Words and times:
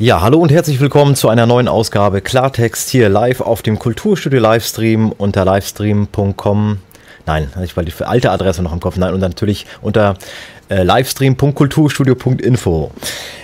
Ja, 0.00 0.22
hallo 0.22 0.38
und 0.38 0.50
herzlich 0.50 0.80
willkommen 0.80 1.14
zu 1.14 1.28
einer 1.28 1.44
neuen 1.44 1.68
Ausgabe 1.68 2.22
Klartext 2.22 2.88
hier 2.88 3.10
live 3.10 3.42
auf 3.42 3.60
dem 3.60 3.78
Kulturstudio 3.78 4.40
Livestream 4.40 5.12
unter 5.12 5.44
livestream.com. 5.44 6.78
Nein, 7.26 7.52
ich 7.62 7.76
war 7.76 7.84
die 7.84 7.92
alte 8.02 8.30
Adresse 8.30 8.62
noch 8.62 8.72
im 8.72 8.80
Kopf. 8.80 8.96
Nein, 8.96 9.12
und 9.12 9.20
natürlich 9.20 9.66
unter 9.82 10.16
äh, 10.70 10.82
livestream.kulturstudio.info. 10.82 12.90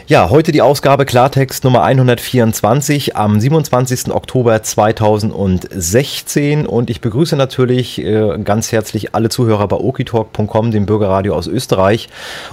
Ja, 0.08 0.30
heute 0.30 0.52
die 0.52 0.62
Ausgabe 0.62 1.04
Klartext 1.04 1.64
Nummer 1.64 1.82
124 1.82 3.16
am 3.16 3.40
27. 3.40 4.14
Oktober 4.14 4.62
2016 4.62 6.64
und 6.64 6.90
ich 6.90 7.00
begrüße 7.00 7.34
natürlich 7.34 8.00
äh, 8.00 8.38
ganz 8.38 8.70
herzlich 8.70 9.16
alle 9.16 9.30
Zuhörer 9.30 9.66
bei 9.66 9.76
okitalk.com, 9.76 10.70
dem 10.70 10.86
Bürgerradio 10.86 11.34
aus 11.34 11.48
Österreich 11.48 12.08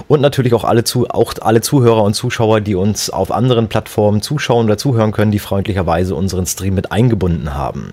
und 0.08 0.20
natürlich 0.20 0.52
auch 0.52 0.64
alle, 0.64 0.82
zu, 0.82 1.08
auch 1.08 1.34
alle 1.40 1.60
Zuhörer 1.60 2.02
und 2.02 2.14
Zuschauer, 2.14 2.60
die 2.60 2.74
uns 2.74 3.08
auf 3.08 3.30
anderen 3.30 3.68
Plattformen 3.68 4.20
zuschauen 4.20 4.66
oder 4.66 4.76
zuhören 4.76 5.12
können, 5.12 5.30
die 5.30 5.38
freundlicherweise 5.38 6.16
unseren 6.16 6.46
Stream 6.46 6.74
mit 6.74 6.90
eingebunden 6.90 7.54
haben. 7.54 7.92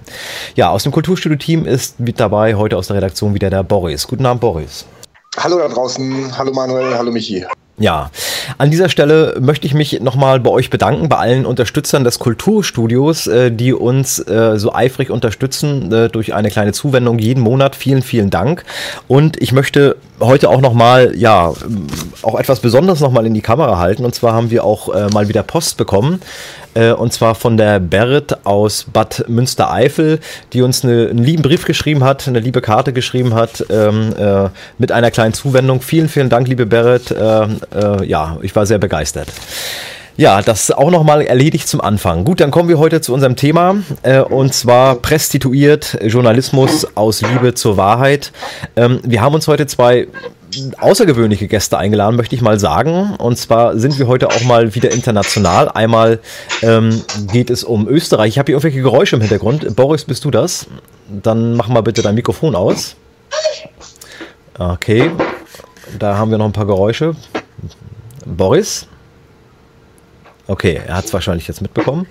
Ja, 0.55 0.71
aus 0.71 0.82
dem 0.82 0.91
Kulturstudio-Team 0.91 1.68
ist 1.68 1.99
mit 1.99 2.20
dabei 2.20 2.55
heute 2.55 2.77
aus 2.77 2.88
der 2.88 2.95
Redaktion 2.95 3.35
wieder 3.35 3.52
der 3.52 3.62
Boris. 3.62 4.07
Guten 4.07 4.26
Abend, 4.26 4.41
Boris. 4.41 4.88
Hallo 5.38 5.59
da 5.59 5.70
draußen, 5.70 6.38
hallo 6.38 6.52
Manuel, 6.52 6.98
hallo 6.98 7.09
Michi. 7.09 7.45
Ja, 7.77 8.12
an 8.58 8.70
dieser 8.70 8.90
Stelle 8.90 9.38
möchte 9.40 9.66
ich 9.66 9.73
mich 9.73 10.02
nochmal 10.02 10.41
bei 10.41 10.52
euch 10.52 10.70
bedanken, 10.70 11.07
bei 11.07 11.16
allen 11.16 11.45
Unterstützern 11.45 12.04
des 12.04 12.20
Kulturstudios, 12.20 13.27
äh, 13.27 13.49
die 13.49 13.73
uns 13.73 14.20
äh, 14.20 14.59
so 14.59 14.73
eifrig 14.73 15.09
unterstützen 15.09 15.91
äh, 15.91 16.09
durch 16.09 16.34
eine 16.34 16.52
kleine 16.52 16.73
Zuwendung 16.73 17.17
jeden 17.17 17.41
Monat. 17.41 17.77
Vielen, 17.77 18.02
vielen 18.02 18.30
Dank. 18.30 18.66
Und 19.07 19.41
ich 19.41 19.54
möchte 19.54 19.95
heute 20.20 20.49
auch 20.49 20.62
nochmal, 20.62 21.16
ja, 21.16 21.54
auch 22.21 22.38
etwas 22.38 22.59
Besonderes 22.59 22.99
nochmal 22.99 23.26
in 23.26 23.34
die 23.34 23.41
Kamera 23.41 23.79
halten. 23.79 24.04
Und 24.04 24.13
zwar 24.13 24.34
haben 24.34 24.52
wir 24.52 24.63
auch 24.63 24.93
mal 25.12 25.27
wieder 25.29 25.41
Post 25.41 25.77
bekommen. 25.77 26.21
Äh, 26.73 26.91
und 26.91 27.13
zwar 27.13 27.35
von 27.35 27.57
der 27.57 27.80
Berit 27.80 28.46
aus 28.46 28.85
Bad 28.91 29.26
Münstereifel, 29.27 30.20
die 30.54 30.62
uns 30.62 30.84
eine, 30.84 31.09
einen 31.09 31.23
lieben 31.23 31.41
Brief 31.41 31.65
geschrieben 31.65 32.04
hat, 32.04 32.27
eine 32.27 32.40
liebe 32.40 32.62
Karte 32.62 32.93
geschrieben 32.93 33.34
hat, 33.34 33.65
ähm, 33.70 34.13
äh, 34.18 34.49
mit 34.77 34.91
einer 34.91 35.12
kleinen 35.12 35.34
Zuwendung. 35.34 35.81
Vielen, 35.81 36.09
vielen 36.09 36.29
Dank, 36.29 36.48
liebe 36.48 36.65
Berit. 36.65 37.12
Äh, 37.12 37.43
äh, 37.43 38.05
ja, 38.05 38.37
ich 38.41 38.55
war 38.55 38.65
sehr 38.65 38.77
begeistert. 38.77 39.27
Ja, 40.18 40.41
das 40.41 40.71
auch 40.71 40.91
nochmal 40.91 41.21
erledigt 41.21 41.68
zum 41.68 41.81
Anfang. 41.81 42.26
Gut, 42.26 42.41
dann 42.41 42.51
kommen 42.51 42.70
wir 42.70 42.77
heute 42.77 43.01
zu 43.01 43.13
unserem 43.13 43.35
Thema 43.35 43.77
äh, 44.03 44.20
und 44.20 44.53
zwar 44.53 44.96
Prestituiert 44.96 45.98
Journalismus 46.03 46.85
aus 46.96 47.21
Liebe 47.21 47.53
zur 47.53 47.77
Wahrheit. 47.77 48.31
Ähm, 48.76 48.99
wir 49.03 49.21
haben 49.21 49.34
uns 49.34 49.48
heute 49.48 49.68
zwei 49.68 50.07
außergewöhnliche 50.80 51.48
Gäste 51.48 51.77
eingeladen, 51.77 52.16
möchte 52.16 52.35
ich 52.35 52.41
mal 52.41 52.60
sagen. 52.60 53.16
Und 53.18 53.38
zwar 53.38 53.77
sind 53.77 53.98
wir 53.99 54.07
heute 54.07 54.30
auch 54.30 54.44
mal 54.44 54.76
wieder 54.76 54.91
international. 54.91 55.70
Einmal 55.70 56.20
ähm, 56.62 57.02
geht 57.32 57.49
es 57.49 57.63
um 57.63 57.88
Österreich. 57.88 58.30
Ich 58.30 58.40
habe 58.40 58.48
hier 58.48 58.55
irgendwelche 58.55 58.82
Geräusche 58.82 59.16
im 59.16 59.21
Hintergrund. 59.21 59.76
Boris, 59.76 60.05
bist 60.05 60.26
du 60.26 60.32
das? 60.32 60.68
Dann 61.10 61.55
mach 61.55 61.68
mal 61.68 61.82
bitte 61.82 62.02
dein 62.02 62.16
Mikrofon 62.16 62.55
aus. 62.55 62.96
Okay, 64.58 65.12
da 65.97 66.18
haben 66.18 66.31
wir 66.31 66.38
noch 66.38 66.46
ein 66.46 66.53
paar 66.53 66.68
Geräusche. 66.68 67.16
Boris? 68.25 68.88
Okay, 70.47 70.81
er 70.86 70.97
hat 70.97 71.06
es 71.06 71.13
wahrscheinlich 71.13 71.47
jetzt 71.47 71.62
mitbekommen. 71.62 72.08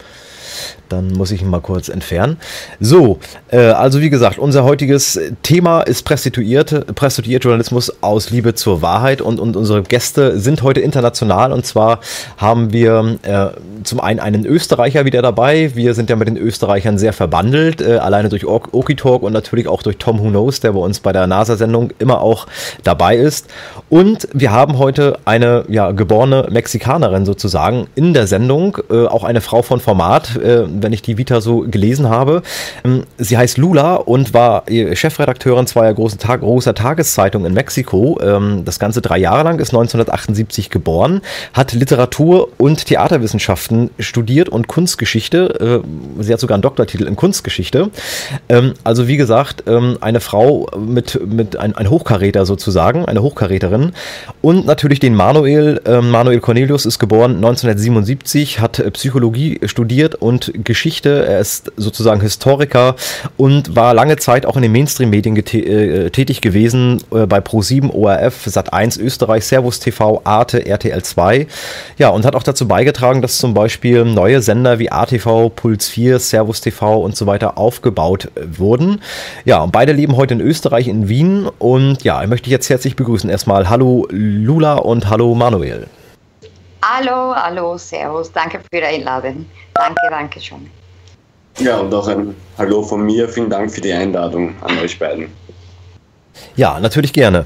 Dann 0.88 1.08
muss 1.08 1.30
ich 1.30 1.42
ihn 1.42 1.50
mal 1.50 1.60
kurz 1.60 1.88
entfernen. 1.88 2.38
So, 2.80 3.18
äh, 3.50 3.58
also 3.58 4.00
wie 4.00 4.10
gesagt, 4.10 4.38
unser 4.38 4.64
heutiges 4.64 5.18
Thema 5.42 5.82
ist 5.82 6.04
Prostituierte, 6.04 6.80
Prostituiertjournalismus 6.80 8.02
aus 8.02 8.30
Liebe 8.30 8.54
zur 8.54 8.82
Wahrheit 8.82 9.20
und, 9.20 9.40
und 9.40 9.56
unsere 9.56 9.82
Gäste 9.82 10.38
sind 10.38 10.62
heute 10.62 10.80
international 10.80 11.52
und 11.52 11.66
zwar 11.66 12.00
haben 12.36 12.72
wir 12.72 13.18
äh, 13.22 13.48
zum 13.84 14.00
einen 14.00 14.20
einen 14.20 14.46
Österreicher 14.46 15.04
wieder 15.04 15.22
dabei. 15.22 15.74
Wir 15.74 15.94
sind 15.94 16.10
ja 16.10 16.16
mit 16.16 16.28
den 16.28 16.36
Österreichern 16.36 16.98
sehr 16.98 17.12
verbandelt, 17.12 17.80
äh, 17.80 17.96
alleine 17.96 18.28
durch 18.28 18.46
Okitalk 18.46 19.22
und 19.22 19.32
natürlich 19.32 19.68
auch 19.68 19.82
durch 19.82 19.98
Tom 19.98 20.20
Who 20.20 20.28
Knows, 20.28 20.60
der 20.60 20.72
bei 20.72 20.80
uns 20.80 21.00
bei 21.00 21.12
der 21.12 21.26
NASA-Sendung 21.26 21.92
immer 21.98 22.20
auch 22.20 22.46
dabei 22.84 23.16
ist. 23.16 23.48
Und 23.88 24.28
wir 24.32 24.52
haben 24.52 24.78
heute 24.78 25.18
eine 25.24 25.64
ja, 25.68 25.90
geborene 25.92 26.48
Mexikanerin 26.50 27.26
sozusagen 27.26 27.86
in 27.94 28.14
der 28.14 28.26
Sendung, 28.26 28.78
äh, 28.90 29.06
auch 29.06 29.24
eine 29.24 29.40
Frau 29.40 29.62
von 29.62 29.80
Format, 29.80 30.36
äh, 30.36 30.59
wenn 30.68 30.92
ich 30.92 31.02
die 31.02 31.18
Vita 31.18 31.40
so 31.40 31.60
gelesen 31.60 32.08
habe. 32.08 32.42
Ähm, 32.84 33.04
sie 33.18 33.36
heißt 33.36 33.58
Lula 33.58 33.96
und 33.96 34.34
war 34.34 34.64
Chefredakteurin 34.66 35.66
zweier 35.66 35.94
großen 35.94 36.18
Tag 36.18 36.40
großer 36.40 36.74
Tageszeitungen 36.74 37.46
in 37.46 37.54
Mexiko. 37.54 38.18
Ähm, 38.22 38.64
das 38.64 38.78
Ganze 38.78 39.00
drei 39.00 39.18
Jahre 39.18 39.44
lang, 39.44 39.58
ist 39.58 39.70
1978 39.70 40.70
geboren, 40.70 41.20
hat 41.52 41.72
Literatur 41.72 42.48
und 42.58 42.86
Theaterwissenschaften 42.86 43.90
studiert 43.98 44.48
und 44.48 44.68
Kunstgeschichte. 44.68 45.82
Äh, 46.18 46.22
sie 46.22 46.32
hat 46.32 46.40
sogar 46.40 46.56
einen 46.56 46.62
Doktortitel 46.62 47.06
in 47.06 47.16
Kunstgeschichte. 47.16 47.90
Ähm, 48.48 48.74
also 48.84 49.08
wie 49.08 49.16
gesagt, 49.16 49.64
eine 49.68 50.20
Frau 50.20 50.66
mit, 50.78 51.20
mit 51.26 51.56
ein, 51.56 51.74
ein 51.74 51.90
Hochkaräter 51.90 52.46
sozusagen, 52.46 53.04
eine 53.04 53.22
Hochkaräterin. 53.22 53.92
Und 54.40 54.66
natürlich 54.66 55.00
den 55.00 55.14
Manuel. 55.14 55.80
Manuel 56.02 56.40
Cornelius 56.40 56.86
ist 56.86 56.98
geboren 56.98 57.36
1977, 57.36 58.60
hat 58.60 58.82
Psychologie 58.92 59.60
studiert 59.64 60.14
und 60.14 60.49
Geschichte. 60.52 61.26
Er 61.26 61.40
ist 61.40 61.72
sozusagen 61.76 62.20
Historiker 62.20 62.96
und 63.36 63.76
war 63.76 63.94
lange 63.94 64.16
Zeit 64.16 64.46
auch 64.46 64.56
in 64.56 64.62
den 64.62 64.72
Mainstream-Medien 64.72 65.36
äh, 65.36 66.10
tätig 66.10 66.40
gewesen, 66.40 67.02
äh, 67.12 67.26
bei 67.26 67.38
Pro7, 67.38 67.90
ORF, 67.90 68.46
Sat1 68.46 69.00
Österreich, 69.00 69.44
Servus 69.44 69.80
TV, 69.80 70.20
Arte, 70.24 70.66
RTL 70.66 71.02
2. 71.02 71.46
Ja, 71.98 72.08
und 72.10 72.24
hat 72.24 72.34
auch 72.34 72.42
dazu 72.42 72.66
beigetragen, 72.68 73.22
dass 73.22 73.38
zum 73.38 73.54
Beispiel 73.54 74.04
neue 74.04 74.42
Sender 74.42 74.78
wie 74.78 74.90
ATV, 74.90 75.50
Puls 75.54 75.88
4, 75.88 76.18
Servus 76.18 76.60
TV 76.60 77.00
und 77.00 77.16
so 77.16 77.26
weiter 77.26 77.58
aufgebaut 77.58 78.30
äh, 78.34 78.58
wurden. 78.58 79.00
Ja, 79.44 79.62
und 79.62 79.72
beide 79.72 79.92
leben 79.92 80.16
heute 80.16 80.34
in 80.34 80.40
Österreich, 80.40 80.88
in 80.88 81.08
Wien. 81.08 81.48
Und 81.58 82.02
ja, 82.02 82.22
ich 82.22 82.28
möchte 82.28 82.50
jetzt 82.50 82.68
herzlich 82.70 82.96
begrüßen. 82.96 83.30
Erstmal 83.30 83.68
Hallo 83.68 84.06
Lula 84.10 84.74
und 84.74 85.08
Hallo 85.08 85.34
Manuel. 85.34 85.86
Hallo, 86.82 87.34
hallo, 87.34 87.76
Servus. 87.76 88.32
Danke 88.32 88.58
für 88.58 88.80
die 88.80 88.82
Einladung. 88.82 89.44
Danke, 89.74 90.00
danke 90.08 90.40
schon. 90.40 90.66
Ja, 91.58 91.78
und 91.78 91.92
auch 91.92 92.08
ein 92.08 92.34
Hallo 92.56 92.82
von 92.82 93.02
mir. 93.02 93.28
Vielen 93.28 93.50
Dank 93.50 93.70
für 93.70 93.82
die 93.82 93.92
Einladung 93.92 94.54
an 94.62 94.78
euch 94.78 94.98
beiden. 94.98 95.26
Ja, 96.56 96.80
natürlich 96.80 97.12
gerne. 97.12 97.44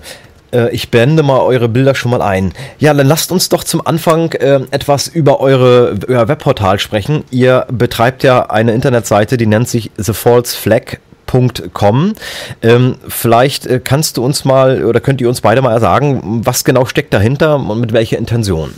Äh, 0.52 0.70
ich 0.70 0.88
beende 0.90 1.24
mal 1.24 1.40
eure 1.40 1.68
Bilder 1.68 1.96
schon 1.96 2.12
mal 2.12 2.22
ein. 2.22 2.52
Ja, 2.78 2.94
dann 2.94 3.08
lasst 3.08 3.32
uns 3.32 3.48
doch 3.48 3.64
zum 3.64 3.84
Anfang 3.84 4.30
äh, 4.32 4.60
etwas 4.70 5.08
über 5.08 5.40
eure, 5.40 5.98
euer 6.06 6.28
Webportal 6.28 6.78
sprechen. 6.78 7.24
Ihr 7.30 7.66
betreibt 7.72 8.22
ja 8.22 8.50
eine 8.50 8.72
Internetseite, 8.72 9.36
die 9.36 9.46
nennt 9.46 9.68
sich 9.68 9.90
thefalseflag.com. 9.96 12.14
Ähm, 12.62 12.98
vielleicht 13.08 13.66
äh, 13.66 13.80
kannst 13.82 14.16
du 14.16 14.24
uns 14.24 14.44
mal 14.44 14.84
oder 14.84 15.00
könnt 15.00 15.20
ihr 15.20 15.28
uns 15.28 15.40
beide 15.40 15.60
mal 15.60 15.80
sagen, 15.80 16.42
was 16.44 16.62
genau 16.62 16.84
steckt 16.84 17.12
dahinter 17.12 17.56
und 17.56 17.80
mit 17.80 17.92
welcher 17.92 18.18
Intention? 18.18 18.72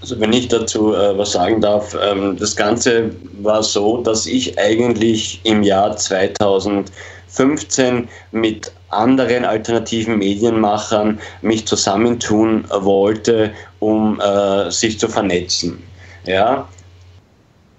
Also 0.00 0.20
wenn 0.20 0.32
ich 0.34 0.48
dazu 0.48 0.94
äh, 0.94 1.16
was 1.16 1.32
sagen 1.32 1.62
darf, 1.62 1.96
ähm, 2.02 2.36
das 2.36 2.54
Ganze 2.54 3.10
war 3.40 3.62
so, 3.62 4.02
dass 4.02 4.26
ich 4.26 4.58
eigentlich 4.58 5.40
im 5.44 5.62
Jahr 5.62 5.96
2015 5.96 8.06
mit 8.32 8.70
anderen 8.90 9.46
alternativen 9.46 10.18
Medienmachern 10.18 11.18
mich 11.40 11.66
zusammentun 11.66 12.66
wollte, 12.70 13.50
um 13.80 14.20
äh, 14.20 14.70
sich 14.70 14.98
zu 14.98 15.08
vernetzen. 15.08 15.82
Ja, 16.26 16.68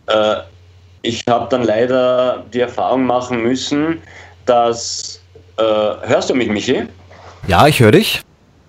äh, 0.07 0.37
ich 1.03 1.23
habe 1.29 1.47
dann 1.49 1.63
leider 1.63 2.43
die 2.51 2.61
Erfahrung 2.61 3.05
machen 3.05 3.43
müssen, 3.43 4.01
dass 4.47 5.21
äh, 5.57 5.63
hörst 5.63 6.29
du 6.29 6.33
mich, 6.33 6.49
Michi? 6.49 6.83
Ja, 7.47 7.67
ich 7.67 7.79
höre 7.79 7.91
dich. 7.91 8.24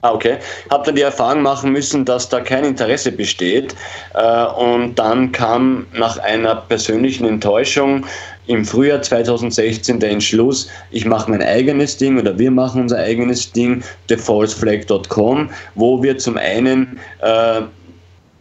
Ah, 0.07 0.13
okay. 0.13 0.37
Habe 0.71 0.85
dann 0.87 0.95
die 0.95 1.03
Erfahrung 1.03 1.43
machen 1.43 1.73
müssen, 1.73 2.05
dass 2.05 2.29
da 2.29 2.41
kein 2.41 2.65
Interesse 2.65 3.11
besteht. 3.11 3.75
Äh, 4.15 4.45
und 4.45 4.95
dann 4.95 5.33
kam 5.33 5.87
nach 5.95 6.17
einer 6.19 6.55
persönlichen 6.55 7.27
Enttäuschung 7.27 8.07
im 8.47 8.65
Frühjahr 8.65 9.03
2016 9.03 9.99
der 9.99 10.11
Entschluss, 10.11 10.69
ich 10.93 11.05
mache 11.05 11.29
mein 11.29 11.43
eigenes 11.43 11.97
Ding 11.97 12.21
oder 12.21 12.39
wir 12.39 12.53
machen 12.53 12.83
unser 12.83 12.99
eigenes 12.99 13.51
Ding, 13.51 13.83
thefalseflag.com, 14.07 15.51
wo 15.75 16.01
wir 16.01 16.17
zum 16.19 16.37
einen 16.37 17.01
äh, 17.23 17.63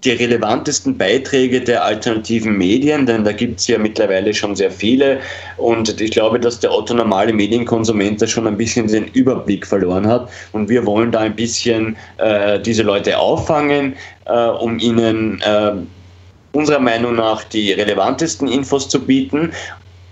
die 0.06 0.12
relevantesten 0.12 0.98
Beiträge 0.98 1.60
der 1.60 1.84
alternativen 1.84 2.58
Medien, 2.58 3.06
denn 3.06 3.24
da 3.24 3.32
gibt 3.32 3.60
es 3.60 3.68
ja 3.68 3.78
mittlerweile 3.78 4.34
schon 4.34 4.56
sehr 4.56 4.72
viele. 4.72 5.20
Und 5.58 6.00
ich 6.00 6.12
glaube, 6.12 6.40
dass 6.40 6.60
der 6.60 6.72
Otto 6.72 6.94
normale 6.94 7.34
Medienkonsument 7.34 8.22
da 8.22 8.28
schon 8.28 8.48
ein 8.48 8.58
bisschen 8.58 8.88
den 8.88 9.08
Überblick 9.10 9.66
verloren 9.66 10.08
hat. 10.08 10.30
Und 10.52 10.70
wir 10.70 10.86
wollen 10.86 11.12
da 11.12 11.20
ein 11.20 11.36
bisschen 11.36 11.98
äh, 12.18 12.60
diese 12.60 12.84
Leute 12.84 13.18
auffangen, 13.18 13.96
äh, 14.26 14.48
um 14.48 14.80
ihnen 14.80 15.42
äh, 15.42 15.72
unserer 16.52 16.80
Meinung 16.80 17.16
nach 17.16 17.44
die 17.44 17.72
relevantesten 17.74 18.48
Infos 18.48 18.88
zu 18.88 19.00
bieten 19.00 19.52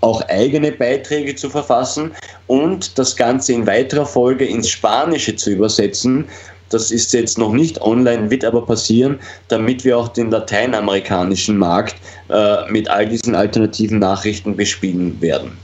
auch 0.04 0.20
eigene 0.28 0.70
Beiträge 0.70 1.34
zu 1.34 1.48
verfassen 1.48 2.12
und 2.46 2.98
das 2.98 3.16
Ganze 3.16 3.54
in 3.54 3.66
weiterer 3.66 4.04
Folge 4.04 4.44
ins 4.44 4.68
Spanische 4.68 5.34
zu 5.34 5.50
übersetzen, 5.52 6.26
Das 6.74 6.90
ist 6.90 7.12
jetzt 7.12 7.38
noch 7.38 7.52
nicht 7.52 7.80
online, 7.82 8.30
wird 8.32 8.44
aber 8.44 8.66
passieren, 8.66 9.20
damit 9.46 9.84
wir 9.84 9.96
auch 9.96 10.08
den 10.08 10.32
lateinamerikanischen 10.32 11.56
Markt 11.56 11.94
äh, 12.28 12.68
mit 12.68 12.90
all 12.90 13.08
diesen 13.08 13.36
alternativen 13.36 14.00
Nachrichten 14.00 14.56
bespielen 14.56 15.20
werden. 15.20 15.56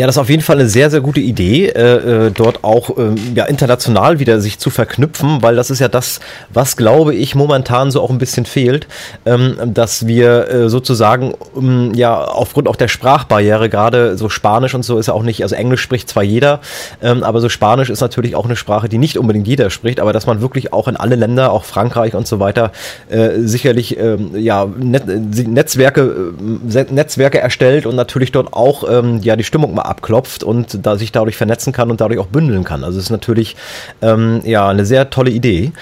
Ja, 0.00 0.06
das 0.06 0.16
ist 0.16 0.20
auf 0.22 0.30
jeden 0.30 0.42
Fall 0.42 0.58
eine 0.58 0.66
sehr, 0.66 0.88
sehr 0.88 1.02
gute 1.02 1.20
Idee, 1.20 1.66
äh, 1.66 2.28
äh, 2.28 2.30
dort 2.30 2.64
auch 2.64 2.96
äh, 2.96 3.14
ja, 3.34 3.44
international 3.44 4.18
wieder 4.18 4.40
sich 4.40 4.58
zu 4.58 4.70
verknüpfen, 4.70 5.42
weil 5.42 5.56
das 5.56 5.68
ist 5.68 5.78
ja 5.78 5.88
das, 5.88 6.20
was 6.48 6.78
glaube 6.78 7.14
ich 7.14 7.34
momentan 7.34 7.90
so 7.90 8.00
auch 8.00 8.08
ein 8.08 8.16
bisschen 8.16 8.46
fehlt, 8.46 8.86
ähm, 9.26 9.58
dass 9.74 10.06
wir 10.06 10.48
äh, 10.48 10.68
sozusagen 10.70 11.34
ähm, 11.54 11.92
ja 11.94 12.18
aufgrund 12.18 12.66
auch 12.66 12.76
der 12.76 12.88
Sprachbarriere, 12.88 13.68
gerade 13.68 14.16
so 14.16 14.30
Spanisch 14.30 14.74
und 14.74 14.86
so 14.86 14.96
ist 14.96 15.08
ja 15.08 15.12
auch 15.12 15.22
nicht, 15.22 15.42
also 15.42 15.54
Englisch 15.54 15.82
spricht 15.82 16.08
zwar 16.08 16.22
jeder, 16.22 16.60
ähm, 17.02 17.22
aber 17.22 17.42
so 17.42 17.50
Spanisch 17.50 17.90
ist 17.90 18.00
natürlich 18.00 18.34
auch 18.34 18.46
eine 18.46 18.56
Sprache, 18.56 18.88
die 18.88 18.96
nicht 18.96 19.18
unbedingt 19.18 19.46
jeder 19.46 19.68
spricht, 19.68 20.00
aber 20.00 20.14
dass 20.14 20.24
man 20.24 20.40
wirklich 20.40 20.72
auch 20.72 20.88
in 20.88 20.96
alle 20.96 21.16
Länder, 21.16 21.52
auch 21.52 21.64
Frankreich 21.64 22.14
und 22.14 22.26
so 22.26 22.40
weiter, 22.40 22.72
äh, 23.10 23.40
sicherlich 23.40 23.98
ähm, 23.98 24.30
ja, 24.34 24.64
Net 24.64 25.06
Netzwerke, 25.06 26.32
äh, 26.72 26.84
Netzwerke 26.90 27.38
erstellt 27.38 27.84
und 27.84 27.96
natürlich 27.96 28.32
dort 28.32 28.54
auch 28.54 28.90
ähm, 28.90 29.20
ja 29.22 29.36
die 29.36 29.44
Stimmung 29.44 29.74
mal 29.74 29.89
abklopft 29.90 30.42
und 30.42 30.86
da 30.86 30.96
sich 30.96 31.12
dadurch 31.12 31.36
vernetzen 31.36 31.72
kann 31.72 31.90
und 31.90 32.00
dadurch 32.00 32.20
auch 32.20 32.26
bündeln 32.26 32.64
kann. 32.64 32.84
Also 32.84 32.98
es 32.98 33.04
ist 33.04 33.10
natürlich 33.10 33.56
ähm, 34.00 34.40
ja 34.44 34.68
eine 34.68 34.86
sehr 34.86 35.10
tolle 35.10 35.30
Idee. 35.30 35.72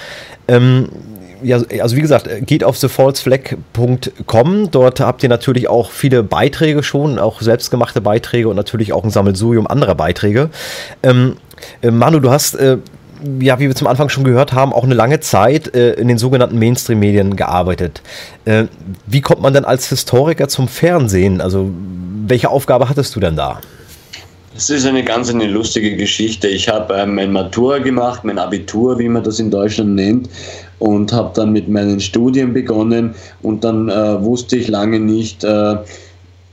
Ähm, 0.49 0.89
ja, 1.43 1.61
also 1.81 1.97
wie 1.97 2.01
gesagt, 2.01 2.29
geht 2.47 2.65
auf 2.65 2.79
thefalseflag.com. 2.79 4.71
Dort 4.71 5.01
habt 5.01 5.23
ihr 5.23 5.29
natürlich 5.29 5.69
auch 5.69 5.91
viele 5.91 6.23
Beiträge 6.25 6.83
schon, 6.83 7.19
auch 7.19 7.41
selbstgemachte 7.41 8.01
Beiträge 8.01 8.49
und 8.49 8.57
natürlich 8.57 8.93
auch 8.93 9.05
ein 9.05 9.11
Sammelsurium 9.11 9.67
anderer 9.67 9.95
Beiträge. 9.95 10.51
Ähm, 11.03 11.37
äh, 11.83 11.91
Manu, 11.91 12.19
du 12.19 12.31
hast 12.31 12.55
äh, 12.55 12.79
ja, 13.41 13.59
wie 13.59 13.67
wir 13.67 13.75
zum 13.75 13.87
Anfang 13.87 14.09
schon 14.09 14.25
gehört 14.25 14.53
haben, 14.53 14.73
auch 14.73 14.85
eine 14.85 14.95
lange 14.95 15.21
Zeit 15.21 15.75
äh, 15.75 15.95
in 15.95 16.09
den 16.09 16.19
sogenannten 16.19 16.59
Mainstream-Medien 16.59 17.37
gearbeitet. 17.37 18.03
Äh, 18.45 18.65
wie 19.07 19.21
kommt 19.21 19.43
man 19.43 19.55
denn 19.55 19.65
als 19.65 19.89
Historiker 19.89 20.49
zum 20.49 20.69
Fernsehen? 20.69 21.41
Also, 21.41 21.71
welche 22.27 22.51
Aufgabe 22.51 22.89
hattest 22.89 23.17
du 23.17 23.21
denn 23.21 23.37
da? 23.37 23.61
Es 24.59 24.71
ist 24.71 24.87
eine 24.87 25.05
ganz 25.05 25.31
eine 25.31 25.47
lustige 25.47 25.95
Geschichte. 25.95 26.49
Ich 26.49 26.69
habe 26.69 26.93
ähm, 26.95 27.15
mein 27.15 27.31
Matura 27.31 27.79
gemacht, 27.79 28.25
mein 28.25 28.41
Abitur, 28.41 28.99
wie 28.99 29.09
man 29.09 29.23
das 29.23 29.39
in 29.39 29.53
Deutschland 29.53 29.95
nennt, 29.95 30.29
und 30.81 31.13
habe 31.13 31.31
dann 31.37 31.53
mit 31.53 31.69
meinen 31.69 32.01
Studien 32.01 32.53
begonnen 32.53 33.15
und 33.43 33.63
dann 33.63 33.89
äh, 33.89 34.21
wusste 34.21 34.57
ich 34.57 34.67
lange 34.67 34.99
nicht, 34.99 35.45
äh, 35.45 35.77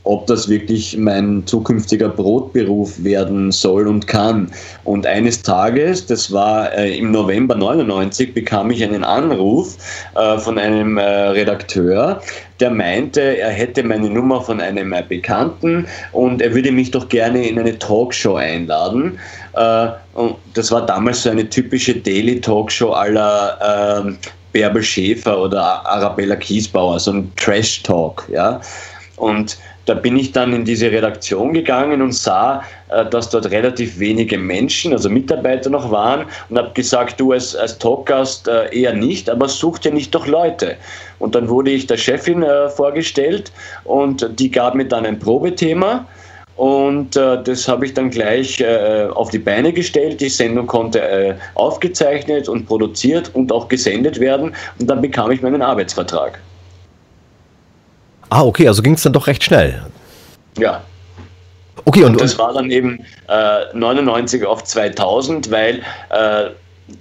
ob 0.04 0.28
das 0.28 0.48
wirklich 0.48 0.96
mein 0.98 1.48
zukünftiger 1.48 2.10
Brotberuf 2.10 3.04
werden 3.04 3.52
soll 3.52 3.88
und 3.88 4.06
kann. 4.06 4.52
Und 4.84 5.07
eines 5.07 5.42
Tages, 5.42 6.06
das 6.06 6.31
war 6.31 6.72
äh, 6.78 6.96
im 6.96 7.12
November 7.12 7.56
99, 7.56 8.36
bekam 8.36 8.69
ich 8.69 8.84
einen 8.84 9.04
Anruf 9.04 9.78
äh, 10.16 10.38
von 10.38 10.60
einem 10.60 10.98
äh, 10.98 11.04
Redakteur, 11.04 12.22
der 12.60 12.72
meinte, 12.72 13.38
er 13.38 13.50
hätte 13.50 13.84
meine 13.84 14.10
Nummer 14.10 14.42
von 14.42 14.62
einem 14.62 14.94
äh, 14.94 15.04
Bekannten 15.07 15.88
und 16.12 16.42
er 16.42 16.54
würde 16.54 16.72
mich 16.72 16.92
doch 16.92 17.07
gerne 17.10 17.48
in 17.48 17.60
eine 17.60 17.78
Talkshow 17.78 18.36
einladen. 18.36 19.19
Äh, 19.54 19.88
und 20.13 20.36
das 20.54 20.72
war 20.72 20.86
damals 20.86 21.24
so 21.24 21.30
eine 21.30 21.50
typische 21.50 21.96
Daily 21.96 22.40
Talkshow 22.40 22.92
aller 22.92 24.04
ähm, 24.06 24.18
Bärbel 24.54 24.84
Schäfer 24.84 25.38
oder 25.38 25.86
Arabella 25.86 26.38
Kiesbauer, 26.38 27.00
so 27.00 27.12
ein 27.12 27.31
Trash-Talk, 27.36 28.30
ja. 28.31 28.62
Und 29.18 29.57
da 29.86 29.94
bin 29.94 30.18
ich 30.18 30.32
dann 30.32 30.54
in 30.54 30.66
diese 30.66 30.92
Redaktion 30.92 31.54
gegangen 31.54 32.02
und 32.02 32.14
sah, 32.14 32.64
äh, 32.90 33.06
dass 33.06 33.30
dort 33.30 33.50
relativ 33.52 34.00
wenige 34.00 34.38
Menschen, 34.38 34.94
also 34.94 35.10
Mitarbeiter 35.10 35.70
noch 35.70 35.92
waren 35.92 36.26
und 36.50 36.58
habe 36.58 36.72
gesagt, 36.74 37.20
du 37.20 37.32
als, 37.32 37.56
als 37.56 37.78
Talkgast 37.78 38.48
äh, 38.48 38.76
eher 38.76 38.94
nicht, 38.94 39.30
aber 39.30 39.48
such 39.48 39.80
dir 39.80 39.92
nicht 39.92 40.14
doch 40.14 40.28
Leute. 40.28 40.76
Und 41.20 41.36
dann 41.36 41.48
wurde 41.48 41.72
ich 41.72 41.88
der 41.88 41.98
Chefin 41.98 42.44
äh, 42.44 42.70
vorgestellt 42.70 43.52
und 43.84 44.28
die 44.40 44.50
gab 44.50 44.76
mir 44.76 44.86
dann 44.86 45.06
ein 45.06 45.20
Probethema. 45.20 46.06
Und 46.58 47.18
das 47.18 47.68
habe 47.68 47.86
ich 47.86 47.94
dann 47.94 48.10
gleich 48.10 48.66
auf 48.66 49.30
die 49.30 49.40
Beine 49.40 49.74
gestellt. 49.74 50.22
Die 50.22 50.30
Sendung 50.30 50.68
konnte 50.68 51.38
aufgezeichnet 51.56 52.48
und 52.48 52.66
produziert 52.66 53.30
und 53.34 53.52
auch 53.52 53.68
gesendet 53.68 54.22
werden. 54.22 54.56
Und 54.80 54.90
dann 54.90 55.02
bekam 55.02 55.31
ich 55.31 55.42
meinen 55.42 55.62
Arbeitsvertrag. 55.62 56.40
Ah, 58.30 58.44
okay, 58.44 58.68
also 58.68 58.81
ging 58.81 58.94
es 58.94 59.04
dann 59.04 59.13
doch 59.13 59.27
recht 59.27 59.44
schnell. 59.44 59.83
Ja. 60.57 60.81
Okay, 61.86 62.04
und, 62.04 62.13
und 62.13 62.22
das 62.22 62.38
war 62.39 62.54
dann 62.54 62.72
eben 62.72 63.06
äh, 63.27 63.66
99 63.74 64.45
auf 64.45 64.63
2000, 64.63 65.51
weil 65.51 65.81
äh, 66.10 66.50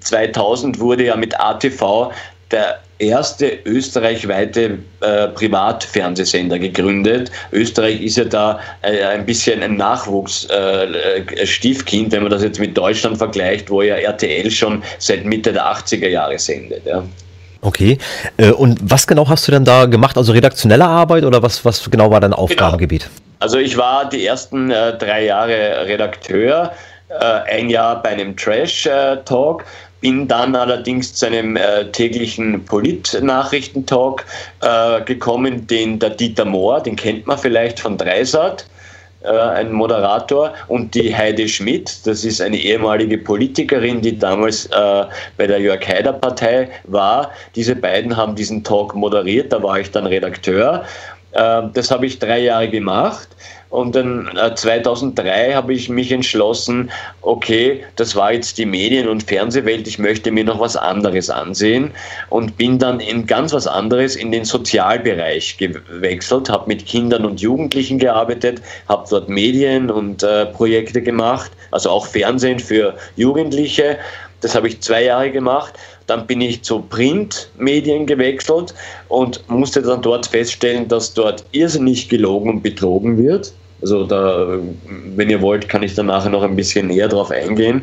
2000 0.01 0.81
wurde 0.81 1.05
ja 1.05 1.17
mit 1.17 1.39
ATV 1.39 2.11
der 2.51 2.81
erste 2.99 3.61
österreichweite 3.65 4.79
äh, 5.01 5.29
Privatfernsehsender 5.29 6.59
gegründet. 6.59 7.31
Österreich 7.53 8.03
ist 8.03 8.17
ja 8.17 8.25
da 8.25 8.59
äh, 8.83 9.05
ein 9.05 9.25
bisschen 9.27 9.63
ein 9.63 9.77
Nachwuchsstiefkind, 9.77 12.09
äh, 12.09 12.17
wenn 12.17 12.23
man 12.23 12.31
das 12.31 12.43
jetzt 12.43 12.59
mit 12.61 12.75
Deutschland 12.77 13.17
vergleicht, 13.19 13.71
wo 13.71 13.83
ja 13.83 13.97
RTL 13.97 14.51
schon 14.51 14.83
seit 14.99 15.25
Mitte 15.25 15.53
der 15.53 15.67
80er 15.67 16.09
Jahre 16.09 16.39
sendet. 16.39 16.87
Ja. 16.87 17.05
Okay. 17.65 17.99
Äh, 18.37 18.51
und 18.51 18.79
was 18.83 19.07
genau 19.07 19.29
hast 19.29 19.49
du 19.49 19.53
denn 19.53 19.65
da 19.65 19.87
gemacht? 19.87 20.17
Also 20.19 20.33
redaktionelle 20.33 20.85
Arbeit 20.85 21.25
oder 21.25 21.43
was, 21.43 21.65
was 21.65 21.91
genau 21.91 22.11
war 22.11 22.21
dein 22.21 22.31
genau. 22.31 22.43
Aufgabengebiet? 22.43 23.03
Genau. 23.03 23.25
Also 23.41 23.59
ich 23.59 23.77
war 23.77 24.09
die 24.09 24.25
ersten 24.27 24.71
äh, 24.71 24.97
drei 24.97 25.25
Jahre 25.25 25.87
Redakteur, 25.87 26.73
äh, 27.09 27.15
ein 27.15 27.71
Jahr 27.71 28.03
bei 28.03 28.11
einem 28.11 28.37
Trash-Talk, 28.37 29.63
äh, 29.63 29.65
bin 30.01 30.29
dann 30.29 30.55
allerdings 30.55 31.15
zu 31.15 31.27
einem 31.27 31.57
äh, 31.57 31.87
täglichen 31.87 32.63
Polit-Nachrichtentalk 32.67 34.27
äh, 34.61 35.01
gekommen, 35.03 35.67
den 35.67 35.99
der 35.99 36.11
Dieter 36.11 36.45
Mohr, 36.45 36.83
den 36.83 36.97
kennt 36.97 37.27
man 37.27 37.39
vielleicht 37.39 37.81
von 37.81 37.97
Dreisat 37.97 38.67
äh, 39.25 39.29
ein 39.29 39.73
Moderator, 39.73 40.53
und 40.69 40.95
die 40.95 41.15
Heide 41.15 41.49
Schmidt, 41.49 42.07
das 42.07 42.25
ist 42.25 42.41
eine 42.41 42.57
ehemalige 42.57 43.19
Politikerin, 43.19 44.01
die 44.01 44.19
damals 44.19 44.67
äh, 44.67 45.05
bei 45.37 45.47
der 45.47 45.59
Jörg 45.61 45.87
Haider 45.87 46.13
Partei 46.13 46.69
war. 46.85 47.31
Diese 47.55 47.75
beiden 47.75 48.17
haben 48.17 48.35
diesen 48.35 48.63
Talk 48.63 48.95
moderiert, 48.95 49.53
da 49.53 49.63
war 49.63 49.81
ich 49.81 49.91
dann 49.91 50.07
Redakteur. 50.07 50.85
Äh, 51.33 51.63
das 51.73 51.91
habe 51.91 52.07
ich 52.07 52.19
drei 52.19 52.41
Jahre 52.41 52.69
gemacht. 52.69 53.29
Und 53.75 53.97
dann 53.97 54.31
äh, 54.37 54.55
2003 54.55 55.53
habe 55.53 55.73
ich 55.73 55.89
mich 55.89 56.13
entschlossen, 56.13 56.93
okay, 57.23 57.83
das 57.97 58.15
war 58.15 58.33
jetzt 58.33 58.57
die 58.57 58.67
Medien- 58.67 59.09
und 59.09 59.25
Fernsehwelt, 59.25 59.89
ich 59.89 59.99
möchte 59.99 60.31
mir 60.31 60.45
noch 60.45 60.61
was 60.61 60.77
anderes 60.77 61.29
ansehen 61.29 61.91
und 62.31 62.57
bin 62.57 62.79
dann 62.79 63.01
in 63.01 63.27
ganz 63.27 63.53
was 63.53 63.67
anderes 63.67 64.15
in 64.15 64.31
den 64.31 64.45
Sozialbereich 64.45 65.57
gewechselt, 65.57 66.49
habe 66.49 66.69
mit 66.69 66.87
Kindern 66.87 67.25
und 67.25 67.41
Jugendlichen 67.41 67.99
gearbeitet, 67.99 68.63
habe 68.89 69.09
dort 69.11 69.29
Medien 69.29 69.91
und 69.91 70.23
äh, 70.23 70.47
Projekte 70.47 71.03
gemacht, 71.03 71.51
also 71.73 71.91
auch 71.91 72.07
Fernsehen 72.07 72.61
für 72.61 72.95
Jugendliche. 73.17 73.99
Das 74.41 74.55
habe 74.55 74.69
ich 74.69 74.83
zwei 74.83 75.03
Jahre 75.03 75.33
gemacht. 75.33 75.73
Dann 76.07 76.29
bin 76.29 76.41
ich 76.41 76.63
zu 76.63 76.79
Printmedien 76.79 78.07
gewechselt 78.07 78.73
und 79.09 79.43
musste 79.49 79.83
dann 79.83 80.01
dort 80.01 80.27
feststellen, 80.27 80.87
dass 80.87 81.13
dort 81.13 81.45
irrsinnig 81.51 82.09
gelogen 82.09 82.51
und 82.51 82.63
betrogen 82.63 83.19
wird. 83.19 83.53
Also 83.85 84.05
da, 84.05 84.59
wenn 85.15 85.29
ihr 85.29 85.43
wollt, 85.43 85.69
kann 85.69 85.83
ich 85.83 85.95
da 85.95 86.03
nachher 86.03 86.31
noch 86.31 86.43
ein 86.43 86.57
bisschen 86.57 86.87
näher 86.87 87.07
drauf 87.07 87.31
eingehen, 87.31 87.83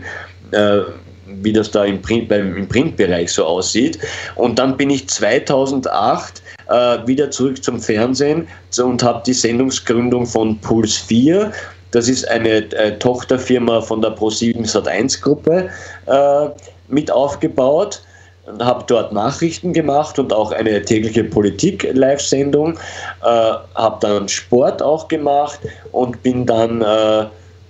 äh, 0.50 0.80
wie 1.28 1.54
das 1.54 1.70
da 1.70 1.86
im, 1.86 2.02
Print, 2.02 2.28
beim, 2.28 2.58
im 2.58 2.68
Printbereich 2.68 3.32
so 3.32 3.46
aussieht. 3.46 4.00
Und 4.34 4.58
dann 4.58 4.78
bin 4.78 4.90
ich 4.90 5.08
2008 5.08 6.42
äh, 6.70 6.98
wieder 7.06 7.30
zurück 7.30 7.64
zum 7.64 7.80
Fernsehen 7.80 8.48
und 8.84 9.04
habe 9.04 9.22
die 9.28 9.34
Sendungsgründung 9.34 10.26
von 10.26 10.58
Puls 10.62 10.98
4 10.98 11.52
das 11.92 12.08
ist 12.08 12.28
eine 12.30 12.72
äh, 12.72 12.98
Tochterfirma 12.98 13.82
von 13.82 14.02
der 14.02 14.16
Pro7 14.16 14.66
Sat1 14.66 15.22
Gruppe 15.22 15.70
äh, 16.08 16.48
mit 16.88 17.12
aufgebaut 17.12 18.02
habe 18.60 18.84
dort 18.88 19.14
Nachrichten 19.14 19.74
gemacht 19.74 20.18
und 20.20 20.34
auch 20.34 20.52
eine 20.52 20.82
tägliche 20.82 21.24
Politik-Live-Sendung, 21.24 22.74
äh, 23.24 23.52
habe 23.76 23.98
dann 24.02 24.28
Sport 24.28 24.82
auch 24.82 25.08
gemacht 25.08 25.60
und 25.92 26.22
bin 26.24 26.46
dann 26.46 26.82
äh, 26.82 27.26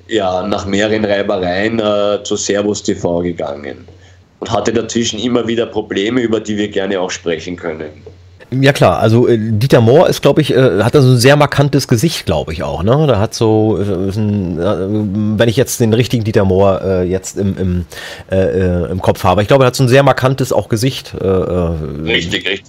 ja, 0.08 0.44
nach 0.44 0.66
mehreren 0.66 1.06
Reibereien 1.06 1.80
äh, 1.80 2.24
zu 2.24 2.36
Servus 2.36 2.84
TV 2.84 3.20
gegangen 3.20 3.88
und 4.40 4.52
hatte 4.52 4.74
dazwischen 4.74 5.20
immer 5.20 5.48
wieder 5.48 5.66
Probleme, 5.66 6.22
über 6.22 6.40
die 6.40 6.58
wir 6.58 6.68
gerne 6.68 7.00
auch 7.00 7.12
sprechen 7.12 7.56
können. 7.56 7.92
Ja 8.54 8.74
klar, 8.74 9.00
also 9.00 9.30
äh, 9.30 9.38
Dieter 9.40 9.80
Mohr 9.80 10.10
ist, 10.10 10.22
glaube 10.22 10.42
ich, 10.42 10.54
äh, 10.54 10.84
hat 10.84 10.94
da 10.94 11.02
so 11.02 11.12
ein 11.12 11.18
sehr 11.18 11.38
markantes 11.38 11.88
Gesicht, 11.88 12.26
glaube 12.26 12.52
ich 12.52 12.64
auch. 12.64 12.84
Ne? 12.84 13.06
Da 13.08 13.18
hat 13.18 13.34
so, 13.34 13.80
äh, 13.80 14.10
ein, 14.10 14.60
äh, 14.60 15.40
wenn 15.40 15.48
ich 15.48 15.56
jetzt 15.56 15.80
den 15.80 15.94
richtigen 15.94 16.26
Dieter 16.26 16.44
Mohr 16.44 16.82
äh, 16.84 17.04
jetzt 17.04 17.38
im, 17.38 17.58
im, 17.58 17.86
äh, 18.30 18.92
im 18.92 19.02
Kopf 19.02 19.24
habe, 19.24 19.42
ich 19.42 19.48
glaube, 19.48 19.64
er 19.64 19.68
hat 19.68 19.76
so 19.76 19.84
ein 19.84 19.88
sehr 19.88 20.04
markantes 20.04 20.52
auch 20.52 20.68
Gesicht. 20.68 21.14
richtig, 21.14 22.48
richtig. 22.48 22.64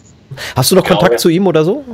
Hast 0.54 0.70
du 0.70 0.76
noch 0.76 0.84
Kontakt 0.84 1.10
glaube, 1.10 1.16
zu 1.16 1.28
ihm 1.28 1.46
oder 1.46 1.64
so? 1.64 1.84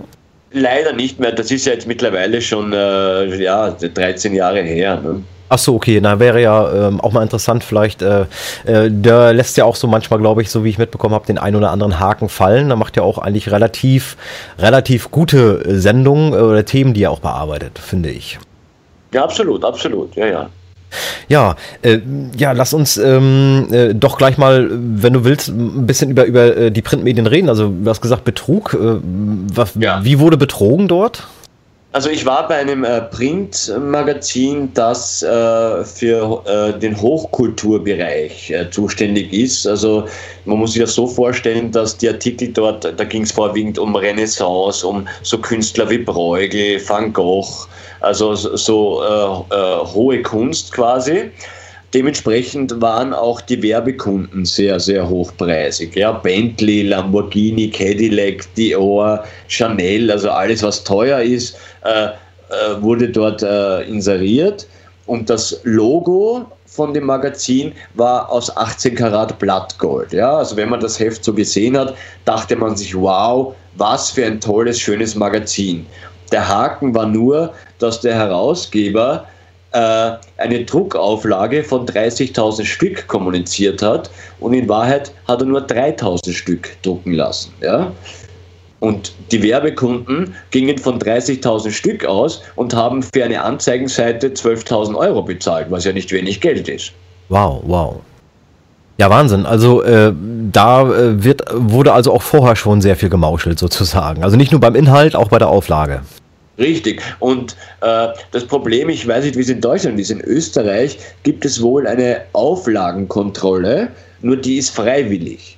Leider 0.52 0.92
nicht 0.92 1.18
mehr. 1.18 1.33
Das 1.33 1.50
ist 1.50 1.66
ja 1.66 1.73
jetzt 1.73 1.87
mittlerweile 1.87 2.42
schon 2.42 2.73
ja 2.73 3.71
13 3.71 4.35
Jahre 4.35 4.62
her. 4.62 5.00
Ne? 5.00 5.23
Ach 5.49 5.59
so, 5.59 5.75
okay, 5.75 6.00
na 6.00 6.19
wäre 6.19 6.43
ja 6.43 6.88
ähm, 6.88 7.00
auch 7.00 7.12
mal 7.12 7.23
interessant, 7.23 7.64
vielleicht, 7.64 8.02
äh, 8.02 8.26
äh, 8.67 8.90
der 8.90 9.33
lässt 9.33 9.57
ja 9.57 9.64
auch 9.64 9.76
so 9.76 9.87
manchmal, 9.87 10.21
glaube 10.21 10.43
ich, 10.43 10.50
so 10.50 10.64
wie 10.64 10.71
ich 10.71 10.78
mitbekommen 10.78 11.14
habe, 11.14 11.26
den 11.26 11.38
einen 11.38 11.57
oder 11.57 11.71
anderen 11.71 11.99
Haken 11.99 12.28
fallen. 12.28 12.69
Da 12.69 12.76
macht 12.76 12.97
ja 12.97 13.02
auch 13.02 13.19
eigentlich 13.19 13.50
relativ, 13.50 14.17
relativ 14.59 15.11
gute 15.11 15.81
Sendungen 15.81 16.33
äh, 16.33 16.37
oder 16.37 16.64
Themen, 16.64 16.95
die 16.95 17.05
er 17.05 17.11
auch 17.11 17.21
bearbeitet, 17.21 17.78
finde 17.78 18.11
ich. 18.11 18.38
Ja, 19.12 19.25
absolut, 19.25 19.64
absolut, 19.64 20.14
ja, 20.17 20.26
ja. 20.26 20.50
Ja, 21.28 21.57
äh, 21.83 21.99
ja, 22.37 22.52
lass 22.52 22.73
uns 22.73 22.97
ähm, 22.97 23.69
äh, 23.71 23.95
doch 23.95 24.17
gleich 24.17 24.38
mal, 24.38 24.69
wenn 24.71 25.12
du 25.12 25.25
willst, 25.25 25.49
ein 25.49 25.87
bisschen 25.87 26.11
über, 26.11 26.25
über 26.25 26.57
äh, 26.57 26.71
die 26.71 26.83
Printmedien 26.83 27.26
reden. 27.26 27.49
Also 27.49 27.69
du 27.69 27.90
hast 27.90 28.00
gesagt 28.00 28.25
Betrug. 28.25 28.75
Äh, 28.75 28.99
was, 29.55 29.73
ja. 29.78 30.02
Wie 30.05 30.19
wurde 30.19 30.37
betrogen 30.37 30.88
dort? 30.88 31.26
Also 31.92 32.11
ich 32.11 32.26
war 32.26 32.47
bei 32.47 32.57
einem 32.57 32.85
äh, 32.85 33.00
Printmagazin, 33.00 34.71
das 34.75 35.23
äh, 35.23 35.85
für 35.85 36.42
äh, 36.45 36.78
den 36.78 37.00
Hochkulturbereich 37.00 38.50
äh, 38.50 38.71
zuständig 38.71 39.33
ist. 39.33 39.66
Also 39.66 40.07
man 40.45 40.59
muss 40.59 40.75
sich 40.75 40.83
das 40.83 40.95
so 40.95 41.07
vorstellen, 41.07 41.73
dass 41.73 41.97
die 41.97 42.09
Artikel 42.09 42.49
dort, 42.49 42.85
da 42.85 43.04
ging 43.04 43.23
es 43.23 43.33
vorwiegend 43.33 43.78
um 43.78 43.97
Renaissance, 43.97 44.87
um 44.87 45.09
so 45.23 45.38
Künstler 45.38 45.88
wie 45.88 45.99
Bruegel, 45.99 46.78
Van 46.87 47.11
Gogh, 47.11 47.66
also 48.00 48.35
so 48.35 49.02
äh, 49.02 49.54
äh, 49.54 49.87
hohe 49.87 50.21
Kunst 50.23 50.73
quasi. 50.73 51.30
Dementsprechend 51.95 52.83
waren 52.83 53.14
auch 53.14 53.40
die 53.40 53.62
Werbekunden 53.62 54.45
sehr, 54.45 54.78
sehr 54.78 55.09
hochpreisig. 55.09 55.97
Ja, 55.97 56.12
Bentley, 56.12 56.83
Lamborghini, 56.83 57.71
Cadillac, 57.71 58.45
Dior, 58.57 59.25
Chanel, 59.49 60.11
also 60.11 60.28
alles, 60.28 60.62
was 60.62 60.85
teuer 60.85 61.21
ist, 61.21 61.57
wurde 62.80 63.09
dort 63.09 63.42
äh, 63.42 63.83
inseriert. 63.83 64.66
Und 65.07 65.30
das 65.30 65.61
Logo 65.64 66.47
von 66.66 66.92
dem 66.95 67.04
Magazin 67.04 67.73
war 67.95 68.30
aus 68.30 68.54
18 68.57 68.95
Karat 68.95 69.38
Blattgold. 69.38 70.12
Ja, 70.12 70.37
also 70.37 70.57
wenn 70.57 70.68
man 70.68 70.80
das 70.80 71.00
Heft 71.00 71.25
so 71.25 71.33
gesehen 71.33 71.76
hat, 71.76 71.95
dachte 72.25 72.57
man 72.57 72.76
sich, 72.76 72.95
wow, 72.95 73.54
was 73.76 74.11
für 74.11 74.26
ein 74.26 74.40
tolles, 74.40 74.78
schönes 74.78 75.14
Magazin. 75.14 75.87
Der 76.30 76.47
Haken 76.47 76.95
war 76.95 77.07
nur, 77.07 77.52
dass 77.78 78.00
der 78.00 78.14
Herausgeber 78.14 79.25
äh, 79.73 80.12
eine 80.37 80.64
Druckauflage 80.64 81.64
von 81.64 81.87
30.000 81.87 82.64
Stück 82.64 83.07
kommuniziert 83.09 83.83
hat 83.83 84.11
und 84.40 84.52
in 84.52 84.68
Wahrheit 84.68 85.11
hat 85.26 85.40
er 85.40 85.47
nur 85.47 85.66
3.000 85.66 86.33
Stück 86.33 86.76
drucken 86.83 87.14
lassen. 87.14 87.52
Ja? 87.61 87.92
Und 88.80 89.12
die 89.32 89.42
Werbekunden 89.42 90.35
gingen 90.50 90.78
von 90.78 91.00
30.000 91.00 91.70
Stück 91.70 92.04
aus 92.04 92.42
und 92.54 92.75
haben 92.75 93.02
für 93.02 93.25
eine 93.25 93.42
Anzeigenseite 93.42 94.28
12.000 94.28 94.94
Euro 94.94 95.23
bezahlt, 95.23 95.66
was 95.70 95.85
ja 95.85 95.92
nicht 95.92 96.12
wenig 96.12 96.40
Geld 96.40 96.68
ist. 96.68 96.92
Wow, 97.28 97.61
wow. 97.66 97.97
Ja, 98.99 99.11
Wahnsinn. 99.11 99.47
Also 99.47 99.82
äh, 99.82 100.12
da 100.52 100.82
äh, 100.82 101.23
wird, 101.23 101.42
wurde 101.52 101.92
also 101.92 102.12
auch 102.12 102.23
vorher 102.23 102.56
schon 102.56 102.80
sehr 102.80 102.97
viel 102.97 103.08
gemauschelt 103.08 103.58
sozusagen. 103.58 104.25
Also 104.25 104.37
nicht 104.37 104.50
nur 104.50 104.61
beim 104.61 104.75
Inhalt, 104.75 105.14
auch 105.14 105.28
bei 105.28 105.38
der 105.38 105.49
Auflage. 105.49 106.02
Richtig. 106.58 107.02
Und 107.20 107.56
äh, 107.80 108.08
das 108.32 108.44
Problem, 108.44 108.88
ich 108.88 109.06
weiß 109.06 109.25
nicht, 109.25 109.37
wie 109.37 109.42
es 109.42 109.49
in 109.49 109.61
Deutschland 109.61 110.00
ist, 110.00 110.11
in 110.11 110.20
Österreich 110.20 110.99
gibt 111.23 111.44
es 111.44 111.62
wohl 111.62 111.87
eine 111.87 112.23
Auflagenkontrolle, 112.32 113.88
nur 114.23 114.37
die 114.37 114.56
ist 114.56 114.70
freiwillig. 114.70 115.58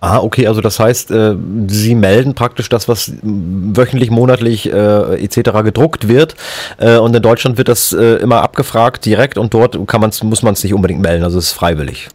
Ah, 0.00 0.20
okay, 0.20 0.46
also 0.46 0.60
das 0.60 0.78
heißt, 0.78 1.10
äh, 1.10 1.34
Sie 1.68 1.94
melden 1.94 2.34
praktisch 2.34 2.68
das, 2.68 2.86
was 2.86 3.12
wöchentlich, 3.22 4.10
monatlich 4.10 4.70
äh, 4.70 5.24
etc. 5.24 5.62
gedruckt 5.64 6.06
wird 6.06 6.34
äh, 6.76 6.96
und 6.98 7.16
in 7.16 7.22
Deutschland 7.22 7.56
wird 7.56 7.68
das 7.68 7.92
äh, 7.92 8.16
immer 8.16 8.42
abgefragt 8.42 9.06
direkt 9.06 9.38
und 9.38 9.54
dort 9.54 9.78
kann 9.86 10.02
man's, 10.02 10.22
muss 10.22 10.42
man 10.42 10.52
es 10.52 10.62
nicht 10.62 10.74
unbedingt 10.74 11.00
melden, 11.00 11.24
also 11.24 11.38
es 11.38 11.46
ist 11.46 11.52
freiwillig. 11.52 12.08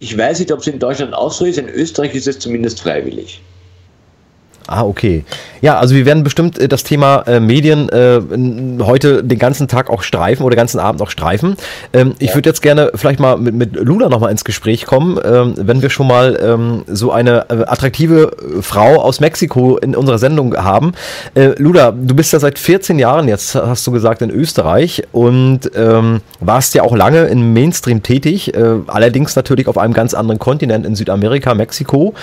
Ich 0.00 0.16
weiß 0.16 0.40
nicht, 0.40 0.50
ob 0.50 0.60
es 0.60 0.66
in 0.66 0.78
Deutschland 0.78 1.14
auch 1.14 1.30
so 1.30 1.44
ist, 1.44 1.58
in 1.58 1.68
Österreich 1.68 2.14
ist 2.14 2.26
es 2.26 2.38
zumindest 2.38 2.80
freiwillig. 2.80 3.40
Ah, 4.70 4.84
okay. 4.84 5.24
Ja, 5.62 5.78
also 5.78 5.96
wir 5.96 6.06
werden 6.06 6.22
bestimmt 6.22 6.56
äh, 6.56 6.68
das 6.68 6.84
Thema 6.84 7.22
äh, 7.26 7.40
Medien 7.40 7.88
äh, 7.88 8.20
heute 8.84 9.24
den 9.24 9.38
ganzen 9.38 9.66
Tag 9.66 9.90
auch 9.90 10.04
streifen 10.04 10.44
oder 10.44 10.54
den 10.54 10.60
ganzen 10.60 10.78
Abend 10.78 11.02
auch 11.02 11.10
streifen. 11.10 11.56
Ähm, 11.92 12.14
ich 12.20 12.36
würde 12.36 12.48
jetzt 12.48 12.62
gerne 12.62 12.92
vielleicht 12.94 13.18
mal 13.18 13.36
mit, 13.36 13.56
mit 13.56 13.74
Luna 13.74 14.08
nochmal 14.08 14.30
ins 14.30 14.44
Gespräch 14.44 14.86
kommen, 14.86 15.18
ähm, 15.24 15.54
wenn 15.56 15.82
wir 15.82 15.90
schon 15.90 16.06
mal 16.06 16.38
ähm, 16.40 16.84
so 16.86 17.10
eine 17.10 17.46
äh, 17.50 17.64
attraktive 17.66 18.30
Frau 18.60 19.02
aus 19.02 19.18
Mexiko 19.18 19.76
in 19.76 19.96
unserer 19.96 20.18
Sendung 20.18 20.56
haben. 20.56 20.92
Äh, 21.34 21.54
Luna, 21.58 21.90
du 21.90 22.14
bist 22.14 22.32
ja 22.32 22.38
seit 22.38 22.56
14 22.56 23.00
Jahren 23.00 23.26
jetzt, 23.26 23.56
hast 23.56 23.84
du 23.88 23.90
gesagt, 23.90 24.22
in 24.22 24.30
Österreich 24.30 25.02
und 25.10 25.62
ähm, 25.74 26.20
warst 26.38 26.74
ja 26.74 26.84
auch 26.84 26.94
lange 26.94 27.24
im 27.24 27.52
Mainstream 27.52 28.04
tätig, 28.04 28.54
äh, 28.54 28.76
allerdings 28.86 29.34
natürlich 29.34 29.66
auf 29.66 29.78
einem 29.78 29.94
ganz 29.94 30.14
anderen 30.14 30.38
Kontinent 30.38 30.86
in 30.86 30.94
Südamerika, 30.94 31.56
Mexiko. 31.56 32.14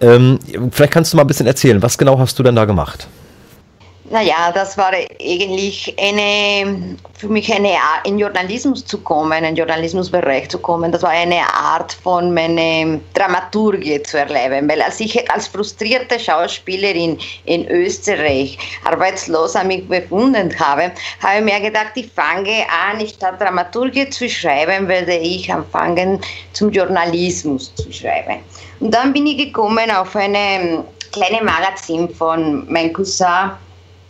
Ähm, 0.00 0.38
vielleicht 0.70 0.92
kannst 0.92 1.12
du 1.12 1.18
mal 1.18 1.24
ein 1.24 1.26
bisschen 1.26 1.46
erzählen, 1.46 1.82
was 1.82 1.89
was 1.90 1.98
genau 1.98 2.16
hast 2.20 2.38
du 2.38 2.44
denn 2.44 2.54
da 2.54 2.64
gemacht? 2.66 3.08
Naja, 4.10 4.52
das 4.54 4.78
war 4.78 4.92
eigentlich 4.92 5.92
eine, 6.00 6.96
für 7.18 7.28
mich 7.28 7.52
eine 7.52 7.70
Art, 7.70 8.06
in 8.06 8.16
Journalismus 8.16 8.84
zu 8.84 8.98
kommen, 8.98 9.32
in 9.38 9.44
den 9.44 9.56
Journalismusbereich 9.56 10.48
zu 10.50 10.58
kommen. 10.58 10.92
Das 10.92 11.02
war 11.02 11.10
eine 11.10 11.40
Art 11.52 11.92
von 11.92 12.32
meiner 12.32 13.00
Dramaturgie 13.14 14.00
zu 14.04 14.18
erleben, 14.18 14.68
weil 14.68 14.80
als 14.82 15.00
ich 15.00 15.28
als 15.32 15.48
frustrierte 15.48 16.20
Schauspielerin 16.20 17.18
in 17.46 17.68
Österreich 17.68 18.56
arbeitslos 18.84 19.56
an 19.56 19.66
mich 19.66 19.88
befunden 19.88 20.56
habe, 20.60 20.92
habe 21.20 21.38
ich 21.38 21.44
mir 21.44 21.60
gedacht, 21.60 21.92
ich 21.96 22.08
fange 22.12 22.66
an, 22.88 23.04
statt 23.04 23.40
Dramaturgie 23.40 24.08
zu 24.10 24.28
schreiben, 24.28 24.86
werde 24.86 25.16
ich 25.16 25.52
anfangen, 25.52 26.20
zum 26.52 26.70
Journalismus 26.70 27.74
zu 27.74 27.92
schreiben. 27.92 28.36
Und 28.78 28.94
dann 28.94 29.12
bin 29.12 29.26
ich 29.26 29.38
gekommen 29.38 29.90
auf 29.90 30.14
eine 30.14 30.84
kleine 31.12 31.42
Magazin 31.42 32.08
von 32.08 32.70
meinem 32.70 32.92
Cousin 32.92 33.52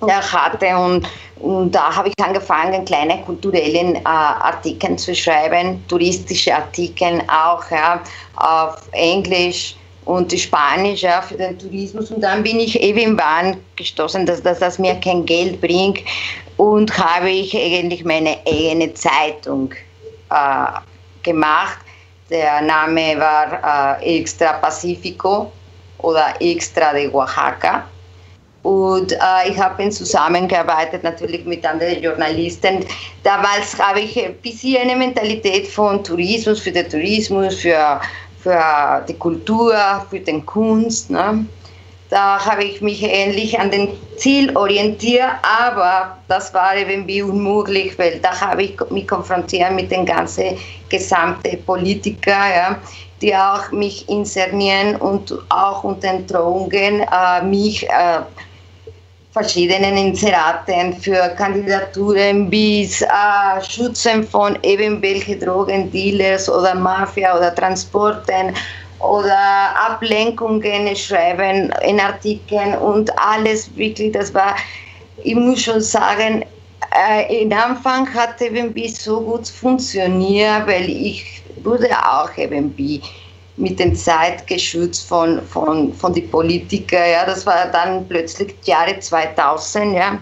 hatte 0.08 0.76
und, 0.76 1.06
und 1.40 1.74
da 1.74 1.94
habe 1.94 2.08
ich 2.08 2.14
angefangen, 2.24 2.84
kleine 2.84 3.22
kulturelle 3.22 3.96
äh, 3.96 4.02
Artikel 4.04 4.96
zu 4.96 5.14
schreiben, 5.14 5.82
touristische 5.88 6.54
Artikel 6.54 7.22
auch 7.28 7.62
ja, 7.70 8.00
auf 8.36 8.76
Englisch 8.92 9.76
und 10.06 10.32
Spanisch 10.32 11.02
ja, 11.02 11.20
für 11.20 11.36
den 11.36 11.58
Tourismus. 11.58 12.10
Und 12.10 12.22
dann 12.22 12.42
bin 12.42 12.58
ich 12.58 12.82
irgendwann 12.82 13.58
gestoßen, 13.76 14.24
dass, 14.26 14.42
dass 14.42 14.58
das 14.58 14.78
mir 14.78 14.94
kein 14.96 15.24
Geld 15.26 15.60
bringt 15.60 16.00
und 16.56 16.96
habe 16.98 17.30
ich 17.30 17.54
eigentlich 17.56 18.04
meine 18.04 18.38
eigene 18.46 18.92
Zeitung 18.94 19.72
äh, 20.30 20.66
gemacht. 21.22 21.78
Der 22.30 22.60
Name 22.62 23.18
war 23.18 23.98
äh, 24.00 24.18
Extra 24.18 24.54
Pacifico 24.54 25.52
oder 26.02 26.34
Extra 26.40 26.92
de 26.92 27.08
Oaxaca. 27.12 27.84
Und 28.62 29.12
äh, 29.12 29.16
ich 29.48 29.58
habe 29.58 29.88
zusammengearbeitet 29.88 31.02
natürlich 31.02 31.44
mit 31.46 31.64
anderen 31.64 32.02
Journalisten. 32.02 32.84
Damals 33.22 33.78
habe 33.78 34.00
ich 34.00 34.22
ein 34.22 34.34
bisschen 34.36 34.82
eine 34.82 34.96
Mentalität 34.96 35.66
von 35.66 36.04
Tourismus, 36.04 36.60
für 36.60 36.70
den 36.70 36.88
Tourismus, 36.88 37.54
für, 37.60 38.00
für 38.38 39.04
die 39.08 39.14
Kultur, 39.14 39.74
für 40.10 40.20
die 40.20 40.42
Kunst. 40.42 41.08
Ne? 41.08 41.46
Da 42.10 42.44
habe 42.44 42.64
ich 42.64 42.82
mich 42.82 43.02
ähnlich 43.02 43.58
an 43.58 43.70
den 43.70 43.88
Ziel 44.16 44.54
orientiert, 44.54 45.30
aber 45.42 46.18
das 46.28 46.52
war 46.52 46.76
irgendwie 46.76 47.22
unmöglich, 47.22 47.98
weil 47.98 48.18
da 48.18 48.38
habe 48.38 48.64
ich 48.64 48.76
mich 48.90 49.08
konfrontiert 49.08 49.72
mit 49.72 49.90
den 49.90 50.04
ganzen 50.04 50.58
gesamten 50.90 51.64
Politiker. 51.64 52.32
Ja 52.54 52.78
die 53.20 53.34
auch 53.34 53.70
mich 53.70 54.08
insernieren 54.08 54.96
und 54.96 55.32
auch 55.50 55.84
unter 55.84 56.18
Drohungen 56.20 57.00
äh, 57.02 57.42
mich 57.42 57.88
äh, 57.88 58.20
verschiedenen 59.32 59.96
Inseraten 59.96 60.94
für 60.94 61.28
Kandidaturen 61.36 62.50
bis 62.50 63.02
äh, 63.02 63.06
Schützen 63.68 64.24
von 64.24 64.58
irgendwelchen 64.62 65.38
Drogendealers 65.38 66.48
oder 66.50 66.74
Mafia 66.74 67.36
oder 67.36 67.54
Transporten 67.54 68.54
oder 68.98 69.38
Ablenkungen 69.88 70.94
schreiben 70.96 71.72
in 71.82 72.00
Artikeln 72.00 72.74
und 72.78 73.10
alles 73.18 73.74
wirklich, 73.76 74.12
das 74.12 74.34
war, 74.34 74.56
ich 75.22 75.34
muss 75.34 75.62
schon 75.62 75.80
sagen, 75.80 76.44
äh, 76.94 77.42
in 77.42 77.52
Anfang 77.52 78.12
hat 78.12 78.40
irgendwie 78.40 78.88
so 78.88 79.20
gut 79.20 79.46
funktioniert, 79.48 80.66
weil 80.66 80.90
ich 80.90 81.39
wurde 81.64 81.90
auch 81.90 82.30
irgendwie 82.36 83.02
mit 83.56 83.78
der 83.78 83.94
Zeit 83.94 84.46
geschützt 84.46 85.06
von, 85.08 85.42
von, 85.42 85.92
von 85.92 86.12
den 86.12 86.30
Politikern. 86.30 87.10
Ja. 87.10 87.26
Das 87.26 87.44
war 87.46 87.66
dann 87.66 88.06
plötzlich 88.08 88.54
Jahre 88.64 88.98
2000. 88.98 89.94
Ja. 89.94 90.18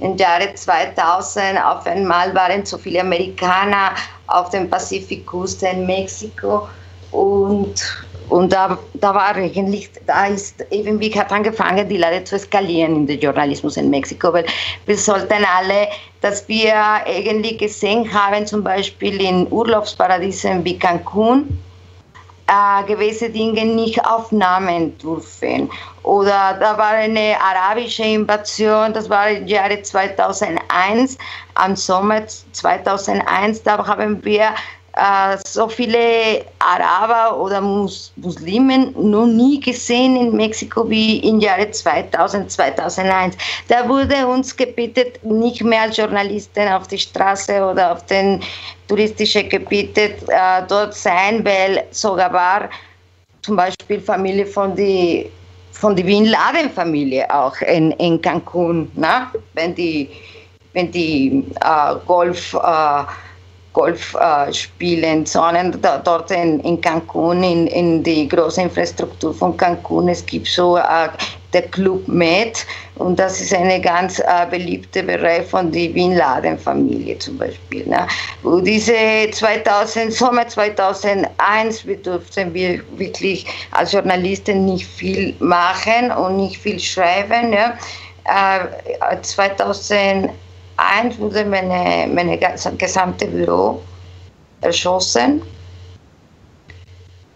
Im 0.00 0.16
Jahre 0.16 0.52
2000 0.54 1.62
auf 1.64 1.86
einmal 1.86 2.34
waren 2.34 2.66
so 2.66 2.76
viele 2.76 3.00
Amerikaner 3.00 3.92
auf 4.26 4.50
dem 4.50 4.68
Pazifikküste 4.68 5.68
in 5.68 5.86
Mexiko 5.86 6.68
und 7.12 7.74
Und 8.28 8.52
da, 8.52 8.78
da 8.94 9.14
war 9.14 9.34
eigentlich, 9.34 9.90
da 10.06 10.26
ist 10.26 10.64
eben, 10.70 10.98
wie 11.00 11.12
hat 11.14 11.32
angefangen, 11.32 11.88
die 11.88 11.98
Leute 11.98 12.24
zu 12.24 12.36
eskalieren 12.36 12.96
in 12.96 13.06
den 13.06 13.20
Journalismus 13.20 13.76
in 13.76 13.90
Mexiko, 13.90 14.32
weil 14.32 14.46
wir 14.86 14.96
sollten 14.96 15.44
alle, 15.56 15.88
dass 16.20 16.48
wir 16.48 16.74
eigentlich 16.74 17.58
gesehen 17.58 18.12
haben, 18.12 18.46
zum 18.46 18.62
Beispiel 18.64 19.20
in 19.20 19.46
Urlaubsparadiesen 19.50 20.64
wie 20.64 20.78
Cancun, 20.78 21.58
äh, 22.46 22.84
gewisse 22.86 23.30
Dinge 23.30 23.64
nicht 23.64 24.04
aufnehmen 24.04 24.96
dürfen. 24.98 25.70
Oder 26.02 26.56
da 26.58 26.76
war 26.76 26.92
eine 26.92 27.36
arabische 27.40 28.02
Invasion, 28.02 28.92
das 28.92 29.08
war 29.08 29.30
im 29.30 29.46
Jahre 29.46 29.80
2001, 29.80 31.18
am 31.54 31.76
Sommer 31.76 32.22
2001, 32.26 33.62
da 33.62 33.86
haben 33.86 34.24
wir 34.24 34.50
äh, 34.94 35.38
so 35.46 35.68
viele 35.68 36.44
Araber 36.58 37.38
oder 37.40 37.60
Mus 37.60 38.12
Muslimen 38.16 38.94
noch 38.96 39.26
nie 39.26 39.60
gesehen 39.60 40.16
in 40.16 40.36
Mexiko 40.36 40.88
wie 40.88 41.18
im 41.20 41.40
Jahre 41.40 41.70
2000, 41.70 42.50
2001. 42.50 43.36
Da 43.68 43.88
wurde 43.88 44.26
uns 44.26 44.54
gebeten, 44.54 45.12
nicht 45.22 45.62
mehr 45.62 45.82
als 45.82 45.96
Journalisten 45.96 46.68
auf 46.68 46.86
die 46.88 46.98
Straße 46.98 47.64
oder 47.64 47.92
auf 47.92 48.04
den 48.06 48.42
touristischen 48.88 49.48
Gebieten 49.48 50.12
äh, 50.28 50.62
dort 50.68 50.94
sein, 50.94 51.44
weil 51.44 51.84
sogar 51.90 52.32
war 52.32 52.68
zum 53.42 53.56
Beispiel 53.56 54.00
Familie 54.00 54.46
von 54.46 54.74
die 54.76 55.30
von 55.72 55.96
der 55.96 56.04
Bin 56.04 56.26
Laden 56.26 56.70
Familie 56.70 57.26
auch 57.34 57.58
in, 57.62 57.92
in 57.92 58.20
Cancun, 58.20 58.90
ne? 58.94 59.26
wenn 59.54 59.74
die 59.74 60.08
wenn 60.74 60.90
die 60.92 61.44
äh, 61.60 61.94
Golf 62.06 62.54
äh, 62.54 63.04
Golf 63.72 64.14
äh, 64.14 64.52
spielen, 64.52 65.24
sondern 65.24 65.80
da, 65.80 65.98
dort 65.98 66.30
in, 66.30 66.60
in 66.60 66.80
Cancun, 66.80 67.42
in, 67.42 67.66
in 67.68 68.02
die 68.02 68.28
große 68.28 68.62
Infrastruktur 68.62 69.32
von 69.32 69.56
Cancun, 69.56 70.08
es 70.08 70.24
gibt 70.26 70.46
so 70.46 70.76
äh, 70.76 71.08
der 71.52 71.62
Club 71.62 72.06
Med 72.08 72.66
und 72.96 73.18
das 73.18 73.40
ist 73.40 73.54
eine 73.54 73.80
ganz 73.80 74.18
äh, 74.18 74.46
beliebte 74.50 75.02
Bereich 75.02 75.46
von 75.46 75.70
der 75.70 75.88
Bin 75.88 76.16
Laden 76.16 76.58
Familie 76.58 77.18
zum 77.18 77.38
Beispiel. 77.38 77.86
Ne? 77.86 78.06
Wo 78.42 78.60
diese 78.60 78.94
2000, 79.30 80.12
Sommer 80.12 80.46
2001 80.48 81.86
wir 81.86 81.96
durften 81.96 82.52
wir 82.54 82.80
wirklich 82.96 83.46
als 83.72 83.92
Journalisten 83.92 84.64
nicht 84.64 84.86
viel 84.86 85.34
machen 85.38 86.10
und 86.10 86.36
nicht 86.36 86.58
viel 86.58 86.78
schreiben. 86.78 87.52
Ja? 87.52 87.76
Äh, 88.24 89.20
2001 89.20 90.30
eins 90.76 91.18
wurde 91.18 91.44
meine, 91.44 92.12
meine 92.12 92.38
gesamte 92.78 93.26
Büro 93.26 93.80
erschossen 94.60 95.42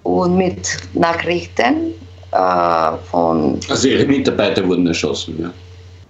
und 0.03 0.37
mit 0.37 0.79
Nachrichten 0.95 1.93
äh, 2.33 2.93
von. 3.11 3.59
Also 3.69 3.89
Ihre 3.89 4.07
Mitarbeiter 4.07 4.67
wurden 4.67 4.87
erschossen, 4.87 5.37
ja. 5.41 5.51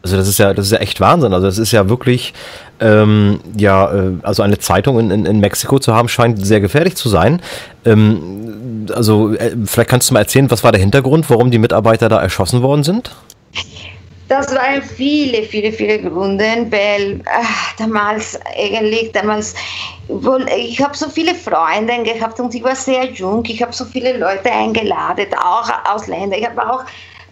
Also 0.02 0.18
das 0.18 0.28
ist 0.28 0.38
ja, 0.38 0.54
das 0.54 0.66
ist 0.66 0.72
ja 0.72 0.78
echt 0.78 1.00
Wahnsinn. 1.00 1.32
Also 1.32 1.46
das 1.46 1.58
ist 1.58 1.72
ja 1.72 1.88
wirklich, 1.88 2.32
ähm, 2.78 3.40
ja, 3.56 3.92
äh, 3.92 4.12
also 4.22 4.44
eine 4.44 4.58
Zeitung 4.58 5.00
in, 5.00 5.10
in, 5.10 5.26
in, 5.26 5.40
Mexiko 5.40 5.80
zu 5.80 5.94
haben, 5.94 6.08
scheint 6.08 6.46
sehr 6.46 6.60
gefährlich 6.60 6.94
zu 6.94 7.08
sein. 7.08 7.42
Ähm, 7.84 8.86
also 8.94 9.34
äh, 9.34 9.56
vielleicht 9.64 9.90
kannst 9.90 10.10
du 10.10 10.14
mal 10.14 10.20
erzählen, 10.20 10.48
was 10.48 10.62
war 10.62 10.70
der 10.70 10.80
Hintergrund, 10.80 11.28
warum 11.28 11.50
die 11.50 11.58
Mitarbeiter 11.58 12.08
da 12.08 12.20
erschossen 12.20 12.62
worden 12.62 12.84
sind? 12.84 13.16
Das 14.28 14.52
waren 14.52 14.82
viele, 14.82 15.44
viele, 15.44 15.70
viele 15.70 16.00
Gründe, 16.00 16.66
weil 16.70 17.22
ach, 17.26 17.76
damals 17.76 18.38
eigentlich, 18.56 19.12
damals, 19.12 19.54
ich 20.56 20.82
habe 20.82 20.96
so 20.96 21.08
viele 21.08 21.34
Freunde 21.34 22.02
gehabt 22.02 22.40
und 22.40 22.52
ich 22.52 22.64
war 22.64 22.74
sehr 22.74 23.04
jung, 23.12 23.44
ich 23.46 23.62
habe 23.62 23.72
so 23.72 23.84
viele 23.84 24.16
Leute 24.16 24.50
eingeladen, 24.50 25.26
auch 25.38 25.70
Ausländer. 25.88 26.36
Ich 26.36 26.46
habe 26.46 26.60
auch 26.68 26.84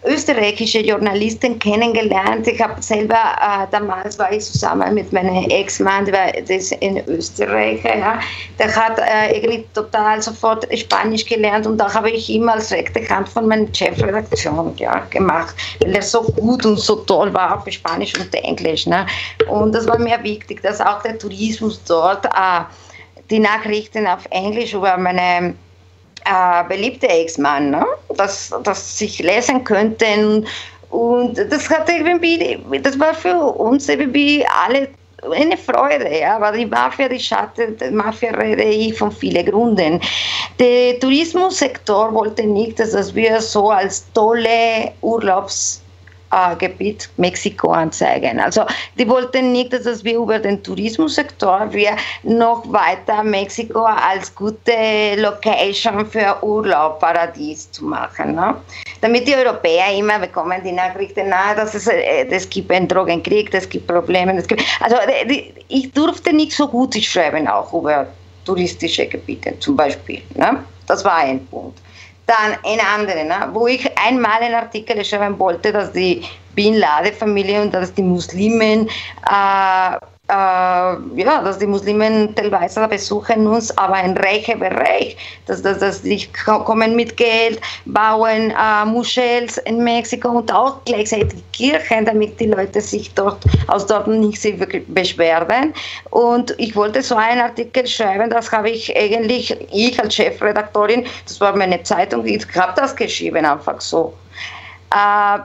österreichische 0.05 0.79
Journalisten 0.79 1.59
kennengelernt. 1.59 2.47
Ich 2.47 2.61
habe 2.61 2.81
selber, 2.81 3.15
äh, 3.15 3.67
damals 3.71 4.17
war 4.19 4.31
ich 4.31 4.43
zusammen 4.43 4.93
mit 4.93 5.11
meinem 5.11 5.49
Ex-Mann, 5.49 6.05
der 6.05 6.49
ist 6.49 6.71
in 6.73 6.97
Österreich, 7.07 7.83
ja. 7.83 8.19
der 8.59 8.75
hat 8.75 8.99
äh, 8.99 9.35
eigentlich 9.35 9.65
total 9.73 10.21
sofort 10.21 10.67
Spanisch 10.77 11.25
gelernt 11.25 11.67
und 11.67 11.77
da 11.77 11.93
habe 11.93 12.11
ich 12.11 12.29
immer 12.29 12.53
als 12.53 12.71
rechte 12.71 13.07
Hand 13.09 13.29
von 13.29 13.47
meiner 13.47 13.67
Chefredaktion 13.73 14.73
ja, 14.77 14.99
gemacht, 15.09 15.55
weil 15.81 15.95
er 15.95 16.01
so 16.01 16.21
gut 16.21 16.65
und 16.65 16.79
so 16.79 16.97
toll 16.97 17.33
war 17.33 17.57
auf 17.57 17.71
Spanisch 17.71 18.13
und 18.19 18.33
Englisch. 18.33 18.85
Ne. 18.85 19.05
Und 19.49 19.73
das 19.73 19.87
war 19.87 19.97
mir 19.97 20.21
wichtig, 20.23 20.61
dass 20.61 20.79
auch 20.81 21.01
der 21.01 21.17
Tourismus 21.17 21.81
dort 21.87 22.25
äh, 22.25 22.61
die 23.29 23.39
Nachrichten 23.39 24.05
auf 24.07 24.25
Englisch 24.29 24.73
über 24.73 24.97
meine 24.97 25.55
äh, 26.25 26.63
beliebter 26.67 27.09
Ex-Mann, 27.09 27.71
ne? 27.71 27.85
dass, 28.15 28.53
dass 28.63 28.97
sich 28.97 29.19
lesen 29.19 29.63
könnten. 29.63 30.45
Und 30.89 31.37
das 31.37 31.69
hat 31.69 31.89
irgendwie, 31.89 32.59
das 32.81 32.99
war 32.99 33.13
für 33.13 33.35
uns 33.35 33.89
irgendwie 33.89 34.45
alle 34.65 34.87
eine 35.31 35.57
Freude, 35.57 36.19
ja, 36.19 36.35
aber 36.35 36.51
die 36.51 36.65
Mafia, 36.65 37.09
die 37.09 37.19
Schatten, 37.19 37.75
die 37.77 37.89
Mafia 37.89 38.31
rede 38.31 38.63
ich 38.63 38.97
von 38.97 39.11
vielen 39.11 39.45
Gründen. 39.45 39.99
Der 40.59 40.99
Tourismussektor 40.99 42.13
wollte 42.13 42.43
nicht, 42.43 42.79
dass 42.79 43.15
wir 43.15 43.41
so 43.41 43.71
als 43.71 44.05
tolle 44.13 44.91
Urlaubs 45.01 45.81
äh, 46.31 46.55
Gebiet 46.55 47.09
Mexiko 47.17 47.71
anzeigen. 47.71 48.39
Also 48.39 48.65
die 48.97 49.07
wollten 49.07 49.51
nicht, 49.51 49.73
dass 49.73 50.03
wir 50.03 50.17
über 50.17 50.39
den 50.39 50.61
Tourismussektor 50.63 51.71
wir 51.71 51.95
noch 52.23 52.63
weiter 52.71 53.23
Mexiko 53.23 53.85
als 53.85 54.33
gute 54.33 55.15
Location 55.17 56.05
für 56.05 56.37
Urlaub, 56.41 56.99
Paradies 56.99 57.71
zu 57.71 57.85
machen. 57.85 58.35
Ne? 58.35 58.55
Damit 59.01 59.27
die 59.27 59.35
Europäer 59.35 59.95
immer 59.97 60.19
bekommen 60.19 60.61
die 60.63 60.71
Nachrichten, 60.71 61.29
na, 61.29 61.53
dass 61.53 61.73
es, 61.75 61.87
äh, 61.87 62.25
es 62.29 62.49
gibt 62.49 62.71
einen 62.71 62.87
Drogenkrieg, 62.87 63.53
es 63.53 63.69
gibt 63.69 63.87
Probleme. 63.87 64.37
Es 64.37 64.47
gibt, 64.47 64.63
also 64.79 64.95
die, 65.29 65.53
ich 65.67 65.91
durfte 65.91 66.33
nicht 66.33 66.53
so 66.53 66.67
gut 66.67 66.95
schreiben 66.95 67.47
auch 67.47 67.73
über 67.73 68.07
touristische 68.45 69.05
Gebiete 69.07 69.57
zum 69.59 69.75
Beispiel. 69.75 70.21
Ne? 70.35 70.63
Das 70.87 71.03
war 71.03 71.17
ein 71.17 71.45
Punkt. 71.47 71.79
Dann 72.27 72.57
eine 72.63 72.87
andere, 72.87 73.23
ne, 73.23 73.49
wo 73.53 73.67
ich 73.67 73.85
einmal 73.97 74.41
einen 74.41 74.55
Artikel 74.55 75.03
schreiben 75.05 75.37
wollte, 75.37 75.71
dass 75.71 75.91
die 75.91 76.23
Bin 76.55 76.75
Laden-Familie 76.75 77.61
und 77.61 77.73
dass 77.73 77.93
die 77.93 78.01
Muslimen 78.01 78.89
äh, 79.29 79.97
ja, 80.27 81.41
dass 81.43 81.59
die 81.59 81.67
Muslimen 81.67 82.33
teilweise 82.33 82.87
besuchen 82.87 83.45
uns, 83.45 83.75
aber 83.77 83.93
ein 83.93 84.17
reicher 84.17 84.55
Bereich, 84.55 85.15
dass, 85.45 85.61
dass, 85.61 85.77
dass 85.77 86.01
die 86.01 86.27
kommen 86.33 86.95
mit 86.95 87.15
Geld, 87.15 87.61
bauen 87.85 88.51
äh, 88.51 88.85
Moschels 88.85 89.57
in 89.59 89.83
Mexiko 89.83 90.29
und 90.29 90.51
auch 90.51 90.83
gleichzeitig 90.85 91.43
Kirchen, 91.53 92.05
damit 92.05 92.39
die 92.39 92.47
Leute 92.47 92.81
sich 92.81 93.13
dort 93.13 93.37
aus 93.67 93.85
dort 93.85 94.07
nicht 94.07 94.41
beschweren. 94.87 95.73
Und 96.09 96.55
ich 96.57 96.75
wollte 96.75 97.03
so 97.03 97.15
einen 97.15 97.41
Artikel 97.41 97.85
schreiben, 97.85 98.31
das 98.31 98.51
habe 98.51 98.71
ich 98.71 98.97
eigentlich, 98.97 99.55
ich 99.71 100.01
als 100.01 100.15
Chefredaktorin, 100.15 101.05
das 101.25 101.39
war 101.39 101.55
meine 101.55 101.83
Zeitung, 101.83 102.25
ich 102.25 102.43
habe 102.55 102.73
das 102.75 102.95
geschrieben, 102.95 103.45
einfach 103.45 103.79
so. 103.79 104.11
Äh, 104.91 105.39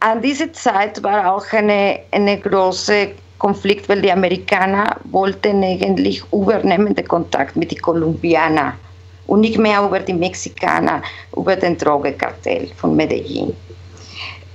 an 0.00 0.20
dieser 0.20 0.52
Zeit 0.52 1.02
war 1.02 1.32
auch 1.32 1.50
eine, 1.52 2.00
eine 2.10 2.38
große 2.38 3.12
Konflikt, 3.38 3.88
weil 3.88 4.02
die 4.02 4.12
Amerikaner 4.12 4.96
wollten 5.04 5.62
eigentlich 5.62 6.22
übernehmen 6.32 6.94
den 6.94 7.08
Kontakt 7.08 7.56
mit 7.56 7.70
den 7.70 7.80
Kolumbianern 7.80 8.74
und 9.26 9.40
nicht 9.40 9.58
mehr 9.58 9.82
über 9.82 10.00
die 10.00 10.12
Mexikaner, 10.12 11.02
über 11.36 11.56
den 11.56 11.76
Drogenkartell 11.76 12.68
von 12.76 12.96
Medellin. 12.96 13.54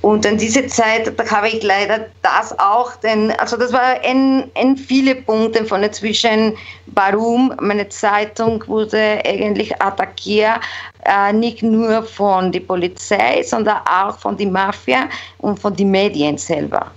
Und 0.01 0.25
in 0.25 0.37
dieser 0.37 0.65
Zeit 0.67 1.11
da 1.17 1.29
habe 1.29 1.49
ich 1.49 1.61
leider 1.61 2.05
das 2.21 2.57
auch, 2.57 2.95
denn, 2.97 3.31
also 3.31 3.57
das 3.57 3.73
war 3.73 4.01
in, 4.03 4.49
in 4.55 4.77
viele 4.77 5.15
Punkte 5.15 5.65
von 5.65 5.81
dazwischen, 5.81 6.55
warum 6.87 7.53
meine 7.59 7.89
Zeitung 7.89 8.63
wurde 8.67 9.21
eigentlich 9.25 9.81
attackiert, 9.81 10.61
äh, 11.03 11.33
nicht 11.33 11.63
nur 11.63 12.03
von 12.03 12.49
der 12.51 12.61
Polizei, 12.61 13.43
sondern 13.43 13.81
auch 13.85 14.17
von 14.17 14.37
der 14.37 14.47
Mafia 14.47 15.09
und 15.39 15.59
von 15.59 15.75
den 15.75 15.91
Medien 15.91 16.37
selber 16.37 16.91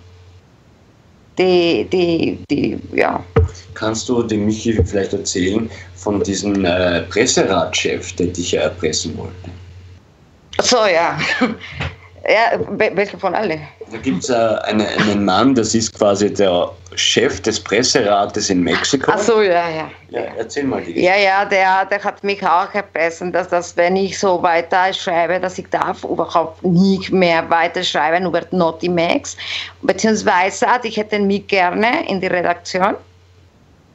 die, 1.42 1.88
die, 1.90 2.38
die, 2.50 2.78
ja. 2.96 3.24
Kannst 3.74 4.08
du 4.08 4.22
dem 4.22 4.46
Michi 4.46 4.72
vielleicht 4.84 5.12
erzählen 5.12 5.70
von 5.94 6.22
diesem 6.22 6.64
äh, 6.64 7.02
Presseratschef, 7.02 8.12
der 8.16 8.28
dich 8.28 8.52
ja 8.52 8.62
erpressen 8.62 9.16
wollte? 9.16 9.50
So, 10.60 10.86
ja. 10.86 11.18
Ja, 12.28 12.58
welcher 12.68 13.18
von 13.18 13.34
alle? 13.34 13.58
Da 13.90 13.98
gibt 13.98 14.22
es 14.22 14.30
äh, 14.30 14.34
eine, 14.34 14.86
einen 14.86 15.24
Mann, 15.24 15.54
das 15.54 15.74
ist 15.74 15.98
quasi 15.98 16.32
der 16.32 16.70
Chef 16.94 17.40
des 17.40 17.58
Presserates 17.58 18.48
in 18.48 18.62
Mexiko. 18.62 19.10
Ach 19.12 19.18
so, 19.18 19.42
ja, 19.42 19.68
ja. 19.68 19.90
Ja, 20.10 20.20
erzähl 20.38 20.64
mal 20.64 20.82
die 20.82 21.02
Ja, 21.02 21.16
ja, 21.16 21.44
der, 21.44 21.86
der 21.86 22.04
hat 22.04 22.22
mich 22.22 22.44
auch 22.46 22.72
erpressen, 22.74 23.32
dass, 23.32 23.48
dass 23.48 23.76
wenn 23.76 23.96
ich 23.96 24.18
so 24.18 24.42
weiter 24.42 24.92
schreibe, 24.92 25.40
dass 25.40 25.58
ich 25.58 25.68
darf 25.70 26.04
überhaupt 26.04 26.62
nicht 26.62 27.10
mehr 27.10 27.48
weiter 27.50 27.82
schreiben 27.82 28.26
über 28.26 28.42
Notimax. 28.50 29.36
Beziehungsweise 29.80 30.66
ich 30.84 30.96
hätte 30.96 31.18
mich 31.18 31.46
gerne 31.48 32.06
in 32.08 32.20
die 32.20 32.28
Redaktion 32.28 32.94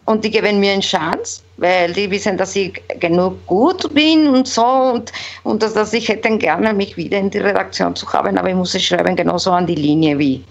und 0.07 0.23
die 0.23 0.31
geben 0.31 0.59
mir 0.59 0.71
eine 0.71 0.81
Chance, 0.81 1.41
weil 1.57 1.91
die 1.91 2.09
wissen, 2.09 2.37
dass 2.37 2.55
ich 2.55 2.81
genug 2.99 3.45
gut 3.45 3.93
bin 3.93 4.27
und 4.29 4.47
so 4.47 4.65
und, 4.65 5.11
und 5.43 5.61
dass, 5.61 5.73
dass 5.73 5.91
ich 5.91 6.07
hätte 6.07 6.37
gerne 6.37 6.73
mich 6.73 6.95
wieder 6.95 7.19
in 7.19 7.29
die 7.29 7.39
Redaktion 7.39 7.93
zu 7.93 8.11
haben, 8.13 8.37
aber 8.37 8.49
ich 8.49 8.55
muss 8.55 8.73
es 8.73 8.83
schreiben 8.83 9.17
genauso 9.17 9.51
an 9.51 9.67
die 9.67 9.75
Linie 9.75 10.17
wie, 10.17 10.43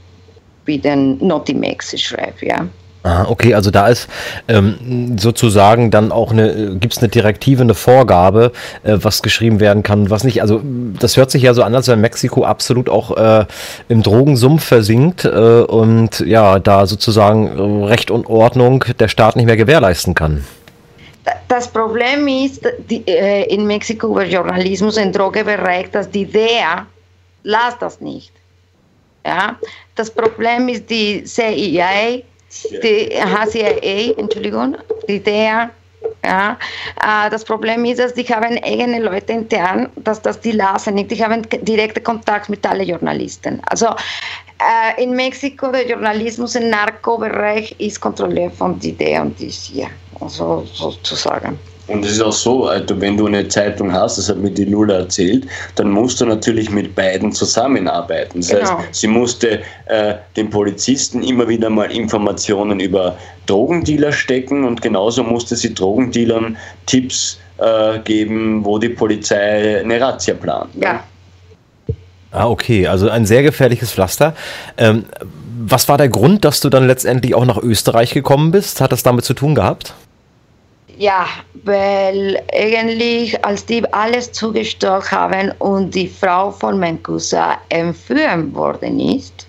wie 0.67 0.79
den 0.79 1.17
Notimex 1.27 1.99
schreibt, 1.99 2.43
ja. 2.43 2.69
Aha, 3.07 3.27
okay, 3.29 3.55
also 3.55 3.71
da 3.71 3.87
ist 3.87 4.09
ähm, 4.49 5.17
sozusagen 5.17 5.93
dann 5.93 6.11
auch 6.11 6.33
eine, 6.33 6.77
gibt 6.77 6.95
es 6.95 6.99
eine 6.99 7.09
Direktive, 7.09 7.63
eine 7.63 7.75
Vorgabe, 7.75 8.51
äh, 8.83 8.99
was 9.01 9.23
geschrieben 9.23 9.61
werden 9.61 9.85
kann, 9.85 10.11
was 10.11 10.25
nicht. 10.25 10.43
Also 10.43 10.61
das 10.99 11.17
hört 11.17 11.31
sich 11.31 11.45
ja 11.45 11.55
so 11.55 11.63
an, 11.63 11.73
als 11.73 11.87
wenn 11.87 12.01
Mexiko 12.01 12.43
absolut 12.43 12.89
auch 12.89 13.17
äh, 13.17 13.47
im 13.89 14.03
Drogensumpf 14.03 14.65
versinkt 14.65 15.25
äh, 15.25 15.29
und 15.29 16.19
ja, 16.19 16.59
da 16.59 16.87
sozusagen 16.87 17.85
Recht 17.85 18.11
und 18.11 18.27
Ordnung 18.27 18.85
der 18.99 19.07
Staat 19.07 19.37
nicht 19.37 19.47
mehr 19.47 19.57
gewährleisten 19.57 20.15
kann. 20.15 20.45
Das 21.47 21.69
Problem 21.69 22.27
ist 22.27 22.67
die, 22.91 23.07
äh, 23.07 23.45
in 23.55 23.69
Mexiko 23.69 24.09
über 24.09 24.25
Journalismus 24.25 24.97
im 24.97 25.13
Drogebereich, 25.13 25.93
dass 25.93 26.11
die 26.11 26.25
DEA 26.25 26.87
las 27.45 27.79
das 27.79 28.01
nicht. 28.01 28.33
Ja? 29.25 29.55
Das 29.95 30.11
Problem 30.11 30.69
ist 30.69 30.91
die 30.91 31.23
CIA, 31.23 32.25
die 32.83 33.11
HCIA, 33.11 34.15
Entschuldigung, 34.19 34.77
die 35.09 35.21
DEA. 35.23 35.71
Ja, 36.25 36.57
äh, 37.03 37.31
das 37.31 37.45
Problem 37.45 37.85
ist, 37.85 37.99
dass 37.99 38.15
die 38.15 38.23
haben 38.25 38.59
eigene 38.63 39.01
Leute 39.01 39.33
intern, 39.33 39.89
dass 39.97 40.23
das 40.23 40.41
die 40.41 40.53
lassen 40.53 40.95
nicht. 40.95 41.11
Die 41.11 41.25
haben 41.25 41.43
direkten 41.63 42.03
Kontakt 42.03 42.49
mit 42.49 42.65
allen 42.67 42.87
Journalisten. 42.87 43.61
Also 43.69 43.87
äh, 43.87 45.03
in 45.03 45.17
Mexiko 45.17 45.73
der 45.73 45.89
Journalismus 45.89 46.55
im 46.55 46.71
Narkobereich 46.71 47.75
ist 47.79 48.01
kontrolliert 48.01 48.55
von 48.55 48.79
die 48.79 48.93
DEA 48.93 49.23
und 49.23 49.39
die 49.39 49.51
CIA, 49.51 49.89
also 50.21 50.65
sozusagen. 50.73 51.59
Und 51.87 52.05
es 52.05 52.13
ist 52.13 52.21
auch 52.21 52.33
so, 52.33 52.67
also 52.67 53.01
wenn 53.01 53.17
du 53.17 53.27
eine 53.27 53.47
Zeitung 53.47 53.93
hast, 53.93 54.19
das 54.19 54.29
hat 54.29 54.39
mir 54.39 54.51
die 54.51 54.65
Lula 54.65 54.95
erzählt, 54.99 55.47
dann 55.77 55.91
musst 55.91 56.21
du 56.21 56.27
natürlich 56.27 56.71
mit 56.71 56.95
beiden 56.95 57.33
zusammenarbeiten. 57.33 58.41
Das 58.41 58.51
genau. 58.51 58.79
heißt, 58.79 58.95
sie 58.95 59.07
musste 59.07 59.61
äh, 59.87 60.15
den 60.37 60.51
Polizisten 60.51 61.23
immer 61.23 61.49
wieder 61.49 61.71
mal 61.71 61.91
Informationen 61.93 62.81
über 62.81 63.17
Drogendealer 63.47 64.13
stecken 64.13 64.65
und 64.65 64.83
genauso 64.83 65.23
musste 65.23 65.55
sie 65.55 65.75
Drogendealern 65.75 66.57
Tipps 66.87 67.39
äh, 67.59 68.01
geben, 68.01 68.65
wo 68.65 68.79
die 68.79 68.89
Polizei 68.89 69.81
eine 69.81 70.01
Razzia 70.01 70.35
plant. 70.35 70.71
Ja. 70.81 71.05
Ah, 72.33 72.49
okay, 72.49 72.87
also 72.87 73.09
ein 73.09 73.25
sehr 73.25 73.43
gefährliches 73.43 73.93
Pflaster. 73.93 74.35
Ähm, 74.77 75.05
was 75.59 75.89
war 75.89 75.97
der 75.97 76.09
Grund, 76.09 76.45
dass 76.45 76.61
du 76.61 76.69
dann 76.69 76.87
letztendlich 76.87 77.35
auch 77.35 77.47
nach 77.47 77.59
Österreich 77.59 78.13
gekommen 78.13 78.51
bist? 78.51 78.81
Hat 78.81 78.93
das 78.93 79.03
damit 79.03 79.25
zu 79.25 79.33
tun 79.35 79.55
gehabt? 79.55 79.95
Ja, 80.99 81.27
weil 81.65 82.43
eigentlich, 82.55 83.45
als 83.45 83.67
die 83.67 83.85
alles 83.93 84.33
zugestellt 84.33 85.13
haben 85.13 85.53
und 85.59 85.95
die 85.95 86.09
Frau 86.09 86.51
von 86.51 86.79
meinem 86.79 87.03
Cousin 87.03 87.57
entführt 87.69 88.55
worden 88.55 88.99
ist, 88.99 89.47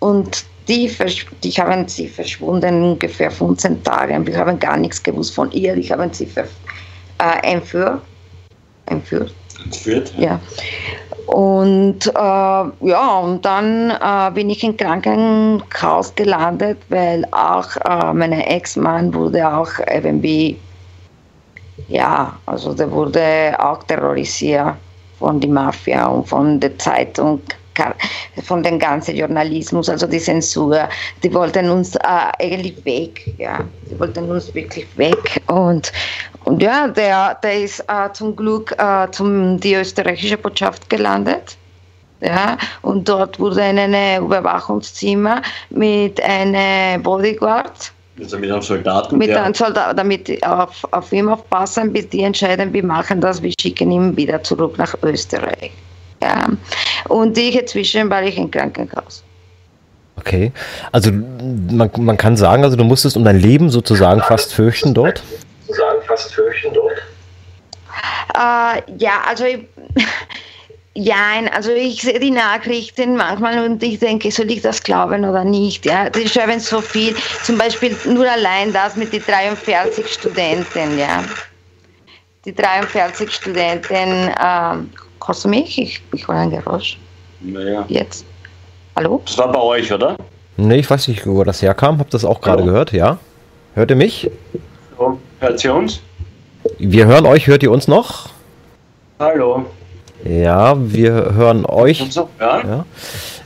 und 0.00 0.44
die, 0.68 0.90
die 1.42 1.50
haben 1.52 1.86
sie 1.88 2.08
verschwunden 2.08 2.82
ungefähr 2.82 3.30
15 3.30 3.82
Tage. 3.84 4.26
Wir 4.26 4.36
haben 4.38 4.58
gar 4.58 4.76
nichts 4.76 5.02
gewusst 5.02 5.34
von 5.34 5.50
ihr. 5.52 5.76
Die 5.76 5.90
haben 5.90 6.12
sie 6.12 6.28
äh, 7.18 7.52
entführt. 7.52 8.02
Entführt? 8.86 9.34
Ja. 10.16 10.22
ja. 10.22 10.40
Und 11.26 12.06
äh, 12.06 12.88
ja, 12.88 13.18
und 13.22 13.44
dann 13.44 13.90
äh, 13.90 14.30
bin 14.34 14.50
ich 14.50 14.64
im 14.64 14.76
Krankenhaus 14.76 16.12
gelandet, 16.16 16.78
weil 16.88 17.24
auch 17.30 17.76
äh, 17.76 18.12
mein 18.12 18.32
Ex-Mann 18.32 19.14
wurde 19.14 19.48
auch 19.48 19.70
irgendwie, 19.92 20.58
ja, 21.88 22.36
also 22.46 22.74
der 22.74 22.90
wurde 22.90 23.54
auch 23.58 23.82
terrorisiert 23.84 24.74
von 25.20 25.38
der 25.38 25.50
Mafia 25.50 26.06
und 26.06 26.28
von 26.28 26.58
der 26.58 26.76
Zeitung 26.78 27.40
von 28.42 28.62
dem 28.62 28.78
ganzen 28.78 29.16
Journalismus, 29.16 29.88
also 29.88 30.06
die 30.06 30.18
Zensur, 30.18 30.88
die 31.22 31.32
wollten 31.32 31.70
uns 31.70 31.96
äh, 31.96 32.00
eigentlich 32.38 32.84
weg, 32.84 33.34
ja, 33.38 33.64
die 33.90 33.98
wollten 33.98 34.30
uns 34.30 34.54
wirklich 34.54 34.86
weg 34.96 35.42
und, 35.46 35.92
und 36.44 36.62
ja, 36.62 36.88
der, 36.88 37.34
der 37.42 37.62
ist 37.64 37.80
äh, 37.88 38.12
zum 38.12 38.36
Glück 38.36 38.74
äh, 38.78 39.10
zum 39.10 39.58
die 39.60 39.74
österreichische 39.74 40.36
Botschaft 40.36 40.88
gelandet. 40.88 41.56
Ja, 42.22 42.58
und 42.82 43.08
dort 43.08 43.40
wurde 43.40 43.62
in 43.62 43.78
einem 43.78 44.26
Überwachungszimmer 44.26 45.40
mit 45.70 46.22
einem 46.22 47.02
Bodyguard 47.02 47.92
also 48.20 48.38
mit 48.38 48.50
einem 48.50 48.62
Soldaten? 48.62 49.18
Mit 49.18 49.30
einem 49.30 49.54
Soldaten, 49.54 49.96
damit 49.96 50.46
auf, 50.46 50.86
auf 50.90 51.12
ihn 51.12 51.28
aufpassen, 51.28 51.92
bis 51.92 52.08
die 52.08 52.22
entscheiden, 52.22 52.72
wir 52.72 52.84
machen 52.84 53.20
das, 53.20 53.42
wir 53.42 53.52
schicken 53.60 53.90
ihn 53.90 54.16
wieder 54.16 54.42
zurück 54.42 54.76
nach 54.78 54.94
Österreich. 55.02 55.72
Ja. 56.22 56.48
Und 57.08 57.36
ich 57.38 57.58
inzwischen 57.58 58.10
war 58.10 58.22
ich 58.22 58.36
im 58.36 58.50
Krankenhaus. 58.50 59.24
Okay, 60.20 60.52
also 60.92 61.10
man, 61.12 61.90
man 61.96 62.16
kann 62.16 62.36
sagen, 62.36 62.62
also 62.62 62.76
du 62.76 62.84
musstest 62.84 63.16
um 63.16 63.24
dein 63.24 63.40
Leben 63.40 63.70
sozusagen 63.70 64.20
fast 64.20 64.52
fürchten 64.52 64.92
dort? 64.92 65.22
Sozusagen 65.66 66.02
fast 66.06 66.34
fürchten 66.34 66.74
dort. 66.74 66.98
Äh, 68.34 68.82
ja, 68.98 69.22
also 69.26 69.44
ich, 69.44 69.60
ja, 70.94 71.40
also 71.54 71.70
ich 71.70 72.02
sehe 72.02 72.20
die 72.20 72.30
Nachrichten 72.30 73.16
manchmal 73.16 73.64
und 73.64 73.82
ich 73.82 73.98
denke, 73.98 74.30
soll 74.30 74.50
ich 74.50 74.60
das 74.60 74.82
glauben 74.82 75.24
oder 75.24 75.44
nicht? 75.44 75.86
Ja, 75.86 76.10
die 76.10 76.28
schreiben 76.28 76.60
so 76.60 76.82
viel, 76.82 77.16
zum 77.42 77.56
Beispiel 77.56 77.96
nur 78.06 78.30
allein 78.30 78.74
das 78.74 78.96
mit 78.96 79.14
den 79.14 79.22
43 79.22 80.06
Studenten, 80.06 80.98
ja. 80.98 81.24
Die 82.44 82.54
43 82.54 83.30
Studenten 83.30 84.28
äh, 84.28 84.76
Hörst 85.24 85.44
du 85.44 85.48
mich? 85.48 85.78
Ich, 85.78 86.02
ich 86.12 86.26
höre 86.26 86.36
ein 86.36 86.50
Geräusch. 86.50 86.98
Naja. 87.40 87.84
Jetzt. 87.88 88.24
Hallo? 88.96 89.22
Das 89.24 89.38
war 89.38 89.52
bei 89.52 89.60
euch, 89.60 89.92
oder? 89.92 90.16
Nee, 90.56 90.76
ich 90.76 90.90
weiß 90.90 91.08
nicht, 91.08 91.26
wo 91.26 91.44
das 91.44 91.62
herkam. 91.62 91.98
Hab 91.98 92.10
das 92.10 92.24
auch 92.24 92.40
gerade 92.40 92.64
gehört, 92.64 92.92
ja. 92.92 93.18
Hört 93.74 93.90
ihr 93.90 93.96
mich? 93.96 94.30
Hallo. 94.98 95.18
Hört 95.38 95.64
ihr 95.64 95.74
uns? 95.74 96.00
Wir 96.78 97.06
hören 97.06 97.26
euch, 97.26 97.46
hört 97.46 97.62
ihr 97.62 97.70
uns 97.70 97.88
noch? 97.88 98.28
Hallo. 99.18 99.66
Ja, 100.24 100.74
wir 100.78 101.12
hören 101.34 101.64
euch. 101.64 102.06
So, 102.10 102.28
ja? 102.38 102.60
ja? 102.60 102.84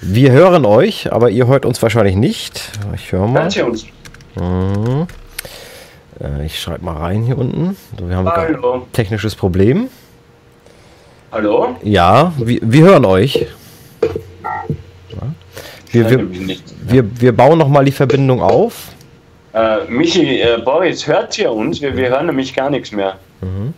Wir 0.01 0.33
hören 0.33 0.65
euch, 0.67 1.13
aber 1.13 1.31
ihr 1.31 1.47
hört 1.47 1.65
uns 1.67 1.81
wahrscheinlich 1.83 2.17
nicht. 2.17 2.73
Ich 2.95 3.13
höre 3.13 3.29
mal. 3.29 3.43
Hört 3.45 3.57
ihr 3.57 3.67
uns? 3.67 3.87
Mhm. 4.35 5.07
Äh, 6.21 6.47
ich 6.47 6.61
schreibe 6.61 6.85
mal 6.85 6.97
rein 6.97 7.23
hier 7.23 7.39
unten. 7.39 7.77
So, 7.99 8.09
wir 8.09 8.17
haben 8.17 8.27
ein 8.27 8.83
technisches 8.93 9.35
Problem. 9.35 9.89
Hallo? 11.35 11.75
Ja, 11.83 12.33
wir, 12.39 12.61
wir 12.63 12.85
hören 12.85 13.05
euch. 13.05 13.49
Wir, 15.91 16.09
wir, 16.09 16.29
wir, 16.87 17.21
wir 17.21 17.37
bauen 17.37 17.59
nochmal 17.59 17.85
die 17.85 17.91
Verbindung 17.91 18.41
auf. 18.41 18.93
Äh, 19.53 19.85
Michi, 19.89 20.41
äh, 20.41 20.63
Boris, 20.65 21.05
hört 21.09 21.37
ihr 21.37 21.51
uns? 21.51 21.83
Wir, 21.83 21.97
wir 21.97 22.11
hören 22.11 22.27
nämlich 22.27 22.55
gar 22.55 22.71
nichts 22.71 22.93
mehr. 22.93 23.19
Mhm. 23.41 23.75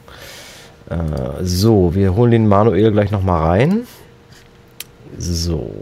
Äh, 0.90 1.44
so, 1.44 1.94
wir 1.94 2.14
holen 2.14 2.30
den 2.30 2.46
Manuel 2.46 2.92
gleich 2.92 3.10
nochmal 3.10 3.42
rein. 3.42 3.86
So. 5.16 5.72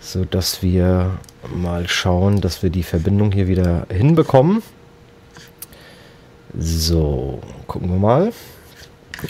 So 0.00 0.24
dass 0.24 0.62
wir 0.62 1.10
mal 1.52 1.88
schauen, 1.88 2.40
dass 2.40 2.62
wir 2.62 2.70
die 2.70 2.84
Verbindung 2.84 3.32
hier 3.32 3.48
wieder 3.48 3.88
hinbekommen. 3.92 4.62
So, 6.56 7.40
gucken 7.66 7.90
wir 7.90 7.98
mal 7.98 8.32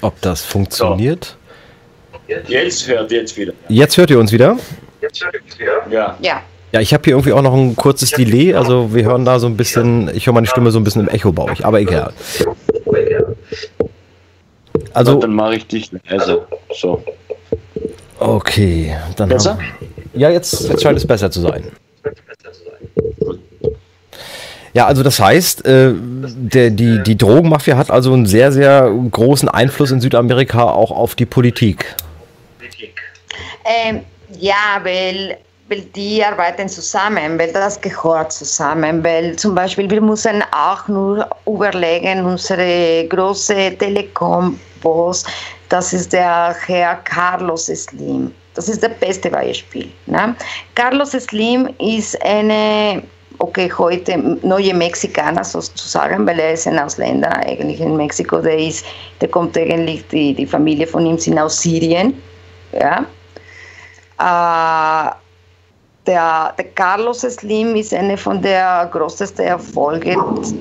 ob 0.03 0.20
das 0.20 0.44
funktioniert. 0.44 1.37
So. 2.29 2.35
Jetzt 2.48 2.87
hört 2.87 3.11
jetzt 3.11 3.37
wieder. 3.37 3.53
Jetzt 3.68 3.96
hört 3.96 4.11
ihr 4.11 4.18
uns 4.18 4.33
wieder? 4.33 4.57
Jetzt 5.00 5.24
hört 5.24 5.35
ihr 5.35 5.42
uns 5.42 5.59
wieder? 5.59 5.90
Ja. 5.90 6.16
Ja. 6.20 6.42
Ja, 6.72 6.81
ich 6.81 6.94
habe 6.94 7.03
hier 7.03 7.14
irgendwie 7.14 7.33
auch 7.33 7.42
noch 7.42 7.55
ein 7.55 7.74
kurzes 7.74 8.12
Delay, 8.12 8.55
also 8.55 8.94
wir 8.94 9.03
hören 9.03 9.24
da 9.24 9.40
so 9.40 9.48
ein 9.48 9.57
bisschen, 9.57 10.09
ich 10.14 10.26
höre 10.26 10.35
meine 10.35 10.46
Stimme 10.46 10.70
so 10.70 10.79
ein 10.79 10.85
bisschen 10.85 11.03
im 11.03 11.09
Echo 11.09 11.33
bei 11.33 11.42
euch, 11.50 11.64
aber 11.64 11.81
egal. 11.81 12.12
Also, 14.92 15.18
dann 15.18 15.35
mache 15.35 15.57
ich 15.57 15.66
dich 15.66 15.90
leise. 16.09 16.46
So. 16.72 17.03
Okay, 18.20 18.96
dann. 19.16 19.31
Besser? 19.31 19.55
Haben, 19.55 19.64
ja, 20.14 20.31
jetzt, 20.31 20.68
jetzt 20.68 20.83
scheint 20.83 20.98
es 20.98 21.07
besser 21.07 21.31
zu 21.31 21.40
sein. 21.40 21.64
Ja, 24.72 24.87
also 24.87 25.02
das 25.02 25.18
heißt, 25.18 25.64
äh, 25.66 25.92
der, 25.94 26.70
die, 26.70 27.02
die 27.02 27.16
Drogenmafia 27.16 27.76
hat 27.76 27.90
also 27.90 28.12
einen 28.12 28.26
sehr, 28.26 28.52
sehr 28.52 28.90
großen 29.11 29.48
Einfluss 29.48 29.90
in 29.90 30.00
Südamerika 30.00 30.62
auch 30.62 30.90
auf 30.90 31.14
die 31.14 31.26
Politik. 31.26 31.96
Ähm, 33.64 34.00
ja, 34.38 34.80
weil, 34.83 35.38
weil 35.68 35.80
die 35.94 36.24
arbeiten 36.24 36.68
zusammen, 36.68 37.38
weil 37.38 37.52
das 37.52 37.80
gehört 37.80 38.33
zusammen, 38.33 39.02
weil 39.02 39.37
zum 39.37 39.54
Beispiel 39.54 39.90
wir 39.90 40.00
müssen 40.00 40.42
auch 40.52 40.87
nur 40.88 41.28
überlegen, 41.46 42.24
unsere 42.24 43.06
große 43.09 43.76
Telekom-Boss, 43.76 45.24
das 45.68 45.92
ist 45.92 46.12
der 46.12 46.54
Herr 46.66 46.96
Carlos 47.04 47.66
Slim. 47.66 48.33
Das 48.54 48.68
ist 48.68 48.83
das 48.83 48.92
beste 49.00 49.30
Beispiel. 49.30 49.88
Ne? 50.06 50.35
Carlos 50.74 51.11
Slim 51.11 51.68
ist 51.78 52.20
eine 52.24 53.02
okay, 53.40 53.72
heute 53.76 54.18
neue 54.42 54.74
Mexikaner 54.74 55.42
sozusagen, 55.42 56.26
weil 56.26 56.38
er 56.38 56.53
ist 56.53 56.66
ein 56.66 56.79
Ausländer 56.79 57.35
eigentlich 57.37 57.81
in 57.81 57.96
Mexiko, 57.96 58.40
der 58.40 58.59
ist, 58.59 58.85
der 59.20 59.29
kommt 59.29 59.57
eigentlich, 59.57 60.07
die, 60.09 60.35
die 60.35 60.46
Familie 60.46 60.87
von 60.87 61.05
ihm 61.07 61.18
sind 61.18 61.38
aus 61.38 61.61
Syrien, 61.61 62.14
ja. 62.72 63.05
Äh, 64.18 65.14
der, 66.07 66.55
der, 66.57 66.64
Carlos 66.74 67.20
Slim 67.20 67.76
ist 67.76 67.92
eine 67.92 68.16
von 68.16 68.40
der 68.40 68.88
größten 68.90 69.44
Erfolge 69.44 70.16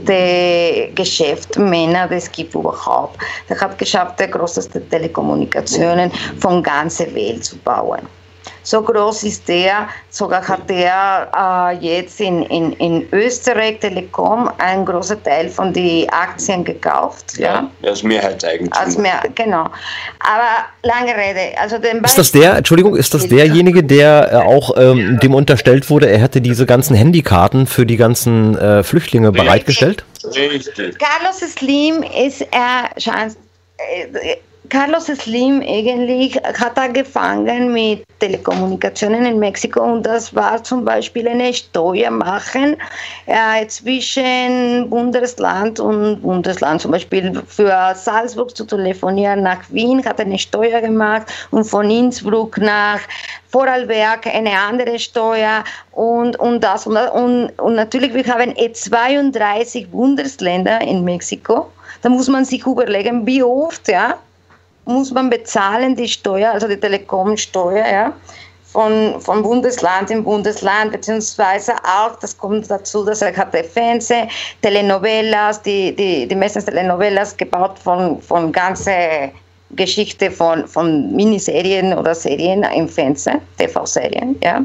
der 0.05 0.89
Geschäftsmänner, 0.89 2.07
die 2.07 2.15
es 2.15 2.31
gibt 2.31 2.53
überhaupt. 2.53 3.17
Er 3.47 3.59
hat 3.59 3.77
geschafft, 3.77 4.19
die 4.19 4.29
größten 4.29 4.89
Telekommunikationen 4.89 6.11
von 6.39 6.61
ganzer 6.61 7.13
Welt 7.15 7.45
zu 7.45 7.57
bauen. 7.59 8.01
So 8.69 8.83
groß 8.83 9.23
ist 9.23 9.47
der, 9.47 9.87
sogar 10.11 10.47
hat 10.47 10.69
der 10.69 11.27
äh, 11.35 11.83
jetzt 11.83 12.21
in, 12.21 12.43
in, 12.43 12.73
in 12.73 13.07
Österreich 13.11 13.79
Telekom 13.79 14.47
einen 14.59 14.85
großen 14.85 15.23
Teil 15.23 15.49
von 15.49 15.73
den 15.73 16.07
Aktien 16.11 16.63
gekauft. 16.63 17.39
Ja, 17.39 17.67
ja 17.81 17.89
als 17.89 18.03
Mehrheitseigentümer. 18.03 18.79
Als 18.79 18.95
mehr, 18.95 19.23
genau. 19.33 19.63
Aber 20.19 20.67
lange 20.83 21.17
Rede. 21.17 21.57
Also 21.59 21.79
den 21.79 22.03
ist 22.03 22.19
das 22.19 22.31
der, 22.31 22.57
Entschuldigung, 22.57 22.95
ist 22.95 23.11
das 23.15 23.27
derjenige, 23.27 23.83
der 23.83 24.31
äh, 24.31 24.35
auch 24.35 24.77
ähm, 24.77 25.19
dem 25.19 25.33
unterstellt 25.33 25.89
wurde, 25.89 26.07
er 26.07 26.19
hätte 26.19 26.39
diese 26.39 26.67
ganzen 26.67 26.95
Handykarten 26.95 27.65
für 27.65 27.87
die 27.87 27.97
ganzen 27.97 28.55
äh, 28.55 28.83
Flüchtlinge 28.83 29.31
bereitgestellt? 29.31 30.05
Richtig. 30.23 30.95
Carlos 30.99 31.39
Slim 31.39 32.03
ist 32.03 32.45
er, 32.51 32.91
äh, 32.97 34.35
Carlos 34.69 35.05
Slim 35.05 35.61
eigentlich 35.61 36.35
hat 36.35 36.77
angefangen 36.77 37.73
mit 37.73 38.03
Telekommunikationen 38.19 39.25
in 39.25 39.39
Mexiko 39.39 39.81
und 39.81 40.05
das 40.05 40.35
war 40.35 40.63
zum 40.63 40.85
Beispiel 40.85 41.27
eine 41.27 41.51
Steuer 41.53 42.11
machen 42.11 42.77
äh, 43.25 43.65
zwischen 43.65 44.87
Bundesland 44.87 45.79
und 45.79 46.21
Bundesland. 46.21 46.81
Zum 46.81 46.91
Beispiel 46.91 47.41
für 47.47 47.93
Salzburg 47.95 48.55
zu 48.55 48.63
telefonieren 48.63 49.41
nach 49.41 49.63
Wien 49.69 50.05
hat 50.05 50.19
eine 50.19 50.37
Steuer 50.37 50.81
gemacht 50.81 51.27
und 51.49 51.63
von 51.63 51.89
Innsbruck 51.89 52.59
nach 52.59 52.99
Vorarlberg 53.47 54.27
eine 54.27 54.51
andere 54.51 54.99
Steuer 54.99 55.63
und, 55.93 56.39
und 56.39 56.63
das 56.63 56.85
und, 56.85 56.95
und, 56.95 57.49
und 57.59 57.73
natürlich 57.73 58.13
wir 58.13 58.25
haben 58.25 58.53
32 58.55 59.89
Bundesländer 59.89 60.81
in 60.81 61.03
Mexiko. 61.03 61.71
Da 62.03 62.09
muss 62.09 62.27
man 62.27 62.45
sich 62.45 62.65
überlegen, 62.65 63.25
wie 63.25 63.41
oft, 63.41 63.87
ja, 63.87 64.17
muss 64.89 65.11
man 65.11 65.29
bezahlen 65.29 65.95
die 65.95 66.07
Steuer, 66.07 66.51
also 66.51 66.67
die 66.67 66.79
Telekomsteuer, 66.79 67.85
ja, 67.87 68.13
von, 68.71 69.19
von 69.19 69.41
Bundesland 69.41 70.11
in 70.11 70.23
Bundesland, 70.23 70.91
beziehungsweise 70.91 71.73
auch, 71.83 72.15
das 72.19 72.37
kommt 72.37 72.69
dazu, 72.69 73.03
dass 73.03 73.21
er 73.21 73.35
hatte 73.35 73.63
Fernsehen, 73.63 74.29
Telenovelas, 74.61 75.61
die, 75.61 75.95
die, 75.95 76.27
die 76.27 76.35
meisten 76.35 76.63
Telenovelas 76.63 77.35
gebaut 77.35 77.79
von, 77.79 78.21
von 78.21 78.51
ganze 78.51 79.31
Geschichte 79.71 80.31
von, 80.31 80.67
von 80.67 81.15
Miniserien 81.15 81.97
oder 81.97 82.13
Serien 82.13 82.63
im 82.63 82.87
Fernsehen, 82.87 83.41
TV-Serien, 83.57 84.35
ja. 84.43 84.61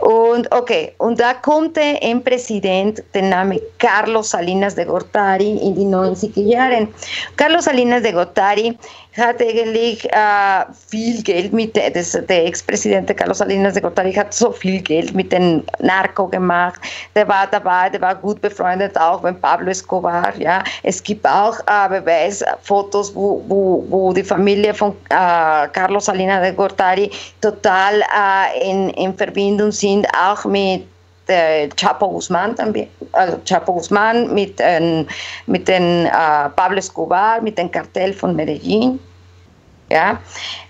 Und 0.00 0.50
okay, 0.52 0.92
und 0.98 1.20
da 1.20 1.34
kommt 1.34 1.78
ein 1.78 2.22
Präsident, 2.24 3.02
der 3.14 3.22
Name 3.22 3.60
Carlos 3.78 4.30
Salinas 4.30 4.74
de 4.74 4.84
Gortari 4.84 5.58
in 5.58 5.74
die 5.74 5.84
90er 5.84 6.42
Jahren. 6.42 6.88
Carlos 7.36 7.64
Salinas 7.64 8.02
de 8.02 8.12
Gortari 8.12 8.76
hat 9.16 9.40
eigentlich 9.42 10.04
äh, 10.12 10.64
viel 10.88 11.22
Geld 11.22 11.52
mit, 11.52 11.76
das, 11.76 12.12
der 12.12 12.46
Ex-Präsident 12.46 13.14
Carlos 13.16 13.38
Salinas 13.38 13.74
de 13.74 13.82
Gortari 13.82 14.12
hat 14.12 14.32
so 14.32 14.52
viel 14.52 14.80
Geld 14.80 15.14
mit 15.14 15.32
den 15.32 15.64
Narco 15.80 16.28
gemacht. 16.28 16.80
Der 17.14 17.26
war 17.26 17.46
dabei, 17.46 17.90
der 17.90 18.00
war 18.00 18.14
gut 18.14 18.40
befreundet 18.40 18.96
auch 18.98 19.22
mit 19.22 19.40
Pablo 19.42 19.70
Escobar. 19.70 20.32
Ja. 20.38 20.62
Es 20.82 21.02
gibt 21.02 21.26
auch 21.26 21.58
äh, 21.66 21.88
Beweisfotos, 21.88 23.14
wo, 23.14 24.12
die 24.14 24.24
Familie 24.24 24.72
von 24.72 24.92
äh, 25.10 25.68
Carlos 25.72 26.06
Salinas 26.06 26.42
de 26.42 26.52
Gortari 26.52 27.10
total 27.40 28.02
in 28.62 28.90
Verbindung 29.30 29.70
sind, 29.70 30.06
auch 30.14 30.44
mit 30.44 30.86
äh, 31.28 31.68
Chapo 31.76 32.20
también, 32.56 32.88
also 33.12 33.38
Chapo 33.44 33.74
Guzman 33.74 34.34
mit, 34.34 34.60
äh, 34.60 35.04
mit 35.46 35.68
den 35.68 36.06
äh, 36.06 36.48
Pablo 36.56 36.78
Escobar, 36.78 37.40
mit 37.40 37.56
dem 37.56 37.70
Kartell 37.70 38.12
von 38.12 38.34
Medellin. 38.34 38.98
Ja? 39.90 40.18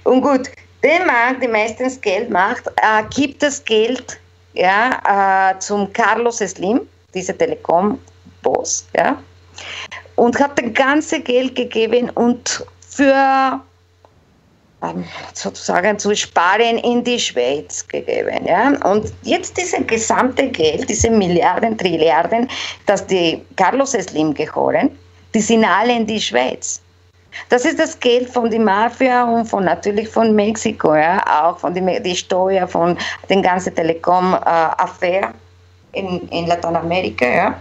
Und 0.05 0.21
gut, 0.21 0.51
der 0.83 1.07
Mann, 1.07 1.41
der 1.41 1.49
meistens 1.49 2.01
Geld 2.01 2.31
macht, 2.31 2.67
äh, 2.77 3.03
gibt 3.15 3.43
das 3.43 3.65
Geld 3.65 4.19
ja, 4.53 5.53
äh, 5.53 5.59
zum 5.59 5.93
Carlos 5.93 6.39
Slim, 6.39 6.81
dieser 7.15 7.37
Telekom-Boss, 7.37 8.87
ja, 8.97 9.17
und 10.17 10.39
hat 10.39 10.59
das 10.59 10.73
ganze 10.75 11.21
Geld 11.21 11.55
gegeben 11.55 12.11
und 12.11 12.67
für 12.89 13.15
ähm, 13.15 13.61
sozusagen 15.35 15.99
zu 15.99 16.15
sparen 16.17 16.79
in 16.79 17.05
die 17.05 17.19
Schweiz 17.19 17.87
gegeben. 17.87 18.47
Ja? 18.47 18.73
Und 18.85 19.13
jetzt 19.23 19.57
diese 19.57 19.83
gesamte 19.85 20.49
Geld, 20.49 20.89
diese 20.89 21.11
Milliarden, 21.11 21.77
Trilliarden, 21.77 22.49
dass 22.87 23.07
die 23.07 23.43
Carlos 23.57 23.93
Slim 23.93 24.33
gehören, 24.35 24.91
die 25.35 25.41
sind 25.41 25.65
alle 25.65 25.97
in 25.97 26.07
die 26.07 26.21
Schweiz. 26.21 26.81
Das 27.49 27.65
ist 27.65 27.79
das 27.79 27.99
Geld 28.01 28.29
von 28.29 28.51
der 28.51 28.61
Mafia 28.61 29.25
und 29.25 29.47
von 29.47 29.65
natürlich 29.65 30.09
von 30.09 30.35
Mexiko, 30.35 30.97
ja, 30.97 31.23
auch 31.27 31.59
von 31.59 31.73
die, 31.75 32.03
die 32.03 32.17
Steuer 32.17 32.67
von 32.67 32.99
den 33.29 33.43
ganzen 33.43 33.75
Telekom-Affäre 33.75 35.33
äh, 35.93 35.99
in, 36.01 36.29
in 36.31 36.47
Lateinamerika, 36.47 37.27
ja. 37.27 37.61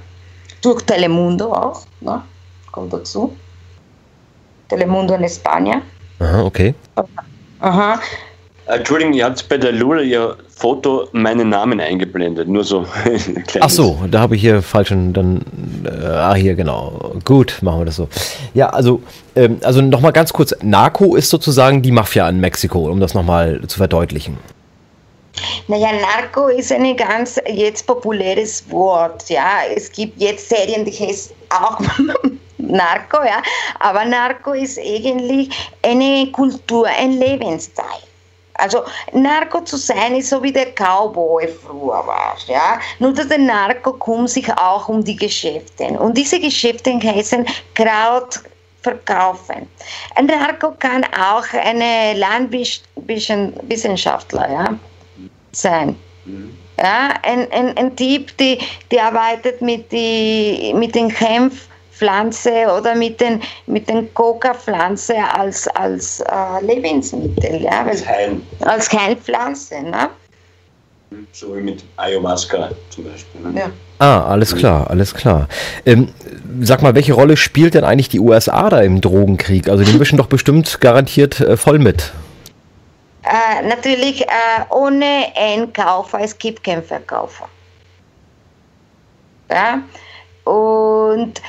Durch 0.62 0.82
Telemundo 0.84 1.53
auch, 1.53 1.86
ne? 2.01 2.21
kommt 2.71 2.91
dazu. 2.91 3.36
Telemundo 4.67 5.13
in 5.13 5.29
Spanien. 5.29 5.82
Aha, 6.19 6.43
okay. 6.43 6.73
Aha. 7.60 7.99
Entschuldigung, 8.67 9.13
ihr 9.13 9.25
habt 9.25 9.49
bei 9.49 9.58
der 9.58 9.71
Lula 9.71 10.01
ihr 10.01 10.38
Foto 10.47 11.08
meinen 11.12 11.49
Namen 11.49 11.79
eingeblendet, 11.79 12.47
nur 12.47 12.63
so. 12.63 12.86
Ach 13.60 13.69
so, 13.69 13.97
da 14.12 14.19
habe 14.19 14.36
ich 14.36 14.41
hier 14.41 14.62
falschen, 14.62 15.12
dann, 15.13 15.43
äh, 15.86 16.05
ah 16.05 16.36
hier 16.36 16.53
genau. 16.53 17.13
Gut, 17.25 17.58
machen 17.62 17.79
wir 17.79 17.86
das 17.86 17.95
so. 17.95 18.08
Ja, 18.53 18.69
also, 18.69 19.01
ähm, 19.36 19.58
also 19.63 19.82
nochmal 19.82 20.12
ganz 20.12 20.34
kurz, 20.34 20.53
Narco 20.62 21.15
ist 21.15 21.29
sozusagen 21.29 21.82
die 21.82 21.91
Mafia 21.91 22.29
in 22.29 22.39
Mexiko, 22.39 22.91
um 22.91 22.99
das 22.99 23.15
nochmal 23.15 23.62
zu 23.65 23.77
verdeutlichen. 23.77 24.38
Naja, 25.67 25.89
Narco 25.93 26.47
ist 26.47 26.71
ein 26.71 26.95
ganz 26.95 27.39
jetzt 27.47 27.88
populäres 27.88 28.69
Wort, 28.69 29.29
ja. 29.29 29.62
Es 29.73 29.91
gibt 29.91 30.21
jetzt 30.21 30.49
Serien, 30.49 30.86
die 30.86 30.91
heißt 30.91 31.34
auch 31.49 31.79
Narco, 32.69 33.21
ja. 33.23 33.41
Aber 33.79 34.05
Narco 34.05 34.53
ist 34.53 34.79
eigentlich 34.79 35.49
eine 35.84 36.32
Kultur, 36.32 36.88
ein 36.88 37.19
Lebensstil. 37.19 37.84
Also 38.55 38.84
Narco 39.13 39.62
zu 39.62 39.77
sein 39.77 40.15
ist 40.15 40.29
so 40.29 40.41
wie 40.43 40.51
der 40.51 40.73
Cowboy 40.73 41.47
früher 41.47 42.05
war, 42.05 42.36
ja. 42.47 42.77
Nur 42.99 43.13
dass 43.13 43.29
der 43.29 43.38
Narco 43.38 43.93
kommt 43.93 44.29
sich 44.29 44.51
auch 44.58 44.89
um 44.89 45.01
die 45.03 45.15
Geschäfte. 45.15 45.86
Und 45.86 46.17
diese 46.17 46.39
Geschäfte 46.39 46.99
heißen 47.01 47.45
Kraut 47.73 48.41
verkaufen. 48.82 49.67
Ein 50.15 50.25
Narco 50.25 50.71
kann 50.79 51.05
auch 51.05 51.45
eine 51.53 52.15
Landwissenschaftler 52.17 54.51
ja, 54.51 54.75
sein. 55.51 55.95
Ja, 56.77 57.13
ein, 57.23 57.51
ein, 57.51 57.75
ein 57.77 57.95
Typ, 57.95 58.36
die, 58.38 58.60
die 58.91 58.99
arbeitet 58.99 59.62
mit, 59.62 59.89
die, 59.91 60.73
mit 60.75 60.95
den 60.95 61.10
Kämpfen 61.10 61.68
Pflanze 61.99 62.65
oder 62.77 62.95
mit 62.95 63.19
den, 63.19 63.41
mit 63.67 63.89
den 63.89 64.12
Coca-Pflanze 64.13 65.15
als, 65.38 65.67
als 65.67 66.21
äh, 66.21 66.65
Lebensmittel. 66.65 67.62
Ja? 67.62 67.85
Als, 67.85 68.07
Heil. 68.07 68.38
als 68.62 68.91
Heilpflanze. 68.91 69.81
Ne? 69.83 70.09
So 71.33 71.55
wie 71.55 71.62
mit 71.62 71.83
Ayahuasca 71.97 72.69
zum 72.89 73.03
Beispiel. 73.03 73.41
Ne? 73.41 73.59
Ja. 73.59 73.71
Ah, 73.99 74.25
alles 74.27 74.55
klar, 74.55 74.89
alles 74.89 75.13
klar. 75.13 75.49
Ähm, 75.85 76.13
sag 76.62 76.81
mal, 76.81 76.95
welche 76.95 77.13
Rolle 77.13 77.35
spielt 77.35 77.73
denn 77.73 77.83
eigentlich 77.83 78.09
die 78.09 78.19
USA 78.19 78.69
da 78.69 78.79
im 78.79 79.01
Drogenkrieg? 79.01 79.67
Also 79.67 79.83
die 79.83 79.97
mischen 79.97 80.17
doch 80.17 80.27
bestimmt 80.27 80.79
garantiert 80.79 81.41
äh, 81.41 81.57
voll 81.57 81.79
mit. 81.79 82.13
Äh, 83.23 83.67
natürlich, 83.67 84.21
äh, 84.21 84.25
ohne 84.69 85.25
Einkäufer, 85.35 86.21
es 86.21 86.38
gibt 86.38 86.63
keinen 86.63 86.83
Verkäufer. 86.83 87.49
Ja? 89.51 89.81
Und 90.45 91.41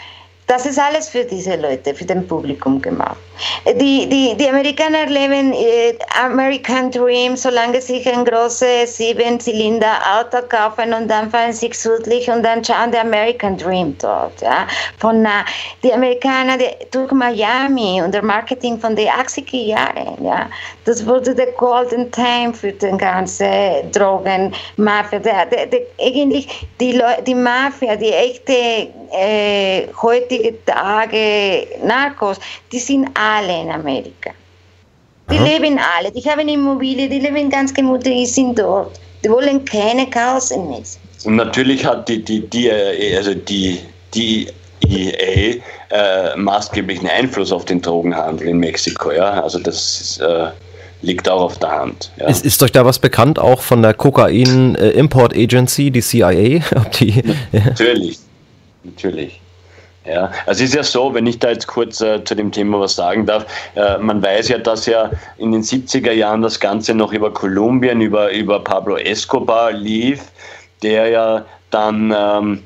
Das 0.51 0.67
ist 0.67 0.81
alles 0.81 1.09
für 1.09 1.25
diese 1.25 1.55
Leute, 1.55 1.95
für 1.95 2.05
den 2.05 2.27
Publikum 2.27 2.83
gemacht. 2.83 3.30
Die, 3.67 4.09
die, 4.09 4.35
die 4.37 4.49
Amerikaner 4.49 5.07
leben 5.07 5.53
äh, 5.53 5.95
American 6.23 6.91
Dream, 6.91 7.37
solange 7.37 7.81
sie 7.81 8.05
ein 8.09 8.25
großes 8.25 8.97
Sieben-Zylinder-Auto 8.97 10.47
kaufen 10.49 10.93
und 10.93 11.09
dann 11.09 11.31
fahren 11.31 11.53
sie 11.53 11.71
südlich 11.73 12.29
und 12.31 12.43
dann 12.43 12.65
schauen 12.65 12.93
die 12.93 12.99
American 12.99 13.57
Dream 13.57 13.97
dort. 13.99 14.41
Ja. 14.41 14.67
Von, 14.99 15.25
äh, 15.25 15.29
die 15.83 15.93
Amerikaner 15.93 16.59
die, 16.59 16.71
durch 16.91 17.13
Miami 17.13 18.03
und 18.03 18.13
der 18.13 18.23
Marketing 18.23 18.79
von 18.79 18.97
den 18.97 19.09
80er 19.09 19.57
Jahren, 19.57 20.25
ja, 20.25 20.49
das 20.85 21.07
wurde 21.07 21.35
der 21.35 21.53
Golden 21.53 22.11
Time 22.13 22.53
für 22.53 22.73
den 22.73 22.99
ganzen 22.99 23.91
Drogen-Mafia. 23.93 25.21
Eigentlich 26.01 26.67
die, 26.81 27.01
die 27.27 27.35
Mafia, 27.35 27.97
die 27.97 28.13
echte 28.13 28.89
äh, 29.13 29.87
heutige 30.03 30.65
Tage 30.65 31.67
Narcos, 31.83 32.39
die 32.73 32.79
sind 32.79 33.09
alle 33.15 33.30
in 33.39 33.71
Amerika. 33.71 34.31
Die 35.31 35.37
Aha. 35.37 35.45
leben 35.45 35.79
alle, 35.79 36.11
die 36.11 36.29
haben 36.29 36.49
Immobilien, 36.49 37.09
die 37.11 37.21
leben 37.21 37.49
ganz 37.51 37.73
gemütlich, 37.73 38.15
die 38.15 38.27
sind 38.27 38.59
dort. 38.59 38.99
Die 39.25 39.31
wollen 39.31 39.65
keine 39.65 40.09
Chaos 40.11 40.51
in 40.51 40.69
Mexiko. 40.69 41.05
Und 41.25 41.37
natürlich 41.37 41.85
hat 41.85 42.09
die, 42.09 42.25
die, 42.25 42.41
die, 42.49 42.71
also 42.71 43.35
die, 43.35 43.81
die 44.15 44.49
EA 44.89 45.57
äh, 45.91 46.37
maßgeblichen 46.37 47.09
Einfluss 47.09 47.53
auf 47.53 47.65
den 47.65 47.81
Drogenhandel 47.83 48.49
in 48.49 48.59
Mexiko. 48.59 49.13
Ja? 49.13 49.43
Also 49.43 49.59
das 49.59 50.01
ist, 50.01 50.21
äh, 50.21 50.49
liegt 51.03 51.29
auch 51.29 51.43
auf 51.43 51.59
der 51.59 51.71
Hand. 51.71 52.11
Ja. 52.17 52.29
Ist, 52.29 52.45
ist 52.45 52.63
euch 52.63 52.73
da 52.73 52.85
was 52.85 52.99
bekannt, 52.99 53.39
auch 53.39 53.61
von 53.61 53.83
der 53.83 53.95
Kokain 53.95 54.75
äh, 54.77 54.91
Import 54.91 55.35
Agency, 55.37 55.91
die 55.91 56.01
CIA? 56.01 56.33
die, 57.01 57.23
natürlich, 57.53 58.19
natürlich. 58.83 59.41
Ja, 60.07 60.31
also 60.47 60.65
es 60.65 60.71
ist 60.71 60.75
ja 60.75 60.83
so, 60.83 61.13
wenn 61.13 61.27
ich 61.27 61.39
da 61.39 61.51
jetzt 61.51 61.67
kurz 61.67 62.01
äh, 62.01 62.25
zu 62.25 62.35
dem 62.35 62.51
Thema 62.51 62.81
was 62.81 62.95
sagen 62.95 63.27
darf, 63.27 63.45
äh, 63.75 63.99
man 63.99 64.23
weiß 64.23 64.49
ja, 64.49 64.59
dass 64.59 64.87
ja 64.87 65.11
in 65.37 65.53
den 65.53 65.63
70er 65.63 66.13
Jahren 66.13 66.41
das 66.41 66.59
Ganze 66.59 66.95
noch 66.95 67.13
über 67.13 67.31
Kolumbien, 67.33 68.01
über, 68.01 68.33
über 68.33 68.61
Pablo 68.65 68.97
Escobar 68.97 69.73
lief, 69.73 70.23
der 70.83 71.09
ja 71.09 71.45
dann 71.71 72.15
ähm, 72.17 72.63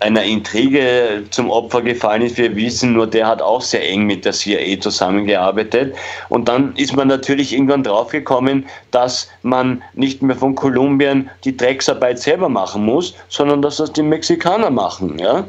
einer 0.00 0.22
Intrige 0.24 1.24
zum 1.30 1.50
Opfer 1.50 1.80
gefallen 1.80 2.22
ist. 2.22 2.36
Wir 2.36 2.54
wissen 2.54 2.92
nur, 2.92 3.06
der 3.06 3.26
hat 3.26 3.40
auch 3.40 3.62
sehr 3.62 3.88
eng 3.88 4.04
mit 4.04 4.26
der 4.26 4.32
CIA 4.32 4.78
zusammengearbeitet. 4.78 5.96
Und 6.28 6.48
dann 6.48 6.74
ist 6.76 6.94
man 6.94 7.08
natürlich 7.08 7.54
irgendwann 7.54 7.82
draufgekommen, 7.82 8.66
dass 8.90 9.30
man 9.42 9.82
nicht 9.94 10.20
mehr 10.20 10.36
von 10.36 10.54
Kolumbien 10.54 11.30
die 11.44 11.56
Drecksarbeit 11.56 12.18
selber 12.18 12.50
machen 12.50 12.84
muss, 12.84 13.14
sondern 13.28 13.62
dass 13.62 13.78
das 13.78 13.92
die 13.92 14.02
Mexikaner 14.02 14.70
machen. 14.70 15.18
Ja? 15.18 15.46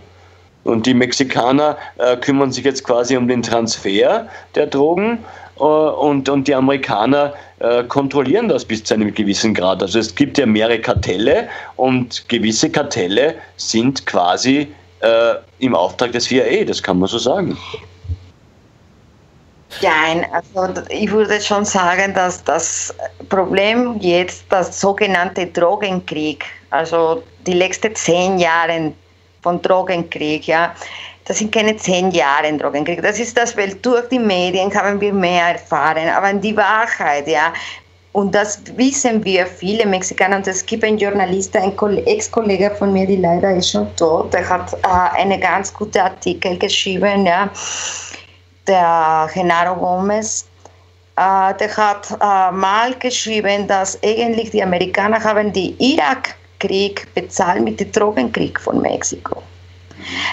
Und 0.67 0.85
die 0.85 0.93
Mexikaner 0.93 1.77
äh, 1.97 2.17
kümmern 2.17 2.51
sich 2.51 2.65
jetzt 2.65 2.83
quasi 2.83 3.15
um 3.15 3.29
den 3.29 3.41
Transfer 3.41 4.27
der 4.53 4.67
Drogen 4.67 5.19
äh, 5.59 5.63
und, 5.63 6.27
und 6.27 6.45
die 6.45 6.53
Amerikaner 6.53 7.33
äh, 7.59 7.83
kontrollieren 7.85 8.49
das 8.49 8.65
bis 8.65 8.83
zu 8.83 8.95
einem 8.95 9.13
gewissen 9.13 9.53
Grad. 9.53 9.81
Also 9.81 9.99
es 9.99 10.13
gibt 10.13 10.37
ja 10.37 10.45
mehrere 10.45 10.81
Kartelle 10.81 11.47
und 11.77 12.27
gewisse 12.27 12.69
Kartelle 12.69 13.35
sind 13.55 14.05
quasi 14.05 14.67
äh, 14.99 15.35
im 15.59 15.73
Auftrag 15.73 16.11
des 16.11 16.25
CIA, 16.25 16.65
das 16.65 16.83
kann 16.83 16.99
man 16.99 17.07
so 17.07 17.17
sagen. 17.17 17.57
Nein, 19.81 20.25
also 20.33 20.81
ich 20.89 21.09
würde 21.09 21.39
schon 21.39 21.63
sagen, 21.63 22.13
dass 22.13 22.43
das 22.43 22.93
Problem 23.29 23.97
jetzt, 24.01 24.43
das 24.49 24.81
sogenannte 24.81 25.47
Drogenkrieg, 25.47 26.43
also 26.71 27.23
die 27.45 27.53
letzten 27.53 27.95
zehn 27.95 28.37
Jahre 28.37 28.91
von 29.41 29.61
Drogenkrieg, 29.61 30.47
ja, 30.47 30.73
das 31.25 31.39
sind 31.39 31.51
keine 31.51 31.75
zehn 31.75 32.11
Jahre 32.11 32.55
Drogenkrieg. 32.57 33.01
Das 33.01 33.19
ist 33.19 33.37
das, 33.37 33.55
weil 33.57 33.75
durch 33.75 34.07
die 34.07 34.19
Medien 34.19 34.73
haben 34.73 34.99
wir 35.01 35.13
mehr 35.13 35.53
erfahren. 35.53 36.07
Aber 36.07 36.31
die 36.33 36.55
Wahrheit, 36.55 37.27
ja, 37.27 37.51
und 38.13 38.33
das 38.33 38.61
wissen 38.77 39.23
wir 39.23 39.45
viele 39.45 39.85
Mexikaner. 39.85 40.37
Und 40.37 40.47
es 40.47 40.65
gibt 40.65 40.83
einen 40.83 40.97
Journalist, 40.97 41.55
ein 41.55 41.73
Ex-Kollege 42.05 42.71
von 42.71 42.93
mir, 42.93 43.05
die 43.05 43.17
leider 43.17 43.55
ist 43.55 43.71
schon 43.71 43.93
tot, 43.95 44.33
der 44.33 44.47
hat 44.49 44.73
äh, 44.73 45.21
einen 45.21 45.39
ganz 45.39 45.73
guten 45.73 45.99
Artikel 45.99 46.57
geschrieben, 46.57 47.25
ja, 47.25 47.49
der 48.65 49.29
Genaro 49.33 49.75
Gomez. 49.75 50.47
Äh, 51.15 51.53
der 51.55 51.77
hat 51.77 52.09
äh, 52.11 52.51
mal 52.51 52.95
geschrieben, 52.99 53.67
dass 53.67 54.01
eigentlich 54.01 54.51
die 54.51 54.63
Amerikaner 54.63 55.23
haben 55.23 55.51
die 55.51 55.75
Irakkrieg 56.57 57.07
bezahlt 57.13 57.63
mit 57.63 57.79
dem 57.79 57.91
Drogenkrieg 57.91 58.59
von 58.59 58.81
Mexiko. 58.81 59.41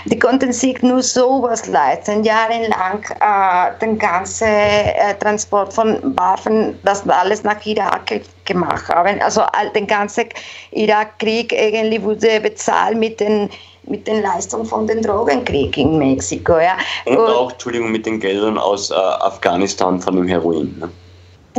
Die 0.04 0.18
konnten 0.18 0.52
sich 0.52 0.80
nur 0.82 1.02
sowas 1.02 1.66
leisten, 1.66 2.22
jahrelang 2.22 3.02
äh, 3.20 3.78
den 3.80 3.98
ganzen 3.98 4.46
äh, 4.46 5.14
Transport 5.18 5.72
von 5.72 5.98
Waffen, 6.16 6.78
das 6.84 7.08
alles 7.08 7.42
nach 7.44 7.64
Irak 7.64 8.20
gemacht 8.44 8.88
haben. 8.88 9.20
Also 9.22 9.42
den 9.74 9.86
ganzen 9.86 10.26
Irakkrieg 10.72 11.52
eigentlich 11.54 12.02
wurde 12.02 12.40
bezahlt 12.40 12.98
mit 12.98 13.20
den 13.20 13.48
mit 13.86 14.06
den 14.06 14.22
Leistungen 14.22 14.64
von 14.64 14.86
den 14.86 15.02
Drogenkrieg 15.02 15.76
in 15.76 15.98
Mexiko. 15.98 16.56
Ja. 16.58 16.78
Und, 17.04 17.18
Und 17.18 17.26
auch, 17.26 17.52
Entschuldigung, 17.52 17.92
mit 17.92 18.06
den 18.06 18.18
Geldern 18.18 18.56
aus 18.56 18.90
äh, 18.90 18.94
Afghanistan 18.94 20.00
von 20.00 20.16
dem 20.16 20.26
Heroin. 20.26 20.74
Ne? 20.80 20.88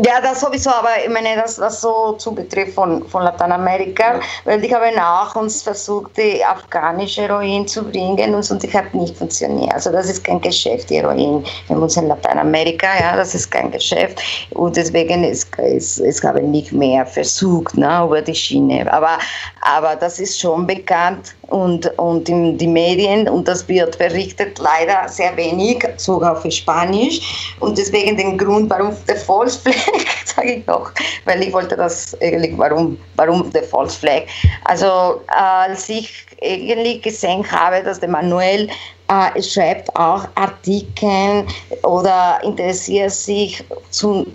Ja, 0.03 0.19
das 0.19 0.41
sowieso, 0.41 0.71
aber 0.71 0.89
ich 1.05 1.09
meine, 1.09 1.37
das, 1.37 1.55
das 1.55 1.79
so 1.79 2.13
zubetrifft 2.17 2.73
von, 2.73 3.07
von 3.07 3.23
Lateinamerika, 3.23 4.15
ja. 4.15 4.19
weil 4.43 4.61
ich 4.61 4.73
habe 4.73 4.87
auch 5.01 5.33
uns 5.37 5.61
versucht, 5.61 6.17
die 6.17 6.43
afghanische 6.43 7.21
Heroin 7.21 7.65
zu 7.65 7.81
bringen 7.81 8.35
und, 8.35 8.51
und 8.51 8.61
die 8.61 8.73
hat 8.73 8.93
nicht 8.93 9.17
funktioniert. 9.17 9.73
Also 9.73 9.93
das 9.93 10.09
ist 10.09 10.21
kein 10.25 10.41
Geschäft, 10.41 10.89
die 10.89 10.97
Heroin 10.97 11.45
wir 11.69 11.77
uns 11.77 11.95
in 11.95 12.09
Lateinamerika, 12.09 12.87
ja, 12.99 13.15
das 13.15 13.35
ist 13.35 13.49
kein 13.49 13.71
Geschäft 13.71 14.21
und 14.51 14.75
deswegen 14.75 15.23
ist 15.23 15.47
es 15.59 15.97
ist, 15.99 16.25
habe 16.25 16.41
ich 16.41 16.47
nicht 16.47 16.73
mehr 16.73 17.05
versucht, 17.05 17.77
ne, 17.77 18.03
über 18.03 18.21
die 18.21 18.35
Schiene. 18.35 18.91
Aber, 18.91 19.17
aber 19.61 19.95
das 19.95 20.19
ist 20.19 20.37
schon 20.41 20.67
bekannt 20.67 21.33
und, 21.47 21.87
und 21.97 22.27
in 22.27 22.57
die 22.57 22.67
Medien 22.67 23.29
und 23.29 23.47
das 23.47 23.65
wird 23.69 23.97
berichtet 23.97 24.59
leider 24.59 25.07
sehr 25.07 25.37
wenig, 25.37 25.87
sogar 25.95 26.33
auf 26.33 26.45
Spanisch 26.51 27.55
und 27.61 27.77
deswegen 27.77 28.17
den 28.17 28.37
Grund, 28.37 28.69
warum 28.69 28.91
der 29.07 29.15
Flag, 29.15 29.84
sage 30.25 30.53
ich 30.53 30.67
noch, 30.67 30.91
weil 31.25 31.41
ich 31.43 31.53
wollte 31.53 31.75
das 31.75 32.19
eigentlich, 32.21 32.57
warum, 32.57 32.97
warum 33.15 33.51
der 33.51 33.63
False 33.63 33.99
Flag. 33.99 34.23
Also 34.65 35.21
als 35.27 35.89
ich 35.89 36.25
eigentlich 36.41 37.01
gesehen 37.01 37.49
habe, 37.51 37.83
dass 37.83 37.99
der 37.99 38.09
Manuel 38.09 38.69
äh, 39.07 39.41
schreibt 39.41 39.95
auch 39.95 40.27
Artikel 40.35 41.45
oder 41.83 42.39
interessiert 42.43 43.11
sich 43.11 43.63
zum 43.91 44.25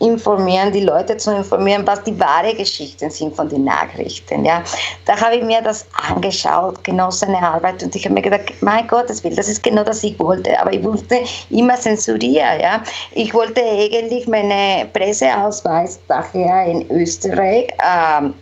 informieren, 0.00 0.72
die 0.72 0.80
Leute 0.80 1.16
zu 1.18 1.34
informieren, 1.34 1.86
was 1.86 2.02
die 2.02 2.18
wahre 2.18 2.54
Geschichten 2.54 3.10
sind 3.10 3.36
von 3.36 3.48
den 3.48 3.64
Nachrichten. 3.64 4.44
Ja. 4.44 4.62
Da 5.04 5.20
habe 5.20 5.36
ich 5.36 5.44
mir 5.44 5.60
das 5.60 5.86
angeschaut, 6.08 6.82
genau 6.82 7.10
seine 7.10 7.38
Arbeit 7.38 7.82
und 7.82 7.94
ich 7.94 8.04
habe 8.04 8.14
mir 8.14 8.22
gedacht, 8.22 8.52
mein 8.62 8.88
Gott, 8.88 9.08
das 9.10 9.22
will, 9.22 9.36
das 9.36 9.48
ist 9.48 9.62
genau 9.62 9.84
das 9.84 10.02
ich 10.02 10.18
wollte, 10.18 10.58
aber 10.58 10.72
ich 10.72 10.82
wollte 10.82 11.20
immer 11.50 11.76
zensurieren. 11.76 12.60
Ja. 12.60 12.82
Ich 13.12 13.32
wollte 13.34 13.62
eigentlich 13.62 14.26
meine 14.26 14.86
Presseausweis 14.86 16.00
daher 16.08 16.64
in 16.64 16.90
Österreich 16.90 17.68
ähm, 17.84 18.34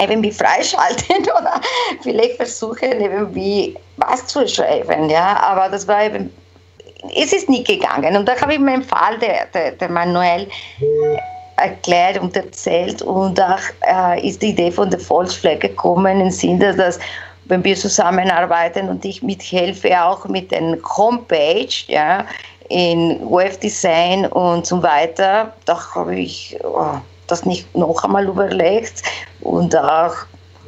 irgendwie 0.00 0.30
freischalten 0.30 1.22
oder 1.40 1.60
vielleicht 2.02 2.36
versuchen, 2.36 3.00
irgendwie 3.00 3.76
was 3.96 4.24
zu 4.26 4.46
schreiben. 4.46 5.10
Ja. 5.10 5.36
Aber 5.40 5.68
das 5.68 5.88
war 5.88 6.04
eben 6.04 6.30
es 7.14 7.32
ist 7.32 7.48
nicht 7.48 7.66
gegangen. 7.66 8.16
Und 8.16 8.26
da 8.26 8.40
habe 8.40 8.54
ich 8.54 8.58
meinen 8.58 8.82
Fall, 8.82 9.18
der, 9.18 9.46
der, 9.52 9.72
der 9.72 9.88
Manuel, 9.88 10.48
erklärt 11.56 12.18
und 12.18 12.36
erzählt. 12.36 13.02
Und 13.02 13.38
da 13.38 13.58
äh, 13.86 14.26
ist 14.26 14.42
die 14.42 14.50
Idee 14.50 14.70
von 14.70 14.90
der 14.90 15.00
Volksflag 15.00 15.60
gekommen, 15.60 16.20
im 16.20 16.30
Sinne, 16.30 16.74
dass 16.74 16.98
wenn 17.46 17.62
wir 17.64 17.76
zusammenarbeiten 17.76 18.88
und 18.88 19.04
ich 19.04 19.22
mithelfe 19.22 20.02
auch 20.02 20.24
mit 20.26 20.50
der 20.50 20.76
Homepage, 20.96 21.68
ja, 21.86 22.24
in 22.68 23.20
Webdesign 23.30 24.26
und 24.26 24.66
so 24.66 24.82
weiter, 24.82 25.52
da 25.66 25.94
habe 25.94 26.16
ich 26.16 26.58
oh, 26.64 26.96
das 27.28 27.44
nicht 27.44 27.72
noch 27.76 28.02
einmal 28.02 28.26
überlegt 28.26 29.02
und 29.40 29.76
auch 29.76 30.14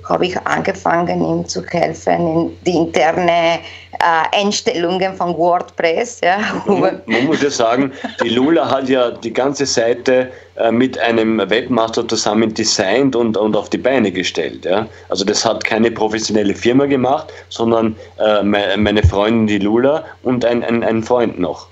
habe 0.08 0.26
ich 0.26 0.38
angefangen, 0.46 1.22
ihm 1.22 1.46
zu 1.46 1.64
helfen 1.66 2.12
in 2.12 2.56
die 2.64 2.76
interne 2.76 3.58
äh, 4.00 4.40
Einstellungen 4.40 5.14
von 5.14 5.36
WordPress. 5.36 6.20
Ja. 6.22 6.38
Man, 6.66 7.02
man, 7.06 7.26
muss 7.26 7.42
ja 7.42 7.50
sagen, 7.50 7.92
die 8.22 8.30
Lula 8.30 8.70
hat 8.70 8.88
ja 8.88 9.10
die 9.10 9.32
ganze 9.32 9.66
Seite 9.66 10.30
äh, 10.56 10.70
mit 10.70 10.98
einem 10.98 11.38
Webmaster 11.38 12.06
zusammen 12.06 12.54
designt 12.54 13.16
und, 13.16 13.36
und 13.36 13.56
auf 13.56 13.70
die 13.70 13.78
Beine 13.78 14.10
gestellt. 14.10 14.64
Ja. 14.64 14.86
Also 15.08 15.24
das 15.24 15.44
hat 15.44 15.64
keine 15.64 15.90
professionelle 15.90 16.54
Firma 16.54 16.86
gemacht, 16.86 17.32
sondern 17.48 17.96
äh, 18.18 18.42
meine 18.42 19.02
Freundin 19.02 19.46
die 19.46 19.58
Lula 19.58 20.04
und 20.22 20.44
ein, 20.44 20.62
ein, 20.62 20.84
ein 20.84 21.02
Freund 21.02 21.38
noch. 21.38 21.68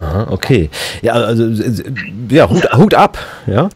Aha, 0.00 0.28
okay. 0.30 0.70
Ja, 1.02 1.12
also 1.12 1.44
ja, 2.30 2.48
Hut, 2.48 2.72
Hut 2.72 2.94
ab, 2.94 3.18
ja. 3.46 3.68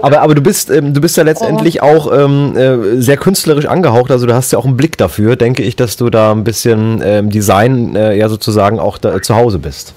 Aber, 0.00 0.22
aber 0.22 0.34
du 0.34 0.40
bist, 0.40 0.70
ähm, 0.70 0.94
du 0.94 1.02
bist 1.02 1.18
ja 1.18 1.22
letztendlich 1.22 1.82
auch 1.82 2.10
ähm, 2.10 2.56
äh, 2.56 3.00
sehr 3.00 3.18
künstlerisch 3.18 3.66
angehaucht, 3.66 4.10
also 4.10 4.26
du 4.26 4.34
hast 4.34 4.52
ja 4.52 4.58
auch 4.58 4.64
einen 4.64 4.78
Blick 4.78 4.96
dafür, 4.96 5.36
denke 5.36 5.62
ich, 5.62 5.76
dass 5.76 5.98
du 5.98 6.08
da 6.08 6.32
ein 6.32 6.44
bisschen 6.44 7.02
ähm, 7.04 7.28
Design 7.28 7.94
äh, 7.94 8.14
ja 8.14 8.30
sozusagen 8.30 8.80
auch 8.80 8.96
da, 8.96 9.20
zu 9.20 9.36
Hause 9.36 9.58
bist. 9.58 9.92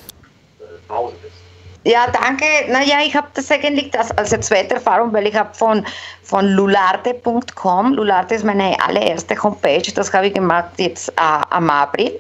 Ja, 1.86 2.08
danke. 2.12 2.46
Naja, 2.70 3.00
ich 3.06 3.14
habe 3.14 3.28
das 3.34 3.52
eigentlich 3.52 3.92
das 3.92 4.12
als 4.12 4.30
zweite 4.48 4.76
Erfahrung, 4.76 5.12
weil 5.12 5.28
ich 5.28 5.36
habe 5.36 5.54
von, 5.54 5.86
von 6.24 6.48
lularte.com, 6.48 7.94
Lularte 7.94 8.36
ist 8.36 8.46
meine 8.46 8.76
allererste 8.86 9.42
Homepage, 9.42 9.92
das 9.94 10.14
habe 10.14 10.28
ich 10.28 10.34
gemacht 10.34 10.72
jetzt 10.78 11.10
äh, 11.10 11.44
am 11.50 11.70
April 11.70 12.20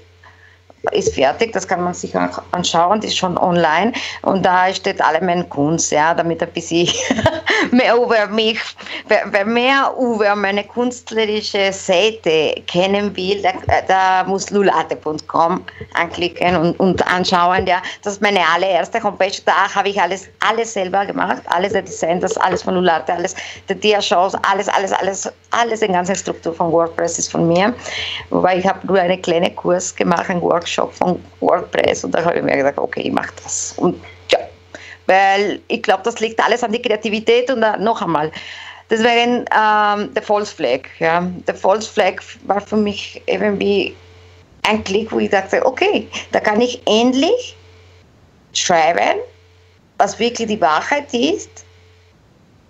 ist 0.91 1.15
fertig, 1.15 1.53
das 1.53 1.67
kann 1.67 1.81
man 1.83 1.93
sich 1.93 2.13
anschauen, 2.51 2.99
die 2.99 3.07
ist 3.07 3.17
schon 3.17 3.37
online. 3.37 3.93
Und 4.21 4.45
da 4.45 4.73
steht 4.73 5.01
alle 5.01 5.21
meine 5.21 5.45
Kunst, 5.45 5.91
ja, 5.91 6.13
damit 6.13 6.43
ein 6.43 6.51
bisschen 6.51 6.89
mehr 7.71 7.95
über 7.95 8.27
mich, 8.27 8.59
wer 9.07 9.45
mehr 9.45 9.93
über 9.97 10.35
meine 10.35 10.63
künstlerische 10.63 11.71
Seite 11.71 12.61
kennen 12.67 13.15
will, 13.15 13.41
da, 13.41 13.53
da 13.87 14.23
muss 14.25 14.49
lulate.com 14.49 15.63
anklicken 15.93 16.55
und, 16.57 16.79
und 16.79 17.07
anschauen, 17.07 17.65
ja, 17.65 17.81
das 18.03 18.13
ist 18.13 18.21
meine 18.21 18.41
allererste 18.53 19.01
Homepage, 19.01 19.41
da 19.45 19.73
habe 19.73 19.89
ich 19.89 20.01
alles, 20.01 20.27
alles 20.45 20.73
selber 20.73 21.05
gemacht, 21.05 21.41
alles 21.45 21.71
der 21.71 21.83
Design, 21.83 22.19
das 22.19 22.35
alles 22.37 22.63
von 22.63 22.75
Lulate, 22.75 23.13
alles 23.13 23.35
der 23.69 23.77
Dia-Shows, 23.77 24.35
alles, 24.51 24.67
alles, 24.67 24.91
alles, 24.91 25.31
alles, 25.51 25.79
die 25.79 25.87
ganze 25.87 26.15
Struktur 26.15 26.53
von 26.53 26.71
WordPress 26.71 27.19
ist 27.19 27.31
von 27.31 27.47
mir, 27.47 27.73
wobei 28.29 28.57
ich 28.57 28.67
habe 28.67 28.85
nur 28.85 28.99
einen 28.99 29.21
kleinen 29.21 29.55
Kurs 29.55 29.95
gemacht, 29.95 30.29
einen 30.29 30.41
Workshop 30.41 30.72
Workshop 30.73 30.93
von 30.93 31.23
WordPress 31.39 32.03
und 32.03 32.11
da 32.11 32.23
habe 32.23 32.37
ich 32.37 32.43
mir 32.43 32.57
gedacht, 32.57 32.77
okay, 32.77 33.01
ich 33.01 33.11
mache 33.11 33.33
das. 33.43 33.73
Und 33.77 34.01
ja, 34.31 34.39
weil 35.05 35.59
ich 35.67 35.83
glaube, 35.83 36.03
das 36.03 36.19
liegt 36.19 36.43
alles 36.43 36.63
an 36.63 36.71
die 36.71 36.81
Kreativität 36.81 37.49
und 37.51 37.63
uh, 37.63 37.77
noch 37.79 38.01
einmal. 38.01 38.31
Deswegen 38.89 39.45
ähm, 39.55 40.13
der 40.13 40.21
False 40.21 40.53
Flag. 40.53 40.81
Ja. 40.99 41.27
Der 41.47 41.55
False 41.55 41.89
Flag 41.89 42.21
war 42.45 42.61
für 42.61 42.77
mich 42.77 43.21
irgendwie 43.27 43.95
ein 44.63 44.83
Klick, 44.83 45.11
wo 45.11 45.19
ich 45.19 45.29
dachte, 45.29 45.65
okay, 45.65 46.07
da 46.31 46.39
kann 46.39 46.61
ich 46.61 46.81
endlich 46.85 47.55
schreiben, 48.53 49.19
was 49.97 50.19
wirklich 50.19 50.47
die 50.47 50.61
Wahrheit 50.61 51.13
ist, 51.13 51.65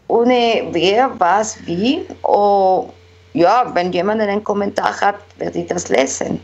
ohne 0.07 0.67
wer, 0.71 1.11
was, 1.17 1.57
wie. 1.65 2.05
Oh, 2.23 2.89
ja, 3.33 3.69
wenn 3.73 3.91
jemand 3.91 4.21
einen 4.21 4.43
Kommentar 4.43 4.99
hat, 5.01 5.19
werde 5.37 5.59
ich 5.59 5.67
das 5.67 5.89
lesen 5.89 6.39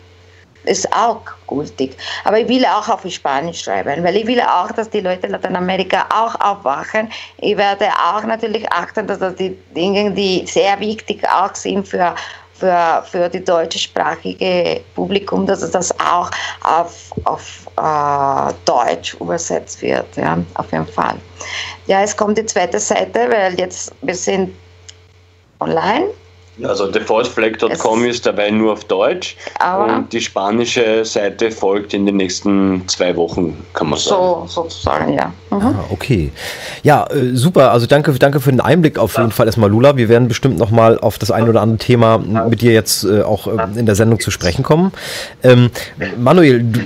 ist 0.69 0.91
auch 0.93 1.21
gültig. 1.47 1.97
Aber 2.23 2.39
ich 2.39 2.47
will 2.47 2.65
auch 2.65 2.87
auf 2.87 3.03
Spanisch 3.09 3.63
schreiben, 3.63 4.03
weil 4.03 4.15
ich 4.15 4.27
will 4.27 4.41
auch, 4.41 4.71
dass 4.71 4.89
die 4.89 5.01
Leute 5.01 5.27
in 5.27 5.33
Lateinamerika 5.33 6.05
auch 6.09 6.35
aufwachen. 6.39 7.09
Ich 7.37 7.57
werde 7.57 7.87
auch 7.87 8.23
natürlich 8.23 8.71
achten, 8.71 9.07
dass 9.07 9.19
das 9.19 9.35
die 9.35 9.57
Dinge, 9.75 10.11
die 10.11 10.45
sehr 10.45 10.79
wichtig 10.79 11.27
auch 11.27 11.55
sind 11.55 11.87
für 11.87 12.13
für, 12.59 13.03
für 13.09 13.29
die 13.29 13.43
deutschsprachige 13.43 14.81
Publikum, 14.93 15.45
dass 15.45 15.69
das 15.71 15.97
auch 15.99 16.29
auf, 16.63 17.13
auf 17.23 17.65
äh, 17.77 18.53
Deutsch 18.65 19.13
übersetzt 19.15 19.81
wird, 19.81 20.17
ja, 20.17 20.37
auf 20.55 20.71
jeden 20.71 20.87
Fall. 20.87 21.15
Ja, 21.87 22.01
es 22.01 22.15
kommt 22.15 22.37
die 22.37 22.45
zweite 22.45 22.79
Seite, 22.79 23.29
weil 23.29 23.57
jetzt 23.57 23.93
wir 24.01 24.15
sind 24.15 24.53
online 25.59 26.09
also 26.63 26.91
defaultflag.com 26.91 28.05
ist 28.05 28.25
dabei 28.25 28.51
nur 28.51 28.73
auf 28.73 28.83
Deutsch 28.85 29.35
und 29.87 30.11
die 30.11 30.21
spanische 30.21 31.05
Seite 31.05 31.51
folgt 31.51 31.93
in 31.93 32.05
den 32.05 32.17
nächsten 32.17 32.87
zwei 32.87 33.15
Wochen, 33.15 33.57
kann 33.73 33.89
man 33.89 33.99
sagen. 33.99 34.47
So, 34.47 34.63
sozusagen, 34.63 35.13
ja. 35.13 35.31
Mhm. 35.49 35.61
Ah, 35.61 35.85
okay. 35.89 36.31
Ja, 36.83 37.05
äh, 37.07 37.35
super. 37.35 37.71
Also 37.71 37.87
danke, 37.87 38.13
danke 38.13 38.39
für 38.39 38.51
den 38.51 38.61
Einblick 38.61 38.97
auf 38.97 39.17
jeden 39.17 39.31
Fall 39.31 39.47
erstmal, 39.47 39.69
Lula. 39.69 39.97
Wir 39.97 40.09
werden 40.09 40.27
bestimmt 40.27 40.57
nochmal 40.57 40.99
auf 40.99 41.17
das 41.17 41.31
ein 41.31 41.47
oder 41.49 41.61
andere 41.61 41.77
Thema 41.77 42.17
mit 42.17 42.61
dir 42.61 42.73
jetzt 42.73 43.03
äh, 43.03 43.21
auch 43.21 43.47
äh, 43.47 43.67
in 43.75 43.85
der 43.85 43.95
Sendung 43.95 44.19
zu 44.19 44.31
sprechen 44.31 44.63
kommen. 44.63 44.91
Ähm, 45.43 45.69
Manuel, 46.17 46.63
du, 46.63 46.79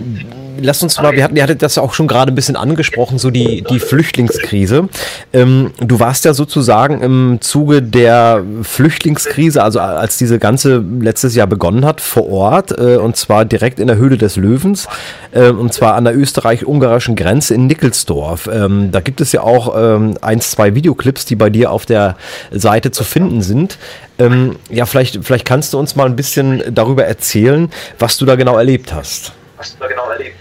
lass 0.60 0.84
uns 0.84 1.02
mal, 1.02 1.14
wir 1.14 1.24
hatten, 1.24 1.36
ihr 1.36 1.44
hattet 1.44 1.62
das 1.62 1.78
auch 1.78 1.94
schon 1.94 2.08
gerade 2.08 2.32
ein 2.32 2.36
bisschen 2.36 2.56
angesprochen, 2.56 3.18
so 3.18 3.30
die, 3.30 3.64
die 3.70 3.80
Flüchtlingskrise. 3.80 4.90
Ähm, 5.32 5.72
du 5.80 6.00
warst 6.00 6.26
ja 6.26 6.34
sozusagen 6.34 7.02
im 7.02 7.38
Zuge 7.42 7.82
der 7.82 8.44
Flüchtlingskrise, 8.64 9.64
also 9.64 9.80
als 9.80 10.18
diese 10.18 10.40
ganze 10.40 10.84
letztes 11.00 11.36
Jahr 11.36 11.48
begonnen 11.48 11.86
hat, 11.86 12.02
vor 12.02 12.30
Ort, 12.30 12.78
äh, 12.78 12.98
und 12.98 13.16
zwar 13.16 13.46
direkt 13.46 13.80
in 13.80 13.88
der 13.88 13.98
Höhle 13.98 14.18
des 14.18 14.36
Löwens, 14.36 14.88
äh, 15.32 15.50
und 15.50 15.74
zwar 15.74 15.96
an 15.96 16.06
der 16.06 16.18
österreich-ungarischen 16.18 17.16
Grenze 17.16 17.54
in 17.54 17.68
Nickelsdorf. 17.68 18.50
Ähm, 18.52 18.92
da 18.92 19.00
gibt 19.02 19.22
es 19.22 19.32
ja 19.32 19.42
auch 19.42 19.76
ähm, 19.78 20.18
ein, 20.22 20.42
zwei 20.42 20.76
Videoclips, 20.76 21.26
die 21.26 21.36
bei 21.36 21.50
dir 21.50 21.72
auf 21.72 21.86
der 21.86 22.16
Seite 22.52 22.92
zu 22.92 23.04
finden 23.04 23.42
sind. 23.42 23.78
Ähm, 24.20 24.58
ja, 24.70 24.86
vielleicht, 24.86 25.24
vielleicht 25.24 25.46
kannst 25.46 25.74
du 25.74 25.80
uns 25.80 25.96
mal 25.96 26.06
ein 26.06 26.16
bisschen 26.16 26.64
darüber 26.74 27.06
erzählen, 27.06 27.72
was 28.00 28.18
du 28.18 28.26
da 28.26 28.36
genau 28.36 28.58
erlebt 28.58 28.94
hast 28.94 29.34
hast 29.64 29.76
du 29.76 29.80
da 29.80 29.88
genau 29.88 30.10
erlebt? 30.10 30.36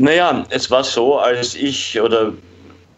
Naja, 0.00 0.46
es 0.48 0.70
war 0.70 0.82
so, 0.82 1.18
als 1.18 1.54
ich 1.54 2.00
oder 2.00 2.32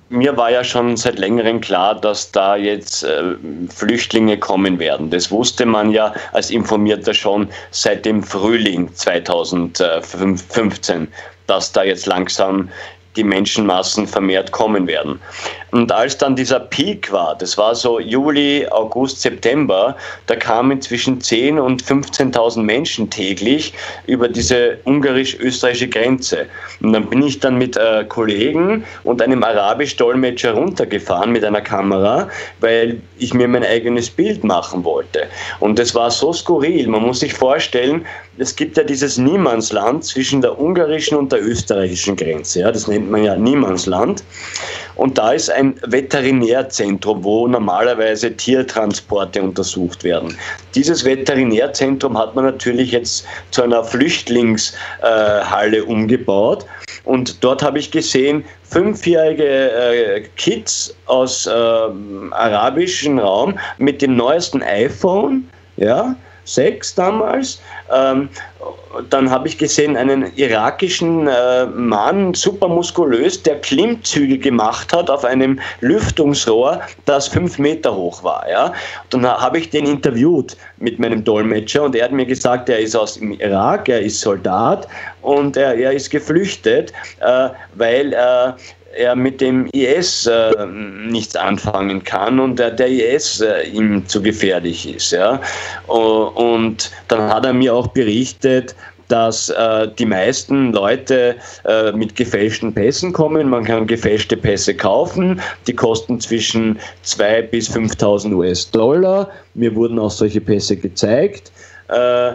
mir 0.09 0.37
war 0.37 0.53
ja 0.53 0.63
schon 0.63 0.97
seit 0.97 1.19
längerem 1.19 1.61
klar, 1.61 2.01
dass 2.01 2.31
da 2.31 2.55
jetzt 2.55 3.03
äh, 3.03 3.35
Flüchtlinge 3.75 4.39
kommen 4.39 4.79
werden. 4.79 5.11
Das 5.11 5.29
wusste 5.33 5.67
man 5.67 5.91
ja 5.91 6.15
als 6.33 6.53
Informierter 6.53 7.13
schon 7.13 7.49
seit 7.73 8.05
dem 8.05 8.23
Frühling 8.23 8.95
2015, 8.95 11.09
dass 11.49 11.73
da 11.73 11.83
jetzt 11.83 12.07
langsam 12.07 12.69
die 13.17 13.25
Menschenmassen 13.25 14.07
vermehrt 14.07 14.53
kommen 14.53 14.87
werden. 14.87 15.21
Und 15.73 15.91
als 15.91 16.19
dann 16.19 16.37
dieser 16.37 16.61
Peak 16.61 17.11
war, 17.13 17.35
das 17.35 17.57
war 17.57 17.75
so 17.75 17.99
Juli, 17.99 18.67
August, 18.71 19.23
September, 19.23 19.97
da 20.27 20.37
kamen 20.37 20.81
zwischen 20.83 21.19
10.000 21.19 21.59
und 21.59 21.83
15.000 21.83 22.63
Menschen 22.63 23.09
täglich 23.09 23.73
über 24.07 24.29
diese 24.29 24.79
ungarisch-österreichische 24.85 25.89
Grenze. 25.89 26.47
Und 26.83 26.93
dann 26.93 27.07
bin 27.07 27.23
ich 27.23 27.41
dann 27.41 27.57
mit 27.57 27.79
äh, 27.79 28.05
Kollegen 28.07 28.85
und 29.05 29.23
einem 29.23 29.43
Arabisch-Dolmetscher 29.43 30.53
runtergefahren 30.53 31.33
mit 31.33 31.43
einer 31.43 31.63
Kamera, 31.63 32.29
weil 32.61 33.01
ich 33.19 33.33
mir 33.33 33.49
mein 33.49 33.65
eigenes 33.65 34.11
Bild 34.11 34.45
machen 34.45 34.85
wollte. 34.85 35.27
Und 35.61 35.79
das 35.79 35.95
war 35.95 36.11
so 36.11 36.35
skurril. 36.35 36.87
Man 36.87 37.03
muss 37.03 37.21
sich 37.21 37.33
vorstellen, 37.33 38.05
es 38.39 38.57
gibt 38.57 38.77
ja 38.77 38.85
dieses 38.85 39.19
Niemandsland 39.19 40.05
zwischen 40.05 40.41
der 40.41 40.59
ungarischen 40.59 41.19
und 41.19 41.31
der 41.33 41.45
österreichischen 41.45 42.17
Grenze. 42.17 42.61
Ja, 42.61 42.73
das 42.73 42.89
nennt 42.89 43.11
man 43.11 43.23
ja 43.25 43.37
Niemandsland. 43.37 44.25
Und 44.95 45.19
da 45.19 45.33
ist 45.33 45.51
ein 45.51 45.75
Veterinärzentrum, 45.87 47.23
wo 47.23 47.47
normalerweise 47.47 48.35
Tiertransporte 48.35 49.43
untersucht 49.43 50.03
werden. 50.03 50.37
Dieses 50.75 51.05
Veterinärzentrum 51.05 52.17
hat 52.17 52.35
man 52.35 52.47
natürlich 52.47 52.93
jetzt 52.93 53.27
zu 53.51 53.63
einer 53.63 53.85
Flüchtlingshalle 53.85 55.77
äh, 55.77 55.81
umgebaut. 55.81 56.65
Und 57.05 57.43
dort 57.45 57.63
habe 57.63 57.79
ich 57.79 57.91
gesehen, 57.91 58.45
fünfjährige 58.63 59.45
äh, 59.45 60.21
Kids 60.37 60.95
aus 61.07 61.47
äh, 61.47 61.51
arabischen 61.51 63.19
Raum 63.19 63.59
mit 63.79 64.01
dem 64.01 64.17
neuesten 64.17 64.63
iPhone, 64.63 65.49
ja, 65.77 66.15
6 66.45 66.95
damals. 66.95 67.61
Ähm, 67.93 68.29
dann 69.11 69.31
habe 69.31 69.49
ich 69.49 69.59
gesehen 69.59 69.97
einen 69.97 70.35
irakischen 70.37 71.27
äh, 71.27 71.67
Mann, 71.67 72.35
super 72.35 72.69
muskulös, 72.69 73.43
der 73.43 73.61
Klimmzüge 73.61 74.39
gemacht 74.39 74.93
hat 74.93 75.09
auf 75.09 75.25
einem 75.25 75.59
Lüftungsrohr, 75.81 76.81
das 77.07 77.29
fünf 77.29 77.59
Meter 77.59 77.95
hoch 77.95 78.23
war. 78.23 78.49
Ja? 78.49 78.73
Dann 79.11 79.27
habe 79.27 79.59
ich 79.59 79.71
den 79.71 79.87
interviewt 79.87 80.57
mit 80.79 80.99
meinem 80.99 81.25
Dolmetscher 81.25 81.83
und 81.85 81.97
er 81.97 82.05
hat 82.05 82.13
mir 82.13 82.27
gesagt, 82.27 82.69
er 82.69 82.81
ist 82.81 82.95
aus 82.95 83.15
dem 83.15 83.33
Irak, 83.33 83.89
er 83.89 84.01
ist 84.01 84.21
Soldat 84.21 84.87
und 85.23 85.57
er, 85.57 85.75
er 85.75 85.93
ist 85.93 86.11
geflüchtet, 86.11 86.93
äh, 87.21 87.49
weil 87.75 88.13
äh, 88.13 88.53
er 88.97 89.17
mit 89.17 89.41
dem 89.41 89.67
IS 89.73 90.27
äh, 90.27 90.67
nichts 90.67 91.37
anfangen 91.37 92.03
kann 92.05 92.39
und 92.41 92.59
der, 92.59 92.71
der 92.71 92.89
IS 92.89 93.41
äh, 93.41 93.63
ihm 93.69 94.07
zu 94.07 94.23
gefährlich 94.23 94.95
ist. 94.95 95.13
Ja? 95.13 95.41
Und 95.87 96.91
dann 97.09 97.23
hat 97.33 97.45
er 97.45 97.53
mir 97.53 97.75
auch 97.75 97.89
berichtet, 97.89 98.75
dass 99.13 99.51
äh, 99.51 99.89
die 99.99 100.07
meisten 100.07 100.73
Leute 100.73 101.37
äh, 101.67 101.93
mit 101.93 102.17
gefälschten 102.17 102.73
Pässen 102.73 103.13
kommen. 103.13 103.51
Man 103.51 103.65
kann 103.65 103.87
gefälschte 103.87 104.39
Pässe 104.39 104.75
kaufen. 104.75 105.39
Die 105.67 105.75
kosten 105.75 106.19
zwischen 106.19 106.79
2.000 107.05 107.43
bis 107.43 107.71
5.000 107.71 108.35
US-Dollar. 108.35 109.31
Mir 109.53 109.75
wurden 109.75 109.99
auch 109.99 110.11
solche 110.11 110.41
Pässe 110.41 110.77
gezeigt. 110.77 111.53
Äh, 111.89 112.33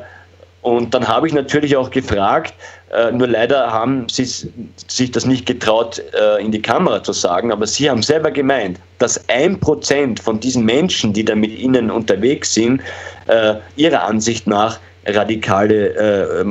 und 0.61 0.93
dann 0.93 1.07
habe 1.07 1.27
ich 1.27 1.33
natürlich 1.33 1.75
auch 1.75 1.89
gefragt, 1.89 2.53
äh, 2.91 3.11
nur 3.11 3.27
leider 3.27 3.71
haben 3.71 4.07
sie 4.09 4.25
sich 4.25 5.11
das 5.11 5.25
nicht 5.25 5.45
getraut, 5.45 6.01
äh, 6.13 6.43
in 6.43 6.51
die 6.51 6.61
Kamera 6.61 7.03
zu 7.03 7.11
sagen, 7.11 7.51
aber 7.51 7.67
sie 7.67 7.89
haben 7.89 8.01
selber 8.01 8.31
gemeint, 8.31 8.79
dass 8.99 9.27
ein 9.29 9.59
Prozent 9.59 10.19
von 10.19 10.39
diesen 10.39 10.63
Menschen, 10.63 11.13
die 11.13 11.25
da 11.25 11.35
mit 11.35 11.57
ihnen 11.57 11.91
unterwegs 11.91 12.53
sind, 12.53 12.81
äh, 13.27 13.55
ihrer 13.75 14.03
Ansicht 14.03 14.47
nach 14.47 14.79
radikale 15.05 16.43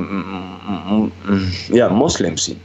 ja, 1.69 1.89
Moslems 1.91 2.47
sind. 2.47 2.61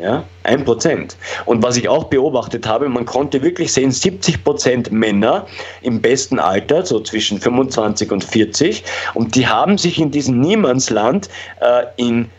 Ja, 0.00 0.24
ein 0.44 0.64
Prozent. 0.64 1.16
Und 1.44 1.62
was 1.62 1.76
ich 1.76 1.86
auch 1.86 2.04
beobachtet 2.04 2.66
habe, 2.66 2.88
man 2.88 3.04
konnte 3.04 3.42
wirklich 3.42 3.70
sehen, 3.70 3.90
70 3.90 4.42
Prozent 4.44 4.90
Männer 4.90 5.46
im 5.82 6.00
besten 6.00 6.38
Alter, 6.38 6.86
so 6.86 7.00
zwischen 7.00 7.38
25 7.38 8.10
und 8.10 8.24
40, 8.24 8.82
und 9.12 9.34
die 9.34 9.46
haben 9.46 9.76
sich 9.76 9.98
in 9.98 10.10
diesem 10.10 10.40
Niemandsland 10.40 11.28
äh, 11.60 11.84
in 11.96 12.30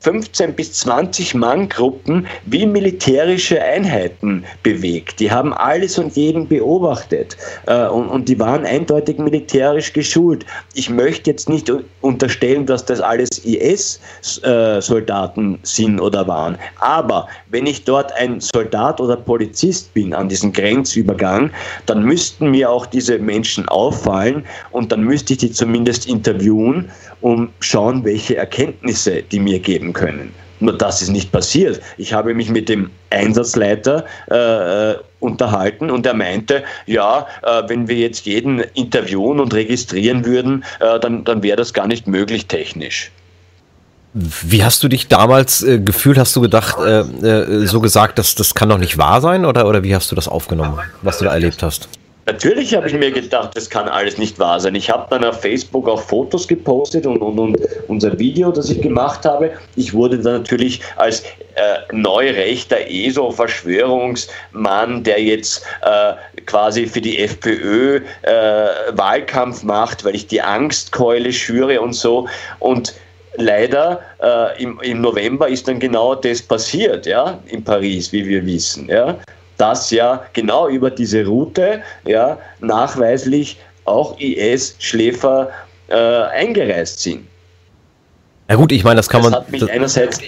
15 0.00 0.54
bis 0.54 0.72
20 0.74 1.34
Mann-Gruppen 1.34 2.28
wie 2.46 2.66
militärische 2.66 3.60
Einheiten 3.60 4.44
bewegt. 4.62 5.18
Die 5.18 5.28
haben 5.30 5.52
alles 5.52 5.98
und 5.98 6.14
jeden 6.16 6.46
beobachtet 6.46 7.36
äh, 7.66 7.88
und, 7.88 8.08
und, 8.08 8.28
die 8.28 8.38
waren 8.38 8.64
eindeutig 8.64 9.18
militärisch 9.18 9.92
geschult. 9.92 10.46
Ich 10.74 10.88
möchte 10.88 11.30
jetzt 11.30 11.48
nicht 11.48 11.72
unterstellen, 12.00 12.64
dass 12.66 12.84
das 12.84 13.00
alles 13.00 13.28
IS-Soldaten 13.44 15.54
äh, 15.54 15.58
sind 15.62 15.98
oder 16.00 16.28
waren, 16.28 16.56
aber 16.78 17.26
wenn 17.50 17.66
ich 17.66 17.84
dort 17.84 18.12
ein 18.12 18.40
Soldat 18.40 19.00
oder 19.00 19.16
Polizist 19.16 19.92
bin 19.94 20.14
an 20.14 20.28
diesem 20.28 20.52
Grenzübergang, 20.52 21.50
dann 21.86 22.04
müssten 22.04 22.50
mir 22.50 22.70
auch 22.70 22.86
diese 22.86 23.18
Menschen 23.18 23.68
auffallen 23.68 24.44
und 24.70 24.92
dann 24.92 25.02
müsste 25.02 25.32
ich 25.32 25.40
die 25.40 25.50
zumindest 25.50 26.06
interviewen, 26.06 26.90
um 27.20 27.50
schauen, 27.60 28.04
welche 28.04 28.36
Erkenntnisse 28.36 29.22
die 29.22 29.40
mir 29.40 29.58
geben 29.58 29.87
geben 29.88 29.92
können. 29.92 30.34
Nur 30.60 30.76
das 30.76 31.02
ist 31.02 31.10
nicht 31.10 31.30
passiert. 31.30 31.80
Ich 31.98 32.12
habe 32.12 32.34
mich 32.34 32.50
mit 32.50 32.68
dem 32.68 32.90
Einsatzleiter 33.10 34.04
äh, 34.28 34.90
äh, 34.90 34.96
unterhalten 35.20 35.88
und 35.90 36.04
er 36.04 36.14
meinte, 36.14 36.64
ja, 36.86 37.28
äh, 37.42 37.62
wenn 37.68 37.86
wir 37.86 37.96
jetzt 37.96 38.26
jeden 38.26 38.60
interviewen 38.74 39.38
und 39.38 39.54
registrieren 39.54 40.24
würden, 40.24 40.64
äh, 40.80 40.98
dann, 40.98 41.24
dann 41.24 41.44
wäre 41.44 41.56
das 41.56 41.72
gar 41.72 41.86
nicht 41.86 42.08
möglich 42.08 42.46
technisch. 42.46 43.12
Wie 44.14 44.64
hast 44.64 44.82
du 44.82 44.88
dich 44.88 45.06
damals 45.06 45.62
äh, 45.62 45.78
gefühlt? 45.78 46.18
Hast 46.18 46.34
du 46.34 46.40
gedacht, 46.40 46.76
äh, 46.80 47.04
so 47.66 47.80
gesagt, 47.80 48.18
dass 48.18 48.34
das 48.34 48.54
kann 48.54 48.68
doch 48.68 48.78
nicht 48.78 48.98
wahr 48.98 49.20
sein? 49.20 49.44
Oder, 49.44 49.68
oder 49.68 49.84
wie 49.84 49.94
hast 49.94 50.10
du 50.10 50.16
das 50.16 50.26
aufgenommen, 50.26 50.80
was 51.02 51.18
du 51.18 51.26
da 51.26 51.34
erlebt 51.34 51.62
hast? 51.62 51.88
Natürlich 52.28 52.74
habe 52.74 52.86
ich 52.86 52.92
mir 52.92 53.10
gedacht, 53.10 53.56
das 53.56 53.70
kann 53.70 53.88
alles 53.88 54.18
nicht 54.18 54.38
wahr 54.38 54.60
sein. 54.60 54.74
Ich 54.74 54.90
habe 54.90 55.06
dann 55.08 55.24
auf 55.24 55.40
Facebook 55.40 55.88
auch 55.88 56.02
Fotos 56.02 56.46
gepostet 56.46 57.06
und, 57.06 57.22
und, 57.22 57.38
und 57.38 57.56
unser 57.86 58.18
Video, 58.18 58.52
das 58.52 58.68
ich 58.68 58.82
gemacht 58.82 59.24
habe. 59.24 59.52
Ich 59.76 59.94
wurde 59.94 60.18
dann 60.18 60.34
natürlich 60.34 60.82
als 60.96 61.22
äh, 61.22 61.78
neurechter 61.90 62.86
ESO-Verschwörungsmann, 62.86 65.04
der 65.04 65.22
jetzt 65.22 65.64
äh, 65.80 66.12
quasi 66.44 66.86
für 66.86 67.00
die 67.00 67.18
FPÖ 67.18 68.02
äh, 68.20 68.66
Wahlkampf 68.92 69.62
macht, 69.62 70.04
weil 70.04 70.14
ich 70.14 70.26
die 70.26 70.42
Angstkeule 70.42 71.32
schüre 71.32 71.80
und 71.80 71.94
so. 71.94 72.28
Und 72.58 72.92
leider 73.36 74.02
äh, 74.22 74.62
im, 74.62 74.78
im 74.82 75.00
November 75.00 75.48
ist 75.48 75.66
dann 75.66 75.80
genau 75.80 76.14
das 76.14 76.42
passiert, 76.42 77.06
ja, 77.06 77.38
in 77.46 77.64
Paris, 77.64 78.12
wie 78.12 78.26
wir 78.26 78.44
wissen, 78.44 78.86
ja 78.90 79.16
dass 79.58 79.90
ja 79.90 80.24
genau 80.32 80.68
über 80.68 80.90
diese 80.90 81.26
Route 81.26 81.82
ja 82.06 82.38
nachweislich 82.60 83.58
auch 83.84 84.18
IS-Schläfer 84.18 85.50
äh, 85.88 85.94
eingereist 85.94 87.00
sind. 87.00 87.26
Ja 88.48 88.56
gut, 88.56 88.72
ich 88.72 88.84
meine, 88.84 88.96
das 88.96 89.08
kann 89.08 89.22
das 89.22 89.30
man. 89.30 89.40
Hat 89.40 89.50
mich 89.50 89.70
einerseits, 89.70 90.20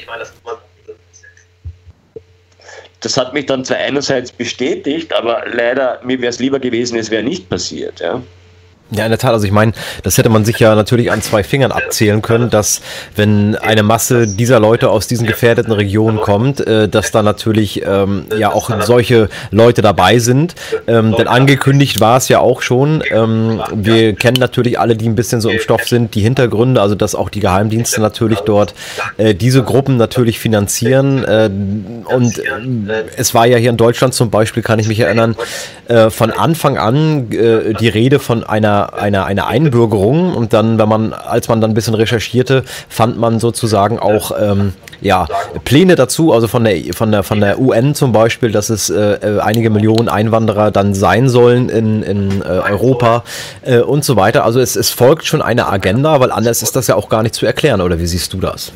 das 3.01 3.17
hat 3.17 3.33
mich 3.33 3.47
dann 3.47 3.65
zwar 3.65 3.79
einerseits 3.79 4.31
bestätigt, 4.31 5.13
aber 5.13 5.45
leider, 5.53 6.01
mir 6.05 6.21
wäre 6.21 6.31
es 6.31 6.39
lieber 6.39 6.59
gewesen, 6.59 6.99
es 6.99 7.11
wäre 7.11 7.23
nicht 7.23 7.49
passiert. 7.49 8.01
Ja. 8.01 8.21
Ja, 8.93 9.05
in 9.05 9.11
der 9.11 9.19
Tat. 9.19 9.33
Also 9.33 9.47
ich 9.47 9.53
meine, 9.53 9.73
das 10.03 10.19
hätte 10.19 10.29
man 10.31 10.45
sich 10.45 10.59
ja 10.59 10.75
natürlich 10.75 11.13
an 11.13 11.23
zwei 11.23 11.45
Fingern 11.45 11.71
abzählen 11.71 12.23
können, 12.23 12.51
dass 12.51 12.81
wenn 13.15 13.55
eine 13.55 13.85
Masse 13.85 14.27
dieser 14.27 14.59
Leute 14.59 14.91
aus 14.91 15.07
diesen 15.07 15.27
gefährdeten 15.29 15.73
Regionen 15.73 16.21
kommt, 16.21 16.67
äh, 16.67 16.89
dass 16.89 17.13
da 17.13 17.23
natürlich 17.23 17.83
ähm, 17.87 18.27
ja 18.37 18.53
auch 18.53 18.71
solche 18.83 19.29
Leute 19.53 19.81
dabei 19.81 20.19
sind. 20.19 20.57
Ähm, 20.89 21.15
denn 21.17 21.29
angekündigt 21.29 22.01
war 22.01 22.17
es 22.17 22.29
ja 22.29 22.41
auch 22.41 22.63
schon. 22.63 23.05
Ähm, 23.11 23.63
wir 23.73 24.15
kennen 24.15 24.39
natürlich 24.41 24.81
alle, 24.81 24.97
die 24.97 25.09
ein 25.09 25.15
bisschen 25.15 25.41
so 25.41 25.51
im 25.51 25.61
Stoff 25.61 25.87
sind, 25.87 26.17
die 26.17 26.23
Hintergründe, 26.23 26.81
also 26.81 26.97
dass 26.97 27.15
auch 27.15 27.29
die 27.29 27.41
Geheimdienste 27.41 28.01
natürlich 28.01 28.41
dort 28.41 28.75
äh, 29.19 29.35
diese 29.35 29.63
Gruppen 29.63 29.99
natürlich 29.99 30.41
finanzieren. 30.41 31.25
Äh, 31.25 31.49
und 32.13 32.39
äh, 32.39 33.05
es 33.17 33.35
war 33.35 33.47
ja 33.47 33.57
hier 33.57 33.71
in 33.71 33.77
Deutschland 33.77 34.15
zum 34.15 34.31
Beispiel, 34.31 34.65
kann 34.65 34.81
ich 34.81 34.89
mich 34.89 34.99
erinnern, 34.99 35.37
äh, 35.87 36.11
von 36.11 36.33
Anfang 36.33 36.77
an 36.77 37.31
äh, 37.31 37.75
die 37.75 37.89
Rede 37.89 38.19
von 38.19 38.43
einer 38.43 38.80
einer, 38.87 39.27
einer, 39.27 39.47
Einbürgerung 39.47 40.35
und 40.35 40.53
dann, 40.53 40.79
wenn 40.79 40.89
man, 40.89 41.13
als 41.13 41.49
man 41.49 41.61
dann 41.61 41.73
ein 41.73 41.75
bisschen 41.75 41.95
recherchierte, 41.95 42.65
fand 42.89 43.19
man 43.19 43.39
sozusagen 43.39 43.99
auch 43.99 44.33
ähm, 44.41 44.73
ja, 45.01 45.27
Pläne 45.65 45.95
dazu, 45.97 46.33
also 46.33 46.47
von 46.49 46.65
der, 46.65 46.77
von 46.93 47.11
der, 47.11 47.23
von 47.23 47.41
der 47.41 47.59
UN 47.59 47.95
zum 47.95 48.13
Beispiel, 48.13 48.53
dass 48.53 48.71
es 48.71 48.91
äh, 48.91 49.15
äh, 49.15 49.41
einige 49.41 49.71
Millionen 49.71 50.09
Einwanderer 50.09 50.71
dann 50.71 50.95
sein 50.95 51.29
sollen 51.29 51.69
in, 51.69 52.03
in 52.03 52.43
äh, 52.43 52.45
Europa 52.45 53.25
äh, 53.63 53.79
und 53.79 54.05
so 54.05 54.17
weiter. 54.17 54.45
Also 54.45 54.61
es, 54.61 54.77
es 54.77 54.91
folgt 54.91 55.25
schon 55.25 55.43
eine 55.43 55.69
Agenda, 55.69 56.21
weil 56.21 56.31
anders 56.31 56.63
ist 56.63 56.77
das 56.77 56.87
ja 56.87 56.97
auch 56.97 57.09
gar 57.09 57.23
nicht 57.23 57.35
zu 57.35 57.47
erklären, 57.47 57.81
oder 57.81 57.99
wie 57.99 58.07
siehst 58.07 58.33
du 58.33 58.39
das? 58.39 58.73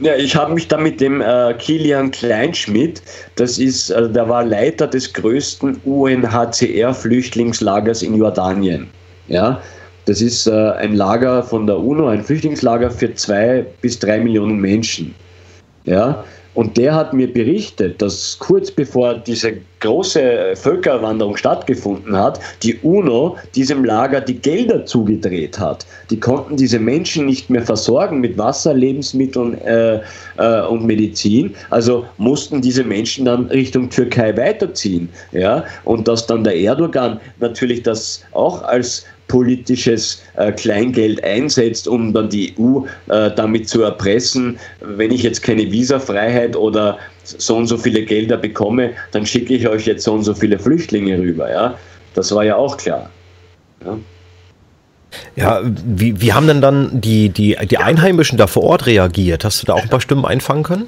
Ja, 0.00 0.14
ich 0.14 0.36
habe 0.36 0.54
mich 0.54 0.68
da 0.68 0.78
mit 0.78 1.00
dem 1.00 1.20
äh, 1.20 1.52
Kilian 1.58 2.12
Kleinschmidt, 2.12 3.02
das 3.34 3.58
ist, 3.58 3.90
äh, 3.90 4.08
der 4.08 4.28
war 4.28 4.44
Leiter 4.44 4.86
des 4.86 5.12
größten 5.12 5.80
UNHCR-Flüchtlingslagers 5.84 8.02
in 8.02 8.16
Jordanien. 8.16 8.86
Ja, 9.26 9.60
das 10.04 10.22
ist 10.22 10.46
äh, 10.46 10.52
ein 10.52 10.94
Lager 10.94 11.42
von 11.42 11.66
der 11.66 11.78
UNO, 11.78 12.06
ein 12.06 12.22
Flüchtlingslager 12.22 12.92
für 12.92 13.12
zwei 13.14 13.66
bis 13.80 13.98
drei 13.98 14.20
Millionen 14.20 14.60
Menschen. 14.60 15.16
Ja, 15.84 16.24
und 16.58 16.76
der 16.76 16.92
hat 16.92 17.12
mir 17.12 17.32
berichtet, 17.32 18.02
dass 18.02 18.36
kurz 18.40 18.68
bevor 18.68 19.14
diese 19.14 19.58
große 19.78 20.56
Völkerwanderung 20.56 21.36
stattgefunden 21.36 22.16
hat, 22.16 22.40
die 22.64 22.74
UNO 22.82 23.36
diesem 23.54 23.84
Lager 23.84 24.20
die 24.20 24.40
Gelder 24.40 24.84
zugedreht 24.84 25.56
hat. 25.56 25.86
Die 26.10 26.18
konnten 26.18 26.56
diese 26.56 26.80
Menschen 26.80 27.26
nicht 27.26 27.48
mehr 27.48 27.62
versorgen 27.62 28.18
mit 28.18 28.36
Wasser, 28.38 28.74
Lebensmitteln 28.74 29.56
äh, 29.58 30.00
äh, 30.38 30.62
und 30.62 30.84
Medizin. 30.84 31.54
Also 31.70 32.04
mussten 32.16 32.60
diese 32.60 32.82
Menschen 32.82 33.26
dann 33.26 33.46
Richtung 33.46 33.88
Türkei 33.88 34.36
weiterziehen. 34.36 35.08
Ja? 35.30 35.64
Und 35.84 36.08
dass 36.08 36.26
dann 36.26 36.42
der 36.42 36.56
Erdogan 36.56 37.20
natürlich 37.38 37.84
das 37.84 38.24
auch 38.32 38.62
als 38.62 39.04
politisches 39.28 40.22
äh, 40.36 40.52
Kleingeld 40.52 41.22
einsetzt, 41.22 41.86
um 41.86 42.12
dann 42.12 42.28
die 42.28 42.54
EU 42.58 42.80
äh, 43.12 43.30
damit 43.34 43.68
zu 43.68 43.82
erpressen, 43.82 44.58
wenn 44.80 45.10
ich 45.10 45.22
jetzt 45.22 45.42
keine 45.42 45.70
Visafreiheit 45.70 46.56
oder 46.56 46.98
so 47.22 47.56
und 47.56 47.66
so 47.66 47.76
viele 47.76 48.02
Gelder 48.02 48.36
bekomme, 48.36 48.92
dann 49.12 49.26
schicke 49.26 49.54
ich 49.54 49.68
euch 49.68 49.86
jetzt 49.86 50.04
so 50.04 50.14
und 50.14 50.24
so 50.24 50.34
viele 50.34 50.58
Flüchtlinge 50.58 51.18
rüber. 51.18 51.50
Ja? 51.50 51.78
Das 52.14 52.34
war 52.34 52.44
ja 52.44 52.56
auch 52.56 52.76
klar. 52.76 53.10
Ja? 53.84 53.98
Ja, 55.36 55.62
wie, 55.64 56.20
wie 56.20 56.32
haben 56.32 56.46
denn 56.46 56.60
dann 56.60 57.00
die, 57.00 57.28
die, 57.30 57.56
die 57.70 57.78
Einheimischen 57.78 58.36
da 58.36 58.46
vor 58.46 58.64
Ort 58.64 58.86
reagiert? 58.86 59.44
Hast 59.44 59.62
du 59.62 59.66
da 59.66 59.74
auch 59.74 59.82
ein 59.82 59.88
paar 59.88 60.00
Stimmen 60.00 60.24
einfangen 60.24 60.62
können? 60.62 60.86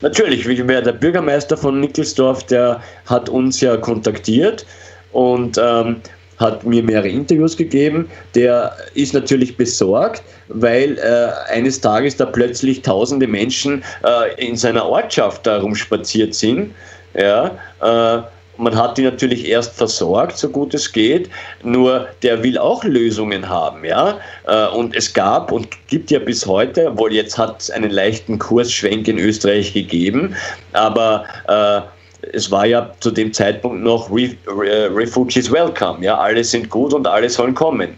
Natürlich, 0.00 0.44
der 0.44 0.92
Bürgermeister 0.92 1.56
von 1.56 1.80
Nickelsdorf, 1.80 2.44
der 2.44 2.80
hat 3.06 3.28
uns 3.28 3.60
ja 3.60 3.76
kontaktiert 3.76 4.66
und 5.12 5.58
ähm, 5.60 5.96
hat 6.38 6.64
mir 6.64 6.82
mehrere 6.82 7.08
Interviews 7.08 7.56
gegeben. 7.56 8.08
Der 8.34 8.76
ist 8.94 9.14
natürlich 9.14 9.56
besorgt, 9.56 10.22
weil 10.48 10.98
äh, 10.98 11.52
eines 11.52 11.80
Tages 11.80 12.16
da 12.16 12.26
plötzlich 12.26 12.82
tausende 12.82 13.26
Menschen 13.26 13.82
äh, 14.04 14.46
in 14.46 14.56
seiner 14.56 14.86
Ortschaft 14.86 15.46
da 15.46 15.60
rumspaziert 15.60 16.34
sind. 16.34 16.74
Ja, 17.14 17.50
äh, 17.80 18.22
man 18.58 18.76
hat 18.76 18.98
die 18.98 19.02
natürlich 19.02 19.48
erst 19.48 19.74
versorgt, 19.76 20.36
so 20.36 20.48
gut 20.48 20.74
es 20.74 20.92
geht, 20.92 21.30
nur 21.62 22.08
der 22.22 22.42
will 22.42 22.58
auch 22.58 22.84
Lösungen 22.84 23.48
haben, 23.48 23.84
ja. 23.84 24.18
Äh, 24.46 24.66
und 24.68 24.94
es 24.96 25.14
gab 25.14 25.52
und 25.52 25.68
gibt 25.86 26.10
ja 26.10 26.18
bis 26.18 26.44
heute, 26.44 26.96
wohl 26.98 27.12
jetzt 27.12 27.38
hat 27.38 27.62
es 27.62 27.70
einen 27.70 27.90
leichten 27.90 28.38
Kursschwenk 28.38 29.06
in 29.08 29.18
Österreich 29.18 29.72
gegeben, 29.72 30.34
aber 30.72 31.24
äh, 31.46 31.97
es 32.32 32.50
war 32.50 32.66
ja 32.66 32.92
zu 33.00 33.10
dem 33.10 33.32
Zeitpunkt 33.32 33.82
noch 33.82 34.10
Re 34.10 34.30
Re 34.46 34.94
Refugees 34.94 35.50
Welcome, 35.50 36.04
ja, 36.04 36.18
alle 36.18 36.42
sind 36.44 36.68
gut 36.68 36.92
und 36.92 37.06
alle 37.06 37.28
sollen 37.30 37.54
kommen. 37.54 37.90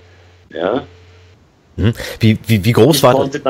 Ja. 0.50 0.84
Mhm. 1.76 1.94
Wie, 2.18 2.38
wie, 2.46 2.64
wie 2.64 2.72
groß 2.72 2.96
ich 2.96 3.02
war 3.02 3.26
das? 3.26 3.40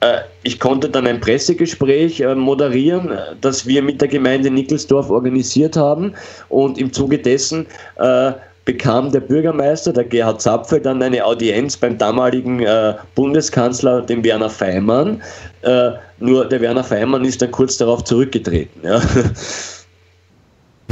Äh, 0.00 0.20
ich 0.44 0.60
konnte 0.60 0.88
dann 0.88 1.06
ein 1.06 1.20
Pressegespräch 1.20 2.20
äh, 2.20 2.34
moderieren, 2.34 3.10
das 3.40 3.66
wir 3.66 3.82
mit 3.82 4.00
der 4.00 4.08
Gemeinde 4.08 4.50
Nickelsdorf 4.50 5.10
organisiert 5.10 5.76
haben 5.76 6.14
und 6.48 6.78
im 6.78 6.92
Zuge 6.92 7.18
dessen 7.18 7.66
äh, 7.96 8.32
bekam 8.68 9.10
der 9.10 9.20
Bürgermeister, 9.20 9.94
der 9.94 10.04
Gerhard 10.04 10.42
Zapfel, 10.42 10.78
dann 10.78 11.02
eine 11.02 11.24
Audienz 11.24 11.74
beim 11.74 11.96
damaligen 11.96 12.60
äh, 12.60 12.94
Bundeskanzler, 13.14 14.02
dem 14.02 14.22
Werner 14.22 14.50
Feimann. 14.50 15.22
Äh, 15.62 15.92
nur 16.18 16.44
der 16.44 16.60
Werner 16.60 16.84
Feimann 16.84 17.24
ist 17.24 17.40
dann 17.40 17.50
kurz 17.50 17.78
darauf 17.78 18.04
zurückgetreten. 18.04 18.82
Ja. 18.82 19.00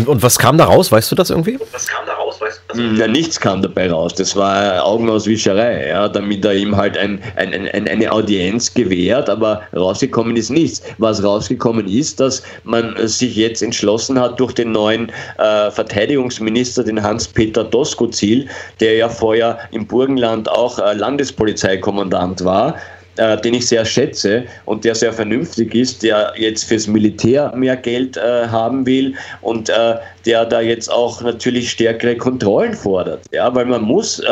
Und 0.06 0.22
was 0.22 0.38
kam 0.38 0.56
da 0.56 0.64
raus? 0.64 0.90
Weißt 0.90 1.12
du 1.12 1.16
das 1.16 1.28
irgendwie? 1.28 1.58
Was 1.70 1.86
kam 1.86 2.06
da 2.06 2.14
raus? 2.14 2.25
Weißt 2.68 2.78
du? 2.78 2.82
Ja, 2.96 3.06
nichts 3.06 3.38
kam 3.38 3.62
dabei 3.62 3.90
raus. 3.90 4.14
Das 4.14 4.34
war 4.34 4.84
Augenauswischerei, 4.84 5.88
ja, 5.88 6.08
damit 6.08 6.44
er 6.44 6.54
ihm 6.54 6.76
halt 6.76 6.96
ein, 6.98 7.20
ein, 7.36 7.52
ein, 7.52 7.88
eine 7.88 8.12
Audienz 8.12 8.72
gewährt, 8.72 9.28
aber 9.28 9.62
rausgekommen 9.74 10.36
ist 10.36 10.50
nichts. 10.50 10.82
Was 10.98 11.22
rausgekommen 11.22 11.86
ist, 11.88 12.20
dass 12.20 12.42
man 12.64 12.94
sich 13.06 13.36
jetzt 13.36 13.62
entschlossen 13.62 14.18
hat 14.18 14.38
durch 14.40 14.52
den 14.52 14.72
neuen 14.72 15.10
äh, 15.38 15.70
Verteidigungsminister, 15.70 16.84
den 16.84 17.02
Hans-Peter 17.02 17.64
Doskozil, 17.64 18.48
der 18.80 18.94
ja 18.94 19.08
vorher 19.08 19.58
im 19.70 19.86
Burgenland 19.86 20.48
auch 20.48 20.78
äh, 20.78 20.92
Landespolizeikommandant 20.94 22.44
war, 22.44 22.74
äh, 23.16 23.40
den 23.40 23.54
ich 23.54 23.66
sehr 23.66 23.84
schätze 23.84 24.44
und 24.64 24.84
der 24.84 24.94
sehr 24.94 25.12
vernünftig 25.12 25.74
ist, 25.74 26.02
der 26.02 26.32
jetzt 26.36 26.64
fürs 26.64 26.86
Militär 26.86 27.52
mehr 27.54 27.76
Geld 27.76 28.16
äh, 28.16 28.46
haben 28.48 28.86
will 28.86 29.14
und 29.40 29.68
äh, 29.68 29.96
der 30.24 30.44
da 30.44 30.60
jetzt 30.60 30.90
auch 30.90 31.22
natürlich 31.22 31.70
stärkere 31.70 32.16
Kontrollen 32.16 32.74
fordert. 32.74 33.22
Ja, 33.32 33.54
weil 33.54 33.66
man 33.66 33.82
muss 33.82 34.20
äh, 34.20 34.26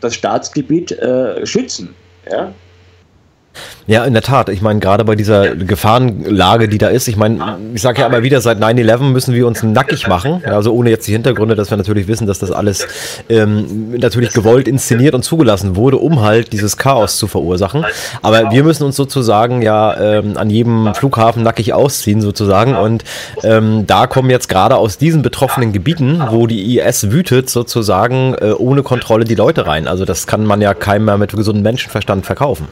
das 0.00 0.14
Staatsgebiet 0.14 0.92
äh, 0.92 1.44
schützen. 1.46 1.94
Ja. 2.30 2.52
Ja, 3.86 4.04
in 4.04 4.12
der 4.12 4.22
Tat. 4.22 4.48
Ich 4.48 4.62
meine, 4.62 4.80
gerade 4.80 5.04
bei 5.04 5.16
dieser 5.16 5.54
Gefahrenlage, 5.54 6.68
die 6.68 6.78
da 6.78 6.88
ist, 6.88 7.08
ich 7.08 7.16
meine, 7.16 7.58
ich 7.74 7.82
sage 7.82 8.00
ja 8.00 8.06
immer 8.06 8.22
wieder, 8.22 8.40
seit 8.40 8.58
9-11 8.58 9.02
müssen 9.10 9.34
wir 9.34 9.46
uns 9.46 9.62
nackig 9.62 10.06
machen. 10.08 10.42
Also 10.44 10.72
ohne 10.72 10.90
jetzt 10.90 11.06
die 11.08 11.12
Hintergründe, 11.12 11.56
dass 11.56 11.70
wir 11.70 11.76
natürlich 11.76 12.06
wissen, 12.06 12.26
dass 12.26 12.38
das 12.38 12.50
alles 12.50 12.86
ähm, 13.28 13.92
natürlich 13.98 14.32
gewollt 14.32 14.68
inszeniert 14.68 15.14
und 15.14 15.24
zugelassen 15.24 15.76
wurde, 15.76 15.98
um 15.98 16.22
halt 16.22 16.52
dieses 16.52 16.76
Chaos 16.76 17.18
zu 17.18 17.26
verursachen. 17.26 17.84
Aber 18.22 18.50
wir 18.50 18.62
müssen 18.62 18.84
uns 18.84 18.96
sozusagen 18.96 19.62
ja 19.62 19.98
ähm, 20.00 20.36
an 20.36 20.48
jedem 20.48 20.94
Flughafen 20.94 21.42
nackig 21.42 21.74
ausziehen, 21.74 22.20
sozusagen. 22.20 22.76
Und 22.76 23.04
ähm, 23.42 23.86
da 23.86 24.06
kommen 24.06 24.30
jetzt 24.30 24.48
gerade 24.48 24.76
aus 24.76 24.96
diesen 24.96 25.22
betroffenen 25.22 25.72
Gebieten, 25.72 26.22
wo 26.30 26.46
die 26.46 26.78
IS 26.78 27.10
wütet, 27.10 27.50
sozusagen 27.50 28.34
äh, 28.40 28.52
ohne 28.52 28.82
Kontrolle 28.82 29.24
die 29.24 29.34
Leute 29.34 29.66
rein. 29.66 29.88
Also 29.88 30.04
das 30.04 30.26
kann 30.26 30.46
man 30.46 30.60
ja 30.60 30.72
keinem 30.72 31.06
mehr 31.06 31.18
mit 31.18 31.32
gesundem 31.32 31.64
Menschenverstand 31.64 32.24
verkaufen. 32.24 32.68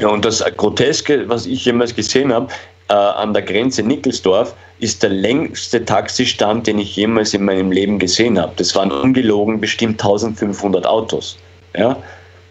Ja, 0.00 0.08
und 0.08 0.24
das 0.24 0.42
Groteske, 0.56 1.28
was 1.28 1.44
ich 1.44 1.66
jemals 1.66 1.94
gesehen 1.94 2.32
habe, 2.32 2.48
äh, 2.88 2.94
an 2.94 3.34
der 3.34 3.42
Grenze 3.42 3.82
Nickelsdorf, 3.82 4.54
ist 4.78 5.02
der 5.02 5.10
längste 5.10 5.84
Taxistand, 5.84 6.66
den 6.66 6.78
ich 6.78 6.96
jemals 6.96 7.34
in 7.34 7.44
meinem 7.44 7.70
Leben 7.70 7.98
gesehen 7.98 8.38
habe. 8.38 8.52
Das 8.56 8.74
waren 8.74 8.90
ungelogen 8.90 9.60
bestimmt 9.60 10.02
1500 10.02 10.86
Autos. 10.86 11.36
Ja? 11.76 11.98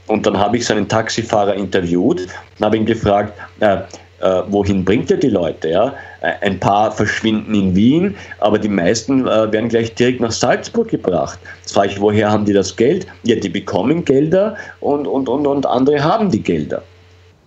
Und 0.05 0.27
dann 0.27 0.37
habe 0.37 0.57
ich 0.57 0.65
so 0.65 0.75
einen 0.75 0.87
Taxifahrer 0.87 1.55
interviewt 1.55 2.27
und 2.59 2.65
habe 2.65 2.77
ihn 2.77 2.85
gefragt, 2.85 3.33
äh, 3.61 3.77
äh, 4.21 4.43
wohin 4.49 4.85
bringt 4.85 5.09
er 5.09 5.17
die 5.17 5.29
Leute? 5.29 5.69
Ja? 5.69 5.95
Äh, 6.21 6.33
ein 6.41 6.59
paar 6.59 6.91
verschwinden 6.91 7.55
in 7.55 7.75
Wien, 7.75 8.15
aber 8.41 8.59
die 8.59 8.69
meisten 8.69 9.25
äh, 9.25 9.51
werden 9.51 9.69
gleich 9.69 9.95
direkt 9.95 10.21
nach 10.21 10.31
Salzburg 10.31 10.89
gebracht. 10.89 11.39
Jetzt 11.61 11.73
frage 11.73 11.87
ich, 11.93 11.99
woher 11.99 12.29
haben 12.29 12.45
die 12.45 12.53
das 12.53 12.75
Geld? 12.75 13.07
Ja, 13.23 13.35
die 13.37 13.49
bekommen 13.49 14.05
Gelder 14.05 14.55
und, 14.81 15.07
und, 15.07 15.27
und, 15.27 15.47
und 15.47 15.65
andere 15.65 16.03
haben 16.03 16.29
die 16.29 16.43
Gelder. 16.43 16.83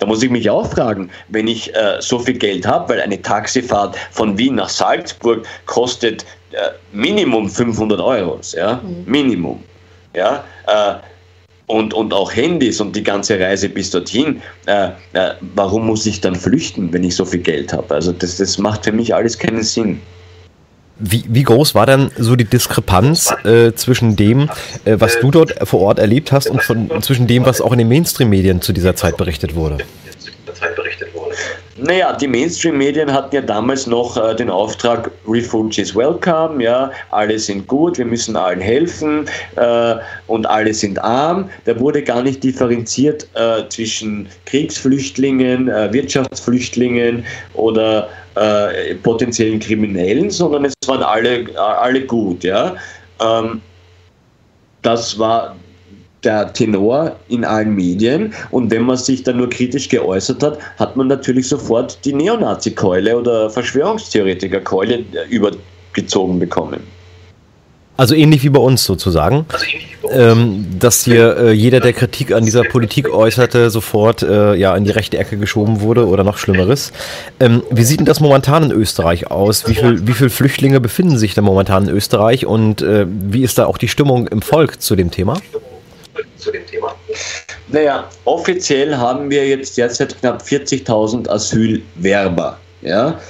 Da 0.02 0.06
muss 0.08 0.20
ich 0.20 0.30
mich 0.30 0.50
auch 0.50 0.68
fragen, 0.68 1.08
wenn 1.28 1.46
ich 1.46 1.72
äh, 1.76 1.98
so 2.00 2.18
viel 2.18 2.34
Geld 2.34 2.66
habe, 2.66 2.88
weil 2.88 3.00
eine 3.00 3.22
Taxifahrt 3.22 3.96
von 4.10 4.36
Wien 4.36 4.56
nach 4.56 4.68
Salzburg 4.68 5.46
kostet 5.66 6.24
äh, 6.50 6.70
Minimum 6.90 7.48
500 7.48 8.00
Euro, 8.00 8.40
ja, 8.50 8.80
mhm. 8.82 9.04
Minimum, 9.06 9.62
ja, 10.12 10.42
äh, 10.66 10.94
und, 11.66 11.94
und 11.94 12.12
auch 12.12 12.34
Handys 12.34 12.80
und 12.80 12.96
die 12.96 13.04
ganze 13.04 13.38
Reise 13.38 13.68
bis 13.68 13.90
dorthin, 13.90 14.42
äh, 14.66 14.88
äh, 15.12 15.34
warum 15.54 15.86
muss 15.86 16.04
ich 16.04 16.20
dann 16.20 16.34
flüchten, 16.34 16.92
wenn 16.92 17.04
ich 17.04 17.14
so 17.14 17.24
viel 17.24 17.38
Geld 17.38 17.72
habe? 17.72 17.94
Also 17.94 18.10
das, 18.10 18.38
das 18.38 18.58
macht 18.58 18.82
für 18.82 18.92
mich 18.92 19.14
alles 19.14 19.38
keinen 19.38 19.62
Sinn. 19.62 20.00
Wie, 20.98 21.24
wie 21.26 21.42
groß 21.42 21.74
war 21.74 21.86
denn 21.86 22.10
so 22.16 22.36
die 22.36 22.44
Diskrepanz 22.44 23.32
äh, 23.44 23.72
zwischen 23.72 24.14
dem, 24.14 24.48
äh, 24.84 24.96
was 24.98 25.18
du 25.18 25.30
dort 25.30 25.54
vor 25.66 25.80
Ort 25.80 25.98
erlebt 25.98 26.32
hast 26.32 26.48
und 26.48 26.62
von, 26.62 26.90
zwischen 27.02 27.26
dem, 27.26 27.44
was 27.44 27.60
auch 27.60 27.72
in 27.72 27.78
den 27.78 27.88
Mainstream-Medien 27.88 28.60
zu 28.60 28.72
dieser 28.72 28.94
Zeit 28.94 29.16
berichtet 29.16 29.54
wurde? 29.54 29.78
Naja, 31.78 32.12
die 32.12 32.28
Mainstream-Medien 32.28 33.10
hatten 33.10 33.34
ja 33.34 33.40
damals 33.40 33.86
noch 33.86 34.18
äh, 34.18 34.34
den 34.36 34.50
Auftrag, 34.50 35.10
Refugees 35.26 35.96
welcome, 35.96 36.62
ja, 36.62 36.90
alle 37.10 37.38
sind 37.38 37.66
gut, 37.66 37.96
wir 37.96 38.04
müssen 38.04 38.36
allen 38.36 38.60
helfen 38.60 39.26
äh, 39.56 39.94
und 40.26 40.44
alle 40.44 40.74
sind 40.74 40.98
arm. 40.98 41.48
Da 41.64 41.78
wurde 41.80 42.02
gar 42.02 42.22
nicht 42.22 42.44
differenziert 42.44 43.26
äh, 43.34 43.66
zwischen 43.70 44.28
Kriegsflüchtlingen, 44.44 45.68
äh, 45.68 45.90
Wirtschaftsflüchtlingen 45.94 47.24
oder 47.54 48.10
äh, 48.34 48.94
potenziellen 48.96 49.58
Kriminellen, 49.58 50.30
sondern 50.30 50.66
es 50.66 50.74
waren 50.86 51.02
alle, 51.02 51.46
alle 51.58 52.02
gut, 52.02 52.44
ja. 52.44 52.76
Ähm, 53.18 53.62
das 54.82 55.18
war 55.18 55.56
der 56.24 56.52
Tenor 56.52 57.16
in 57.28 57.44
allen 57.44 57.74
Medien. 57.74 58.32
Und 58.50 58.70
wenn 58.70 58.82
man 58.82 58.96
sich 58.96 59.22
dann 59.22 59.38
nur 59.38 59.50
kritisch 59.50 59.88
geäußert 59.88 60.42
hat, 60.42 60.58
hat 60.78 60.96
man 60.96 61.08
natürlich 61.08 61.48
sofort 61.48 61.98
die 62.04 62.12
Neonazi-Keule 62.12 63.18
oder 63.18 63.50
Verschwörungstheoretiker-Keule 63.50 65.04
übergezogen 65.28 66.38
bekommen. 66.38 66.80
Also 67.96 68.14
ähnlich 68.14 68.42
wie 68.42 68.48
bei 68.48 68.58
uns 68.58 68.84
sozusagen, 68.84 69.44
also 69.52 69.66
ähm, 70.10 70.66
dass 70.78 71.04
hier 71.04 71.36
äh, 71.36 71.52
jeder, 71.52 71.78
der 71.78 71.92
Kritik 71.92 72.32
an 72.32 72.44
dieser 72.44 72.62
Politik 72.64 73.12
äußerte, 73.12 73.68
sofort 73.70 74.22
äh, 74.22 74.54
ja 74.54 74.74
in 74.74 74.84
die 74.84 74.90
rechte 74.90 75.18
Ecke 75.18 75.36
geschoben 75.36 75.82
wurde 75.82 76.08
oder 76.08 76.24
noch 76.24 76.38
Schlimmeres. 76.38 76.92
Ähm, 77.38 77.62
wie 77.70 77.84
sieht 77.84 78.00
denn 78.00 78.06
das 78.06 78.20
momentan 78.20 78.64
in 78.64 78.72
Österreich 78.72 79.30
aus? 79.30 79.68
Wie 79.68 79.74
viele 79.74 80.06
wie 80.06 80.12
viel 80.14 80.30
Flüchtlinge 80.30 80.80
befinden 80.80 81.18
sich 81.18 81.34
da 81.34 81.42
momentan 81.42 81.84
in 81.88 81.94
Österreich 81.94 82.46
und 82.46 82.80
äh, 82.80 83.06
wie 83.08 83.42
ist 83.42 83.58
da 83.58 83.66
auch 83.66 83.76
die 83.76 83.88
Stimmung 83.88 84.26
im 84.26 84.40
Volk 84.40 84.80
zu 84.80 84.96
dem 84.96 85.10
Thema? 85.10 85.36
Zu 86.36 86.50
dem 86.50 86.66
Thema? 86.66 86.94
Naja, 87.68 88.08
offiziell 88.24 88.96
haben 88.96 89.30
wir 89.30 89.46
jetzt 89.46 89.76
derzeit 89.78 90.18
knapp 90.18 90.42
40.000 90.42 91.28
Asylwerber. 91.28 92.58
Ja? 92.82 93.20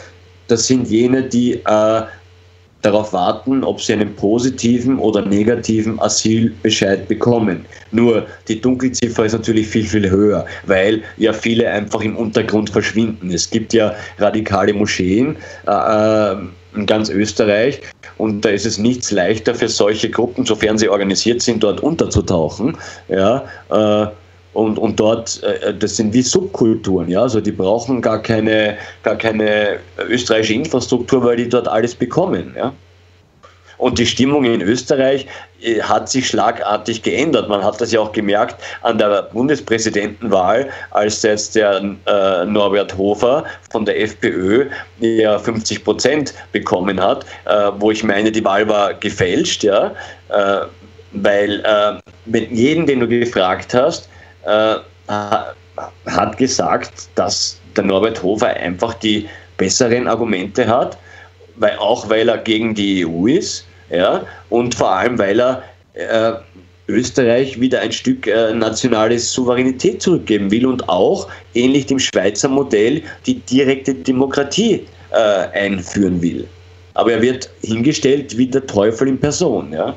Das 0.48 0.66
sind 0.66 0.88
jene, 0.88 1.22
die 1.22 1.54
äh, 1.54 2.02
darauf 2.82 3.12
warten, 3.12 3.62
ob 3.64 3.80
sie 3.80 3.92
einen 3.94 4.14
positiven 4.16 4.98
oder 4.98 5.22
negativen 5.22 6.00
Asylbescheid 6.00 7.06
bekommen. 7.08 7.64
Nur 7.92 8.26
die 8.48 8.60
Dunkelziffer 8.60 9.24
ist 9.24 9.32
natürlich 9.32 9.68
viel, 9.68 9.86
viel 9.86 10.10
höher, 10.10 10.44
weil 10.66 11.02
ja 11.16 11.32
viele 11.32 11.68
einfach 11.68 12.00
im 12.00 12.16
Untergrund 12.16 12.70
verschwinden. 12.70 13.30
Es 13.30 13.48
gibt 13.48 13.72
ja 13.72 13.94
radikale 14.18 14.74
Moscheen. 14.74 15.36
Äh, 15.66 16.32
äh 16.32 16.36
in 16.74 16.86
ganz 16.86 17.08
Österreich. 17.08 17.80
Und 18.18 18.44
da 18.44 18.50
ist 18.50 18.66
es 18.66 18.78
nichts 18.78 19.10
leichter 19.10 19.54
für 19.54 19.68
solche 19.68 20.10
Gruppen, 20.10 20.44
sofern 20.46 20.78
sie 20.78 20.88
organisiert 20.88 21.42
sind, 21.42 21.62
dort 21.62 21.80
unterzutauchen. 21.80 22.76
Ja, 23.08 23.44
äh, 23.70 24.06
und, 24.52 24.78
und 24.78 25.00
dort, 25.00 25.42
äh, 25.42 25.74
das 25.74 25.96
sind 25.96 26.12
wie 26.12 26.22
Subkulturen, 26.22 27.08
ja, 27.08 27.22
also 27.22 27.40
die 27.40 27.52
brauchen 27.52 28.02
gar 28.02 28.20
keine, 28.20 28.76
gar 29.02 29.16
keine 29.16 29.78
österreichische 30.08 30.54
Infrastruktur, 30.54 31.24
weil 31.24 31.36
die 31.36 31.48
dort 31.48 31.68
alles 31.68 31.94
bekommen, 31.94 32.54
ja. 32.56 32.72
Und 33.82 33.98
die 33.98 34.06
Stimmung 34.06 34.44
in 34.44 34.62
Österreich 34.62 35.26
äh, 35.60 35.82
hat 35.82 36.08
sich 36.08 36.28
schlagartig 36.28 37.02
geändert. 37.02 37.48
Man 37.48 37.64
hat 37.64 37.80
das 37.80 37.90
ja 37.90 37.98
auch 37.98 38.12
gemerkt 38.12 38.54
an 38.82 38.96
der 38.96 39.24
Bundespräsidentenwahl, 39.32 40.70
als 40.92 41.20
jetzt 41.22 41.56
der 41.56 41.82
äh, 42.06 42.44
Norbert 42.44 42.96
Hofer 42.96 43.44
von 43.72 43.84
der 43.84 44.00
FPÖ 44.00 44.68
ja 45.00 45.36
50 45.36 45.82
Prozent 45.82 46.32
bekommen 46.52 47.02
hat, 47.02 47.26
äh, 47.46 47.72
wo 47.78 47.90
ich 47.90 48.04
meine, 48.04 48.30
die 48.30 48.44
Wahl 48.44 48.68
war 48.68 48.94
gefälscht, 48.94 49.64
ja, 49.64 49.92
äh, 50.28 50.60
weil 51.14 51.60
äh, 51.64 51.98
wenn 52.26 52.54
jeden, 52.54 52.86
den 52.86 53.00
du 53.00 53.08
gefragt 53.08 53.74
hast, 53.74 54.08
äh, 54.46 54.76
hat 55.08 56.36
gesagt, 56.36 57.08
dass 57.16 57.58
der 57.74 57.82
Norbert 57.82 58.22
Hofer 58.22 58.46
einfach 58.46 58.94
die 58.94 59.28
besseren 59.56 60.06
Argumente 60.06 60.68
hat, 60.68 60.96
weil 61.56 61.76
auch 61.78 62.08
weil 62.08 62.28
er 62.28 62.38
gegen 62.38 62.76
die 62.76 63.04
EU 63.04 63.26
ist 63.26 63.66
ja, 63.92 64.26
und 64.50 64.74
vor 64.74 64.90
allem, 64.90 65.18
weil 65.18 65.40
er 65.40 65.62
äh, 65.94 66.32
Österreich 66.88 67.60
wieder 67.60 67.80
ein 67.80 67.92
Stück 67.92 68.26
äh, 68.26 68.52
nationale 68.52 69.18
Souveränität 69.18 70.02
zurückgeben 70.02 70.50
will 70.50 70.66
und 70.66 70.88
auch, 70.88 71.28
ähnlich 71.54 71.86
dem 71.86 71.98
Schweizer 71.98 72.48
Modell, 72.48 73.02
die 73.26 73.34
direkte 73.40 73.94
Demokratie 73.94 74.86
äh, 75.10 75.16
einführen 75.16 76.20
will. 76.20 76.46
Aber 76.94 77.12
er 77.12 77.22
wird 77.22 77.48
hingestellt 77.62 78.36
wie 78.36 78.46
der 78.46 78.66
Teufel 78.66 79.08
in 79.08 79.18
Person. 79.18 79.72
Ja? 79.72 79.94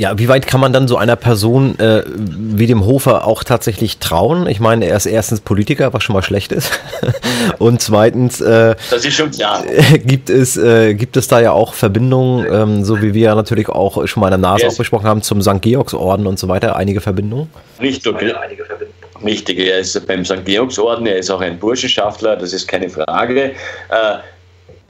Ja, 0.00 0.18
wie 0.18 0.28
weit 0.28 0.46
kann 0.46 0.60
man 0.60 0.72
dann 0.72 0.88
so 0.88 0.96
einer 0.96 1.14
Person 1.14 1.78
äh, 1.78 2.02
wie 2.06 2.66
dem 2.66 2.86
Hofer 2.86 3.26
auch 3.26 3.44
tatsächlich 3.44 3.98
trauen? 3.98 4.46
Ich 4.46 4.58
meine, 4.58 4.86
er 4.86 4.96
ist 4.96 5.04
erstens 5.04 5.42
Politiker, 5.42 5.92
was 5.92 6.02
schon 6.02 6.14
mal 6.14 6.22
schlecht 6.22 6.52
ist. 6.52 6.72
Und 7.58 7.82
zweitens 7.82 8.40
äh, 8.40 8.76
schon 9.10 9.30
klar. 9.30 9.62
gibt, 10.06 10.30
es, 10.30 10.56
äh, 10.56 10.94
gibt 10.94 11.18
es 11.18 11.28
da 11.28 11.40
ja 11.40 11.52
auch 11.52 11.74
Verbindungen, 11.74 12.46
ähm, 12.50 12.82
so 12.82 13.02
wie 13.02 13.12
wir 13.12 13.24
ja 13.24 13.34
natürlich 13.34 13.68
auch 13.68 14.06
schon 14.06 14.22
mal 14.22 14.28
in 14.28 14.40
der 14.40 14.50
Nase 14.50 14.62
yes. 14.62 14.72
auch 14.72 14.78
besprochen 14.78 15.04
haben, 15.04 15.20
zum 15.20 15.42
St. 15.42 15.60
Georgsorden 15.60 16.26
und 16.26 16.38
so 16.38 16.48
weiter, 16.48 16.76
einige 16.76 17.02
Verbindungen? 17.02 17.50
Nicht 17.78 18.06
okay. 18.06 18.32
Einige 18.32 18.64
Verbindungen. 18.64 18.94
Richtig, 19.22 19.58
er 19.58 19.80
ist 19.80 20.06
beim 20.06 20.24
St. 20.24 20.46
Georgsorden, 20.46 21.06
er 21.06 21.18
ist 21.18 21.28
auch 21.28 21.42
ein 21.42 21.58
Burschenschaftler, 21.58 22.36
das 22.36 22.54
ist 22.54 22.66
keine 22.66 22.88
Frage. 22.88 23.52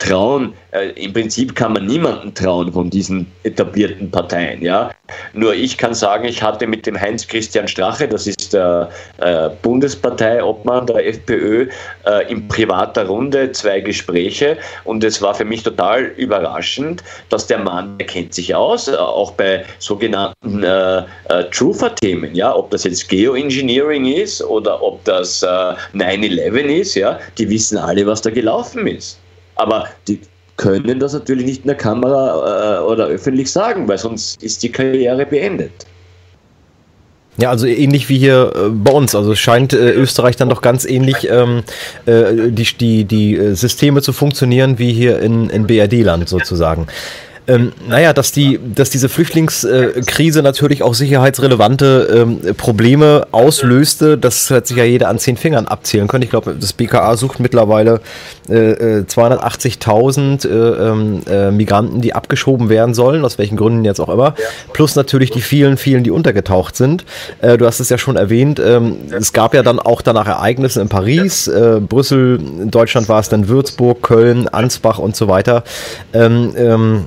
Äh, 0.01 0.07
trauen, 0.07 0.55
äh, 0.73 0.91
im 0.91 1.13
Prinzip 1.13 1.55
kann 1.55 1.73
man 1.73 1.87
niemanden 1.87 2.35
trauen 2.35 2.73
von 2.73 2.91
diesen 2.91 3.27
etablierten 3.45 4.11
Parteien. 4.11 4.63
Ja? 4.63 4.91
Nur 5.35 5.55
ich 5.55 5.77
kann 5.77 5.95
sagen, 5.95 6.25
ich 6.25 6.43
hatte 6.43 6.67
mit 6.67 6.87
dem 6.87 7.01
Heinz-Christian 7.01 7.69
Strache, 7.69 8.09
das 8.09 8.27
ist 8.27 8.53
der 8.53 8.91
äh, 9.19 9.51
Bundesparteiobmann 9.63 10.87
der 10.87 11.07
FPÖ, 11.07 11.69
äh, 12.07 12.31
in 12.31 12.49
privater 12.49 13.07
Runde 13.07 13.53
zwei 13.53 13.81
Gespräche 13.81 14.57
und 14.85 15.05
es 15.05 15.21
war 15.23 15.35
für 15.35 15.45
mich 15.45 15.63
total 15.63 16.05
überraschend, 16.17 17.03
dass 17.29 17.47
der 17.47 17.59
Mann, 17.59 17.99
der 17.99 18.07
kennt 18.07 18.35
sich 18.35 18.55
aus, 18.55 18.89
äh, 18.89 18.97
auch 18.97 19.33
bei 19.33 19.65
sogenannten 19.79 20.63
äh, 20.63 20.99
äh, 21.29 21.45
Truther-Themen, 21.51 22.35
ja? 22.35 22.55
ob 22.55 22.71
das 22.71 22.85
jetzt 22.85 23.09
Geoengineering 23.09 24.07
ist 24.07 24.43
oder 24.43 24.83
ob 24.83 25.05
das 25.05 25.43
9-11 25.43 26.59
ist, 26.81 26.95
ja? 26.95 27.19
die 27.39 27.49
wissen 27.49 27.79
alle, 27.79 28.07
was 28.07 28.23
da 28.23 28.31
gelaufen 28.31 28.87
ist. 28.87 29.19
Aber 29.61 29.87
die 30.09 30.21
können 30.57 30.99
das 30.99 31.13
natürlich 31.13 31.45
nicht 31.45 31.63
in 31.63 31.69
der 31.69 31.77
Kamera 31.77 32.79
äh, 32.79 32.83
oder 32.83 33.07
öffentlich 33.07 33.51
sagen, 33.51 33.87
weil 33.89 33.99
sonst 33.99 34.43
ist 34.43 34.63
die 34.63 34.73
Karriere 34.73 35.27
beendet. 35.27 35.87
Ja, 37.37 37.51
also 37.51 37.67
ähnlich 37.67 38.09
wie 38.09 38.19
hier 38.19 38.53
äh, 38.55 38.69
bei 38.69 38.93
uns. 38.93 39.15
Also 39.15 39.35
scheint 39.35 39.73
äh, 39.73 39.93
Österreich 39.93 40.37
dann 40.37 40.49
doch 40.49 40.63
ganz 40.63 40.85
ähnlich 40.85 41.29
ähm, 41.31 41.63
äh, 42.07 42.51
die, 42.51 42.65
die, 42.65 43.05
die 43.05 43.37
äh, 43.37 43.55
Systeme 43.55 44.03
zu 44.03 44.13
funktionieren 44.13 44.79
wie 44.79 44.93
hier 44.93 45.21
in, 45.21 45.49
in 45.51 45.67
BRD-Land 45.67 46.29
sozusagen. 46.29 46.87
Ähm, 47.47 47.73
naja, 47.89 48.13
dass, 48.13 48.33
die, 48.33 48.61
dass 48.75 48.91
diese 48.91 49.09
Flüchtlingskrise 49.09 50.43
natürlich 50.43 50.83
auch 50.83 50.95
sicherheitsrelevante 50.95 52.09
ähm, 52.15 52.55
Probleme 52.57 53.27
auslöste, 53.33 54.19
das 54.19 54.51
hat 54.51 54.67
sich 54.67 54.77
ja 54.77 54.85
jeder 54.85 55.09
an 55.09 55.19
zehn 55.19 55.37
Fingern 55.37 55.67
abzählen 55.67 56.07
können. 56.07 56.23
Ich 56.23 56.31
glaube, 56.31 56.55
das 56.59 56.73
BKA 56.73 57.17
sucht 57.17 57.41
mittlerweile 57.41 58.01
äh, 58.49 59.03
280.000 59.03 60.47
äh, 60.47 60.51
äh, 60.51 60.89
ähm, 60.89 61.23
äh, 61.29 61.51
Migranten, 61.51 62.01
die 62.01 62.15
abgeschoben 62.15 62.69
werden 62.69 62.95
sollen, 62.95 63.25
aus 63.25 63.39
welchen 63.39 63.57
Gründen 63.57 63.85
jetzt 63.85 64.01
auch 64.01 64.09
immer. 64.09 64.35
Plus 64.73 64.97
natürlich 64.97 65.31
die 65.31 65.41
vielen, 65.41 65.77
vielen, 65.77 66.05
die 66.05 66.11
untergetaucht 66.11 66.77
sind. 66.77 67.05
Äh, 67.41 67.59
du 67.59 67.67
hast 67.67 67.81
es 67.81 67.89
ja 67.89 67.99
schon 67.99 68.17
erwähnt, 68.17 68.61
ähm, 68.65 68.97
es 69.11 69.33
gab 69.33 69.55
ja 69.55 69.63
dann 69.63 69.79
auch 69.79 70.03
danach 70.03 70.27
Ereignisse 70.27 70.81
in 70.81 70.89
Paris, 70.89 71.49
äh, 71.49 71.81
Brüssel, 71.81 72.41
in 72.61 72.71
Deutschland 72.71 73.09
war 73.09 73.21
es 73.21 73.29
dann 73.29 73.49
Würzburg, 73.49 74.03
Köln, 74.03 74.49
Ansbach 74.49 74.99
und 74.99 75.17
so 75.17 75.29
weiter. 75.29 75.65
Ähm, 76.13 76.53
ähm, 76.57 77.07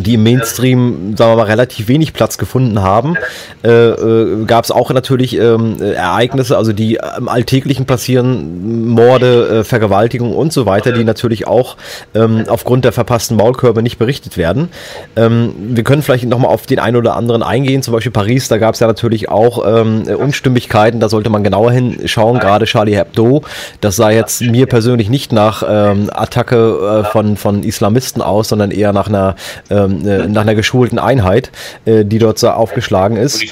die 0.00 0.14
im 0.14 0.22
Mainstream, 0.22 1.16
sagen 1.16 1.32
wir 1.32 1.36
mal, 1.36 1.46
relativ 1.46 1.88
wenig 1.88 2.12
Platz 2.12 2.38
gefunden 2.38 2.82
haben, 2.82 3.16
äh, 3.62 3.70
äh, 3.70 4.44
gab 4.44 4.64
es 4.64 4.70
auch 4.70 4.90
natürlich 4.90 5.38
ähm, 5.38 5.80
Ereignisse, 5.80 6.56
also 6.56 6.72
die 6.72 6.98
im 7.16 7.28
Alltäglichen 7.28 7.86
passieren, 7.86 8.88
Morde, 8.88 9.60
äh, 9.60 9.64
Vergewaltigung 9.64 10.34
und 10.34 10.52
so 10.52 10.66
weiter, 10.66 10.92
die 10.92 11.04
natürlich 11.04 11.46
auch 11.46 11.76
ähm, 12.14 12.44
aufgrund 12.48 12.84
der 12.84 12.92
verpassten 12.92 13.36
Maulkörbe 13.36 13.82
nicht 13.82 13.98
berichtet 13.98 14.36
werden. 14.36 14.68
Ähm, 15.16 15.54
wir 15.58 15.84
können 15.84 16.02
vielleicht 16.02 16.26
nochmal 16.26 16.50
auf 16.50 16.66
den 16.66 16.78
einen 16.78 16.96
oder 16.96 17.16
anderen 17.16 17.42
eingehen, 17.42 17.82
zum 17.82 17.94
Beispiel 17.94 18.12
Paris, 18.12 18.48
da 18.48 18.58
gab 18.58 18.74
es 18.74 18.80
ja 18.80 18.86
natürlich 18.86 19.28
auch 19.28 19.64
ähm, 19.66 20.02
Unstimmigkeiten, 20.02 21.00
da 21.00 21.08
sollte 21.08 21.30
man 21.30 21.44
genauer 21.44 21.72
hinschauen, 21.72 22.40
gerade 22.40 22.66
Charlie 22.66 22.96
Hebdo, 22.96 23.42
das 23.80 23.96
sah 23.96 24.10
jetzt 24.10 24.42
mir 24.42 24.66
persönlich 24.66 25.08
nicht 25.08 25.32
nach 25.32 25.62
ähm, 25.66 26.10
Attacke 26.12 27.04
äh, 27.04 27.10
von, 27.10 27.36
von 27.36 27.62
Islamisten 27.62 28.22
aus, 28.22 28.48
sondern 28.48 28.70
eher 28.70 28.92
nach 28.92 29.08
einer 29.08 29.36
ähm, 29.70 30.06
äh, 30.06 30.26
nach 30.26 30.42
einer 30.42 30.54
geschulten 30.54 30.98
Einheit, 30.98 31.50
äh, 31.84 32.04
die 32.04 32.18
dort 32.18 32.38
so 32.38 32.50
aufgeschlagen 32.50 33.16
ist. 33.16 33.44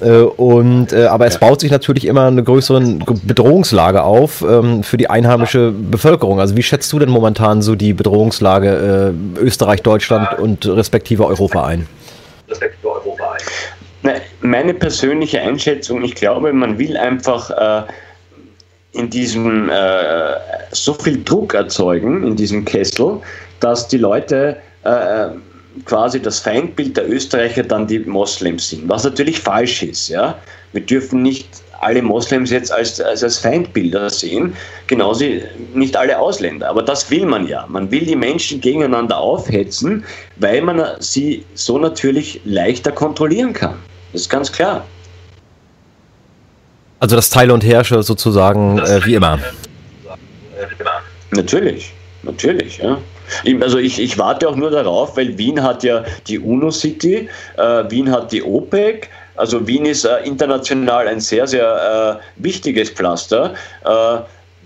Äh, 0.00 0.20
und, 0.20 0.92
äh, 0.92 1.06
aber 1.06 1.26
es 1.26 1.38
baut 1.38 1.60
sich 1.60 1.70
natürlich 1.70 2.04
immer 2.04 2.26
eine 2.26 2.42
größere 2.42 2.80
Bedrohungslage 3.24 4.02
auf 4.02 4.42
ähm, 4.42 4.82
für 4.82 4.96
die 4.96 5.10
einheimische 5.10 5.72
Bevölkerung. 5.72 6.40
Also 6.40 6.56
wie 6.56 6.62
schätzt 6.62 6.92
du 6.92 6.98
denn 6.98 7.10
momentan 7.10 7.62
so 7.62 7.74
die 7.74 7.92
Bedrohungslage 7.92 9.14
äh, 9.38 9.40
Österreich, 9.40 9.82
Deutschland 9.82 10.38
und 10.38 10.66
respektive 10.66 11.26
Europa 11.26 11.66
ein? 11.66 11.86
Respektive 12.48 12.88
Europa 12.88 13.32
ein. 13.32 14.20
Meine 14.40 14.74
persönliche 14.74 15.40
Einschätzung, 15.40 16.04
ich 16.04 16.14
glaube, 16.14 16.52
man 16.52 16.78
will 16.78 16.96
einfach 16.96 17.50
äh, 17.50 17.82
in 18.92 19.10
diesem 19.10 19.68
äh, 19.68 19.72
so 20.70 20.94
viel 20.94 21.22
Druck 21.24 21.54
erzeugen, 21.54 22.24
in 22.24 22.36
diesem 22.36 22.64
Kessel, 22.64 23.20
dass 23.60 23.88
die 23.88 23.98
Leute 23.98 24.56
äh, 24.84 25.28
quasi 25.84 26.20
das 26.20 26.40
Feindbild 26.40 26.96
der 26.96 27.08
Österreicher 27.08 27.62
dann 27.62 27.86
die 27.86 28.00
Moslems 28.00 28.70
sind, 28.70 28.88
was 28.88 29.04
natürlich 29.04 29.40
falsch 29.40 29.82
ist. 29.82 30.08
Ja? 30.08 30.38
Wir 30.72 30.82
dürfen 30.82 31.22
nicht 31.22 31.48
alle 31.80 32.02
Moslems 32.02 32.50
jetzt 32.50 32.72
als, 32.72 33.00
als, 33.00 33.22
als 33.22 33.38
Feindbilder 33.38 34.10
sehen, 34.10 34.54
genauso 34.86 35.24
nicht 35.74 35.96
alle 35.96 36.18
Ausländer. 36.18 36.68
Aber 36.68 36.82
das 36.82 37.10
will 37.10 37.24
man 37.24 37.46
ja. 37.46 37.66
Man 37.68 37.90
will 37.90 38.04
die 38.04 38.16
Menschen 38.16 38.60
gegeneinander 38.60 39.18
aufhetzen, 39.18 40.04
weil 40.36 40.62
man 40.62 40.82
sie 40.98 41.44
so 41.54 41.78
natürlich 41.78 42.40
leichter 42.44 42.92
kontrollieren 42.92 43.52
kann. 43.52 43.76
Das 44.12 44.22
ist 44.22 44.28
ganz 44.28 44.50
klar. 44.50 44.84
Also 47.00 47.14
das 47.14 47.30
Teile 47.30 47.54
und 47.54 47.64
Herrsche 47.64 48.02
sozusagen 48.02 48.78
äh, 48.78 49.04
wie 49.04 49.14
immer. 49.14 49.38
Natürlich, 51.30 51.92
natürlich, 52.22 52.78
ja. 52.78 52.98
Also 53.60 53.78
ich, 53.78 53.98
ich 54.00 54.18
warte 54.18 54.48
auch 54.48 54.56
nur 54.56 54.70
darauf, 54.70 55.16
weil 55.16 55.36
Wien 55.38 55.62
hat 55.62 55.82
ja 55.82 56.04
die 56.26 56.38
UNO-City, 56.38 57.28
äh, 57.56 57.90
Wien 57.90 58.10
hat 58.10 58.32
die 58.32 58.42
OPEC, 58.42 59.08
also 59.36 59.66
Wien 59.66 59.86
ist 59.86 60.04
äh, 60.04 60.18
international 60.24 61.06
ein 61.06 61.20
sehr, 61.20 61.46
sehr 61.46 62.20
äh, 62.20 62.42
wichtiges 62.42 62.90
Pflaster. 62.90 63.54
Äh, 63.84 64.18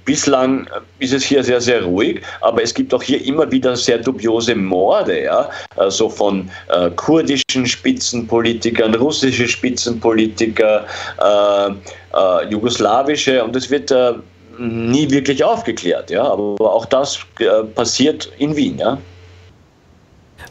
bislang 0.05 0.67
ist 0.99 1.13
es 1.13 1.25
hier 1.25 1.45
sehr, 1.45 1.61
sehr 1.61 1.85
ruhig, 1.85 2.23
aber 2.41 2.63
es 2.63 2.75
gibt 2.75 2.93
auch 2.95 3.03
hier 3.03 3.25
immer 3.25 3.51
wieder 3.51 3.77
sehr 3.77 3.99
dubiose 3.99 4.55
Morde, 4.55 5.25
ja, 5.25 5.49
also 5.77 6.09
von 6.09 6.51
äh, 6.69 6.91
kurdischen 6.91 7.67
Spitzenpolitikern, 7.67 8.95
russische 8.95 9.47
Spitzenpolitiker, 9.47 10.87
äh, 11.21 11.71
äh, 11.71 12.51
jugoslawische. 12.51 13.45
Und 13.45 13.55
es 13.55 13.71
wird 13.71 13.93
nie 14.59 15.11
wirklich 15.11 15.45
aufgeklärt. 15.45 16.11
Ja? 16.11 16.25
Aber 16.25 16.73
auch 16.73 16.87
das 16.87 17.21
äh, 17.39 17.63
passiert 17.75 18.31
in 18.39 18.57
Wien. 18.57 18.79
Ja? 18.79 18.99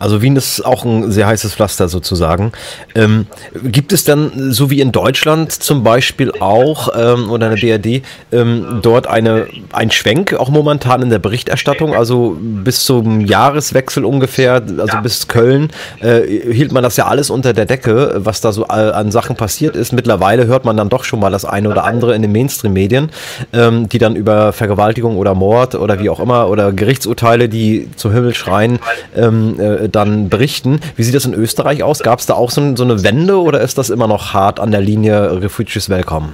Also 0.02 0.24
Wien 0.24 0.36
ist 0.36 0.66
auch 0.66 0.84
ein 0.84 1.12
sehr 1.12 1.28
heißes 1.28 1.54
Pflaster 1.54 1.88
sozusagen. 1.88 2.54
Ähm, 2.96 3.28
gibt 3.64 3.94
es 3.94 4.04
dann, 4.04 4.52
so 4.52 4.72
wie 4.72 4.82
in 4.82 4.92
Deutschland 4.92 5.52
zum 5.52 5.84
Beispiel 5.84 6.32
auch, 6.40 6.90
ähm, 6.98 7.30
oder 7.30 7.52
in 7.52 7.56
der 7.56 7.78
BRD, 7.78 8.04
ähm, 8.32 8.80
dort 8.82 9.06
eine, 9.06 9.46
ein 9.72 9.92
Schwenk 9.92 10.34
auch 10.34 10.50
momentan 10.50 11.04
in 11.04 11.12
der 11.12 11.20
Berichterstattung? 11.20 11.94
Also 11.94 12.36
bis 12.40 12.84
zum 12.84 13.22
Jahreswechsel 13.22 14.04
ungefähr, 14.04 14.64
also 14.80 14.98
bis 15.04 15.28
Köln, 15.28 15.70
äh, 16.00 16.22
hielt 16.52 16.72
man 16.72 16.82
das 16.82 16.98
ja 16.98 17.06
alles 17.06 17.30
unter 17.30 17.54
der 17.54 17.66
Decke, 17.66 18.16
was 18.18 18.42
da 18.42 18.52
so 18.52 18.66
an 18.66 19.12
Sachen 19.12 19.36
passiert 19.36 19.76
ist. 19.76 19.94
Mittlerweile 19.94 20.48
hört 20.48 20.66
man 20.66 20.78
dann 20.78 20.90
doch 20.90 21.04
schon 21.04 21.20
mal 21.20 21.32
das 21.32 21.46
eine 21.46 21.70
oder 21.70 21.84
andere 21.84 22.16
in 22.16 22.24
den 22.24 22.32
Mainstream-Medien, 22.32 23.12
ähm, 23.54 23.88
die 23.88 24.00
dann 24.00 24.16
über 24.16 24.52
Vergewaltigung 24.52 25.18
oder 25.18 25.36
Mord 25.36 25.76
oder 25.76 26.00
wie 26.00 26.10
auch 26.10 26.20
immer 26.20 26.50
oder 26.50 26.72
Gerichtsurteile, 26.72 27.50
die 27.50 27.88
zu 27.96 28.12
Himmel 28.12 28.34
schreien, 28.34 28.80
ähm, 29.16 29.60
äh, 29.60 29.91
dann 29.96 30.30
berichten. 30.30 30.80
Wie 30.96 31.04
sieht 31.04 31.16
das 31.16 31.26
in 31.26 31.34
Österreich 31.34 31.84
aus? 31.84 32.00
Gab 32.00 32.20
es 32.20 32.26
da 32.26 32.34
auch 32.34 32.52
so, 32.52 32.76
so, 32.76 32.84
eine 32.84 33.04
Wende 33.04 33.40
oder 33.40 33.62
ist 33.62 33.78
das 33.78 33.90
immer 33.90 34.08
noch 34.08 34.34
hart 34.34 34.60
an 34.60 34.72
der 34.72 34.82
Linie 34.82 35.42
Refugees 35.42 35.90
Welcome? 35.90 36.30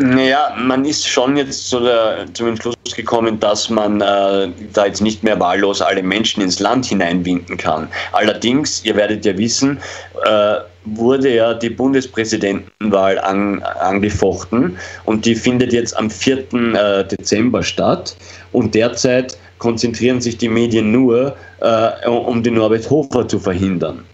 Naja, 0.00 0.54
man 0.56 0.84
ist 0.84 1.08
schon 1.08 1.36
jetzt 1.36 1.68
zu 1.68 1.80
der, 1.80 2.26
zum 2.32 2.48
Entschluss 2.48 2.76
gekommen, 2.94 3.40
dass 3.40 3.68
man 3.68 4.00
äh, 4.00 4.48
da 4.72 4.86
jetzt 4.86 5.00
nicht 5.00 5.24
mehr 5.24 5.40
wahllos 5.40 5.82
alle 5.82 6.04
Menschen 6.04 6.40
ins 6.40 6.60
Land 6.60 6.86
hineinwinden 6.86 7.56
kann. 7.56 7.88
Allerdings, 8.12 8.84
ihr 8.84 8.94
werdet 8.94 9.24
ja 9.24 9.36
wissen, 9.36 9.78
äh, 10.24 10.58
wurde 10.84 11.34
ja 11.34 11.52
die 11.52 11.70
Bundespräsidentenwahl 11.70 13.18
an, 13.18 13.60
angefochten 13.80 14.78
und 15.04 15.26
die 15.26 15.34
findet 15.34 15.72
jetzt 15.72 15.96
am 15.96 16.08
4. 16.10 16.52
Äh, 16.52 17.04
Dezember 17.04 17.64
statt. 17.64 18.16
Und 18.52 18.76
derzeit 18.76 19.36
konzentrieren 19.58 20.20
sich 20.20 20.38
die 20.38 20.48
Medien 20.48 20.92
nur, 20.92 21.36
äh, 21.60 22.08
um 22.08 22.42
den 22.42 22.54
Norbert 22.54 22.88
Hofer 22.90 23.26
zu 23.28 23.38
verhindern. 23.38 24.04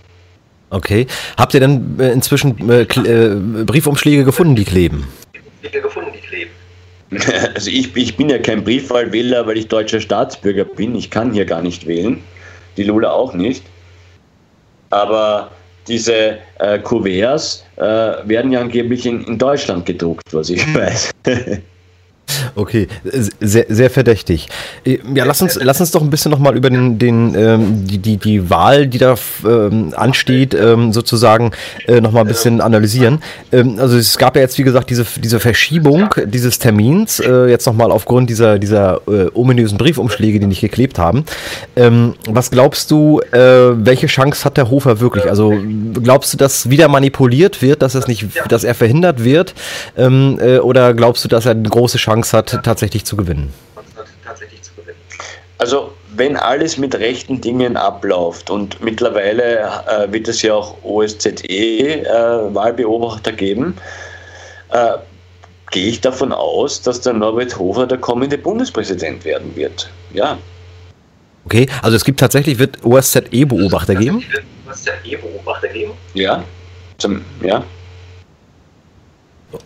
Okay. 0.70 1.06
Habt 1.36 1.54
ihr 1.54 1.60
denn 1.60 1.96
äh, 2.00 2.10
inzwischen 2.12 2.68
äh, 2.68 2.82
äh, 2.82 3.64
Briefumschläge 3.64 4.24
gefunden, 4.24 4.56
die 4.56 4.64
kleben? 4.64 5.06
gefunden, 5.62 6.10
die 6.14 6.26
kleben. 6.26 6.50
Also 7.54 7.70
ich, 7.70 7.94
ich 7.96 8.16
bin 8.16 8.28
ja 8.28 8.38
kein 8.38 8.64
Briefwahlwähler, 8.64 9.46
weil 9.46 9.58
ich 9.58 9.68
deutscher 9.68 10.00
Staatsbürger 10.00 10.64
bin. 10.64 10.96
Ich 10.96 11.10
kann 11.10 11.32
hier 11.32 11.44
gar 11.44 11.62
nicht 11.62 11.86
wählen. 11.86 12.18
Die 12.76 12.82
Lula 12.82 13.10
auch 13.10 13.34
nicht. 13.34 13.62
Aber 14.90 15.50
diese 15.86 16.38
äh, 16.58 16.78
Kuverts 16.80 17.64
äh, 17.76 17.82
werden 17.82 18.50
ja 18.50 18.60
angeblich 18.60 19.06
in, 19.06 19.24
in 19.24 19.38
Deutschland 19.38 19.86
gedruckt, 19.86 20.32
was 20.32 20.50
ich 20.50 20.62
weiß. 20.74 21.10
Okay, 22.54 22.88
sehr, 23.40 23.66
sehr 23.68 23.90
verdächtig. 23.90 24.48
Ja, 24.84 25.24
lass 25.24 25.42
uns, 25.42 25.58
lass 25.60 25.80
uns 25.80 25.90
doch 25.90 26.02
ein 26.02 26.10
bisschen 26.10 26.30
nochmal 26.30 26.56
über 26.56 26.70
den, 26.70 26.98
den, 26.98 27.34
ähm, 27.34 27.86
die, 27.86 27.98
die, 27.98 28.16
die 28.16 28.50
Wahl, 28.50 28.86
die 28.86 28.98
da 28.98 29.14
ähm, 29.44 29.92
ansteht, 29.96 30.54
ähm, 30.54 30.92
sozusagen 30.92 31.52
äh, 31.86 32.00
nochmal 32.00 32.22
ein 32.22 32.28
bisschen 32.28 32.60
analysieren. 32.60 33.22
Ähm, 33.52 33.78
also 33.78 33.96
es 33.96 34.18
gab 34.18 34.36
ja 34.36 34.42
jetzt, 34.42 34.58
wie 34.58 34.62
gesagt, 34.62 34.90
diese, 34.90 35.04
diese 35.16 35.40
Verschiebung 35.40 36.14
dieses 36.26 36.58
Termins, 36.58 37.20
äh, 37.20 37.46
jetzt 37.46 37.66
nochmal 37.66 37.90
aufgrund 37.90 38.30
dieser, 38.30 38.58
dieser 38.58 39.00
äh, 39.08 39.30
ominösen 39.34 39.78
Briefumschläge, 39.78 40.40
die 40.40 40.46
nicht 40.46 40.60
geklebt 40.60 40.98
haben. 40.98 41.24
Ähm, 41.76 42.14
was 42.28 42.50
glaubst 42.50 42.90
du, 42.90 43.20
äh, 43.32 43.38
welche 43.38 44.06
Chance 44.06 44.44
hat 44.44 44.56
der 44.56 44.70
Hofer 44.70 45.00
wirklich? 45.00 45.28
Also 45.28 45.54
glaubst 46.02 46.32
du, 46.32 46.36
dass 46.36 46.70
wieder 46.70 46.88
manipuliert 46.88 47.62
wird, 47.62 47.82
dass 47.82 47.94
es 47.94 48.06
nicht, 48.08 48.26
dass 48.48 48.64
er 48.64 48.74
verhindert 48.74 49.24
wird? 49.24 49.54
Ähm, 49.96 50.38
äh, 50.40 50.58
oder 50.58 50.94
glaubst 50.94 51.24
du, 51.24 51.28
dass 51.28 51.46
er 51.46 51.52
eine 51.52 51.68
große 51.68 51.98
Chance 51.98 52.13
Chance 52.14 52.36
hat, 52.36 52.60
tatsächlich 52.64 53.04
zu 53.04 53.16
gewinnen? 53.16 53.52
Also 55.58 55.92
wenn 56.16 56.36
alles 56.36 56.78
mit 56.78 56.94
rechten 56.94 57.40
Dingen 57.40 57.76
abläuft 57.76 58.50
und 58.50 58.80
mittlerweile 58.82 59.68
äh, 59.88 60.12
wird 60.12 60.28
es 60.28 60.42
ja 60.42 60.54
auch 60.54 60.76
OSZE-Wahlbeobachter 60.82 63.32
äh, 63.32 63.36
geben, 63.36 63.74
äh, 64.70 64.92
gehe 65.70 65.88
ich 65.88 66.00
davon 66.00 66.32
aus, 66.32 66.82
dass 66.82 67.00
der 67.00 67.14
Norbert 67.14 67.58
Hofer 67.58 67.86
der 67.86 67.98
kommende 67.98 68.38
Bundespräsident 68.38 69.24
werden 69.24 69.54
wird. 69.56 69.90
Ja. 70.12 70.38
Okay, 71.46 71.66
also 71.82 71.96
es 71.96 72.04
gibt 72.04 72.20
tatsächlich, 72.20 72.58
wird 72.58 72.84
OSZE-Beobachter 72.84 73.94
geben? 73.94 74.22
OSZE-Beobachter 74.68 75.68
geben? 75.68 75.92
Ja. 76.14 76.44
Zum, 76.98 77.24
ja. 77.42 77.64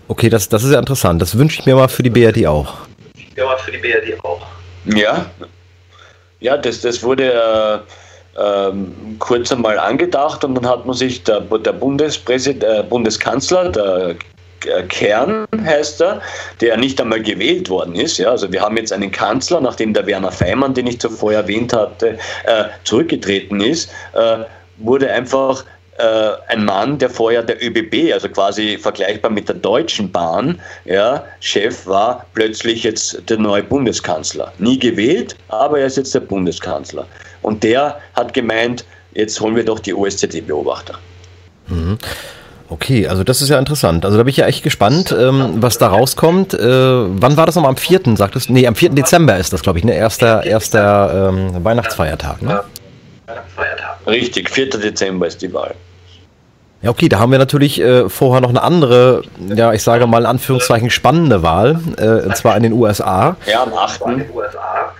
Okay, 0.08 0.28
das, 0.28 0.48
das 0.48 0.64
ist 0.64 0.72
ja 0.72 0.78
interessant. 0.78 1.20
Das 1.22 1.36
wünsche 1.36 1.60
ich 1.60 1.66
mir 1.66 1.74
mal 1.74 1.88
für 1.88 2.02
die 2.02 2.10
BRD 2.10 2.46
auch. 2.46 2.74
Ja, 3.36 3.56
für 3.56 3.72
die 3.72 3.78
BRD 3.78 4.22
auch. 4.24 4.40
Ja, 4.84 5.26
ja 6.40 6.56
das, 6.56 6.80
das 6.80 7.02
wurde 7.02 7.32
äh, 8.36 8.40
äh, 8.40 8.72
kurz 9.18 9.52
einmal 9.52 9.78
angedacht 9.78 10.44
und 10.44 10.54
dann 10.54 10.66
hat 10.66 10.86
man 10.86 10.94
sich 10.94 11.24
der, 11.24 11.40
der 11.40 11.72
Bundespräsident, 11.72 12.64
äh, 12.64 12.82
Bundeskanzler, 12.82 13.70
der 13.70 14.16
äh, 14.66 14.82
Kern 14.84 15.46
heißt 15.64 16.00
er, 16.00 16.20
der 16.60 16.76
nicht 16.76 17.00
einmal 17.00 17.22
gewählt 17.22 17.68
worden 17.68 17.94
ist. 17.94 18.18
Ja, 18.18 18.30
also 18.30 18.50
wir 18.52 18.60
haben 18.60 18.76
jetzt 18.76 18.92
einen 18.92 19.10
Kanzler, 19.10 19.60
nachdem 19.60 19.94
der 19.94 20.06
Werner 20.06 20.32
Feimann, 20.32 20.74
den 20.74 20.86
ich 20.86 21.00
zuvor 21.00 21.32
erwähnt 21.32 21.72
hatte, 21.72 22.18
äh, 22.44 22.64
zurückgetreten 22.84 23.60
ist, 23.60 23.90
äh, 24.14 24.38
wurde 24.78 25.10
einfach 25.10 25.64
äh, 25.98 26.30
ein 26.48 26.64
Mann, 26.64 26.98
der 26.98 27.10
vorher 27.10 27.42
der 27.42 27.62
ÖBB, 27.62 28.12
also 28.12 28.28
quasi 28.28 28.78
vergleichbar 28.78 29.30
mit 29.30 29.48
der 29.48 29.56
Deutschen 29.56 30.10
Bahn, 30.10 30.60
ja, 30.84 31.24
Chef 31.40 31.86
war, 31.86 32.24
plötzlich 32.34 32.84
jetzt 32.84 33.28
der 33.28 33.38
neue 33.38 33.62
Bundeskanzler. 33.62 34.52
Nie 34.58 34.78
gewählt, 34.78 35.36
aber 35.48 35.80
er 35.80 35.86
ist 35.86 35.96
jetzt 35.96 36.14
der 36.14 36.20
Bundeskanzler. 36.20 37.06
Und 37.42 37.62
der 37.62 38.00
hat 38.14 38.32
gemeint, 38.32 38.84
jetzt 39.14 39.40
holen 39.40 39.56
wir 39.56 39.64
doch 39.64 39.80
die 39.80 39.94
OSZE-Beobachter. 39.94 40.94
Mhm. 41.66 41.98
Okay, 42.70 43.08
also 43.08 43.24
das 43.24 43.40
ist 43.40 43.48
ja 43.48 43.58
interessant. 43.58 44.04
Also 44.04 44.18
da 44.18 44.24
bin 44.24 44.30
ich 44.30 44.36
ja 44.36 44.46
echt 44.46 44.62
gespannt, 44.62 45.14
ähm, 45.18 45.54
was 45.56 45.78
da 45.78 45.88
rauskommt. 45.88 46.52
Äh, 46.52 46.60
wann 46.60 47.36
war 47.36 47.46
das 47.46 47.54
nochmal? 47.54 47.70
Am 47.70 47.76
4. 47.76 48.00
sagtest 48.14 48.50
du? 48.50 48.52
Nee, 48.52 48.66
am 48.66 48.74
4. 48.74 48.90
Dezember 48.90 49.38
ist 49.38 49.52
das, 49.52 49.62
glaube 49.62 49.78
ich, 49.78 49.84
ne? 49.84 49.94
Erster, 49.94 50.44
erster 50.44 51.30
ähm, 51.30 51.64
Weihnachtsfeiertag, 51.64 52.42
ne? 52.42 52.62
Richtig, 54.06 54.50
4. 54.50 54.70
Dezember 54.70 55.26
ist 55.26 55.40
die 55.40 55.52
Wahl. 55.52 55.74
Ja, 56.80 56.90
okay, 56.90 57.08
da 57.08 57.18
haben 57.18 57.32
wir 57.32 57.38
natürlich 57.38 57.80
äh, 57.80 58.08
vorher 58.08 58.40
noch 58.40 58.50
eine 58.50 58.62
andere, 58.62 59.22
ja, 59.52 59.72
ich 59.72 59.82
sage 59.82 60.06
mal 60.06 60.20
in 60.20 60.26
Anführungszeichen 60.26 60.90
spannende 60.90 61.42
Wahl, 61.42 61.80
äh, 61.96 62.26
und 62.26 62.36
zwar 62.36 62.56
in 62.56 62.62
den 62.62 62.72
USA. 62.72 63.36
Ja, 63.46 63.64
am 63.64 63.72
8. 63.74 64.00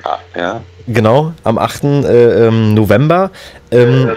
Ah, 0.03 0.19
ja. 0.37 0.61
Genau, 0.89 1.35
am 1.45 1.57
8. 1.59 1.85
Äh, 1.85 2.47
ähm, 2.47 2.75
November. 2.75 3.31
Ähm, 3.71 4.11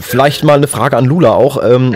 vielleicht 0.00 0.42
mal 0.42 0.54
eine 0.54 0.66
Frage 0.66 0.96
an 0.96 1.04
Lula 1.04 1.30
auch. 1.30 1.62
Ähm, 1.62 1.92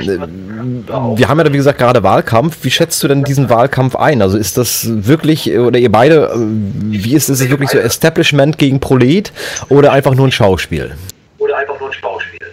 wir 1.16 1.28
haben 1.28 1.40
ja, 1.40 1.53
wie 1.53 1.57
gesagt, 1.57 1.78
gerade 1.78 2.03
Wahlkampf. 2.03 2.59
Wie 2.62 2.70
schätzt 2.70 3.03
du 3.03 3.09
denn 3.09 3.24
diesen 3.24 3.51
Wahlkampf 3.51 3.97
ein? 3.97 4.22
Also 4.22 4.36
ist 4.38 4.59
das 4.59 4.86
wirklich, 4.88 5.59
oder 5.59 5.78
ihr 5.78 5.90
beide, 5.90 6.26
äh, 6.26 6.36
wie 6.36 7.14
ist 7.14 7.30
es 7.30 7.49
wirklich 7.49 7.70
so 7.70 7.78
Establishment 7.78 8.59
gegen 8.59 8.78
Prolet 8.78 9.32
oder 9.70 9.90
einfach 9.90 10.14
nur 10.14 10.28
ein 10.28 10.32
Schauspiel? 10.32 10.94
Oder 11.38 11.57
einfach 11.57 11.80
nur 11.80 11.88
ein 11.88 11.94
Schauspiel. 11.94 12.47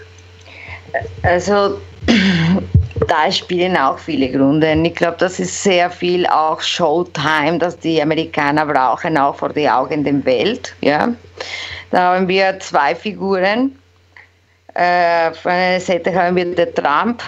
Also 1.23 1.79
da 3.07 3.31
spielen 3.31 3.77
auch 3.77 3.97
viele 3.97 4.29
Gründe. 4.29 4.73
Ich 4.83 4.95
glaube, 4.95 5.17
das 5.17 5.39
ist 5.39 5.63
sehr 5.63 5.89
viel 5.89 6.27
auch 6.27 6.59
Showtime, 6.61 7.57
dass 7.57 7.79
die 7.79 8.01
Amerikaner 8.01 8.65
brauchen, 8.65 9.17
auch 9.17 9.35
vor 9.35 9.49
die 9.49 9.69
Augen 9.69 10.03
der 10.03 10.23
Welt. 10.25 10.75
Ja? 10.81 11.09
Da 11.91 12.15
haben 12.15 12.27
wir 12.27 12.59
zwei 12.59 12.93
Figuren. 12.93 13.77
Äh, 14.73 15.31
von 15.33 15.51
einer 15.51 15.79
Seite 15.79 16.13
haben 16.13 16.35
wir 16.35 16.53
den 16.53 16.75
Trump 16.75 17.23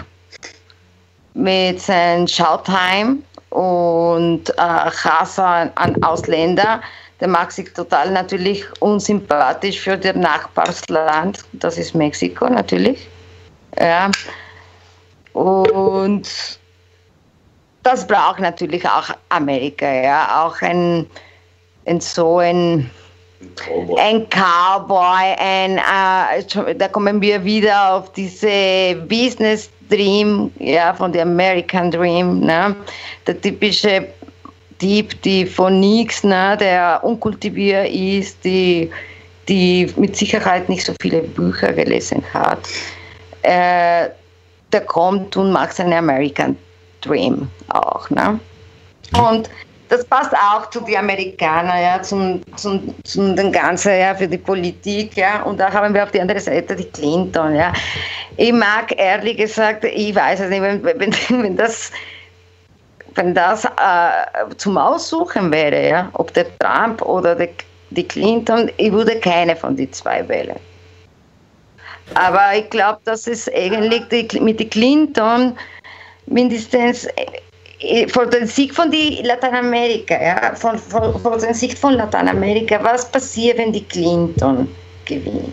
mit 1.34 1.80
seinem 1.80 2.28
Showtime 2.28 3.18
und 3.52 4.50
äh, 4.50 4.62
Hass 4.62 5.40
an, 5.40 5.72
an 5.76 6.04
Ausländer. 6.04 6.82
Der 7.22 7.30
mag 7.30 7.52
sich 7.52 7.72
total 7.74 8.12
natürlich 8.12 8.66
unsympathisch 8.82 9.80
für 9.80 9.98
das 9.98 10.16
Nachbarsland. 10.16 11.46
Das 11.54 11.78
ist 11.78 11.96
Mexiko 11.96 12.50
natürlich. 12.50 13.08
Ja. 13.80 14.12
Und 15.34 16.30
das 17.84 18.08
braucht 18.08 18.40
natürlich 18.40 18.86
auch 18.88 19.10
Amerika, 19.30 19.86
ja, 19.86 20.46
auch 20.46 20.60
ein, 20.62 21.06
ein 21.86 22.00
so 22.00 22.40
ein, 22.40 22.90
ein 23.98 24.28
Cowboy, 24.30 25.36
ein, 25.38 25.78
äh, 25.78 26.76
da 26.76 26.88
kommen 26.88 27.22
wir 27.22 27.44
wieder 27.44 27.94
auf 27.94 28.12
diese 28.14 28.96
Business 29.08 29.70
Dream, 29.90 30.52
ja, 30.58 30.94
von 30.94 31.12
der 31.12 31.24
American 31.24 31.92
Dream, 31.92 32.40
ne? 32.40 32.76
der 33.28 33.40
typische 33.40 34.08
Typ, 34.80 35.22
die 35.22 35.46
von 35.46 35.80
nichts, 35.80 36.24
ne, 36.24 36.58
der 36.60 37.00
unkultiviert 37.04 37.90
ist, 37.90 38.44
die, 38.44 38.90
die 39.48 39.94
mit 39.96 40.16
Sicherheit 40.16 40.68
nicht 40.70 40.86
so 40.86 40.94
viele 41.00 41.22
Bücher 41.22 41.72
gelesen 41.72 42.24
hat 42.34 42.60
äh, 43.46 44.10
der 44.72 44.82
kommt 44.82 45.38
und 45.38 45.52
macht 45.52 45.74
seinen 45.74 45.94
American 45.94 46.58
Dream 47.02 47.50
auch. 47.70 48.10
Ne? 48.10 48.40
Und 49.18 49.50
das 49.90 50.04
passt 50.06 50.34
auch 50.34 50.70
zu 50.72 50.82
den 50.82 50.98
Amerikanern, 50.98 51.80
ja, 51.82 52.02
zum, 52.02 52.42
zum, 52.56 52.94
zum 53.04 53.36
den 53.36 53.52
ganzen, 53.52 54.00
ja, 54.00 54.16
für 54.16 54.28
die 54.28 54.38
Politik, 54.38 55.16
ja. 55.16 55.44
Und 55.44 55.60
da 55.60 55.72
haben 55.72 55.94
wir 55.94 56.04
auf 56.04 56.12
der 56.12 56.22
anderen 56.22 56.42
Seite 56.42 56.76
die 56.76 56.86
Clinton, 56.86 57.56
ja. 57.56 57.72
Ich 58.38 58.52
mag 58.52 58.98
ehrlich 58.98 59.38
gesagt, 59.38 59.84
ich 59.84 60.16
weiß 60.16 60.40
es 60.40 60.50
nicht, 60.50 60.62
wenn, 60.62 60.84
wenn, 60.84 61.00
wenn 61.30 61.56
das, 61.56 61.92
wenn 63.14 63.34
das 63.36 63.66
äh, 63.66 64.56
zum 64.58 64.78
Aussuchen 64.78 65.52
wäre, 65.52 65.88
ja, 65.88 66.10
ob 66.14 66.34
der 66.34 66.48
Trump 66.58 67.02
oder 67.04 67.36
die, 67.36 67.50
die 67.92 68.08
Clinton, 68.08 68.72
ich 68.78 68.92
würde 68.92 69.20
keine 69.20 69.56
von 69.56 69.76
den 69.76 69.94
zwei 69.94 70.28
wählen. 70.28 70.60
Aber 72.14 72.56
ich 72.56 72.70
glaube, 72.70 73.00
dass 73.06 73.28
es 73.28 73.52
eigentlich 73.54 74.04
die, 74.10 74.40
mit 74.40 74.60
den 74.60 74.70
Clinton 74.70 75.58
mindestens 76.28 77.08
äh, 77.80 78.08
vor 78.08 78.28
der 78.28 78.48
Sieg 78.48 78.74
von 78.74 78.92
Lateinamerika, 79.24 80.22
ja, 80.22 80.56
von, 80.56 80.78
von, 80.78 81.20
von 81.20 81.40
der 81.40 81.54
Sicht 81.54 81.78
von 81.78 81.94
Lateinamerika, 81.94 82.80
was 82.84 83.12
passiert, 83.12 83.58
wenn 83.58 83.74
die 83.74 83.84
Clinton 83.84 84.68
gewinnt? 85.06 85.52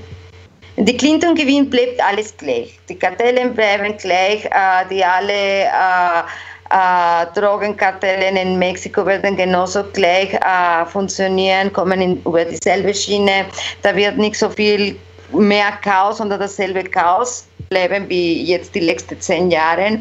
Wenn 0.77 0.87
die 0.87 0.97
Clinton 0.97 1.35
gewinnt, 1.35 1.71
bleibt 1.71 2.03
alles 2.03 2.35
gleich. 2.37 2.79
Die 2.89 2.99
Kartelle 2.99 3.49
bleiben 3.49 3.97
gleich, 3.99 4.45
äh, 4.45 4.89
die 4.91 5.05
alle 5.05 5.65
äh, 5.65 6.23
äh, 6.71 7.27
Drogenkartelle 7.35 8.41
in 8.41 8.59
Mexiko 8.59 9.05
werden 9.05 9.37
genauso 9.37 9.85
gleich 9.93 10.33
äh, 10.33 10.87
funktionieren, 10.87 11.73
kommen 11.73 12.01
in, 12.01 12.23
über 12.25 12.45
dieselbe 12.45 12.95
Schiene. 12.95 13.47
Da 13.83 13.95
wird 13.95 14.17
nicht 14.17 14.37
so 14.37 14.49
viel 14.49 14.97
mehr 15.33 15.73
Chaos 15.83 16.21
oder 16.21 16.39
dasselbe 16.39 16.85
Chaos 16.85 17.47
bleiben 17.69 18.09
wie 18.09 18.45
jetzt 18.45 18.75
die 18.75 18.81
letzten 18.81 19.21
zehn 19.21 19.51
Jahre. 19.51 19.99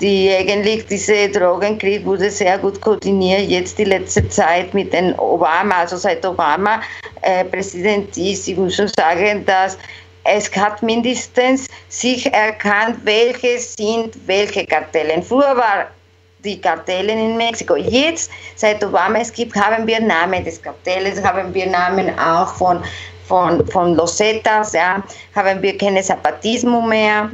Die 0.00 0.30
eigentlich 0.30 0.86
diese 0.86 1.28
Drogenkrieg 1.30 2.04
wurde 2.04 2.30
sehr 2.30 2.58
gut 2.58 2.80
koordiniert 2.80 3.48
jetzt 3.48 3.78
die 3.78 3.84
letzte 3.84 4.28
Zeit 4.28 4.74
mit 4.74 4.92
den 4.92 5.18
Obama, 5.18 5.76
also 5.76 5.96
seit 5.96 6.24
Obama 6.26 6.82
äh, 7.22 7.44
Präsident 7.44 8.14
ist. 8.16 8.46
Ich 8.46 8.56
muss 8.56 8.76
schon 8.76 8.88
sagen, 8.88 9.44
dass 9.46 9.78
es 10.24 10.54
hat 10.56 10.82
mindestens 10.82 11.68
sich 11.88 12.26
erkannt, 12.32 12.98
welche 13.04 13.58
sind 13.58 14.16
welche 14.26 14.66
Kartellen. 14.66 15.22
Früher 15.22 15.56
war 15.56 15.86
die 16.44 16.60
Kartellen 16.60 17.18
in 17.18 17.36
Mexiko. 17.36 17.76
Jetzt, 17.76 18.30
seit 18.56 18.82
Obama 18.84 19.18
es 19.20 19.32
gibt, 19.32 19.54
haben 19.56 19.86
wir 19.86 20.00
Namen 20.00 20.44
des 20.44 20.60
Kartelles, 20.60 21.22
haben 21.22 21.54
wir 21.54 21.66
Namen 21.66 22.18
auch 22.18 22.54
von 22.54 22.82
von, 23.26 23.66
von 23.68 23.94
Los 23.94 24.16
Zetas, 24.16 24.72
ja, 24.72 25.02
haben 25.34 25.62
wir 25.62 25.76
kein 25.76 26.02
Zapatismo 26.02 26.80
mehr, 26.80 27.30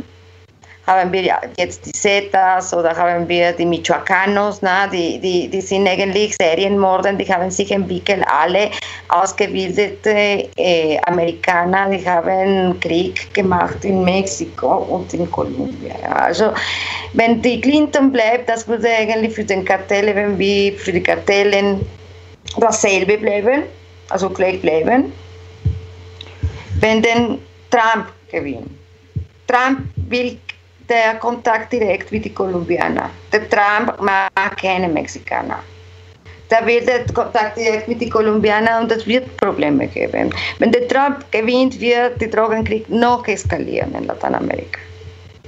haben 0.86 1.12
wir 1.12 1.38
jetzt 1.58 1.86
die 1.86 1.92
Zetas 1.92 2.74
oder 2.74 2.96
haben 2.96 3.28
wir 3.28 3.52
die 3.52 3.64
Michoacanos, 3.64 4.60
na, 4.62 4.86
die, 4.88 5.18
die, 5.20 5.48
die 5.48 5.60
sind 5.60 5.86
eigentlich 5.86 6.34
Serienmorden, 6.40 7.18
die 7.18 7.32
haben 7.32 7.50
sich 7.50 7.70
entwickelt, 7.70 8.24
alle 8.26 8.70
ausgebildete 9.08 10.48
äh, 10.56 10.98
Amerikaner, 11.06 11.88
die 11.90 12.08
haben 12.08 12.78
Krieg 12.80 13.32
gemacht 13.32 13.84
in 13.84 14.02
Mexiko 14.04 14.78
und 14.78 15.12
in 15.14 15.30
Kolumbien. 15.30 15.94
Ja. 16.02 16.16
Also 16.16 16.52
wenn 17.12 17.40
die 17.42 17.60
Clinton 17.60 18.10
bleibt, 18.10 18.48
das 18.48 18.66
würde 18.66 18.88
eigentlich 18.88 19.34
für 19.34 19.44
den 19.44 19.64
Kartell, 19.64 20.14
wenn 20.14 20.36
wir 20.38 20.72
für 20.72 20.92
die 20.92 21.02
Kartellen 21.02 21.86
dasselbe 22.58 23.18
bleiben, 23.18 23.62
also 24.08 24.28
gleich 24.28 24.60
bleiben. 24.60 25.12
Wenn 26.82 27.00
den 27.00 27.38
Trump 27.70 28.08
gewinnt. 28.28 28.68
Trump 29.46 29.82
will 30.08 30.36
der 30.88 31.14
Kontakt 31.20 31.72
direkt 31.72 32.10
mit 32.10 32.24
den 32.24 32.34
Kolumbianern. 32.34 33.10
Der 33.32 33.48
Trump 33.48 34.00
mag 34.00 34.56
keine 34.60 34.88
Mexikaner. 34.88 35.60
Da 36.48 36.66
wird 36.66 36.88
der 36.88 37.06
Kontakt 37.14 37.56
direkt 37.56 37.86
mit 37.86 38.00
den 38.00 38.10
Kolumbianern 38.10 38.82
und 38.82 38.92
es 38.92 39.06
wird 39.06 39.36
Probleme 39.36 39.86
geben. 39.86 40.34
Wenn 40.58 40.72
der 40.72 40.88
Trump 40.88 41.24
gewinnt, 41.30 41.78
wird 41.80 42.20
der 42.20 42.28
Drogenkrieg 42.28 42.88
noch 42.90 43.26
eskalieren 43.28 43.94
in 43.94 44.04
Lateinamerika. 44.04 44.80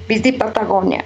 Bis 0.06 0.22
die 0.22 0.32
Patagonia. 0.32 1.02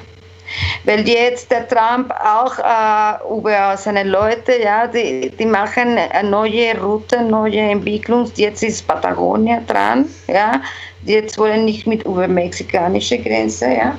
Weil 0.84 1.06
jetzt 1.08 1.50
der 1.50 1.68
Trump 1.68 2.12
auch 2.12 2.58
äh, 2.58 3.36
über 3.36 3.76
seine 3.76 4.04
Leute, 4.04 4.60
ja, 4.62 4.86
die, 4.86 5.30
die 5.30 5.46
machen 5.46 5.98
eine 5.98 6.28
neue 6.28 6.78
Route, 6.80 7.22
neue 7.22 7.60
Entwicklung. 7.60 8.30
Jetzt 8.36 8.62
ist 8.62 8.86
Patagonia 8.86 9.60
dran, 9.66 10.06
ja. 10.26 10.60
Jetzt 11.04 11.38
wollen 11.38 11.64
nicht 11.64 11.86
mit 11.86 12.02
über 12.04 12.26
mexikanische 12.26 13.18
Grenze, 13.18 13.66
ja. 13.66 13.98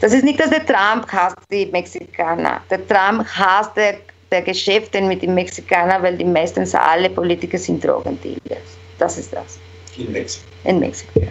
Das 0.00 0.12
ist 0.12 0.24
nicht, 0.24 0.40
dass 0.40 0.50
der 0.50 0.66
Trump 0.66 1.06
hasst 1.12 1.36
die 1.50 1.66
Mexikaner. 1.66 2.60
Der 2.70 2.86
Trump 2.88 3.24
hasst 3.36 3.76
der, 3.76 3.98
der 4.30 4.42
Geschäfte 4.42 5.00
mit 5.00 5.22
den 5.22 5.34
Mexikanern, 5.34 6.02
weil 6.02 6.16
die 6.16 6.24
meistens 6.24 6.74
alle 6.74 7.08
Politiker 7.08 7.58
sind 7.58 7.84
Drogendealers. 7.84 8.78
Das 8.98 9.18
ist 9.18 9.32
das. 9.32 9.58
In 9.96 10.10
Mexiko. 10.10 10.46
In 10.64 10.80
Mexiko, 10.80 11.20
ja. 11.20 11.28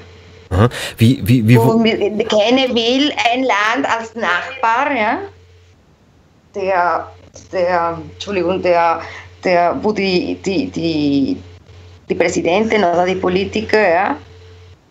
Wie, 0.97 1.21
wie, 1.23 1.47
wie, 1.47 1.57
Und 1.57 1.83
keiner 2.29 2.67
will 2.75 3.11
ein 3.31 3.43
Land 3.43 3.85
als 3.87 4.13
Nachbar, 4.15 4.91
ja, 4.93 5.19
der, 6.53 7.07
der, 7.51 7.97
Entschuldigung, 8.11 8.61
der, 8.61 9.01
der, 9.43 9.77
wo 9.81 9.93
die, 9.93 10.35
die, 10.45 10.67
die, 10.67 11.37
die 12.09 12.15
Präsidenten 12.15 12.83
oder 12.83 13.05
die 13.05 13.15
Politiker, 13.15 13.79
ja, 13.79 14.17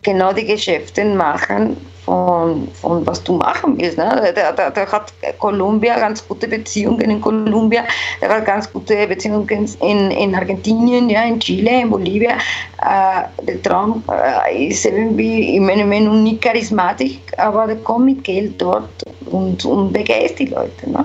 genau 0.03 0.33
die 0.33 0.47
Geschäfte 0.47 1.05
machen 1.05 1.77
von, 2.11 2.69
von 2.73 3.07
was 3.07 3.23
du 3.23 3.35
machen 3.35 3.79
willst. 3.79 3.97
Ne? 3.97 4.33
Der, 4.35 4.53
der, 4.53 4.71
der 4.71 4.91
hat 4.91 5.13
Kolumbia 5.39 5.97
ganz 5.99 6.27
gute 6.27 6.49
Beziehungen 6.49 7.09
in 7.09 7.21
Kolumbia, 7.21 7.85
der 8.21 8.29
hat 8.31 8.45
ganz 8.45 8.73
gute 8.73 9.07
Beziehungen 9.07 9.69
in, 9.81 10.11
in 10.11 10.35
Argentinien, 10.35 11.09
ja, 11.09 11.23
in 11.23 11.39
Chile, 11.39 11.83
in 11.83 11.91
Bolivia. 11.91 12.33
Äh, 12.33 13.45
der 13.47 13.63
Trump 13.63 14.03
äh, 14.11 14.67
ist 14.67 14.85
irgendwie 14.85 15.57
in 15.57 15.67
meiner 15.67 15.87
Meinung 15.87 16.25
nicht 16.25 16.43
charismatisch, 16.43 17.19
aber 17.37 17.69
der 17.69 17.77
kommt 17.77 18.07
mit 18.07 18.25
Geld 18.25 18.61
dort 18.61 18.91
und, 19.27 19.65
und 19.65 19.93
begeistert 19.93 20.39
die 20.41 20.47
Leute. 20.47 20.91
Ne? 20.91 21.05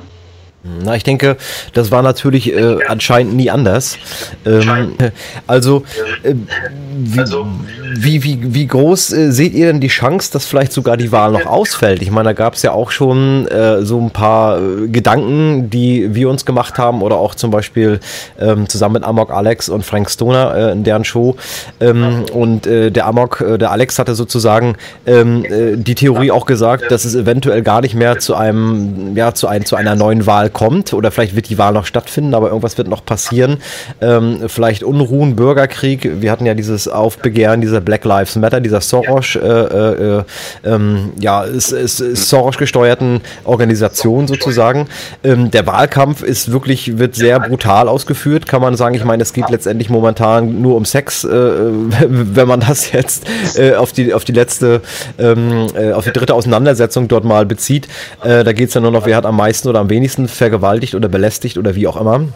Na, 0.83 0.95
ich 0.95 1.03
denke, 1.03 1.37
das 1.73 1.91
war 1.91 2.01
natürlich 2.01 2.51
äh, 2.51 2.77
anscheinend 2.87 3.35
nie 3.35 3.51
anders. 3.51 3.97
Ähm, 4.45 4.95
also, 5.47 5.83
äh, 6.23 6.33
wie, 6.97 7.23
wie, 7.97 8.23
wie, 8.23 8.53
wie 8.53 8.67
groß 8.67 9.13
äh, 9.13 9.31
seht 9.31 9.53
ihr 9.53 9.67
denn 9.67 9.79
die 9.79 9.89
Chance, 9.89 10.31
dass 10.33 10.45
vielleicht 10.45 10.71
sogar 10.73 10.97
die 10.97 11.11
Wahl 11.11 11.31
noch 11.31 11.45
ausfällt? 11.45 12.01
Ich 12.01 12.09
meine, 12.09 12.29
da 12.29 12.33
gab 12.33 12.55
es 12.55 12.63
ja 12.63 12.71
auch 12.71 12.89
schon 12.89 13.47
äh, 13.47 13.83
so 13.83 13.99
ein 13.99 14.09
paar 14.09 14.59
äh, 14.59 14.87
Gedanken, 14.87 15.69
die 15.69 16.15
wir 16.15 16.29
uns 16.29 16.45
gemacht 16.45 16.79
haben 16.79 17.03
oder 17.03 17.17
auch 17.17 17.35
zum 17.35 17.51
Beispiel 17.51 17.99
ähm, 18.39 18.67
zusammen 18.67 18.93
mit 18.93 19.03
Amok 19.03 19.31
Alex 19.31 19.69
und 19.69 19.85
Frank 19.85 20.09
Stoner 20.09 20.55
äh, 20.55 20.71
in 20.71 20.83
deren 20.83 21.05
Show. 21.05 21.35
Ähm, 21.79 22.25
und 22.33 22.65
der 22.65 23.05
Amok, 23.05 23.43
der 23.59 23.71
Alex 23.71 23.99
hatte 23.99 24.15
sozusagen 24.15 24.75
ähm, 25.05 25.45
die 25.83 25.95
Theorie 25.95 26.31
auch 26.31 26.45
gesagt, 26.45 26.91
dass 26.91 27.05
es 27.05 27.15
eventuell 27.15 27.61
gar 27.61 27.81
nicht 27.81 27.93
mehr 27.93 28.19
zu 28.19 28.35
einem, 28.35 29.15
ja, 29.15 29.33
zu, 29.33 29.47
ein, 29.47 29.65
zu 29.65 29.75
einer 29.75 29.95
neuen 29.95 30.25
Wahl 30.25 30.49
kommt 30.55 30.93
oder 30.93 31.11
vielleicht 31.11 31.35
wird 31.35 31.49
die 31.49 31.57
Wahl 31.57 31.73
noch 31.73 31.85
stattfinden, 31.85 32.33
aber 32.33 32.47
irgendwas 32.47 32.77
wird 32.77 32.87
noch 32.87 33.03
passieren. 33.03 33.57
Ähm, 33.99 34.39
vielleicht 34.47 34.83
Unruhen, 34.83 35.35
Bürgerkrieg. 35.35 36.21
Wir 36.21 36.31
hatten 36.31 36.45
ja 36.45 36.53
dieses 36.53 36.87
Aufbegehren 36.87 37.59
dieser 37.59 37.81
Black 37.81 38.05
Lives 38.05 38.37
Matter, 38.37 38.61
dieser 38.61 38.79
Soros, 38.79 39.35
äh, 39.35 39.39
äh, 39.39 40.23
ähm, 40.63 41.11
ja, 41.19 41.43
ist, 41.43 41.73
ist, 41.73 41.99
ist 41.99 42.29
Soros 42.29 42.57
gesteuerten 42.57 43.19
Organisation 43.43 44.27
sozusagen. 44.27 44.87
Ähm, 45.25 45.51
der 45.51 45.67
Wahlkampf 45.67 46.23
ist 46.23 46.53
wirklich, 46.53 46.97
wird 46.97 47.15
sehr 47.15 47.37
brutal 47.41 47.89
ausgeführt, 47.89 48.47
kann 48.47 48.61
man 48.61 48.77
sagen. 48.77 48.95
Ich 48.95 49.03
meine, 49.03 49.23
es 49.23 49.33
geht 49.33 49.49
letztendlich 49.49 49.89
momentan 49.89 50.61
nur 50.61 50.77
um 50.77 50.85
Sex, 50.85 51.25
äh, 51.25 51.29
wenn 52.07 52.47
man 52.47 52.61
das 52.61 52.93
jetzt 52.93 53.27
äh, 53.57 53.75
auf 53.75 53.91
die 53.91 54.13
auf 54.13 54.23
die 54.23 54.31
letzte, 54.31 54.81
ähm, 55.19 55.67
äh, 55.75 55.91
auf 55.91 56.05
die 56.05 56.13
dritte 56.13 56.33
Auseinandersetzung 56.33 57.09
dort 57.09 57.25
mal 57.25 57.45
bezieht. 57.45 57.89
Äh, 58.23 58.45
da 58.45 58.53
geht 58.53 58.69
es 58.69 58.73
ja 58.73 58.79
nur 58.79 58.91
noch, 58.91 59.05
wer 59.05 59.17
hat 59.17 59.25
am 59.25 59.35
meisten 59.35 59.67
oder 59.67 59.81
am 59.81 59.89
wenigsten 59.89 60.29
vergewaltigt 60.45 60.93
oder 60.93 61.09
belästigt 61.09 61.57
oder 61.57 61.73
wie 61.73 61.87
auch 61.87 61.99
immer. 61.99 62.27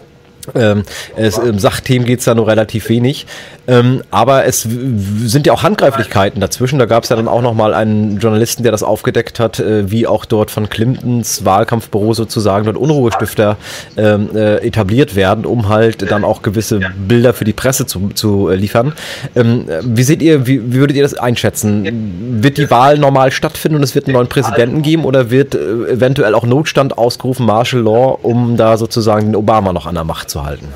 Ähm, 0.55 0.83
es, 1.15 1.37
Im 1.37 1.59
Sachthemen 1.59 2.05
geht 2.05 2.19
es 2.19 2.25
da 2.25 2.35
nur 2.35 2.47
relativ 2.47 2.89
wenig. 2.89 3.25
Ähm, 3.67 4.01
aber 4.09 4.45
es 4.45 4.63
sind 4.63 5.45
ja 5.45 5.53
auch 5.53 5.61
Handgreiflichkeiten 5.61 6.41
dazwischen. 6.41 6.79
Da 6.79 6.85
gab 6.85 7.03
es 7.03 7.09
ja 7.09 7.15
dann 7.15 7.27
auch 7.27 7.41
nochmal 7.41 7.73
einen 7.73 8.17
Journalisten, 8.17 8.63
der 8.63 8.71
das 8.71 8.81
aufgedeckt 8.81 9.39
hat, 9.39 9.59
äh, 9.59 9.91
wie 9.91 10.07
auch 10.07 10.25
dort 10.25 10.49
von 10.49 10.69
Clintons 10.69 11.45
Wahlkampfbüro 11.45 12.13
sozusagen 12.13 12.65
dort 12.65 12.77
Unruhestifter 12.77 13.57
ähm, 13.95 14.29
äh, 14.33 14.57
etabliert 14.65 15.15
werden, 15.15 15.45
um 15.45 15.69
halt 15.69 16.09
dann 16.09 16.23
auch 16.23 16.41
gewisse 16.41 16.79
Bilder 17.07 17.33
für 17.33 17.45
die 17.45 17.53
Presse 17.53 17.85
zu, 17.85 18.09
zu 18.15 18.49
äh, 18.49 18.55
liefern. 18.55 18.93
Ähm, 19.35 19.65
wie 19.83 20.03
seht 20.03 20.21
ihr, 20.23 20.47
wie, 20.47 20.73
wie, 20.73 20.79
würdet 20.79 20.97
ihr 20.97 21.03
das 21.03 21.13
einschätzen? 21.13 22.41
Wird 22.41 22.57
die 22.57 22.71
Wahl 22.71 22.97
normal 22.97 23.31
stattfinden 23.31 23.77
und 23.77 23.83
es 23.83 23.93
wird 23.93 24.07
einen 24.07 24.15
neuen 24.15 24.27
Präsidenten 24.27 24.81
geben 24.81 25.05
oder 25.05 25.29
wird 25.29 25.53
äh, 25.53 25.59
eventuell 25.91 26.33
auch 26.33 26.43
Notstand 26.43 26.97
ausgerufen, 26.97 27.45
Martial 27.45 27.83
Law, 27.83 28.17
um 28.23 28.57
da 28.57 28.77
sozusagen 28.77 29.27
den 29.27 29.35
Obama 29.35 29.73
noch 29.73 29.85
an 29.85 29.93
der 29.93 30.05
Macht 30.05 30.31
zu 30.31 30.38
halten? 30.43 30.67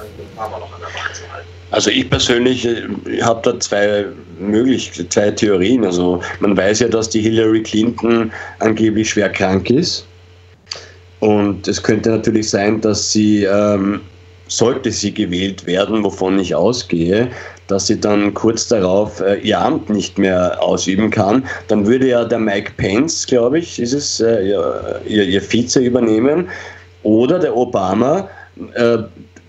Also 1.72 1.90
ich 1.90 2.08
persönlich 2.10 2.66
äh, 2.66 2.84
habe 3.22 3.42
da 3.44 3.60
zwei 3.60 4.06
möglich 4.40 4.92
zwei 5.10 5.32
Theorien. 5.32 5.84
Also 5.84 6.22
man 6.40 6.56
weiß 6.56 6.82
ja, 6.82 6.88
dass 6.88 7.10
die 7.10 7.22
Hillary 7.22 7.64
Clinton 7.64 8.32
angeblich 8.60 9.10
schwer 9.10 9.30
krank 9.30 9.70
ist. 9.70 10.06
Und 11.20 11.68
es 11.68 11.82
könnte 11.82 12.10
natürlich 12.10 12.50
sein, 12.50 12.82
dass 12.82 13.12
sie, 13.12 13.46
ähm, 13.46 14.02
sollte 14.50 14.92
sie 14.92 15.14
gewählt 15.14 15.66
werden, 15.66 16.04
wovon 16.04 16.38
ich 16.38 16.54
ausgehe, 16.54 17.30
dass 17.68 17.88
sie 17.88 18.00
dann 18.00 18.34
kurz 18.34 18.68
darauf 18.68 19.22
äh, 19.22 19.36
ihr 19.36 19.58
Amt 19.60 19.90
nicht 19.90 20.18
mehr 20.18 20.62
ausüben 20.62 21.10
kann. 21.10 21.46
Dann 21.70 21.88
würde 21.88 22.10
ja 22.10 22.26
der 22.26 22.40
Mike 22.40 22.74
Pence, 22.78 23.26
glaube 23.26 23.60
ich, 23.60 23.80
ist 23.80 23.94
es, 23.94 24.20
äh, 24.20 24.50
ihr, 24.50 25.02
ihr, 25.08 25.42
Vize 25.42 25.80
übernehmen. 25.80 26.50
Oder 27.04 27.40
der 27.40 27.56
Obama 27.56 28.28
äh, 28.76 28.98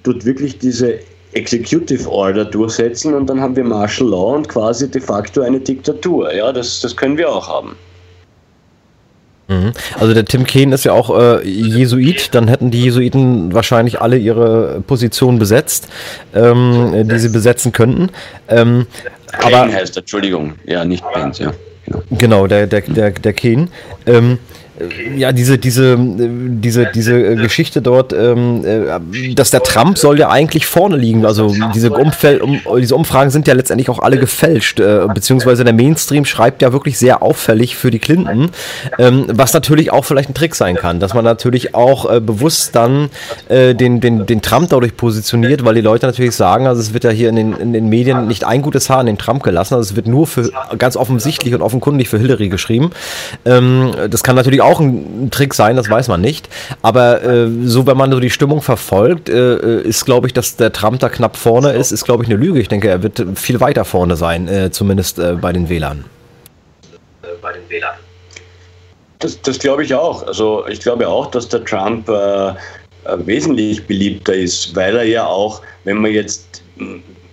tut 0.05 0.25
wirklich 0.25 0.59
diese 0.59 1.01
Executive 1.33 2.09
Order 2.09 2.45
durchsetzen 2.45 3.15
und 3.15 3.27
dann 3.29 3.41
haben 3.41 3.57
wir 3.57 3.65
Martial 3.65 4.09
Law 4.09 4.37
und 4.37 4.49
quasi 4.49 4.89
de 4.89 5.01
facto 5.01 5.43
eine 5.43 5.59
Diktatur. 5.59 6.33
Ja, 6.33 6.53
das, 6.53 6.81
das 6.81 6.97
können 6.97 7.19
wir 7.19 7.29
auch 7.29 7.49
haben. 7.49 7.75
Mhm. 9.49 9.73
Also 9.99 10.15
der 10.15 10.25
Tim 10.25 10.47
Kane 10.47 10.75
ist 10.75 10.85
ja 10.85 10.93
auch 10.93 11.11
äh, 11.19 11.47
Jesuit, 11.47 12.35
dann 12.35 12.49
hätten 12.49 12.71
die 12.71 12.83
Jesuiten 12.83 13.53
wahrscheinlich 13.53 14.01
alle 14.01 14.17
ihre 14.17 14.83
Positionen 14.87 15.39
besetzt, 15.39 15.89
ähm, 16.35 17.09
die 17.09 17.19
sie 17.19 17.29
besetzen 17.29 17.73
könnten. 17.73 18.11
Ähm, 18.49 18.87
Kane 19.33 19.57
aber, 19.57 19.73
heißt, 19.73 19.97
Entschuldigung, 19.97 20.55
ja, 20.65 20.85
nicht 20.85 21.05
Pence, 21.13 21.41
ja. 21.41 21.53
Genau, 21.87 22.03
genau 22.11 22.47
der, 22.47 22.67
der, 22.67 22.81
der, 22.83 23.11
der 23.11 23.33
Kane. 23.35 23.69
Ähm, 24.07 24.39
ja, 25.17 25.31
diese, 25.31 25.57
diese, 25.57 25.97
diese, 25.97 26.87
diese 26.93 27.37
Geschichte 27.37 27.81
dort, 27.81 28.13
ähm, 28.13 28.65
äh, 28.65 29.35
dass 29.35 29.51
der 29.51 29.63
Trump 29.63 29.99
soll 29.99 30.19
ja 30.19 30.31
eigentlich 30.31 30.67
vorne 30.67 30.97
liegen. 30.97 31.25
Also 31.25 31.55
diese, 31.75 31.91
Umfeld, 31.91 32.43
um, 32.43 32.61
diese 32.79 32.97
Umfragen 32.97 33.31
sind 33.31 33.47
ja 33.47 33.55
letztendlich 33.55 33.89
auch 33.89 34.01
alle 34.01 34.19
gefälscht, 34.19 34.81
äh, 34.81 35.07
beziehungsweise 35.15 35.63
der 35.63 35.75
Mainstream 35.75 36.25
schreibt 36.25 36.61
ja 36.61 36.73
wirklich 36.73 36.99
sehr 36.99 37.23
auffällig 37.23 37.77
für 37.77 37.93
die 37.93 38.01
Clinton, 38.01 38.51
ähm, 38.99 39.27
was 39.33 39.53
natürlich 39.53 39.93
auch 39.93 40.05
vielleicht 40.05 40.31
ein 40.31 40.35
Trick 40.35 40.57
sein 40.57 40.75
kann, 40.75 40.99
dass 40.99 41.15
man 41.15 41.25
natürlich 41.25 41.77
auch 41.77 42.11
äh, 42.11 42.21
bewusst 42.21 42.75
dann 42.75 43.11
den, 43.49 44.01
den, 44.01 44.27
den 44.27 44.43
Trump 44.43 44.71
dadurch 44.71 44.97
positioniert, 44.97 45.65
weil 45.65 45.75
die 45.75 45.81
Leute 45.81 46.07
natürlich 46.07 46.35
sagen, 46.35 46.67
also 46.67 46.81
es 46.81 46.95
wird 46.95 47.05
ja 47.05 47.11
hier 47.11 47.29
in 47.29 47.37
den, 47.37 47.53
in 47.53 47.73
den 47.73 47.89
Medien 47.89 48.27
nicht 48.27 48.45
ein 48.45 48.63
gutes 48.63 48.91
Haar 48.91 49.01
in 49.01 49.07
den 49.07 49.19
Trump 49.19 49.43
gelassen, 49.43 49.75
also 49.75 49.91
es 49.91 49.97
wird 49.97 50.07
nur 50.07 50.27
für 50.27 50.51
ganz 50.79 50.97
offensichtlich 50.97 51.55
und 51.55 51.63
offenkundig 51.63 52.09
für 52.09 52.19
Hillary 52.19 52.49
geschrieben. 52.49 52.91
Ähm, 53.45 53.93
das 54.11 54.23
kann 54.23 54.35
natürlich 54.35 54.63
auch 54.64 54.64
ein 54.81 55.29
Trick 55.31 55.55
sein, 55.55 55.77
das 55.77 55.89
weiß 55.89 56.09
man 56.09 56.21
nicht. 56.21 56.49
Aber 56.83 57.23
äh, 57.23 57.49
so, 57.65 57.87
wenn 57.87 57.97
man 57.97 58.11
so 58.11 58.21
die 58.21 58.31
Stimmung 58.31 58.63
verfolgt, 58.63 59.29
äh, 59.29 59.55
äh 59.55 59.83
ist, 59.83 60.05
glaube 60.05 60.27
ich, 60.27 60.33
dass 60.33 60.57
der 60.57 60.73
Trump 60.73 61.01
da 61.01 61.09
knapp 61.09 61.37
vorne 61.37 61.73
ist, 61.73 61.93
ist, 61.93 62.05
glaube 62.05 62.25
ich, 62.25 62.31
eine 62.31 62.39
Lüge. 62.39 62.61
Ich 62.61 62.69
denke, 62.69 62.89
er 62.89 63.03
wird 63.03 63.25
viel 63.35 63.61
weiter 63.61 63.85
vorne 63.85 64.17
sein, 64.17 64.49
äh, 64.49 64.71
zumindest 64.71 65.19
äh, 65.19 65.35
bei 65.41 65.53
den 65.53 65.69
Wählern. 65.69 66.05
Bei 67.43 67.53
den 67.53 67.69
Wählern. 67.69 67.95
Das, 69.19 69.41
das 69.43 69.59
glaube 69.59 69.85
ich 69.85 69.95
auch. 69.95 70.27
Also 70.27 70.67
ich 70.69 70.81
glaube 70.81 71.09
auch, 71.09 71.31
dass 71.31 71.49
der 71.49 71.65
Trump 71.65 72.09
äh, 72.09 72.49
äh, 72.49 72.55
wesentlich 73.27 73.87
beliebter 73.87 74.35
ist, 74.35 74.75
weil 74.75 74.97
er 74.97 75.05
ja 75.05 75.27
auch, 75.27 75.63
wenn 75.85 75.99
man 75.99 76.13
jetzt 76.13 76.63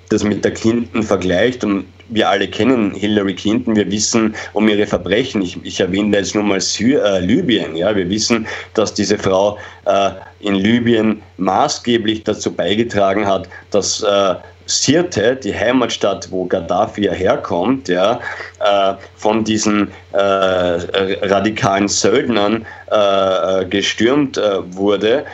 das 0.09 0.23
mit 0.23 0.43
der 0.43 0.51
Clinton 0.51 1.01
vergleicht 1.01 1.63
und 1.63 1.85
wir 2.11 2.29
alle 2.29 2.47
kennen 2.47 2.91
Hillary 2.93 3.35
Clinton, 3.35 3.75
wir 3.75 3.89
wissen 3.89 4.35
um 4.53 4.67
ihre 4.67 4.85
Verbrechen. 4.85 5.41
Ich, 5.41 5.57
ich 5.63 5.79
erwähne 5.79 6.17
jetzt 6.17 6.35
nur 6.35 6.43
mal 6.43 6.61
Sy 6.61 6.93
äh, 6.93 7.19
Libyen. 7.19 7.75
Ja? 7.75 7.95
Wir 7.95 8.09
wissen, 8.09 8.45
dass 8.73 8.93
diese 8.93 9.17
Frau 9.17 9.57
äh, 9.85 10.11
in 10.41 10.55
Libyen 10.55 11.21
maßgeblich 11.37 12.23
dazu 12.23 12.51
beigetragen 12.53 13.25
hat, 13.25 13.47
dass 13.71 14.03
äh, 14.03 14.35
Sirte, 14.65 15.35
die 15.35 15.53
Heimatstadt, 15.53 16.31
wo 16.31 16.45
Gaddafi 16.45 17.05
ja 17.05 17.11
herkommt, 17.11 17.89
ja, 17.89 18.19
äh, 18.59 18.93
von 19.15 19.43
diesen 19.43 19.89
äh, 20.13 20.17
radikalen 20.17 21.87
Söldnern 21.87 22.65
äh, 22.89 23.65
gestürmt 23.65 24.37
äh, 24.37 24.75
wurde, 24.75 25.25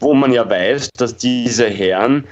wo 0.00 0.12
man 0.12 0.32
ja 0.32 0.48
weiß, 0.48 0.90
dass 0.98 1.16
diese 1.16 1.68
Herren, 1.68 2.26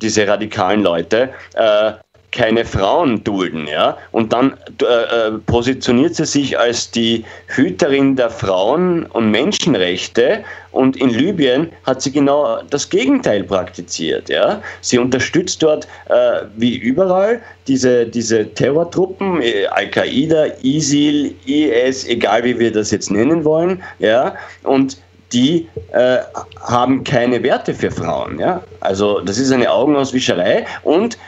diese 0.00 0.26
radikalen 0.26 0.82
Leute, 0.82 1.30
äh, 1.54 1.92
keine 2.32 2.64
Frauen 2.64 3.22
dulden, 3.24 3.66
ja. 3.66 3.96
Und 4.12 4.32
dann 4.32 4.56
äh, 4.82 4.84
äh, 4.84 5.30
positioniert 5.46 6.14
sie 6.14 6.26
sich 6.26 6.58
als 6.58 6.90
die 6.90 7.24
Hüterin 7.48 8.16
der 8.16 8.30
Frauen 8.30 9.06
und 9.06 9.30
Menschenrechte 9.30 10.44
und 10.70 10.96
in 10.96 11.10
Libyen 11.10 11.70
hat 11.84 12.02
sie 12.02 12.12
genau 12.12 12.62
das 12.70 12.88
Gegenteil 12.88 13.42
praktiziert, 13.42 14.28
ja. 14.28 14.62
Sie 14.80 14.98
unterstützt 14.98 15.62
dort 15.62 15.86
äh, 16.08 16.42
wie 16.56 16.76
überall 16.76 17.40
diese, 17.66 18.06
diese 18.06 18.52
Terrortruppen, 18.54 19.42
äh, 19.42 19.66
Al-Qaida, 19.66 20.46
ISIL, 20.62 21.34
IS, 21.46 22.06
egal 22.06 22.44
wie 22.44 22.58
wir 22.58 22.72
das 22.72 22.90
jetzt 22.90 23.10
nennen 23.10 23.44
wollen, 23.44 23.82
ja. 23.98 24.34
Und 24.62 24.98
die 25.32 25.68
äh, 25.92 26.18
haben 26.60 27.04
keine 27.04 27.42
Werte 27.42 27.74
für 27.74 27.90
Frauen. 27.90 28.38
Ja? 28.38 28.62
Also 28.80 29.20
das 29.20 29.38
ist 29.38 29.52
eine 29.52 29.70
Augenauswischerei 29.70 30.66
und 30.82 31.18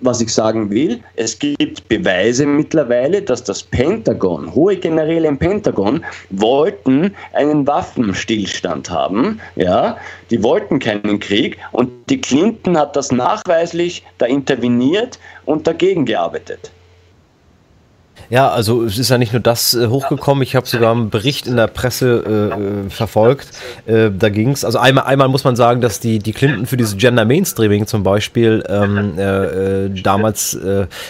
was 0.00 0.20
ich 0.20 0.32
sagen 0.32 0.70
will, 0.70 1.00
es 1.16 1.38
gibt 1.38 1.88
Beweise 1.88 2.46
mittlerweile, 2.46 3.22
dass 3.22 3.44
das 3.44 3.62
Pentagon, 3.62 4.54
hohe 4.54 4.76
Generäle 4.76 5.28
im 5.28 5.38
Pentagon, 5.38 6.04
wollten 6.30 7.14
einen 7.32 7.66
Waffenstillstand 7.66 8.90
haben. 8.90 9.40
Ja, 9.56 9.96
die 10.30 10.42
wollten 10.42 10.78
keinen 10.78 11.20
Krieg 11.20 11.58
und 11.72 11.90
die 12.08 12.20
Clinton 12.20 12.78
hat 12.78 12.96
das 12.96 13.12
nachweislich 13.12 14.04
da 14.18 14.26
interveniert 14.26 15.18
und 15.44 15.66
dagegen 15.66 16.06
gearbeitet. 16.06 16.70
Ja, 18.28 18.48
also 18.48 18.84
es 18.84 18.98
ist 18.98 19.10
ja 19.10 19.18
nicht 19.18 19.32
nur 19.32 19.40
das 19.40 19.74
äh, 19.74 19.88
hochgekommen, 19.88 20.42
ich 20.42 20.54
habe 20.54 20.66
sogar 20.66 20.92
einen 20.92 21.10
Bericht 21.10 21.46
in 21.46 21.56
der 21.56 21.66
Presse 21.66 22.50
äh, 22.54 22.86
äh 22.86 22.90
verfolgt. 22.90 23.48
Äh, 23.86 24.10
da 24.16 24.28
ging 24.28 24.50
es, 24.50 24.64
also 24.64 24.78
einmal, 24.78 25.04
einmal 25.04 25.28
muss 25.28 25.44
man 25.44 25.56
sagen, 25.56 25.80
dass 25.80 26.00
die, 26.00 26.18
die 26.18 26.32
Clinton 26.32 26.66
für 26.66 26.76
dieses 26.76 26.96
Gender 26.96 27.24
Mainstreaming 27.24 27.86
zum 27.86 28.02
Beispiel 28.02 28.64
ähm, 28.68 29.18
äh, 29.18 29.84
äh 29.84 29.90
damals 30.02 30.56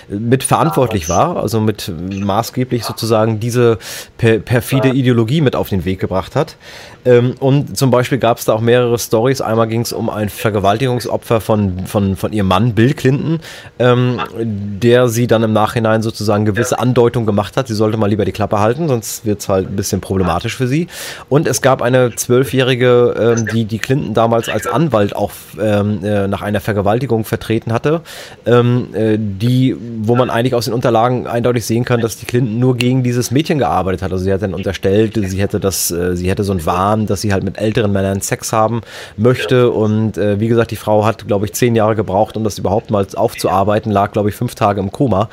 mit 0.08 0.42
verantwortlich 0.42 1.08
war, 1.08 1.36
also 1.36 1.60
mit 1.60 1.92
maßgeblich 1.98 2.84
sozusagen 2.84 3.40
diese 3.40 3.78
per, 4.18 4.38
perfide 4.38 4.88
Ideologie 4.88 5.40
mit 5.40 5.56
auf 5.56 5.68
den 5.68 5.84
Weg 5.84 6.00
gebracht 6.00 6.36
hat. 6.36 6.56
Ähm, 7.04 7.34
und 7.40 7.76
zum 7.76 7.90
Beispiel 7.90 8.18
gab 8.18 8.38
es 8.38 8.44
da 8.44 8.52
auch 8.52 8.60
mehrere 8.60 8.98
Stories. 8.98 9.40
Einmal 9.40 9.68
ging 9.68 9.80
es 9.80 9.92
um 9.92 10.10
ein 10.10 10.28
Vergewaltigungsopfer 10.28 11.40
von, 11.40 11.86
von, 11.86 12.16
von 12.16 12.32
ihrem 12.32 12.48
Mann, 12.48 12.74
Bill 12.74 12.94
Clinton, 12.94 13.40
ähm, 13.78 14.20
der 14.36 15.08
sie 15.08 15.26
dann 15.26 15.42
im 15.42 15.52
Nachhinein 15.52 16.02
sozusagen 16.02 16.44
gewisse 16.44 16.78
Andeutungen 16.78 16.99
gemacht 17.08 17.56
hat. 17.56 17.68
Sie 17.68 17.74
sollte 17.74 17.96
mal 17.96 18.08
lieber 18.08 18.24
die 18.24 18.32
Klappe 18.32 18.58
halten, 18.58 18.88
sonst 18.88 19.24
wird 19.26 19.40
es 19.40 19.48
halt 19.48 19.68
ein 19.68 19.76
bisschen 19.76 20.00
problematisch 20.00 20.56
für 20.56 20.66
sie. 20.66 20.86
Und 21.28 21.46
es 21.46 21.62
gab 21.62 21.82
eine 21.82 22.14
Zwölfjährige, 22.14 23.36
ähm, 23.38 23.46
die 23.52 23.64
die 23.64 23.78
Clinton 23.78 24.14
damals 24.14 24.48
als 24.48 24.66
Anwalt 24.66 25.14
auch 25.14 25.32
ähm, 25.60 26.04
äh, 26.04 26.28
nach 26.28 26.42
einer 26.42 26.60
Vergewaltigung 26.60 27.24
vertreten 27.24 27.72
hatte, 27.72 28.00
ähm, 28.46 28.94
äh, 28.94 29.16
die, 29.18 29.76
wo 30.02 30.16
man 30.16 30.30
eigentlich 30.30 30.54
aus 30.54 30.66
den 30.66 30.74
Unterlagen 30.74 31.26
eindeutig 31.26 31.66
sehen 31.66 31.84
kann, 31.84 32.00
dass 32.00 32.16
die 32.16 32.26
Clinton 32.26 32.58
nur 32.58 32.76
gegen 32.76 33.02
dieses 33.02 33.30
Mädchen 33.30 33.58
gearbeitet 33.58 34.02
hat. 34.02 34.12
Also 34.12 34.24
sie 34.24 34.32
hat 34.32 34.42
dann 34.42 34.54
unterstellt, 34.54 35.18
sie 35.22 35.40
hätte 35.40 35.60
das, 35.60 35.90
äh, 35.90 36.16
sie 36.16 36.30
hätte 36.30 36.44
so 36.44 36.52
ein 36.52 36.64
Wahn 36.66 37.06
dass 37.10 37.20
sie 37.20 37.32
halt 37.32 37.44
mit 37.44 37.58
älteren 37.58 37.92
Männern 37.92 38.20
Sex 38.20 38.52
haben 38.52 38.80
möchte. 39.16 39.70
Und 39.70 40.16
äh, 40.16 40.40
wie 40.40 40.48
gesagt, 40.48 40.70
die 40.70 40.76
Frau 40.76 41.04
hat, 41.04 41.26
glaube 41.26 41.46
ich, 41.46 41.52
zehn 41.52 41.74
Jahre 41.74 41.96
gebraucht, 41.96 42.36
um 42.36 42.44
das 42.44 42.58
überhaupt 42.58 42.90
mal 42.90 43.06
aufzuarbeiten, 43.14 43.90
lag, 43.90 44.12
glaube 44.12 44.28
ich, 44.28 44.34
fünf 44.34 44.54
Tage 44.54 44.80
im 44.80 44.92
Koma. 44.92 45.28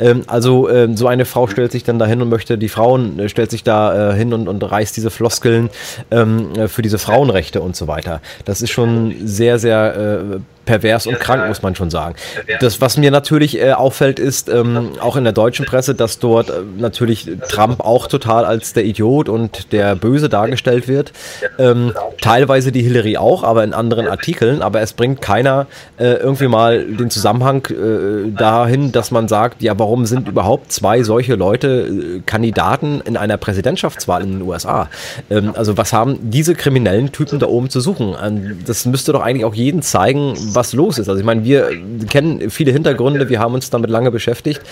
Ähm, 0.00 0.22
also 0.26 0.68
ähm, 0.70 0.96
eine 1.06 1.24
Frau 1.24 1.46
stellt 1.46 1.72
sich 1.72 1.84
dann 1.84 1.98
dahin 1.98 2.22
und 2.22 2.28
möchte, 2.28 2.58
die 2.58 2.68
Frauen 2.68 3.18
äh, 3.18 3.28
stellt 3.28 3.50
sich 3.50 3.64
da 3.64 4.12
äh, 4.12 4.16
hin 4.16 4.32
und, 4.32 4.48
und 4.48 4.62
reißt 4.62 4.96
diese 4.96 5.10
Floskeln 5.10 5.70
ähm, 6.10 6.52
äh, 6.54 6.68
für 6.68 6.82
diese 6.82 6.98
Frauenrechte 6.98 7.60
und 7.60 7.76
so 7.76 7.86
weiter. 7.86 8.20
Das 8.44 8.62
ist 8.62 8.70
schon 8.70 9.14
sehr, 9.24 9.58
sehr 9.58 10.40
pervers 10.66 11.06
und 11.06 11.18
krank, 11.18 11.48
muss 11.48 11.62
man 11.62 11.74
schon 11.74 11.88
sagen. 11.88 12.16
Das, 12.60 12.80
was 12.80 12.98
mir 12.98 13.10
natürlich 13.10 13.58
äh, 13.58 13.72
auffällt, 13.72 14.18
ist 14.18 14.48
ähm, 14.48 14.90
auch 15.00 15.16
in 15.16 15.24
der 15.24 15.32
deutschen 15.32 15.64
Presse, 15.64 15.94
dass 15.94 16.18
dort 16.18 16.50
äh, 16.50 16.54
natürlich 16.76 17.26
Trump 17.48 17.80
auch 17.80 18.08
total 18.08 18.44
als 18.44 18.74
der 18.74 18.84
Idiot 18.84 19.28
und 19.28 19.72
der 19.72 19.94
Böse 19.94 20.28
dargestellt 20.28 20.88
wird. 20.88 21.12
Ähm, 21.58 21.92
teilweise 22.20 22.72
die 22.72 22.82
Hillary 22.82 23.16
auch, 23.16 23.42
aber 23.44 23.64
in 23.64 23.72
anderen 23.72 24.06
Artikeln. 24.08 24.60
Aber 24.60 24.80
es 24.80 24.92
bringt 24.92 25.22
keiner 25.22 25.66
äh, 25.98 26.14
irgendwie 26.14 26.48
mal 26.48 26.84
den 26.84 27.10
Zusammenhang 27.10 27.66
äh, 27.66 28.30
dahin, 28.32 28.92
dass 28.92 29.10
man 29.10 29.28
sagt, 29.28 29.62
ja, 29.62 29.78
warum 29.78 30.04
sind 30.06 30.28
überhaupt 30.28 30.72
zwei 30.72 31.02
solche 31.02 31.36
Leute 31.36 32.18
äh, 32.18 32.20
Kandidaten 32.26 33.00
in 33.04 33.16
einer 33.16 33.36
Präsidentschaftswahl 33.36 34.22
in 34.22 34.32
den 34.32 34.42
USA? 34.42 34.88
Ähm, 35.30 35.52
also 35.56 35.76
was 35.76 35.92
haben 35.92 36.18
diese 36.20 36.54
kriminellen 36.54 37.12
Typen 37.12 37.38
da 37.38 37.46
oben 37.46 37.70
zu 37.70 37.80
suchen? 37.80 38.16
Ähm, 38.22 38.58
das 38.66 38.84
müsste 38.84 39.12
doch 39.12 39.22
eigentlich 39.22 39.44
auch 39.44 39.54
jeden 39.54 39.82
zeigen, 39.82 40.34
was 40.56 40.72
los 40.72 40.98
ist. 40.98 41.08
Also 41.08 41.20
ich 41.20 41.26
meine, 41.26 41.44
wir 41.44 41.70
kennen 42.10 42.50
viele 42.50 42.72
Hintergründe, 42.72 43.28
wir 43.28 43.38
haben 43.38 43.54
uns 43.54 43.70
damit 43.70 43.90
lange 43.90 44.10
beschäftigt, 44.10 44.62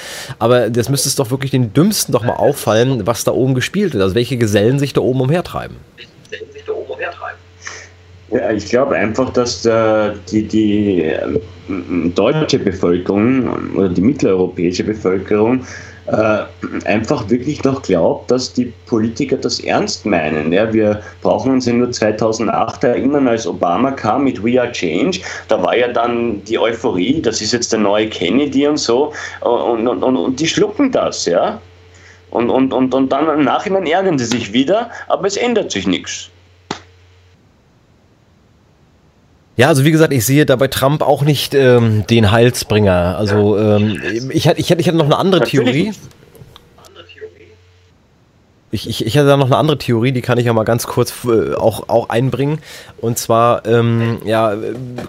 aber 0.40 0.70
das 0.70 0.88
müsste 0.88 1.08
es 1.08 1.14
doch 1.14 1.30
wirklich 1.30 1.52
den 1.52 1.72
Dümmsten 1.72 2.12
doch 2.12 2.24
mal 2.24 2.34
auffallen, 2.34 3.06
was 3.06 3.22
da 3.22 3.32
oben 3.32 3.54
gespielt 3.54 3.92
wird. 3.92 4.02
Also 4.02 4.14
welche 4.16 4.36
Gesellen 4.36 4.78
sich 4.78 4.92
da 4.92 5.00
oben 5.00 5.20
umhertreiben. 5.20 5.76
Ja, 8.30 8.50
ich 8.50 8.66
glaube 8.68 8.96
einfach, 8.96 9.32
dass 9.32 9.64
äh, 9.64 10.12
die, 10.30 10.42
die 10.48 11.02
äh, 11.02 11.38
deutsche 12.14 12.58
Bevölkerung 12.58 13.74
oder 13.76 13.88
die 13.88 14.00
mitteleuropäische 14.00 14.82
Bevölkerung 14.82 15.64
äh, 16.06 16.44
einfach 16.84 17.28
wirklich 17.30 17.64
noch 17.64 17.82
glaubt, 17.82 18.30
dass 18.30 18.52
die 18.52 18.72
Politiker 18.86 19.36
das 19.36 19.60
ernst 19.60 20.04
meinen. 20.04 20.52
Ja, 20.52 20.72
wir 20.72 21.02
brauchen 21.22 21.52
uns 21.52 21.66
ja 21.66 21.72
nur 21.72 21.90
2008 21.90 22.84
erinnern, 22.84 23.26
als 23.26 23.46
Obama 23.46 23.90
kam 23.90 24.24
mit 24.24 24.42
We 24.44 24.60
Are 24.60 24.70
Change. 24.70 25.20
Da 25.48 25.62
war 25.62 25.76
ja 25.76 25.88
dann 25.88 26.44
die 26.44 26.58
Euphorie, 26.58 27.22
das 27.22 27.40
ist 27.40 27.52
jetzt 27.52 27.72
der 27.72 27.80
neue 27.80 28.08
Kennedy 28.08 28.66
und 28.66 28.76
so. 28.76 29.12
Und, 29.40 29.88
und, 29.88 30.02
und, 30.02 30.16
und 30.16 30.40
die 30.40 30.46
schlucken 30.46 30.92
das, 30.92 31.24
ja. 31.24 31.60
Und, 32.30 32.50
und, 32.50 32.72
und, 32.72 32.92
und 32.92 33.12
dann 33.12 33.28
im 33.28 33.44
Nachhinein 33.44 33.86
ärgern 33.86 34.18
sie 34.18 34.24
sich 34.24 34.52
wieder, 34.52 34.90
aber 35.06 35.26
es 35.26 35.36
ändert 35.36 35.70
sich 35.70 35.86
nichts. 35.86 36.30
Ja, 39.56 39.68
also 39.68 39.84
wie 39.84 39.92
gesagt, 39.92 40.12
ich 40.12 40.26
sehe 40.26 40.46
da 40.46 40.56
bei 40.56 40.68
Trump 40.68 41.02
auch 41.02 41.22
nicht 41.22 41.54
ähm, 41.54 42.04
den 42.08 42.32
Heilsbringer. 42.32 43.16
Also 43.16 43.56
ähm, 43.58 44.00
ich, 44.30 44.46
ich, 44.46 44.70
ich 44.70 44.88
hatte 44.88 44.96
noch 44.96 45.04
eine 45.04 45.16
andere 45.16 45.44
Theorie. 45.44 45.92
Ich, 48.74 48.88
ich, 48.88 49.06
ich 49.06 49.16
hatte 49.16 49.28
da 49.28 49.36
noch 49.36 49.46
eine 49.46 49.56
andere 49.56 49.78
Theorie, 49.78 50.10
die 50.10 50.20
kann 50.20 50.36
ich 50.36 50.46
ja 50.46 50.52
mal 50.52 50.64
ganz 50.64 50.88
kurz 50.88 51.14
äh, 51.24 51.54
auch, 51.54 51.88
auch 51.88 52.08
einbringen. 52.08 52.58
Und 53.00 53.18
zwar, 53.18 53.64
ähm, 53.66 54.18
ja, 54.24 54.54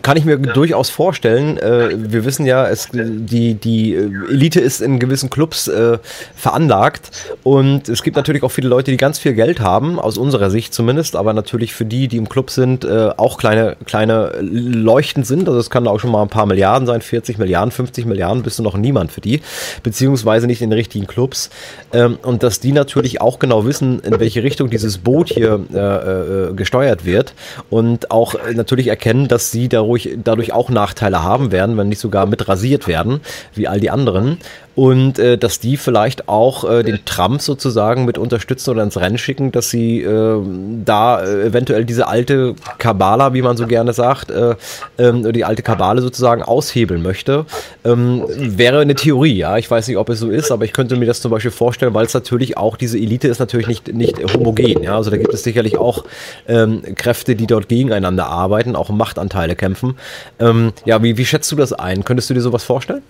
kann 0.03 0.17
ich 0.17 0.25
mir 0.25 0.37
durchaus 0.37 0.89
vorstellen, 0.89 1.57
äh, 1.57 1.89
wir 1.97 2.25
wissen 2.25 2.45
ja, 2.45 2.67
es, 2.67 2.89
die, 2.93 3.55
die 3.55 3.95
Elite 3.95 4.59
ist 4.59 4.81
in 4.81 4.99
gewissen 4.99 5.29
Clubs 5.31 5.67
äh, 5.67 5.97
veranlagt 6.35 7.09
und 7.41 7.89
es 7.89 8.03
gibt 8.03 8.17
natürlich 8.17 8.43
auch 8.43 8.51
viele 8.51 8.67
Leute, 8.67 8.91
die 8.91 8.97
ganz 8.97 9.17
viel 9.17 9.33
Geld 9.33 9.61
haben, 9.61 9.97
aus 9.97 10.19
unserer 10.19 10.51
Sicht 10.51 10.73
zumindest, 10.73 11.15
aber 11.15 11.33
natürlich 11.33 11.73
für 11.73 11.85
die, 11.85 12.07
die 12.07 12.17
im 12.17 12.29
Club 12.29 12.51
sind, 12.51 12.85
äh, 12.85 13.11
auch 13.17 13.37
kleine, 13.39 13.77
kleine 13.85 14.33
Leuchten 14.41 15.23
sind. 15.23 15.47
Also 15.47 15.59
es 15.59 15.71
kann 15.71 15.87
auch 15.87 15.99
schon 15.99 16.11
mal 16.11 16.21
ein 16.21 16.29
paar 16.29 16.45
Milliarden 16.45 16.85
sein, 16.85 17.01
40 17.01 17.39
Milliarden, 17.39 17.71
50 17.71 18.05
Milliarden, 18.05 18.43
bist 18.43 18.59
du 18.59 18.63
noch 18.63 18.77
niemand 18.77 19.11
für 19.11 19.21
die, 19.21 19.41
beziehungsweise 19.81 20.45
nicht 20.45 20.61
in 20.61 20.69
den 20.69 20.77
richtigen 20.77 21.07
Clubs. 21.07 21.49
Ähm, 21.93 22.19
und 22.21 22.43
dass 22.43 22.59
die 22.59 22.73
natürlich 22.73 23.21
auch 23.21 23.39
genau 23.39 23.54
genau 23.55 23.65
wissen, 23.65 23.99
in 23.99 24.19
welche 24.19 24.43
Richtung 24.43 24.69
dieses 24.69 24.97
Boot 24.97 25.29
hier 25.29 25.59
äh, 25.73 25.77
äh, 25.77 26.53
gesteuert 26.53 27.05
wird 27.05 27.33
und 27.69 28.11
auch 28.11 28.35
natürlich 28.53 28.87
erkennen, 28.87 29.27
dass 29.27 29.51
sie 29.51 29.69
dadurch, 29.69 30.09
dadurch 30.23 30.53
auch 30.53 30.69
Nachteile 30.69 31.23
haben 31.23 31.51
werden, 31.51 31.77
wenn 31.77 31.89
nicht 31.89 31.99
sogar 31.99 32.25
mit 32.25 32.47
rasiert 32.47 32.87
werden, 32.87 33.21
wie 33.53 33.67
all 33.67 33.79
die 33.79 33.89
anderen. 33.89 34.37
Und 34.75 35.19
äh, 35.19 35.37
dass 35.37 35.59
die 35.59 35.77
vielleicht 35.77 36.27
auch 36.27 36.69
äh, 36.69 36.83
den 36.83 37.03
Trump 37.05 37.41
sozusagen 37.41 38.05
mit 38.05 38.17
unterstützen 38.17 38.71
oder 38.71 38.83
ins 38.83 38.97
Rennen 38.97 39.17
schicken, 39.17 39.51
dass 39.51 39.69
sie 39.69 40.01
äh, 40.01 40.41
da 40.83 41.23
eventuell 41.25 41.85
diese 41.85 42.07
alte 42.07 42.55
Kabala, 42.77 43.33
wie 43.33 43.41
man 43.41 43.55
so 43.55 43.67
gerne 43.67 43.93
sagt, 43.93 44.31
äh, 44.31 44.55
ähm, 44.97 45.31
die 45.31 45.45
alte 45.45 45.63
Kabale 45.63 46.01
sozusagen 46.01 46.43
aushebeln 46.43 47.01
möchte. 47.01 47.45
Ähm, 47.85 48.25
wäre 48.27 48.79
eine 48.79 48.95
Theorie, 48.95 49.37
ja. 49.37 49.57
Ich 49.57 49.71
weiß 49.71 49.87
nicht, 49.87 49.97
ob 49.97 50.09
es 50.09 50.19
so 50.19 50.29
ist, 50.29 50.51
aber 50.51 50.65
ich 50.65 50.73
könnte 50.73 50.97
mir 50.97 51.05
das 51.05 51.21
zum 51.21 51.31
Beispiel 51.31 51.51
vorstellen, 51.51 51.93
weil 51.93 52.05
es 52.05 52.13
natürlich 52.13 52.57
auch, 52.57 52.75
diese 52.75 52.97
Elite 52.97 53.29
ist 53.29 53.39
natürlich 53.39 53.67
nicht, 53.67 53.93
nicht 53.93 54.33
homogen, 54.33 54.83
ja. 54.83 54.97
Also 54.97 55.09
da 55.09 55.17
gibt 55.17 55.33
es 55.33 55.43
sicherlich 55.43 55.77
auch 55.77 56.03
ähm, 56.47 56.81
Kräfte, 56.95 57.35
die 57.35 57.47
dort 57.47 57.69
gegeneinander 57.69 58.27
arbeiten, 58.27 58.75
auch 58.75 58.89
Machtanteile 58.89 59.55
kämpfen. 59.55 59.97
Ähm, 60.39 60.73
ja, 60.83 61.01
wie, 61.01 61.17
wie 61.17 61.25
schätzt 61.25 61.51
du 61.51 61.55
das 61.55 61.71
ein? 61.71 62.03
Könntest 62.03 62.29
du 62.29 62.33
dir 62.33 62.41
sowas 62.41 62.63
vorstellen? 62.63 63.03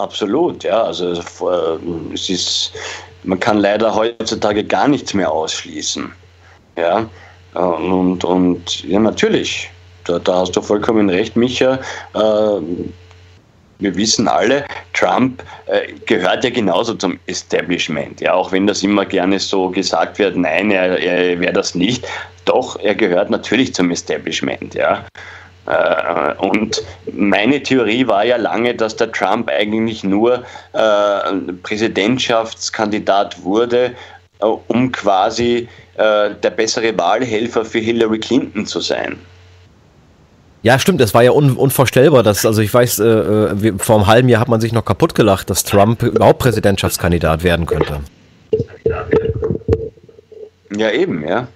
Absolut, 0.00 0.64
ja. 0.64 0.82
Also 0.82 1.12
äh, 1.12 2.14
es 2.14 2.30
ist, 2.30 2.72
man 3.24 3.38
kann 3.38 3.58
leider 3.58 3.94
heutzutage 3.94 4.64
gar 4.64 4.88
nichts 4.88 5.12
mehr 5.12 5.30
ausschließen. 5.30 6.10
Ja. 6.78 7.06
Und, 7.54 8.24
und 8.24 8.84
ja, 8.84 8.98
natürlich, 8.98 9.70
da, 10.04 10.18
da 10.18 10.40
hast 10.40 10.56
du 10.56 10.62
vollkommen 10.62 11.10
recht, 11.10 11.36
Micha. 11.36 11.78
Äh, 12.14 12.60
wir 13.80 13.96
wissen 13.96 14.28
alle, 14.28 14.64
Trump 14.92 15.42
äh, 15.66 15.92
gehört 16.06 16.44
ja 16.44 16.50
genauso 16.50 16.94
zum 16.94 17.18
Establishment. 17.26 18.20
Ja, 18.20 18.34
auch 18.34 18.52
wenn 18.52 18.66
das 18.66 18.82
immer 18.82 19.04
gerne 19.04 19.38
so 19.38 19.68
gesagt 19.68 20.18
wird, 20.18 20.36
nein, 20.36 20.70
er, 20.70 20.98
er 20.98 21.40
wäre 21.40 21.52
das 21.52 21.74
nicht. 21.74 22.06
Doch, 22.44 22.78
er 22.78 22.94
gehört 22.94 23.30
natürlich 23.30 23.74
zum 23.74 23.90
Establishment. 23.90 24.74
Ja. 24.74 25.04
Äh, 25.70 26.34
und 26.38 26.82
meine 27.12 27.62
Theorie 27.62 28.06
war 28.06 28.24
ja 28.24 28.36
lange, 28.36 28.74
dass 28.74 28.96
der 28.96 29.12
Trump 29.12 29.48
eigentlich 29.48 30.02
nur 30.02 30.42
äh, 30.72 31.32
Präsidentschaftskandidat 31.62 33.42
wurde, 33.44 33.92
äh, 34.40 34.46
um 34.68 34.90
quasi 34.92 35.68
der 36.02 36.50
bessere 36.56 36.96
Wahlhelfer 36.96 37.62
für 37.62 37.78
Hillary 37.78 38.20
Clinton 38.20 38.64
zu 38.64 38.80
sein. 38.80 39.18
Ja, 40.62 40.78
stimmt, 40.78 41.02
es 41.02 41.12
war 41.12 41.22
ja 41.22 41.32
un 41.32 41.58
unvorstellbar, 41.58 42.22
dass, 42.22 42.46
also 42.46 42.62
ich 42.62 42.72
weiß, 42.72 43.00
äh, 43.00 43.72
vor 43.76 43.96
einem 43.96 44.06
halben 44.06 44.28
Jahr 44.30 44.40
hat 44.40 44.48
man 44.48 44.62
sich 44.62 44.72
noch 44.72 44.86
kaputt 44.86 45.14
gelacht, 45.14 45.50
dass 45.50 45.62
Trump 45.62 46.02
überhaupt 46.02 46.38
Präsidentschaftskandidat 46.38 47.44
werden 47.44 47.66
könnte. 47.66 48.00
Ja, 50.74 50.90
eben, 50.90 51.28
ja. 51.28 51.48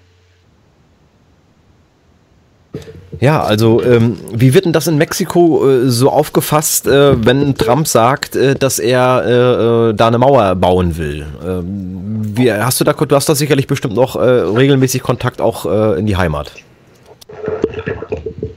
Ja, 3.21 3.43
also 3.43 3.83
ähm, 3.83 4.19
wie 4.33 4.55
wird 4.55 4.65
denn 4.65 4.73
das 4.73 4.87
in 4.87 4.99
Mexiko 4.99 5.69
äh, 5.69 5.89
so 5.89 6.11
aufgefasst, 6.11 6.87
äh, 6.87 7.25
wenn 7.25 7.55
Trump 7.55 7.87
sagt, 7.87 8.37
äh, 8.37 8.55
dass 8.55 8.79
er 8.79 9.23
äh, 9.25 9.91
äh, 9.91 9.95
da 9.95 10.09
eine 10.09 10.19
Mauer 10.19 10.55
bauen 10.57 10.97
will? 10.97 11.27
Ähm, 11.47 12.21
wie, 12.37 12.53
hast 12.53 12.81
du 12.81 12.85
da, 12.85 12.93
du 12.93 13.15
hast 13.15 13.29
da 13.29 13.35
sicherlich 13.35 13.67
bestimmt 13.67 13.95
noch 13.95 14.17
äh, 14.17 14.21
regelmäßig 14.21 15.03
Kontakt 15.03 15.41
auch 15.41 15.65
in 15.97 16.07
die 16.07 16.17
Heimat. 16.17 16.51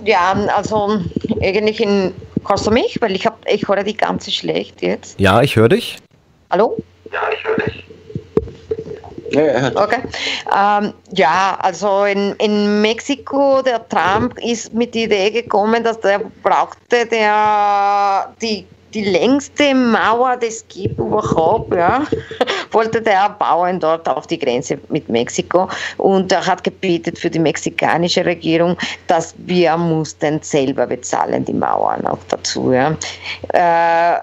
Ja, 0.03 0.35
also 0.56 0.99
eigentlich 1.41 1.81
in 1.81 2.14
Hörst 2.48 2.65
du 2.65 2.72
mich? 2.72 3.02
Weil 3.02 3.14
ich 3.15 3.26
habe, 3.26 3.35
ich 3.52 3.68
höre 3.68 3.84
die 3.84 3.98
ganze 3.98 4.31
schlecht 4.31 4.81
jetzt. 4.81 5.19
Ja, 5.19 5.41
ich 5.41 5.56
höre 5.56 5.69
dich. 5.69 5.98
Hallo? 6.49 6.77
Ja, 7.11 7.19
ich 7.34 7.44
höre 7.44 7.57
dich. 7.57 7.86
Okay. 9.75 10.01
Ähm, 10.55 10.93
ja, 11.11 11.57
also 11.61 12.05
in, 12.05 12.33
in 12.39 12.81
Mexiko, 12.81 13.61
der 13.61 13.87
Trump 13.89 14.37
ist 14.39 14.73
mit 14.73 14.95
der 14.95 15.03
Idee 15.03 15.31
gekommen, 15.31 15.83
dass 15.83 15.99
der 15.99 16.21
brauchte 16.43 17.05
der 17.05 18.33
die 18.41 18.65
die 18.93 19.03
längste 19.03 19.75
Mauer, 19.75 20.37
die 20.37 20.47
es 20.47 20.65
gibt 20.69 20.97
überhaupt, 20.97 21.75
ja, 21.75 22.03
wollte 22.71 23.01
der 23.01 23.29
bauen 23.29 23.79
dort 23.79 24.07
auf 24.07 24.27
die 24.27 24.39
Grenze 24.39 24.79
mit 24.89 25.07
Mexiko 25.09 25.69
und 25.97 26.31
er 26.31 26.45
hat 26.45 26.63
gebetet 26.63 27.19
für 27.19 27.29
die 27.29 27.39
mexikanische 27.39 28.25
Regierung, 28.25 28.77
dass 29.07 29.35
wir 29.37 29.77
mussten 29.77 30.41
selber 30.41 30.87
bezahlen 30.87 31.45
die 31.45 31.53
Mauern 31.53 32.07
auch 32.07 32.19
dazu. 32.29 32.71
Ja. 32.71 32.95
Äh, 33.49 34.19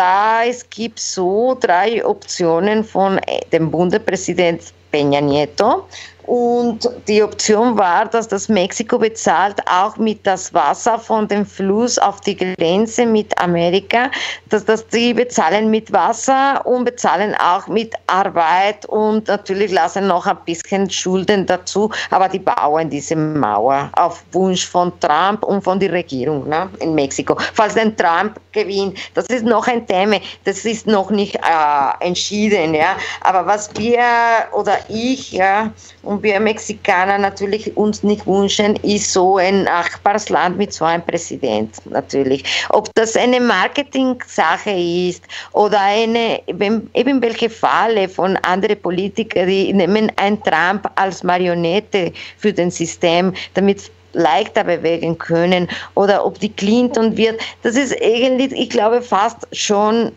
da 0.00 0.44
es 0.46 0.68
gibt 0.70 0.98
so 0.98 1.54
drei 1.60 2.02
Optionen 2.02 2.82
von 2.82 3.18
äh, 3.18 3.42
dem 3.52 3.70
Bundespräsident 3.70 4.62
Peña 4.90 5.20
Nieto. 5.20 5.86
Und 6.30 6.88
die 7.08 7.24
Option 7.24 7.76
war, 7.76 8.06
dass 8.06 8.28
das 8.28 8.48
Mexiko 8.48 8.98
bezahlt 8.98 9.56
auch 9.68 9.96
mit 9.96 10.24
das 10.24 10.54
Wasser 10.54 10.96
von 10.96 11.26
dem 11.26 11.44
Fluss 11.44 11.98
auf 11.98 12.20
die 12.20 12.36
Grenze 12.36 13.04
mit 13.04 13.36
Amerika, 13.42 14.12
dass 14.48 14.64
das 14.64 14.86
die 14.86 15.12
bezahlen 15.12 15.70
mit 15.70 15.92
Wasser 15.92 16.64
und 16.64 16.84
bezahlen 16.84 17.34
auch 17.34 17.66
mit 17.66 17.94
Arbeit 18.06 18.86
und 18.86 19.26
natürlich 19.26 19.72
lassen 19.72 20.06
noch 20.06 20.24
ein 20.24 20.36
bisschen 20.44 20.88
Schulden 20.88 21.46
dazu, 21.46 21.90
aber 22.10 22.28
die 22.28 22.38
bauen 22.38 22.88
diese 22.88 23.16
Mauer 23.16 23.90
auf 23.96 24.22
Wunsch 24.30 24.64
von 24.64 24.92
Trump 25.00 25.42
und 25.42 25.64
von 25.64 25.80
der 25.80 25.90
Regierung 25.90 26.48
ne, 26.48 26.70
in 26.78 26.94
Mexiko. 26.94 27.36
Falls 27.54 27.74
denn 27.74 27.96
Trump 27.96 28.38
gewinnt, 28.52 28.96
das 29.14 29.26
ist 29.26 29.44
noch 29.44 29.66
ein 29.66 29.84
Thema, 29.84 30.18
das 30.44 30.64
ist 30.64 30.86
noch 30.86 31.10
nicht 31.10 31.34
äh, 31.34 32.06
entschieden, 32.06 32.72
ja. 32.72 32.94
Aber 33.22 33.44
was 33.44 33.68
wir 33.76 34.04
oder 34.52 34.78
ich, 34.88 35.32
ja, 35.32 35.72
und 36.04 36.19
wir 36.22 36.40
Mexikaner 36.40 37.18
natürlich 37.18 37.76
uns 37.76 38.02
nicht 38.02 38.26
wünschen, 38.26 38.76
ist 38.76 39.12
so 39.12 39.36
ein 39.36 39.64
Nachbarsland 39.64 40.58
mit 40.58 40.72
so 40.72 40.84
einem 40.84 41.04
Präsident 41.04 41.74
natürlich. 41.86 42.44
Ob 42.70 42.94
das 42.94 43.16
eine 43.16 43.40
Marketing-Sache 43.40 44.70
ist 44.70 45.24
oder 45.52 45.80
eine, 45.80 46.40
eben 46.46 47.22
welche 47.22 47.50
Falle 47.50 48.08
von 48.08 48.36
anderen 48.38 48.80
Politikern, 48.80 49.46
die 49.48 49.72
nehmen 49.72 50.10
ein 50.16 50.42
Trump 50.42 50.90
als 50.96 51.22
Marionette 51.22 52.12
für 52.38 52.52
das 52.52 52.76
System, 52.76 53.32
damit 53.54 53.90
leichter 54.12 54.64
bewegen 54.64 55.16
können 55.18 55.68
oder 55.94 56.24
ob 56.24 56.38
die 56.40 56.52
Clinton 56.52 57.16
wird, 57.16 57.40
das 57.62 57.76
ist 57.76 57.94
eigentlich, 58.02 58.52
ich 58.52 58.70
glaube, 58.70 59.02
fast 59.02 59.46
schon 59.52 60.12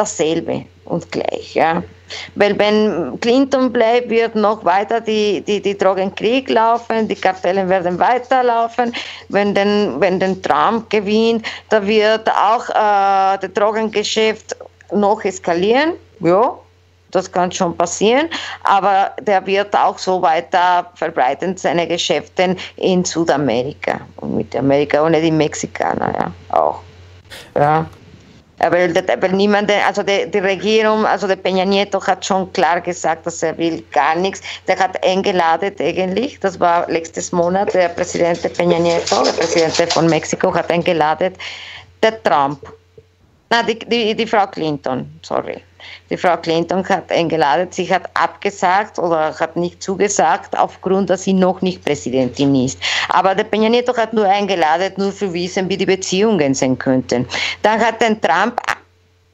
dasselbe 0.00 0.64
und 0.86 1.10
gleich. 1.12 1.54
Ja. 1.54 1.82
Weil 2.34 2.58
wenn 2.58 3.18
Clinton 3.20 3.72
bleibt, 3.72 4.10
wird 4.10 4.34
noch 4.34 4.64
weiter 4.64 5.00
die, 5.00 5.42
die, 5.42 5.60
die 5.60 5.76
Drogenkrieg 5.76 6.48
laufen, 6.50 7.06
die 7.06 7.14
Kartellen 7.14 7.68
werden 7.68 7.98
weiterlaufen. 7.98 8.92
Wenn 9.28 9.54
den, 9.54 10.00
wenn 10.00 10.18
den 10.18 10.42
Trump 10.42 10.90
gewinnt, 10.90 11.46
da 11.68 11.86
wird 11.86 12.28
auch 12.30 12.68
äh, 12.70 13.38
das 13.40 13.52
Drogengeschäft 13.54 14.56
noch 14.92 15.22
eskalieren. 15.24 15.92
Ja, 16.20 16.58
das 17.12 17.30
kann 17.30 17.50
schon 17.52 17.76
passieren, 17.76 18.28
aber 18.64 19.12
der 19.22 19.44
wird 19.46 19.74
auch 19.76 19.98
so 19.98 20.22
weiter 20.22 20.86
verbreiten, 20.94 21.56
seine 21.56 21.86
Geschäfte 21.86 22.56
in 22.76 23.04
Südamerika 23.04 24.00
und 24.16 24.36
mit 24.36 24.54
Amerika 24.54 25.02
und 25.02 25.14
die 25.14 25.30
Mexikaner 25.30 26.12
ja 26.14 26.56
auch. 26.56 26.80
Ja. 27.56 27.86
Weil, 28.60 28.94
weil 28.94 29.32
niemand, 29.32 29.70
also 29.70 30.02
die, 30.02 30.30
die, 30.30 30.38
Regierung, 30.38 31.06
also 31.06 31.26
der 31.26 31.38
Peña 31.38 31.64
Nieto 31.64 32.06
hat 32.06 32.26
schon 32.26 32.52
klar 32.52 32.82
gesagt, 32.82 33.24
dass 33.24 33.42
er 33.42 33.56
will 33.56 33.82
gar 33.90 34.14
nichts. 34.14 34.42
Der 34.68 34.78
hat 34.78 35.02
eingeladen 35.02 35.74
eigentlich, 35.80 36.38
das 36.40 36.60
war 36.60 36.86
letztes 36.90 37.32
Monat, 37.32 37.72
der 37.72 37.88
Präsident 37.88 38.38
Peña 38.38 38.78
Nieto, 38.78 39.24
der 39.24 39.32
Präsident 39.32 39.90
von 39.94 40.06
Mexiko, 40.10 40.52
hat 40.52 40.70
eingeladen, 40.70 41.32
der 42.02 42.22
Trump. 42.22 42.70
Na, 43.48 43.62
die, 43.62 43.78
die, 43.78 44.14
die 44.14 44.26
Frau 44.26 44.46
Clinton, 44.46 45.10
sorry. 45.22 45.62
Die 46.08 46.16
Frau 46.16 46.36
Clinton 46.36 46.86
hat 46.88 47.10
eingeladen, 47.10 47.68
sie 47.70 47.92
hat 47.92 48.08
abgesagt 48.14 48.98
oder 48.98 49.38
hat 49.38 49.56
nicht 49.56 49.82
zugesagt, 49.82 50.58
aufgrund, 50.58 51.10
dass 51.10 51.24
sie 51.24 51.32
noch 51.32 51.60
nicht 51.62 51.84
Präsidentin 51.84 52.54
ist. 52.54 52.78
Aber 53.08 53.34
der 53.34 53.46
Peña 53.50 53.68
Nieto 53.68 53.96
hat 53.96 54.12
nur 54.12 54.26
eingeladen, 54.26 54.92
nur 54.96 55.14
zu 55.14 55.32
wissen, 55.32 55.68
wie 55.68 55.76
die 55.76 55.86
Beziehungen 55.86 56.54
sein 56.54 56.78
könnten. 56.78 57.26
Dann 57.62 57.80
hat 57.80 58.00
den 58.00 58.20
Trump 58.20 58.60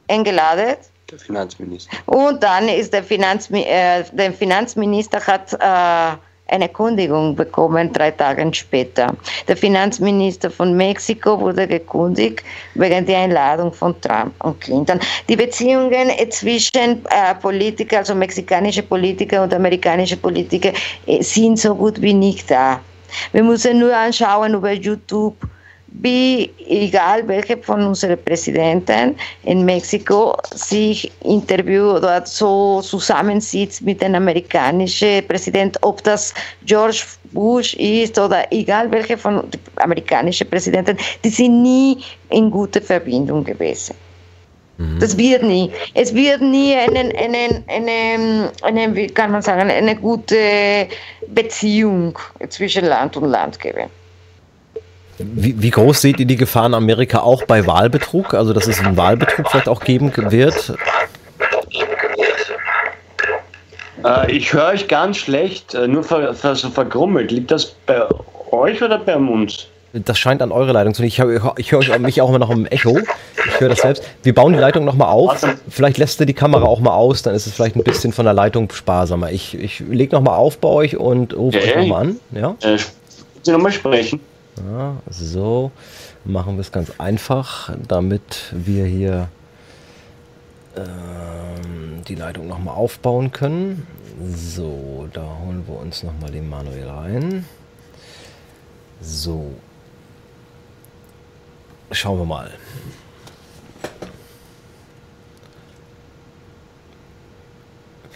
eingeladen, 0.09 0.77
der 1.11 1.19
Finanzminister. 1.19 1.97
Und 2.07 2.43
dann 2.43 2.69
ist 2.69 2.93
der, 2.93 3.05
Finanz, 3.05 3.49
äh, 3.51 4.03
der 4.13 4.33
Finanzminister 4.33 5.25
hat 5.25 5.53
äh, 5.53 6.19
eine 6.49 6.69
Kündigung 6.69 7.35
bekommen, 7.35 7.93
drei 7.93 8.11
Tage 8.11 8.49
später. 8.55 9.15
Der 9.49 9.57
Finanzminister 9.57 10.51
von 10.51 10.77
Mexiko 10.77 11.41
wurde 11.41 11.67
gekündigt 11.67 12.43
wegen 12.75 13.05
der 13.07 13.19
Einladung 13.19 13.73
von 13.73 14.01
Trump 14.01 14.33
und 14.45 14.61
Clinton. 14.61 15.01
Die 15.29 15.37
Beziehungen 15.37 16.11
zwischen 16.31 17.05
äh, 17.11 17.35
Politikern, 17.41 18.01
also 18.01 18.15
mexikanische 18.15 18.83
Politiker 18.83 19.43
und 19.43 19.53
amerikanische 19.53 20.17
Politiker, 20.17 20.73
äh, 21.07 21.23
sind 21.23 21.59
so 21.59 21.75
gut 21.75 22.01
wie 22.01 22.15
nicht 22.15 22.51
da. 22.51 22.81
Wir 23.33 23.43
müssen 23.43 23.79
nur 23.79 23.97
anschauen 23.97 24.55
über 24.55 24.73
YouTube 24.73 25.37
wie 26.03 26.51
egal 26.69 27.27
welche 27.27 27.57
von 27.57 27.87
unseren 27.87 28.19
Präsidenten 28.25 29.17
in 29.45 29.65
Mexiko 29.65 30.37
sich 30.55 31.11
Interview 31.25 31.93
oder 31.93 32.25
so 32.27 32.81
zusammensitzt 32.83 33.83
mit 33.83 34.03
dem 34.03 34.15
amerikanischen 34.15 35.27
Präsident, 35.27 35.79
ob 35.83 36.03
das 36.03 36.35
George 36.65 37.03
Bush 37.33 37.75
ist 37.75 38.19
oder 38.19 38.45
egal 38.51 38.91
welche 38.91 39.17
von 39.17 39.45
amerikanischen 39.77 40.49
Präsidenten, 40.49 40.97
die 41.25 41.31
sind 41.31 41.63
nie 41.63 41.99
in 42.31 42.51
guter 42.51 42.83
Verbindung 42.83 43.45
gewesen. 43.45 43.95
Mhm. 44.79 44.99
Das 45.01 45.17
wird 45.17 45.43
nie. 45.43 45.71
Es 45.95 46.15
wird 46.15 46.43
nie 46.43 46.75
einen, 46.75 47.13
einen, 47.17 47.65
einen, 47.69 48.51
einen, 48.63 48.95
wie 48.95 49.07
kann 49.07 49.31
man 49.31 49.43
sagen, 49.43 49.71
eine 49.71 49.97
gute 49.97 50.87
Beziehung 51.29 52.19
zwischen 52.49 52.85
Land 52.85 53.17
und 53.17 53.31
Land 53.31 53.59
geben. 53.59 53.89
Wie, 55.19 55.61
wie, 55.63 55.71
groß 55.71 56.01
seht 56.01 56.21
ihr 56.21 56.27
die 56.27 56.37
Gefahr 56.37 56.67
in 56.67 56.75
Amerika 56.75 57.21
auch 57.21 57.45
bei 57.45 57.67
Wahlbetrug? 57.67 58.35
Also, 58.35 58.53
dass 58.53 58.67
es 58.67 58.81
einen 58.81 58.97
Wahlbetrug 58.97 59.49
vielleicht 59.51 59.69
auch 59.69 59.81
geben 59.81 60.13
wird? 60.31 60.75
Äh, 64.05 64.33
ich 64.33 64.53
höre 64.53 64.69
euch 64.69 64.89
ganz 64.89 65.17
schlecht, 65.17 65.75
äh, 65.75 65.89
nur 65.89 66.05
ver, 66.05 66.35
ver, 66.35 66.55
so 66.55 66.69
vergrummelt. 66.69 67.31
Liegt 67.31 67.51
das 67.51 67.75
bei 67.87 68.03
euch 68.51 68.83
oder 68.83 68.99
bei 68.99 69.17
uns? 69.17 69.69
Das 69.93 70.19
scheint 70.19 70.43
an 70.43 70.53
eure 70.53 70.73
Leitung 70.73 70.93
zu 70.93 71.03
liegen. 71.03 71.13
Ich 71.57 71.73
höre 71.73 71.83
hör 71.83 71.99
mich 71.99 72.21
auch 72.21 72.29
immer 72.29 72.39
noch 72.39 72.51
im 72.51 72.67
Echo. 72.67 72.99
Ich 72.99 73.61
höre 73.61 73.71
das 73.71 73.81
selbst. 73.81 74.05
Wir 74.23 74.35
bauen 74.35 74.53
die 74.53 74.59
Leitung 74.59 74.85
nochmal 74.85 75.09
auf. 75.09 75.41
Vielleicht 75.71 75.97
lässt 75.97 76.21
du 76.21 76.27
die 76.27 76.35
Kamera 76.35 76.67
auch 76.67 76.81
mal 76.81 76.95
aus, 76.95 77.23
dann 77.23 77.35
ist 77.35 77.47
es 77.47 77.55
vielleicht 77.55 77.77
ein 77.77 77.83
bisschen 77.83 78.13
von 78.13 78.27
der 78.27 78.35
Leitung 78.35 78.71
sparsamer. 78.71 79.31
Ich, 79.31 79.59
ich 79.59 79.81
lege 79.81 80.15
nochmal 80.15 80.37
auf 80.37 80.59
bei 80.59 80.69
euch 80.69 80.97
und 80.99 81.35
rufe 81.35 81.57
okay. 81.57 81.71
euch 81.71 81.77
nochmal 81.77 82.03
an. 82.03 82.17
Ja? 82.33 82.57
Äh, 82.61 82.77
Sie 83.43 83.53
nochmal 83.53 83.73
sprechen. 83.73 84.21
Ja, 84.65 84.97
so 85.11 85.71
machen 86.25 86.55
wir 86.57 86.63
es 86.63 86.73
ganz 86.73 86.93
einfach, 86.99 87.75
damit 87.87 88.53
wir 88.53 88.87
hier 88.87 89.29
ähm, 90.77 92.03
die 92.09 92.15
Leitung 92.15 92.49
nochmal 92.49 92.75
aufbauen 92.75 93.33
können. 93.33 93.87
So, 94.35 95.09
da 95.13 95.23
holen 95.45 95.65
wir 95.67 95.79
uns 95.79 96.03
nochmal 96.03 96.31
den 96.31 96.49
Manuel 96.49 96.89
rein. 96.89 97.45
So. 99.03 99.53
Schauen 101.91 102.19
wir 102.19 102.25
mal. 102.25 102.51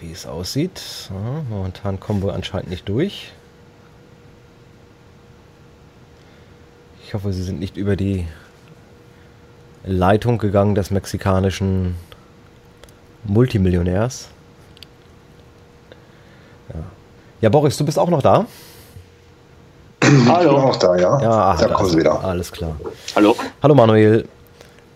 Wie 0.00 0.10
es 0.10 0.24
aussieht. 0.24 0.80
Ja, 1.10 1.42
momentan 1.50 2.00
kommen 2.00 2.22
wir 2.22 2.32
anscheinend 2.32 2.70
nicht 2.70 2.88
durch. 2.88 3.32
Ich 7.10 7.14
hoffe, 7.14 7.32
Sie 7.32 7.42
sind 7.42 7.58
nicht 7.58 7.76
über 7.76 7.96
die 7.96 8.24
Leitung 9.82 10.38
gegangen 10.38 10.76
des 10.76 10.92
mexikanischen 10.92 11.96
Multimillionärs. 13.24 14.28
Ja. 16.68 16.80
ja, 17.40 17.48
Boris, 17.48 17.76
du 17.76 17.84
bist 17.84 17.98
auch 17.98 18.10
noch 18.10 18.22
da? 18.22 18.46
Hallo. 20.04 20.50
Ich 20.50 20.56
bin 20.56 20.64
auch 20.70 20.76
da, 20.76 20.96
ja. 20.96 21.20
Ja, 21.20 21.50
ach, 21.50 21.60
da 21.60 21.68
kommen 21.70 21.90
Sie 21.90 21.98
wieder. 21.98 22.22
Alles 22.22 22.52
klar. 22.52 22.76
Hallo. 23.16 23.34
Hallo 23.60 23.74
Manuel. 23.74 24.28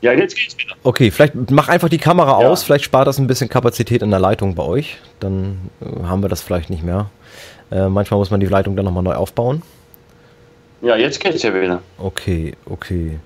Ja, 0.00 0.12
jetzt 0.12 0.36
geht's 0.36 0.56
wieder. 0.56 0.76
Okay, 0.84 1.10
vielleicht 1.10 1.50
mach 1.50 1.66
einfach 1.66 1.88
die 1.88 1.98
Kamera 1.98 2.40
ja. 2.40 2.48
aus, 2.48 2.62
vielleicht 2.62 2.84
spart 2.84 3.08
das 3.08 3.18
ein 3.18 3.26
bisschen 3.26 3.48
Kapazität 3.48 4.02
in 4.02 4.10
der 4.10 4.20
Leitung 4.20 4.54
bei 4.54 4.62
euch. 4.62 4.98
Dann 5.18 5.68
äh, 5.80 6.04
haben 6.04 6.22
wir 6.22 6.28
das 6.28 6.42
vielleicht 6.42 6.70
nicht 6.70 6.84
mehr. 6.84 7.10
Äh, 7.72 7.88
manchmal 7.88 8.18
muss 8.18 8.30
man 8.30 8.38
die 8.38 8.46
Leitung 8.46 8.76
dann 8.76 8.84
nochmal 8.84 9.02
neu 9.02 9.14
aufbauen. 9.16 9.62
Ja, 10.85 10.97
jetzt 10.97 11.19
geht's 11.19 11.43
ja 11.43 11.55
wieder. 11.55 11.81
Okay, 11.98 12.52
okay. 12.66 13.19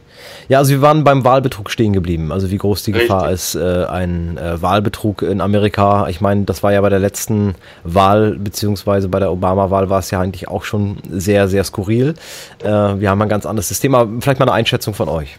Ja, 0.49 0.59
also 0.59 0.71
wir 0.71 0.81
waren 0.81 1.03
beim 1.03 1.25
Wahlbetrug 1.25 1.71
stehen 1.71 1.93
geblieben. 1.93 2.31
Also 2.31 2.51
wie 2.51 2.57
groß 2.57 2.85
die 2.85 2.93
Richtig. 2.93 3.09
Gefahr 3.09 3.31
ist, 3.33 3.57
äh, 3.57 3.85
ein 3.85 4.39
äh, 4.39 4.63
Wahlbetrug 4.63 5.23
in 5.23 5.41
Amerika. 5.41 6.09
Ich 6.09 6.21
meine, 6.21 6.45
das 6.45 6.63
war 6.63 6.73
ja 6.73 6.81
bei 6.81 6.89
der 6.89 7.01
letzten 7.01 7.57
Wahl, 7.83 8.37
beziehungsweise 8.39 9.09
bei 9.09 9.19
der 9.19 9.33
Obama-Wahl 9.33 9.91
war 9.91 9.99
es 9.99 10.11
ja 10.11 10.21
eigentlich 10.21 10.47
auch 10.47 10.65
schon 10.65 10.99
sehr, 11.11 11.49
sehr 11.49 11.65
skurril. 11.65 12.15
Äh, 12.63 12.69
wir 12.69 13.11
haben 13.11 13.21
ein 13.23 13.29
ganz 13.29 13.45
anderes 13.45 13.69
System, 13.69 13.95
aber 13.95 14.21
vielleicht 14.21 14.39
mal 14.39 14.47
eine 14.47 14.55
Einschätzung 14.55 14.95
von 14.95 15.09
euch. 15.09 15.37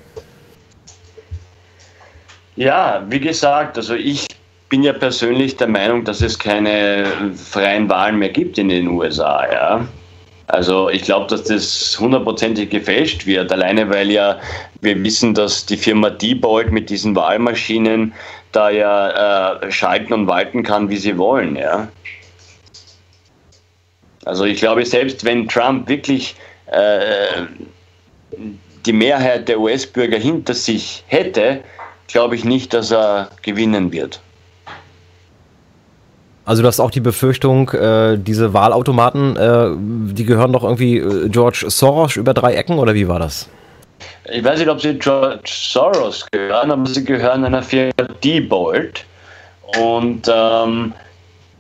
Ja, 2.58 3.06
wie 3.10 3.22
gesagt, 3.22 3.78
also 3.78 3.96
ich 3.96 4.28
bin 4.68 4.84
ja 4.84 4.92
persönlich 4.92 5.56
der 5.56 5.68
Meinung, 5.68 6.04
dass 6.04 6.22
es 6.22 6.38
keine 6.38 7.06
freien 7.36 7.90
Wahlen 7.90 8.20
mehr 8.20 8.30
gibt 8.30 8.58
in 8.58 8.68
den 8.68 8.90
USA. 8.90 9.46
Ja. 9.50 9.88
Also 10.50 10.90
ich 10.90 11.04
glaube, 11.04 11.28
dass 11.28 11.44
das 11.44 11.96
hundertprozentig 12.00 12.72
gefälscht 12.72 13.28
wird, 13.28 13.52
alleine 13.52 13.88
weil 13.92 14.10
ja 14.10 14.40
wir 14.82 15.02
wissen, 15.04 15.36
dass 15.36 15.68
die 15.68 15.78
Firma 15.78 16.10
Diebold 16.10 16.72
mit 16.72 16.90
diesen 16.90 17.16
Wahlmaschinen 17.16 18.14
da 18.52 18.72
ja 18.72 19.60
äh, 19.62 19.72
schalten 19.72 20.12
und 20.12 20.26
walten 20.26 20.64
kann, 20.64 20.90
wie 20.90 20.98
sie 20.98 21.20
wollen. 21.20 21.56
Ja. 21.56 21.88
Also 24.26 24.46
ich 24.46 24.60
glaube, 24.60 24.84
selbst 24.88 25.24
wenn 25.24 25.48
Trump 25.48 25.88
wirklich 25.88 26.36
äh, 26.66 27.44
die 28.88 28.94
Mehrheit 28.94 29.48
der 29.50 29.60
US-Bürger 29.60 30.18
hinter 30.18 30.56
sich 30.56 31.04
hätte, 31.06 31.64
glaube 32.08 32.34
ich 32.34 32.44
nicht, 32.44 32.74
dass 32.74 32.90
er 32.90 33.30
gewinnen 33.44 33.92
wird. 33.92 34.20
Also 36.50 36.64
du 36.64 36.68
hast 36.68 36.80
auch 36.80 36.90
die 36.90 37.00
Befürchtung, 37.00 37.70
äh, 37.70 38.18
diese 38.18 38.56
Wahlautomaten, 38.56 39.38
äh, 39.38 39.70
die 40.16 40.26
gehören 40.26 40.52
doch 40.52 40.64
irgendwie 40.64 40.98
äh, 40.98 41.30
George 41.30 41.66
Soros 41.68 42.16
über 42.16 42.34
drei 42.34 42.56
Ecken 42.56 42.80
oder 42.80 42.96
wie 42.96 43.08
war 43.08 43.20
das? 43.20 43.48
Ich 44.34 44.44
weiß 44.44 44.58
nicht, 44.58 44.68
ob 44.68 44.82
sie 44.82 44.98
George 44.98 45.44
Soros 45.46 46.26
gehören, 46.32 46.72
aber 46.72 46.88
sie 46.88 47.06
gehören 47.06 47.46
einer 47.46 47.62
Firma 47.62 47.94
Diebold. 48.24 49.06
Und 49.80 50.28
ähm, 50.28 50.92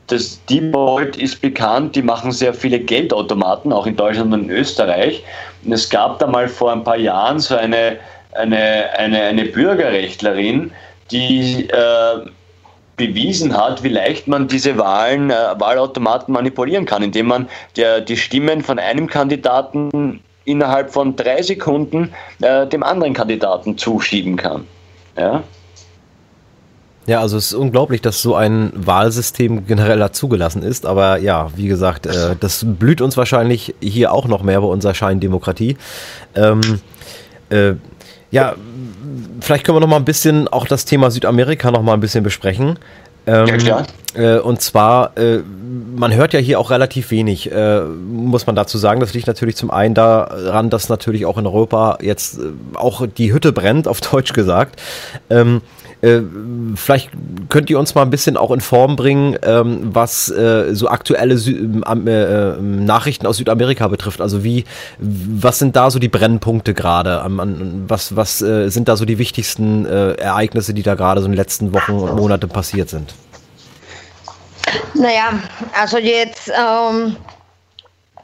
das 0.08 0.44
Diebold 0.46 1.18
ist 1.18 1.40
bekannt, 1.40 1.96
die 1.96 2.02
machen 2.02 2.32
sehr 2.32 2.56
viele 2.56 2.80
Geldautomaten, 2.80 3.72
auch 3.72 3.86
in 3.86 3.96
Deutschland 3.96 4.34
und 4.34 4.46
in 4.46 4.50
Österreich. 4.50 5.24
Und 5.64 5.72
es 5.72 5.88
gab 5.88 6.18
da 6.18 6.26
mal 6.26 6.48
vor 6.48 6.72
ein 6.72 6.84
paar 6.84 6.98
Jahren 6.98 7.38
so 7.38 7.56
eine, 7.56 7.98
eine, 8.32 8.86
eine, 8.98 9.22
eine 9.22 9.46
Bürgerrechtlerin, 9.46 10.72
die 11.12 11.70
äh, 11.70 12.26
bewiesen 13.00 13.58
hat, 13.58 13.82
wie 13.82 13.90
leicht 13.90 14.28
man 14.28 14.48
diese 14.48 14.78
Wahlen, 14.78 15.32
äh, 15.32 15.34
Wahlautomaten 15.58 16.32
manipulieren 16.32 16.86
kann, 16.86 17.02
indem 17.02 17.28
man 17.28 17.50
der, 17.78 18.02
die 18.02 18.18
Stimmen 18.18 18.62
von 18.62 18.78
einem 18.78 19.08
Kandidaten 19.08 20.20
innerhalb 20.46 20.92
von 20.92 21.16
drei 21.16 21.42
Sekunden 21.42 22.12
äh, 22.42 22.68
dem 22.68 22.84
anderen 22.84 23.14
Kandidaten 23.14 23.78
zuschieben 23.78 24.36
kann. 24.36 24.66
Ja? 25.18 25.44
Ja, 27.08 27.22
also 27.22 27.38
es 27.38 27.48
ist 27.48 27.54
unglaublich, 27.54 28.02
dass 28.02 28.22
so 28.22 28.36
ein 28.36 28.72
Wahlsystem 28.76 29.66
generell 29.66 30.12
zugelassen 30.12 30.62
ist. 30.62 30.86
Aber 30.86 31.18
ja, 31.18 31.50
wie 31.56 31.68
gesagt, 31.68 32.06
äh, 32.06 32.36
das 32.40 32.66
blüht 32.68 33.02
uns 33.02 33.18
wahrscheinlich 33.18 33.74
hier 33.80 34.12
auch 34.12 34.28
noch 34.28 34.44
mehr 34.44 34.62
bei 34.62 34.68
unserer 34.68 34.94
Scheindemokratie. 34.94 35.78
Ähm, 36.36 36.62
äh, 37.50 37.74
ja, 38.30 38.56
vielleicht 39.42 39.66
können 39.66 39.76
wir 39.76 39.82
noch 39.82 39.88
mal 39.88 39.98
ein 39.98 40.06
bisschen 40.06 40.48
auch 40.48 40.68
das 40.68 40.86
Thema 40.86 41.12
Südamerika 41.12 41.72
noch 41.72 41.82
mal 41.82 41.94
ein 41.94 42.00
bisschen 42.00 42.24
besprechen. 42.24 42.80
Ähm, 43.26 43.48
ja, 43.48 43.58
klar. 43.58 43.88
Äh, 44.16 44.40
und 44.40 44.62
zwar, 44.62 45.18
äh, 45.18 45.40
man 45.96 46.14
hört 46.14 46.34
ja 46.34 46.40
hier 46.40 46.60
auch 46.60 46.72
relativ 46.72 47.12
wenig, 47.12 47.52
äh, 47.52 47.82
muss 47.82 48.48
man 48.48 48.56
dazu 48.56 48.78
sagen. 48.78 49.00
Das 49.00 49.14
liegt 49.14 49.28
natürlich 49.28 49.56
zum 49.56 49.70
einen 49.70 49.94
daran, 49.94 50.70
dass 50.70 50.90
natürlich 50.90 51.26
auch 51.26 51.38
in 51.38 51.46
Europa 51.46 52.00
jetzt 52.02 52.40
äh, 52.40 52.52
auch 52.74 53.06
die 53.06 53.32
Hütte 53.32 53.52
brennt, 53.52 53.88
auf 53.88 54.02
Deutsch 54.02 54.34
gesagt. 54.34 54.82
Ähm, 55.30 55.62
äh, 56.02 56.22
vielleicht 56.76 57.12
könnt 57.50 57.70
ihr 57.70 57.78
uns 57.78 57.96
mal 57.96 58.04
ein 58.04 58.10
bisschen 58.10 58.38
auch 58.38 58.52
in 58.52 58.62
Form 58.62 58.96
bringen, 58.96 59.38
ähm, 59.44 59.90
was 59.94 60.30
äh, 60.30 60.74
so 60.74 60.88
aktuelle 60.88 61.38
Sü 61.38 61.52
äh, 61.52 62.10
ähm, 62.12 62.86
Nachrichten 62.86 63.28
aus 63.28 63.38
Südamerika 63.38 63.88
betrifft. 63.88 64.22
Also 64.22 64.44
wie, 64.44 64.66
was 65.00 65.60
sind 65.60 65.76
da 65.76 65.92
so 65.92 66.00
die 66.00 66.10
Brennpunkte 66.10 66.74
gerade? 66.74 67.24
was 67.88 68.16
was 68.16 68.42
äh, 68.42 68.70
sind 68.70 68.88
da 68.88 68.96
so 68.96 69.06
die 69.06 69.18
wichtigsten 69.18 69.86
äh, 69.86 70.14
Ereignisse, 70.14 70.74
die 70.74 70.84
da 70.84 70.96
gerade 70.96 71.22
so 71.22 71.26
in 71.26 71.34
den 71.34 71.38
letzten 71.38 71.74
Wochen 71.74 71.94
und 71.94 72.16
Monaten 72.16 72.50
passiert 72.50 72.90
sind? 72.90 73.14
Naja, 74.94 75.34
also 75.80 75.98
jetzt 75.98 76.50
ähm, 76.50 77.16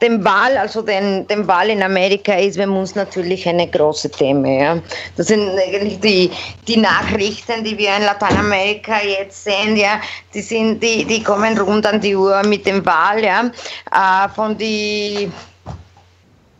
dem 0.02 0.24
Wahl, 0.24 0.56
also 0.58 0.82
den, 0.82 1.26
dem 1.26 1.46
Wahl 1.46 1.70
in 1.70 1.82
Amerika 1.82 2.34
ist 2.34 2.58
bei 2.58 2.68
uns 2.68 2.94
natürlich 2.94 3.48
eine 3.48 3.66
große 3.66 4.10
Thema. 4.10 4.48
Ja. 4.48 4.78
Das 5.16 5.28
sind 5.28 5.48
eigentlich 5.48 6.00
die, 6.00 6.30
die 6.68 6.76
Nachrichten, 6.76 7.64
die 7.64 7.78
wir 7.78 7.96
in 7.96 8.02
Lateinamerika 8.02 8.96
jetzt 9.02 9.44
sehen, 9.44 9.76
ja, 9.76 10.00
die, 10.34 10.42
sind, 10.42 10.82
die, 10.82 11.04
die 11.04 11.22
kommen 11.22 11.58
rund 11.58 11.86
an 11.86 12.00
die 12.00 12.14
Uhr 12.14 12.42
mit 12.44 12.66
dem 12.66 12.84
Wahl, 12.84 13.24
ja, 13.24 13.50
äh, 13.92 14.28
von 14.34 14.56
die 14.58 15.30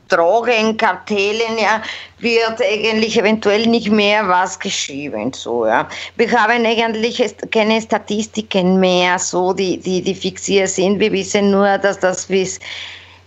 Drogenkartellen, 0.08 1.58
ja, 1.60 1.82
wird 2.20 2.62
eigentlich 2.62 3.18
eventuell 3.18 3.66
nicht 3.66 3.90
mehr 3.90 4.26
was 4.26 4.58
geschrieben, 4.58 5.32
so, 5.32 5.66
ja. 5.66 5.88
Wir 6.16 6.30
haben 6.30 6.64
eigentlich 6.64 7.22
keine 7.50 7.82
Statistiken 7.82 8.80
mehr, 8.80 9.18
so, 9.18 9.52
die, 9.52 9.78
die, 9.78 10.00
die 10.00 10.14
fixiert 10.14 10.68
sind. 10.68 11.00
Wir 11.00 11.12
wissen 11.12 11.50
nur, 11.50 11.76
dass 11.78 11.98
das 11.98 12.26
bis 12.26 12.60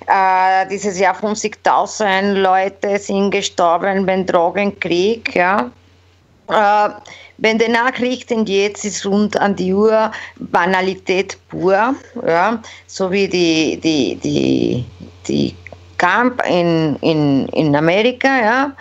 äh, 0.09 0.67
dieses 0.67 0.99
Jahr 0.99 1.15
50.000 1.15 2.33
Leute 2.33 2.97
sind 2.97 3.31
gestorben 3.31 4.05
beim 4.05 4.25
Drogenkrieg. 4.25 5.35
Ja. 5.35 5.71
Äh, 6.47 6.89
wenn 7.37 7.57
die 7.57 7.69
Nachrichten 7.69 8.45
jetzt 8.45 8.83
ist 8.83 9.05
rund 9.05 9.37
an 9.37 9.55
die 9.55 9.73
Uhr 9.73 10.11
Banalität 10.37 11.37
pur, 11.49 11.95
ja, 12.25 12.61
so 12.87 13.11
wie 13.11 13.27
die, 13.27 13.79
die, 13.79 14.15
die, 14.15 14.83
die 15.27 15.55
Camp 15.97 16.41
in, 16.45 16.95
in, 17.01 17.47
in 17.49 17.75
Amerika, 17.75 18.27
ja, 18.27 18.71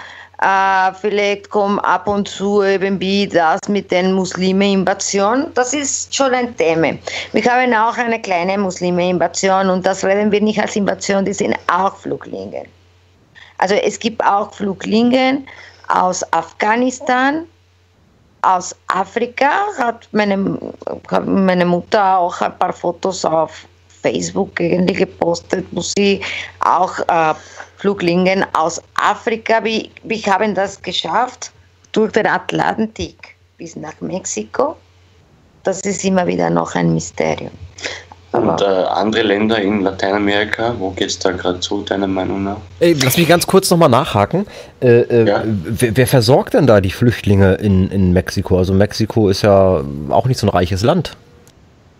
Äh, 0.40 0.93
vielleicht 1.01 1.51
kommt 1.51 1.85
ab 1.85 2.06
und 2.06 2.28
zu 2.28 2.62
eben 2.62 3.01
wie 3.01 3.27
das 3.27 3.59
mit 3.69 3.90
den 3.90 4.12
Muslime-Invasion. 4.12 5.48
Das 5.55 5.74
ist 5.74 6.15
schon 6.15 6.32
ein 6.32 6.56
Thema. 6.56 6.97
Wir 7.32 7.44
haben 7.44 7.74
auch 7.74 7.97
eine 7.97 8.20
kleine 8.20 8.56
Muslime-Invasion 8.56 9.69
und 9.69 9.85
das 9.85 10.05
reden 10.05 10.31
wir 10.31 10.40
nicht 10.40 10.60
als 10.60 10.77
Invasion, 10.77 11.24
die 11.24 11.32
sind 11.32 11.56
auch 11.66 11.97
Fluglinien. 11.97 12.66
Also 13.59 13.74
es 13.74 13.98
gibt 13.98 14.24
auch 14.24 14.52
Fluglinien 14.52 15.44
aus 15.89 16.23
Afghanistan, 16.32 17.44
aus 18.43 18.77
Afrika. 18.86 19.51
Hat 19.77 20.09
meine, 20.12 20.56
hat 21.10 21.27
meine 21.27 21.66
Mutter 21.66 22.19
auch 22.19 22.40
ein 22.40 22.56
paar 22.59 22.73
Fotos 22.73 23.24
auf 23.24 23.66
Facebook 24.02 24.55
gepostet, 24.55 25.66
wo 25.73 25.81
sie 25.81 26.20
auch 26.60 26.97
äh, 27.09 27.35
Fluglinien 27.78 28.44
aus 28.55 28.82
Afrika, 28.94 29.62
wie, 29.62 29.90
wie 30.02 30.20
haben 30.22 30.55
das 30.55 30.82
geschafft, 30.82 31.52
durch 31.92 32.12
den 32.12 32.26
Atlantik 32.26 33.36
bis 33.56 33.76
nach 33.76 34.00
Mexiko. 34.00 34.76
Das 35.62 35.80
ist 35.82 36.05
immer 36.05 36.26
wieder 36.26 36.50
noch 36.50 36.74
ein 36.74 36.92
Mysterium. 36.92 37.52
Und 38.32 38.60
äh, 38.60 38.64
andere 38.64 39.22
Länder 39.22 39.60
in 39.60 39.80
Lateinamerika, 39.80 40.74
wo 40.78 40.90
geht 40.90 41.09
es 41.09 41.18
da 41.18 41.30
gerade 41.30 41.60
zu, 41.60 41.82
deiner 41.82 42.06
Meinung 42.06 42.44
nach? 42.44 42.59
Ey, 42.78 42.92
lass 42.92 43.16
mich 43.16 43.26
ganz 43.26 43.46
kurz 43.46 43.70
nochmal 43.70 43.88
nachhaken. 43.88 44.46
Äh, 44.80 45.00
äh, 45.00 45.26
ja? 45.26 45.42
wer, 45.44 45.96
wer, 45.96 46.06
versorgt 46.06 46.55
denn 46.55 46.66
da 46.66 46.80
die 46.80 46.90
Flüchtlinge 46.90 47.55
in, 47.55 47.90
in 47.90 48.12
Mexiko? 48.12 48.59
Also 48.59 48.74
Mexiko 48.74 49.30
ist 49.30 49.42
ja 49.42 49.82
auch 50.10 50.26
nicht 50.26 50.38
so 50.38 50.46
ein 50.46 50.50
reiches 50.50 50.82
Land. 50.82 51.16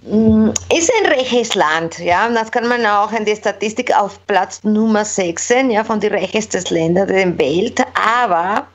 Mm, 0.03 0.51
ist 0.75 0.93
ein 1.01 1.13
reiches 1.13 1.55
Land, 1.55 1.99
ja. 1.99 2.29
Das 2.29 2.51
kann 2.51 2.69
man 2.69 2.87
auch 2.87 3.13
in 3.13 3.25
der 3.25 3.37
Statistik 3.37 3.95
auf 3.97 4.19
Platz 4.27 4.63
Nummer 4.63 5.05
6 5.05 5.49
sehen, 5.49 5.71
ja, 5.71 5.85
von 5.85 6.01
den 6.01 6.15
reichsten 6.15 6.63
Ländern 6.75 7.09
der 7.09 7.39
Welt. 7.39 7.81
Aber 7.95 8.67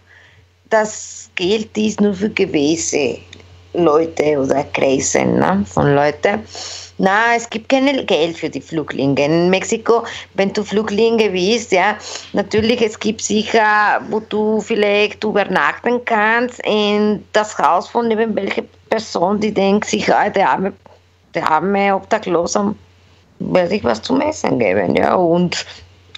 das 0.69 1.29
Geld 1.35 1.77
ist 1.77 2.01
nur 2.01 2.13
für 2.13 2.29
gewisse 2.29 3.17
Leute 3.73 4.37
oder 4.37 4.63
Kreise 4.65 5.25
ne, 5.25 5.65
von 5.67 5.95
Leuten. 5.95 6.43
Na, 6.99 7.35
es 7.35 7.49
gibt 7.49 7.69
kein 7.69 8.05
Geld 8.05 8.37
für 8.37 8.49
die 8.49 8.61
Fluglinien. 8.61 9.17
In 9.17 9.49
Mexiko, 9.49 10.03
wenn 10.35 10.53
du 10.53 10.63
Fluglinien 10.63 11.31
bist, 11.31 11.71
ja, 11.71 11.97
natürlich, 12.33 12.81
es 12.81 12.99
gibt 12.99 13.21
sicher, 13.21 14.01
wo 14.09 14.19
du 14.19 14.61
vielleicht 14.61 15.23
übernachten 15.23 16.05
kannst 16.05 16.59
in 16.65 17.23
das 17.33 17.57
Haus 17.57 17.87
von 17.87 18.11
irgendwelcher 18.11 18.63
Person, 18.89 19.39
die 19.39 19.51
denkt 19.51 19.85
sich, 19.85 20.13
ah, 20.13 20.29
der 20.29 20.51
arme 20.51 20.73
der 21.33 21.49
arme 21.49 21.95
Obdachloser 21.95 22.75
will 23.39 23.67
sich 23.67 23.83
was 23.83 24.01
zum 24.01 24.21
Essen 24.21 24.59
geben, 24.59 24.95
ja, 24.95 25.15
und 25.15 25.65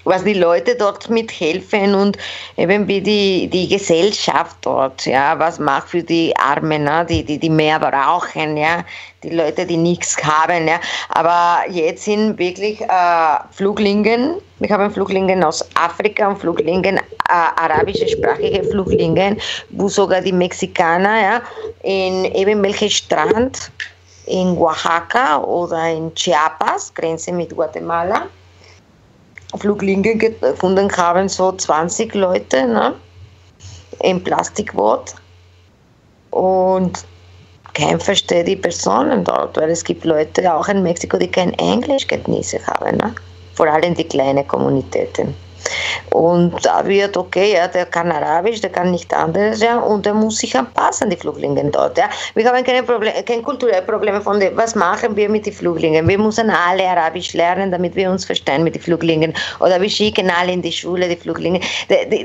was 0.05 0.23
die 0.23 0.33
Leute 0.33 0.75
dort 0.75 1.09
mithelfen 1.09 1.95
und 1.95 2.17
eben 2.57 2.87
wie 2.87 3.01
die, 3.01 3.47
die 3.47 3.67
Gesellschaft 3.67 4.55
dort, 4.61 5.05
ja, 5.05 5.37
was 5.39 5.59
macht 5.59 5.89
für 5.89 6.03
die 6.03 6.31
Armen, 6.37 6.83
ne, 6.83 7.05
die, 7.09 7.23
die, 7.23 7.39
die 7.39 7.49
mehr 7.49 7.79
brauchen, 7.79 8.55
ja, 8.55 8.85
die 9.23 9.31
Leute, 9.31 9.65
die 9.65 9.77
nichts 9.77 10.15
haben, 10.23 10.67
ja, 10.67 10.79
aber 11.09 11.69
jetzt 11.71 12.03
sind 12.03 12.37
wirklich 12.37 12.81
äh, 12.81 13.37
Fluglinien, 13.51 14.35
wir 14.59 14.69
haben 14.69 14.91
Fluglinien 14.91 15.43
aus 15.43 15.67
Afrika 15.75 16.29
und 16.29 16.37
Fluglinien, 16.37 16.97
äh, 16.97 17.01
arabische 17.29 18.05
Fluglinien, 18.69 19.37
wo 19.71 19.89
sogar 19.89 20.21
die 20.21 20.31
Mexikaner, 20.31 21.21
ja, 21.21 21.41
in 21.81 22.25
eben 22.25 22.61
welchen 22.61 22.91
Strand 22.91 23.71
in 24.27 24.57
Oaxaca 24.57 25.41
oder 25.43 25.89
in 25.89 26.13
Chiapas, 26.15 26.93
Grenze 26.93 27.31
mit 27.31 27.55
Guatemala, 27.55 28.27
Fluglinien 29.57 30.19
gefunden 30.19 30.91
haben, 30.97 31.29
so 31.29 31.51
20 31.51 32.13
Leute 32.15 32.67
ne, 32.67 32.93
im 33.99 34.23
Plastikboot. 34.23 35.15
Und 36.31 37.05
kein 37.73 37.99
versteht 37.99 38.47
die 38.47 38.55
Personen 38.55 39.23
dort, 39.23 39.57
weil 39.57 39.69
es 39.69 39.83
gibt 39.83 40.05
Leute 40.05 40.53
auch 40.53 40.67
in 40.67 40.81
Mexiko, 40.81 41.17
die 41.17 41.29
kein 41.29 41.53
Englischkenntnisse 41.53 42.65
haben, 42.67 42.97
ne? 42.97 43.13
vor 43.53 43.67
allem 43.67 43.93
die 43.93 44.07
kleinen 44.07 44.47
Kommunitäten. 44.47 45.33
Und 46.11 46.65
da 46.65 46.85
wird, 46.85 47.17
okay, 47.17 47.53
ja, 47.53 47.67
der 47.67 47.85
kann 47.85 48.11
Arabisch, 48.11 48.61
der 48.61 48.69
kann 48.69 48.91
nicht 48.91 49.13
anderes, 49.13 49.61
ja, 49.61 49.79
und 49.79 50.05
der 50.05 50.13
muss 50.13 50.37
sich 50.37 50.55
anpassen, 50.57 51.09
die 51.09 51.17
Flüchtlinge 51.17 51.63
dort. 51.71 51.97
Ja. 51.97 52.09
Wir 52.35 52.45
haben 52.45 52.63
keine, 52.63 52.83
Probleme, 52.83 53.23
keine 53.23 53.41
kulturelle 53.41 53.81
Probleme 53.81 54.21
von 54.21 54.39
dem, 54.39 54.55
was 54.55 54.75
machen 54.75 55.15
wir 55.15 55.29
mit 55.29 55.45
den 55.45 55.53
Flüchtlingen. 55.53 56.07
Wir 56.07 56.17
müssen 56.17 56.49
alle 56.49 56.87
Arabisch 56.87 57.33
lernen, 57.33 57.71
damit 57.71 57.95
wir 57.95 58.09
uns 58.09 58.25
verstehen 58.25 58.63
mit 58.63 58.75
den 58.75 58.81
Flüchtlingen. 58.81 59.33
Oder 59.59 59.81
wir 59.81 59.89
schicken 59.89 60.29
alle 60.29 60.53
in 60.53 60.61
die 60.61 60.71
Schule 60.71 61.07
die 61.09 61.15
Flüchtlinge. 61.15 61.59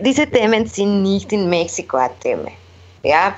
diese 0.05 0.27
Themen 0.27 0.67
sind 0.67 1.03
nicht 1.03 1.33
in 1.33 1.49
Mexiko 1.49 1.99
Themen. 2.23 2.60
Ja, 3.03 3.35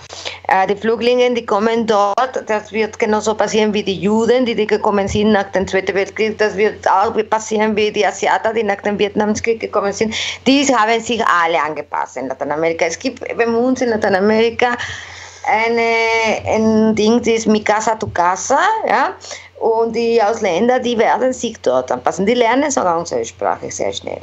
äh, 0.49 0.67
die 0.67 0.75
Flüchtlinge, 0.75 1.33
die 1.35 1.47
kommen 1.47 1.87
dort, 1.87 2.43
das 2.47 2.73
wird 2.73 2.99
genauso 2.99 3.35
passieren 3.35 3.73
wie 3.73 3.85
die 3.85 3.95
Juden, 3.95 4.45
die, 4.45 4.57
die 4.57 4.67
gekommen 4.67 5.07
sind 5.07 5.31
nach 5.31 5.53
dem 5.53 5.69
Zweiten 5.69 5.95
Weltkrieg, 5.95 6.37
das 6.39 6.57
wird 6.57 6.89
auch 6.91 7.15
passieren 7.31 7.77
wie 7.77 7.93
die 7.93 8.05
Asiaten, 8.05 8.57
die 8.57 8.65
nach 8.65 8.81
dem 8.83 8.99
Vietnamkrieg 8.99 9.61
gekommen 9.61 9.93
sind. 9.93 10.15
Die 10.49 10.67
haben 10.67 11.01
sich 11.01 11.25
alle 11.25 11.63
angepasst 11.63 12.17
in 12.17 12.27
Lateinamerika. 12.27 12.87
Es 12.87 12.99
gibt 12.99 13.21
bei 13.21 13.47
uns 13.47 13.81
in 13.81 13.91
Lateinamerika 13.91 14.77
eine, 15.47 16.45
ein 16.45 16.95
Ding, 16.97 17.19
das 17.19 17.29
ist 17.29 17.47
Mi 17.47 17.63
Casa 17.63 17.95
Tu 17.95 18.09
Casa, 18.09 18.59
ja, 18.89 19.15
und 19.61 19.95
die 19.95 20.21
Ausländer, 20.21 20.81
die 20.81 20.99
werden 20.99 21.33
sich 21.33 21.57
dort 21.61 21.93
anpassen. 21.93 22.27
Die 22.27 22.35
lernen 22.35 22.71
sogar 22.73 22.99
unsere 22.99 23.25
Sprache 23.25 23.71
sehr 23.71 23.93
schnell. 23.93 24.23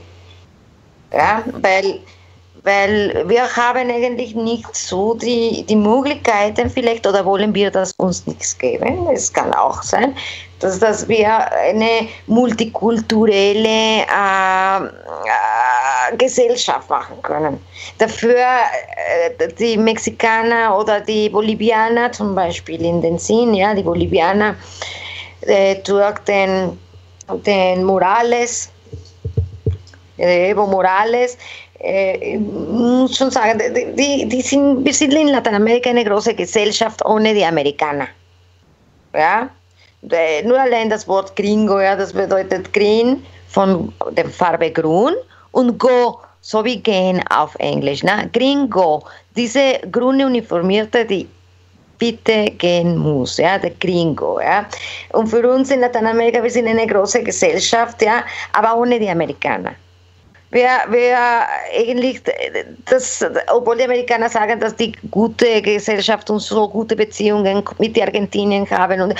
Ja, 1.14 1.44
weil 1.62 2.02
weil 2.64 3.24
wir 3.28 3.44
haben 3.56 3.90
eigentlich 3.90 4.36
nicht 4.36 4.76
so 4.76 5.14
die, 5.14 5.64
die 5.64 5.76
Möglichkeiten 5.76 6.70
vielleicht 6.70 7.08
oder 7.08 7.26
wollen 7.26 7.54
wir 7.54 7.72
das 7.72 7.94
uns 7.98 8.26
nichts 8.28 8.58
geben. 8.58 9.08
Es 9.14 9.32
kann 9.32 9.54
auch 9.54 9.82
sein, 9.82 10.16
dass, 10.60 10.80
dass 10.80 11.08
wir 11.08 11.52
eine 11.52 12.08
multikulturelle 12.28 14.04
äh, 14.04 14.78
äh, 14.78 16.18
Gesellschaft 16.18 16.90
machen 16.90 17.22
können. 17.22 17.60
Dafür 17.98 18.36
äh, 18.38 19.48
die 19.58 19.78
Mexikaner 19.78 20.78
oder 20.78 21.02
die 21.02 21.30
Bolivianer 21.30 22.12
zum 22.12 22.36
Beispiel 22.36 22.84
in 22.84 23.02
den 23.02 23.18
Sinn, 23.18 23.54
ja, 23.54 23.74
die 23.74 23.84
Bolivianer 23.84 24.56
äh, 25.42 25.76
durch 25.84 26.20
den, 26.20 26.78
den 27.46 27.84
Morales, 27.84 28.70
Evo 30.18 30.68
Morales, 30.68 31.38
äh, 31.82 32.38
muss 32.38 33.16
schon 33.18 33.32
sagen, 33.32 33.62
die, 33.96 34.28
die 34.28 34.42
sind, 34.42 34.84
wir 34.84 34.94
sind 34.94 35.14
in 35.14 35.30
Lateinamerika 35.30 35.90
eine 35.90 36.04
große 36.04 36.34
Gesellschaft 36.34 37.04
ohne 37.06 37.34
die 37.34 37.46
Amerikaner. 37.46 38.08
Ja? 39.14 39.50
Nur 40.44 40.60
allein 40.60 40.90
das 40.90 41.08
Wort 41.08 41.36
Gringo, 41.36 41.80
ja, 41.80 41.96
das 41.96 42.14
bedeutet 42.14 42.72
Green 42.74 43.24
von 43.48 43.92
der 44.12 44.30
Farbe 44.30 44.72
Grün 44.72 45.14
und 45.52 45.78
Go, 45.78 46.20
so 46.42 46.64
wie 46.64 46.80
gehen 46.82 47.22
auf 47.30 47.56
Englisch. 47.56 48.04
Ne? 48.04 48.30
Gringo, 48.34 49.04
diese 49.36 49.80
grüne 49.92 50.26
Uniformierte, 50.26 51.06
die 51.06 51.28
bitte 51.98 52.52
gehen 52.52 52.98
muss, 52.98 53.38
ja, 53.38 53.58
der 53.58 53.72
Gringo, 53.72 54.40
ja. 54.40 54.66
Und 55.12 55.28
für 55.28 55.50
uns 55.50 55.70
in 55.70 55.82
Lateinamerika, 55.82 56.42
wir 56.42 56.50
sind 56.50 56.68
eine 56.68 56.88
große 56.88 57.22
Gesellschaft, 57.24 58.02
ja, 58.02 58.24
aber 58.54 58.78
ohne 58.78 58.98
die 59.00 59.10
Amerikaner 59.10 59.76
wer, 60.52 60.86
wer 60.90 61.48
eigentlich, 61.78 62.22
das, 62.90 63.26
obwohl 63.52 63.78
die 63.78 63.84
Amerikaner 63.84 64.30
sagen, 64.30 64.60
dass 64.60 64.76
die 64.76 64.94
gute 65.12 65.62
Gesellschaft 65.62 66.30
und 66.30 66.40
so 66.40 66.68
gute 66.68 66.96
Beziehungen 66.96 67.64
mit 67.78 68.00
Argentinien 68.02 68.70
haben. 68.70 69.02
Und 69.02 69.16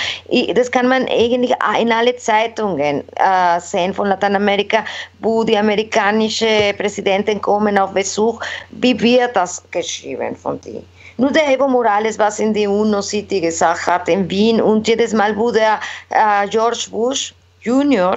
das 0.56 0.72
kann 0.72 0.88
man 0.88 1.08
eigentlich 1.08 1.54
in 1.80 1.92
alle 1.92 2.16
Zeitungen 2.18 3.04
äh, 3.16 3.60
sehen 3.60 3.94
von 3.94 4.08
Lateinamerika, 4.08 4.84
wo 5.20 5.44
die 5.44 5.58
amerikanischen 5.58 6.76
Präsidenten 6.78 7.42
kommen 7.42 7.78
auf 7.78 7.94
Besuch. 7.94 8.42
Wie 8.72 9.00
wird 9.00 9.36
das 9.36 9.64
geschrieben 9.72 10.36
von 10.36 10.60
denen? 10.62 10.86
Nur 11.18 11.32
der 11.32 11.50
Evo 11.50 11.68
Morales, 11.68 12.18
was 12.18 12.40
in 12.40 12.54
die 12.54 12.66
UNO-City 12.66 13.42
gesagt 13.42 13.86
hat, 13.86 14.08
in 14.08 14.30
Wien, 14.30 14.62
und 14.62 14.88
jedes 14.88 15.12
Mal, 15.12 15.36
der 15.54 15.80
äh, 16.12 16.48
George 16.48 16.88
Bush 16.90 17.34
Junior 17.60 18.16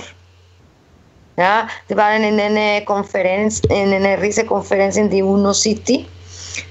ja, 1.36 1.66
die 1.88 1.96
waren 1.96 2.22
in 2.22 2.38
einer 2.40 2.80
Konferenz, 2.82 3.60
in 3.68 3.92
einer 3.92 4.20
riesigen 4.20 4.48
Konferenz 4.48 4.96
in 4.96 5.08
die 5.08 5.22
UNO 5.22 5.52
City. 5.52 6.06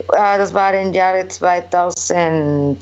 Das 0.08 0.54
war 0.54 0.74
im 0.74 0.94
Jahre 0.94 1.28
2012. 1.28 2.78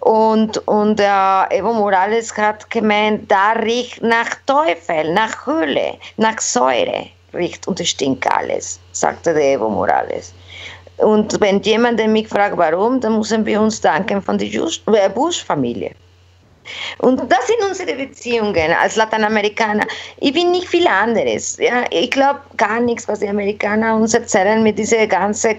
Und, 0.00 0.58
und 0.68 1.00
äh, 1.00 1.56
Evo 1.56 1.72
Morales 1.72 2.36
hat 2.36 2.70
gemeint, 2.70 3.30
da 3.30 3.52
riecht 3.52 4.00
nach 4.00 4.36
Teufel, 4.46 5.12
nach 5.12 5.44
Höhle, 5.46 5.94
nach 6.16 6.40
Säure 6.40 7.08
riecht 7.34 7.66
und 7.66 7.80
stinkt 7.80 8.30
alles, 8.30 8.78
sagte 8.92 9.34
der 9.34 9.54
Evo 9.54 9.68
Morales. 9.68 10.32
Und 10.98 11.40
wenn 11.40 11.60
jemand 11.62 12.04
mich 12.08 12.28
fragt, 12.28 12.56
warum, 12.56 13.00
dann 13.00 13.18
müssen 13.18 13.44
wir 13.44 13.60
uns 13.60 13.80
danken 13.80 14.22
von 14.22 14.38
der 14.38 14.48
äh, 14.48 15.08
Bush-Familie. 15.08 15.92
Und 16.98 17.20
das 17.30 17.46
sind 17.46 17.58
unsere 17.68 17.94
Beziehungen 17.94 18.72
als 18.80 18.96
Lateinamerikaner. 18.96 19.86
Ich 20.18 20.32
bin 20.32 20.50
nicht 20.50 20.68
viel 20.68 20.86
anderes. 20.86 21.56
Ja? 21.58 21.84
Ich 21.90 22.10
glaube 22.10 22.40
gar 22.56 22.80
nichts, 22.80 23.08
was 23.08 23.20
die 23.20 23.28
Amerikaner 23.28 23.96
uns 23.96 24.14
erzählen 24.14 24.62
mit 24.62 24.78
dieser 24.78 25.06
ganzen 25.06 25.56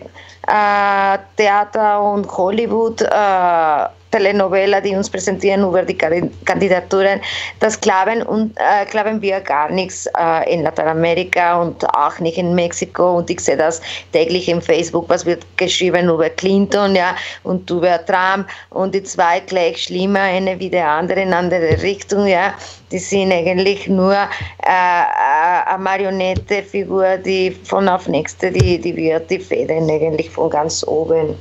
äh, 0.49 1.17
Theater 1.37 2.01
und 2.01 2.25
Hollywood. 2.37 3.01
Äh, 3.01 3.99
Telenovela, 4.11 4.81
die 4.81 4.95
uns 4.95 5.09
präsentieren 5.09 5.63
über 5.63 5.83
die 5.83 5.95
Kandidaturen, 5.95 7.21
das 7.59 7.79
glauben, 7.79 8.23
und, 8.23 8.57
äh, 8.57 8.85
glauben 8.89 9.21
wir 9.21 9.39
gar 9.39 9.69
nichts 9.69 10.07
äh, 10.17 10.53
in 10.53 10.63
Lateinamerika 10.63 11.61
und 11.61 11.85
auch 11.95 12.17
nicht 12.19 12.37
in 12.37 12.55
Mexiko. 12.55 13.17
Und 13.17 13.29
ich 13.29 13.39
sehe 13.39 13.57
das 13.57 13.81
täglich 14.11 14.49
im 14.49 14.61
Facebook, 14.61 15.07
was 15.09 15.25
wird 15.25 15.45
geschrieben 15.57 16.09
über 16.09 16.29
Clinton 16.29 16.95
ja, 16.95 17.15
und 17.43 17.69
über 17.69 18.03
Trump 18.05 18.47
und 18.71 18.95
die 18.95 19.03
zwei 19.03 19.41
gleich 19.41 19.83
schlimmer, 19.83 20.21
eine 20.21 20.59
wie 20.59 20.69
der 20.69 20.87
andere 20.87 21.21
in 21.21 21.33
andere 21.33 21.81
Richtung. 21.81 22.25
Ja. 22.25 22.53
Die 22.91 22.97
sind 22.97 23.31
eigentlich 23.31 23.87
nur 23.87 24.13
äh, 24.13 24.25
äh 24.65 25.63
eine 25.65 25.83
Marionettefigur, 25.83 27.17
die 27.17 27.51
von 27.51 27.87
auf 27.87 28.07
nächste, 28.07 28.51
die, 28.51 28.79
die 28.79 28.95
wird 28.95 29.29
die 29.29 29.39
Fäden 29.39 29.89
eigentlich 29.89 30.29
von 30.29 30.49
ganz 30.49 30.83
oben 30.87 31.35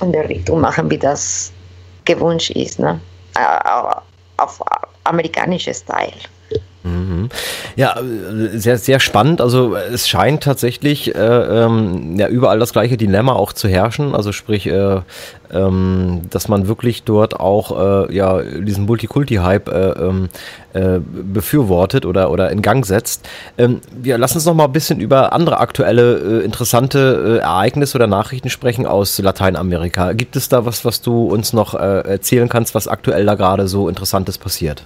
in 0.00 0.12
der 0.12 0.28
Richtung 0.28 0.60
machen, 0.60 0.90
wie 0.90 0.98
das 0.98 1.52
gewünscht 2.04 2.50
ist, 2.50 2.78
ne? 2.78 3.00
auf 4.36 4.60
amerikanisches 5.04 5.78
Style. 5.78 6.12
Mhm. 6.84 7.28
Ja, 7.76 7.96
sehr, 8.54 8.76
sehr 8.76 8.98
spannend. 8.98 9.40
Also 9.40 9.76
es 9.76 10.08
scheint 10.08 10.42
tatsächlich 10.42 11.14
äh, 11.14 11.18
ähm, 11.18 12.18
ja, 12.18 12.26
überall 12.26 12.58
das 12.58 12.72
gleiche 12.72 12.96
Dilemma 12.96 13.34
auch 13.34 13.52
zu 13.52 13.68
herrschen. 13.68 14.14
Also 14.16 14.32
sprich, 14.32 14.66
äh, 14.66 15.00
ähm, 15.52 16.22
dass 16.30 16.48
man 16.48 16.66
wirklich 16.66 17.04
dort 17.04 17.38
auch 17.38 18.08
äh, 18.08 18.14
ja, 18.14 18.42
diesen 18.42 18.86
Multikulti-Hype 18.86 19.68
äh, 19.68 19.90
ähm, 19.90 20.28
äh, 20.72 20.98
befürwortet 20.98 22.04
oder, 22.04 22.30
oder 22.30 22.50
in 22.50 22.62
Gang 22.62 22.84
setzt. 22.84 23.28
Ähm, 23.58 23.80
wir 23.92 24.18
lassen 24.18 24.38
uns 24.38 24.46
noch 24.46 24.54
mal 24.54 24.64
ein 24.64 24.72
bisschen 24.72 24.98
über 25.00 25.32
andere 25.32 25.60
aktuelle 25.60 26.40
äh, 26.40 26.44
interessante 26.44 27.40
Ereignisse 27.40 27.96
oder 27.96 28.08
Nachrichten 28.08 28.50
sprechen 28.50 28.86
aus 28.86 29.18
Lateinamerika. 29.18 30.14
Gibt 30.14 30.34
es 30.34 30.48
da 30.48 30.66
was, 30.66 30.84
was 30.84 31.00
du 31.00 31.26
uns 31.26 31.52
noch 31.52 31.74
erzählen 31.74 32.48
kannst, 32.48 32.74
was 32.74 32.88
aktuell 32.88 33.24
da 33.24 33.34
gerade 33.34 33.68
so 33.68 33.88
Interessantes 33.88 34.38
passiert? 34.38 34.84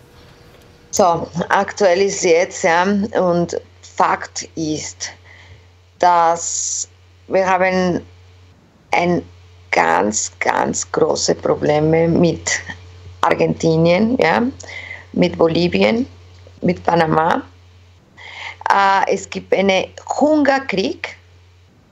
So, 0.97 1.29
aktuell 1.51 2.01
ist 2.01 2.25
jetzt, 2.25 2.65
ja, 2.65 2.85
und 3.21 3.61
Fakt 3.83 4.49
ist, 4.55 5.11
dass 5.99 6.89
wir 7.29 7.47
haben 7.47 8.01
ein 8.93 9.23
ganz, 9.73 10.33
ganz 10.39 10.91
große 10.93 11.35
Probleme 11.35 12.09
mit 12.09 12.51
Argentinien, 13.21 14.17
ja, 14.23 14.41
mit 15.13 15.37
Bolivien, 15.37 16.07
mit 16.63 16.83
Panama. 16.85 17.43
Äh, 18.71 19.13
es 19.13 19.29
gibt 19.29 19.55
einen 19.55 19.85
Hungerkrieg 20.19 21.16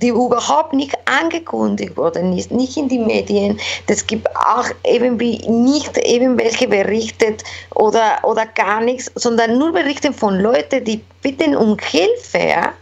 die 0.05 0.11
überhaupt 0.11 0.75
nicht 0.75 0.95
angekündigt 1.07 1.97
worden 1.97 2.37
ist, 2.37 2.51
nicht 2.51 2.77
in 2.77 2.91
die 2.91 2.99
Medien. 2.99 3.59
Es 3.87 4.07
gibt 4.07 4.29
auch 4.37 4.67
irgendwie 4.83 5.39
nicht 5.49 5.97
irgendwelche 5.97 6.69
berichtet 6.69 7.43
oder, 7.75 8.19
oder 8.23 8.45
gar 8.45 8.83
nichts, 8.83 9.11
sondern 9.15 9.57
nur 9.57 9.73
Berichte 9.73 10.13
von 10.13 10.39
Leuten, 10.39 10.85
die 10.85 11.03
bitten 11.23 11.57
um 11.57 11.79
Hilfe, 11.79 12.39
ja? 12.39 12.75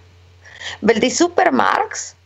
weil 0.80 0.98
die 0.98 1.10
Supermarkts 1.10 2.16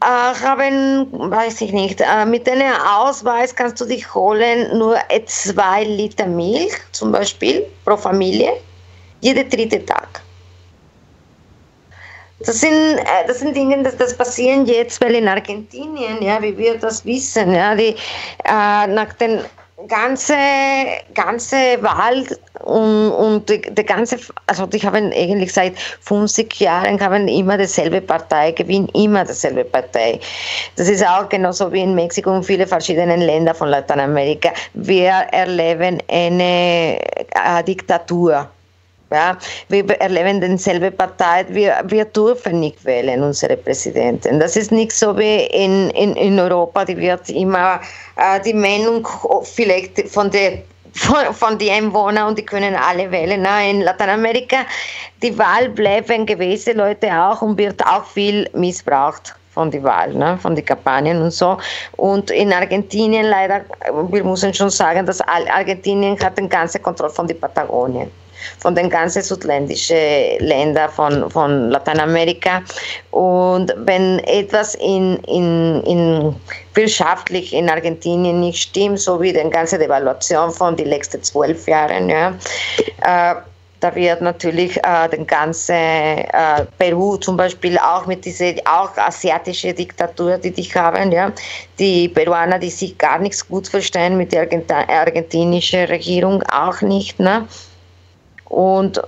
äh, 0.00 0.06
haben, 0.06 1.08
weiß 1.10 1.60
ich 1.62 1.72
nicht, 1.72 2.00
äh, 2.00 2.24
mit 2.24 2.48
einem 2.48 2.72
Ausweis 2.86 3.52
kannst 3.52 3.80
du 3.80 3.84
dich 3.84 4.14
holen 4.14 4.78
nur 4.78 4.96
zwei 5.26 5.82
Liter 5.82 6.26
Milch 6.26 6.74
zum 6.92 7.10
Beispiel 7.10 7.66
pro 7.84 7.96
Familie, 7.96 8.52
jeden 9.22 9.50
dritten 9.50 9.84
Tag. 9.84 10.23
Das 12.46 12.60
sind, 12.60 12.98
äh, 12.98 13.26
das 13.26 13.40
sind 13.40 13.56
Dinge, 13.56 13.82
das, 13.82 13.96
das 13.96 14.16
passieren 14.16 14.66
jetzt, 14.66 15.00
weil 15.02 15.14
in 15.14 15.28
Argentinien, 15.28 16.22
ja, 16.22 16.40
wie 16.42 16.56
wir 16.56 16.78
das 16.78 17.04
wissen, 17.04 17.52
ja, 17.52 17.74
die, 17.74 17.94
äh, 18.44 18.86
nach 18.86 19.12
den 19.14 19.40
ganze, 19.88 20.34
ganze 21.14 21.56
Wahl 21.82 22.24
und, 22.60 23.10
und 23.10 23.48
die, 23.48 23.60
die, 23.60 23.84
ganze, 23.84 24.18
also 24.46 24.66
die 24.66 24.78
haben 24.80 25.12
eigentlich 25.12 25.52
seit 25.52 25.78
50 25.78 26.60
Jahren 26.60 27.00
haben 27.00 27.28
immer 27.28 27.58
dieselbe 27.58 28.00
Partei, 28.00 28.52
gewinnen 28.52 28.88
immer 28.94 29.24
dieselbe 29.24 29.64
Partei. 29.64 30.20
Das 30.76 30.88
ist 30.88 31.06
auch 31.06 31.28
genauso 31.28 31.72
wie 31.72 31.82
in 31.82 31.94
Mexiko 31.94 32.30
und 32.30 32.44
viele 32.44 32.66
verschiedene 32.66 33.16
Länder 33.16 33.54
von 33.54 33.68
Lateinamerika. 33.68 34.50
Wir 34.74 35.12
erleben 35.32 36.02
eine 36.08 36.98
äh, 37.00 37.64
Diktatur. 37.66 38.48
Ja, 39.14 39.38
wir 39.68 39.88
erleben 40.00 40.40
dieselbe 40.40 40.90
Partei, 40.90 41.46
wir, 41.48 41.84
wir 41.86 42.04
dürfen 42.04 42.58
nicht 42.58 42.84
wählen, 42.84 43.22
unsere 43.22 43.56
Präsidenten. 43.56 44.40
Das 44.40 44.56
ist 44.56 44.72
nicht 44.72 44.90
so 44.90 45.16
wie 45.16 45.44
in, 45.44 45.90
in, 45.90 46.16
in 46.16 46.40
Europa, 46.40 46.84
die 46.84 46.96
wird 46.96 47.30
immer 47.30 47.80
äh, 48.16 48.40
die 48.40 48.54
Meinung 48.54 49.06
vielleicht 49.44 50.08
von 50.08 50.32
der 50.32 50.62
von, 50.94 51.32
von 51.32 51.58
den 51.58 51.70
Einwohnern 51.70 52.28
und 52.28 52.38
die 52.38 52.44
können 52.44 52.74
alle 52.74 53.08
wählen. 53.10 53.42
Na, 53.42 53.62
in 53.62 53.82
Lateinamerika, 53.82 54.58
die 55.22 55.36
Wahl 55.38 55.68
bleiben 55.68 56.26
gewisse 56.26 56.72
Leute 56.72 57.08
auch 57.12 57.40
und 57.42 57.56
wird 57.56 57.84
auch 57.86 58.04
viel 58.04 58.48
missbraucht 58.52 59.34
von 59.50 59.70
der 59.70 59.82
Wahl, 59.84 60.12
ne, 60.12 60.36
von 60.42 60.56
den 60.56 60.64
Kampagnen 60.64 61.22
und 61.22 61.32
so. 61.32 61.56
Und 61.96 62.32
in 62.32 62.52
Argentinien 62.52 63.26
leider, 63.26 63.64
wir 64.10 64.24
müssen 64.24 64.52
schon 64.52 64.70
sagen, 64.70 65.06
dass 65.06 65.20
Argentinien 65.20 66.18
hat 66.18 66.36
den 66.36 66.48
ganzen 66.48 66.82
Kontrolle 66.82 67.12
von 67.12 67.28
der 67.28 67.34
Patagonien 67.34 68.10
von 68.58 68.74
den 68.74 68.90
ganzen 68.90 69.22
südländischen 69.22 69.96
Ländern 70.40 70.90
von, 70.90 71.30
von 71.30 71.70
Lateinamerika. 71.70 72.62
Und 73.10 73.74
wenn 73.84 74.18
etwas 74.20 74.74
in, 74.76 75.16
in, 75.26 75.82
in 75.84 76.36
wirtschaftlich 76.74 77.52
in 77.52 77.68
Argentinien 77.68 78.40
nicht 78.40 78.62
stimmt, 78.62 78.98
so 79.00 79.20
wie 79.20 79.32
die 79.32 79.50
ganze 79.50 79.78
Devaluation 79.78 80.50
von 80.50 80.76
den 80.76 80.88
letzten 80.88 81.22
zwölf 81.22 81.66
Jahren, 81.68 82.08
ja, 82.08 82.34
äh, 83.02 83.34
da 83.84 83.94
wird 83.94 84.22
natürlich 84.22 84.78
äh, 84.82 85.08
den 85.10 85.26
ganzen 85.26 85.74
äh, 85.74 86.64
Peru 86.78 87.18
zum 87.18 87.36
Beispiel 87.36 87.76
auch 87.76 88.06
mit 88.06 88.24
dieser 88.24 88.54
auch 88.64 88.96
asiatische 88.96 89.74
Diktatur, 89.74 90.38
die 90.38 90.52
die 90.52 90.62
haben, 90.74 91.12
ja, 91.12 91.30
die 91.78 92.08
Peruaner, 92.08 92.58
die 92.58 92.70
sich 92.70 92.96
gar 92.96 93.18
nichts 93.18 93.46
gut 93.46 93.68
verstehen 93.68 94.16
mit 94.16 94.32
der 94.32 94.42
Argent 94.42 94.72
argentinischen 94.72 95.84
Regierung 95.84 96.42
auch 96.44 96.80
nicht, 96.80 97.20
ne? 97.20 97.46
Und 98.54 99.02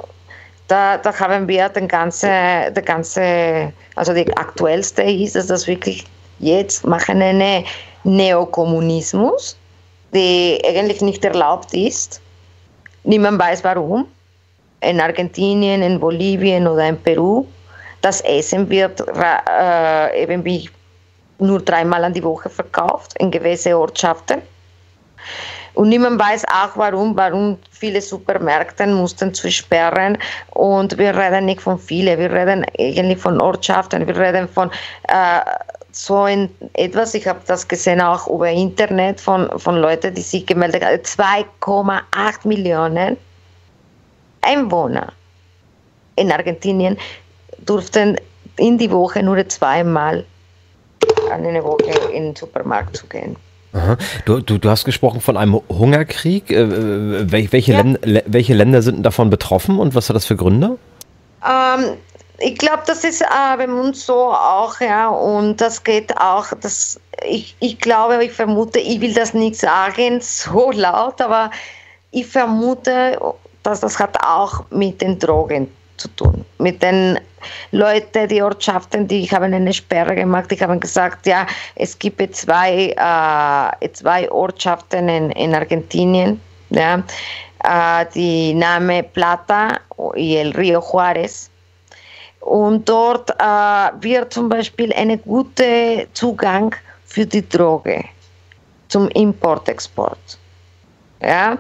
da, 0.67 0.99
da 0.99 1.21
haben 1.21 1.47
wir 1.47 1.69
den 1.69 1.87
ganze, 1.87 2.27
der 2.27 2.83
ganze, 2.85 3.73
also 3.95 4.13
die 4.13 4.37
aktuellste 4.37 5.03
ist, 5.03 5.37
dass 5.37 5.47
das 5.47 5.69
wirklich 5.69 6.05
jetzt 6.41 6.85
machen 6.85 7.23
einen 7.23 7.65
Neokommunismus, 8.03 9.57
der 10.13 10.59
eigentlich 10.67 11.01
nicht 11.01 11.25
erlaubt 11.25 11.73
ist. 11.75 12.21
Niemand 13.05 13.39
weiß 13.39 13.63
warum. 13.63 14.07
In 14.81 15.01
Argentinien, 15.01 15.81
in 15.83 16.01
Bolivien 16.01 16.67
oder 16.67 16.89
in 16.89 17.01
Peru. 17.01 17.47
Das 18.03 18.21
Essen 18.23 18.69
wird 18.69 19.01
äh, 19.01 20.23
eben 20.23 20.45
wie 20.45 20.69
nur 21.39 21.61
dreimal 21.61 22.03
an 22.03 22.13
die 22.15 22.25
Woche 22.25 22.51
verkauft 22.51 23.15
in 23.21 23.31
gewisse 23.31 23.79
Ortschaften. 23.79 24.43
Und 25.77 25.91
niemand 25.91 26.19
weiß 26.19 26.47
auch, 26.47 26.75
warum, 26.77 27.15
warum 27.19 27.59
viele 27.71 28.01
Supermärkte 28.01 28.87
mussten 28.87 29.35
zu 29.35 29.51
sperren. 29.51 30.17
Und 30.53 30.97
wir 30.97 31.15
reden 31.15 31.45
nicht 31.45 31.61
von 31.61 31.79
vielen, 31.79 32.19
wir 32.19 32.33
reden 32.33 32.65
eigentlich 32.79 33.19
von 33.19 33.39
Ortschaften, 33.43 34.07
wir 34.07 34.17
reden 34.17 34.49
von 34.49 34.71
äh, 35.09 35.41
so 35.93 36.25
in 36.25 36.49
etwas, 36.73 37.13
ich 37.13 37.27
habe 37.29 37.41
das 37.47 37.69
gesehen 37.69 38.01
auch 38.01 38.27
über 38.27 38.49
Internet 38.49 39.21
von, 39.21 39.51
von 39.59 39.77
Leuten, 39.77 40.15
die 40.15 40.23
sich 40.23 40.47
gemeldet 40.47 40.83
haben, 40.83 40.97
2,8 40.97 42.49
Millionen 42.49 43.19
Einwohner 44.41 45.13
in 46.17 46.33
Argentinien 46.33 46.97
durften 47.67 48.17
in 48.57 48.79
die 48.79 48.91
Woche 48.91 49.23
nur 49.23 49.47
zweimal 49.47 50.25
an 51.31 51.45
eine 51.45 51.63
Woche 51.63 51.91
in 52.13 52.25
den 52.25 52.37
Supermarkt 52.37 52.97
zu 52.97 53.07
gehen. 53.09 53.37
Du, 54.25 54.41
du, 54.41 54.59
du, 54.59 54.71
hast 54.71 54.85
gesprochen 54.85 55.21
von 55.21 55.37
einem 55.37 55.61
Hungerkrieg. 55.69 56.51
Äh, 56.51 57.31
welche, 57.31 57.73
ja. 57.73 57.79
Länder, 57.79 58.23
welche 58.27 58.55
Länder 58.55 58.83
sind 58.83 59.03
davon 59.03 59.31
betroffen 59.31 59.79
und 59.79 59.95
was 59.95 60.09
hat 60.09 60.17
das 60.17 60.25
für 60.27 60.37
Gründe? 60.37 60.79
Ähm, 61.45 61.97
ich 62.39 62.59
glaube, 62.59 62.83
das 62.87 63.05
ist 63.05 63.23
äh, 63.23 63.57
bei 63.57 63.69
uns 63.69 64.05
so 64.05 64.15
auch, 64.15 64.81
ja, 64.81 65.09
und 65.09 65.61
das 65.61 65.83
geht 65.83 66.17
auch, 66.19 66.47
das, 66.61 67.01
ich, 67.27 67.57
ich 67.61 67.79
glaube, 67.79 68.23
ich 68.25 68.33
vermute, 68.33 68.79
ich 68.79 69.01
will 69.01 69.15
das 69.15 69.35
nicht 69.35 69.57
sagen 69.57 70.21
so 70.21 70.71
laut, 70.73 71.21
aber 71.21 71.51
ich 72.11 72.27
vermute, 72.27 73.19
dass 73.63 73.81
das 73.81 73.99
hat 73.99 74.17
auch 74.25 74.65
mit 74.71 75.01
den 75.01 75.19
Drogen 75.19 75.69
zu 75.97 76.09
tun. 76.09 76.45
mit 76.59 76.83
den 76.83 77.19
Leuten, 77.71 78.29
die 78.29 78.43
Ortschaften, 78.43 79.07
die 79.07 79.21
ich 79.21 79.33
habe 79.33 79.45
eine 79.47 79.73
Sperre 79.73 80.15
gemacht. 80.15 80.51
Ich 80.53 80.63
habe 80.63 80.79
gesagt, 80.79 81.27
ja, 81.27 81.47
es 81.77 81.99
gibt 81.99 82.35
zwei, 82.35 82.95
äh, 82.97 83.93
zwei 83.93 84.31
Ortschaften 84.31 85.09
in, 85.09 85.31
in 85.31 85.55
Argentinien, 85.55 86.41
ja, 86.71 87.03
äh, 87.65 88.07
die 88.15 88.55
Name 88.55 89.03
Plata 89.03 89.79
y 90.17 90.37
el 90.37 90.53
Río 90.53 90.81
Juárez. 90.81 91.51
Und 92.41 92.89
dort 92.89 93.31
äh, 93.31 93.45
wird 94.01 94.33
zum 94.33 94.49
Beispiel 94.49 94.93
ein 94.93 95.21
guter 95.23 96.05
Zugang 96.15 96.75
für 97.05 97.27
die 97.27 97.47
Droge 97.49 98.05
zum 98.89 99.09
Import-Export. 99.09 100.39
Ja? 101.21 101.59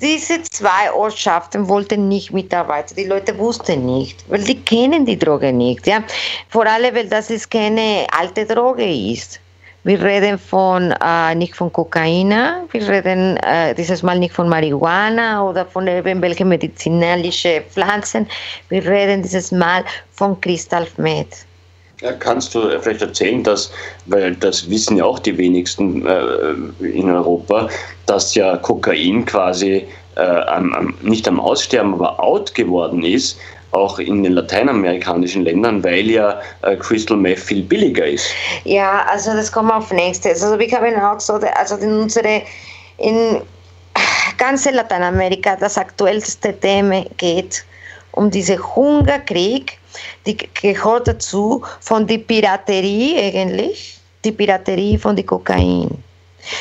Diese 0.00 0.42
zwei 0.42 0.92
Ortschaften 0.92 1.68
wollten 1.68 2.08
nicht 2.08 2.32
mitarbeiten. 2.32 2.96
Die 2.96 3.04
Leute 3.04 3.36
wussten 3.38 3.86
nicht, 3.86 4.24
weil 4.28 4.42
die 4.42 4.60
kennen 4.60 5.04
die 5.06 5.18
Droge 5.18 5.52
nicht. 5.52 5.86
Ja? 5.86 6.02
Vor 6.48 6.66
allem, 6.66 6.94
weil 6.94 7.08
das 7.08 7.30
ist 7.30 7.50
keine 7.50 8.06
alte 8.16 8.46
Droge 8.46 8.84
ist. 8.84 9.40
Wir 9.84 10.02
reden 10.02 10.38
von, 10.38 10.92
äh, 10.92 11.34
nicht 11.34 11.54
von 11.54 11.72
Kokain, 11.72 12.30
wir 12.70 12.88
reden 12.88 13.36
äh, 13.38 13.74
dieses 13.74 14.02
Mal 14.02 14.18
nicht 14.18 14.34
von 14.34 14.48
Marihuana 14.48 15.42
oder 15.42 15.64
von 15.64 15.86
irgendwelchen 15.86 16.48
medizinalischen 16.48 17.62
Pflanzen. 17.70 18.26
Wir 18.68 18.84
reden 18.84 19.22
dieses 19.22 19.52
Mal 19.52 19.84
von 20.12 20.38
Kristallmet. 20.40 21.47
Ja, 22.00 22.12
kannst 22.12 22.54
du 22.54 22.80
vielleicht 22.80 23.02
erzählen, 23.02 23.42
dass, 23.42 23.72
weil 24.06 24.34
das 24.36 24.70
wissen 24.70 24.96
ja 24.96 25.04
auch 25.04 25.18
die 25.18 25.36
wenigsten 25.36 26.06
äh, 26.06 26.86
in 26.86 27.10
Europa, 27.10 27.68
dass 28.06 28.34
ja 28.36 28.56
Kokain 28.56 29.24
quasi 29.24 29.86
äh, 30.16 30.20
am, 30.20 30.72
am, 30.74 30.94
nicht 31.02 31.26
am 31.26 31.40
Aussterben, 31.40 31.94
aber 31.94 32.22
out 32.22 32.54
geworden 32.54 33.02
ist, 33.02 33.38
auch 33.72 33.98
in 33.98 34.22
den 34.22 34.32
lateinamerikanischen 34.32 35.44
Ländern, 35.44 35.82
weil 35.84 36.08
ja 36.08 36.40
äh, 36.62 36.76
Crystal 36.76 37.16
Meth 37.16 37.40
viel 37.40 37.62
billiger 37.62 38.06
ist. 38.06 38.30
Ja, 38.64 39.04
also 39.10 39.32
das 39.32 39.50
kommt 39.50 39.72
auf 39.72 39.92
nächstes. 39.92 40.42
Also 40.42 40.58
wir 40.58 40.70
haben 40.70 40.94
auch 41.00 41.20
so, 41.20 41.34
also 41.34 41.76
in 41.76 41.92
unsere, 41.92 42.42
in 42.98 43.42
ganze 44.38 44.70
Lateinamerika 44.70 45.56
das 45.56 45.76
aktuellste 45.76 46.58
Thema 46.58 47.04
geht 47.16 47.64
um 48.12 48.30
diesen 48.30 48.58
Hungerkrieg, 48.74 49.77
die 50.26 50.36
gehört 50.36 51.08
dazu 51.08 51.62
von 51.80 52.06
der 52.06 52.18
Piraterie 52.18 53.18
eigentlich, 53.18 53.98
die 54.24 54.32
Piraterie 54.32 54.98
von 54.98 55.16
der 55.16 55.24
Kokain. 55.24 56.02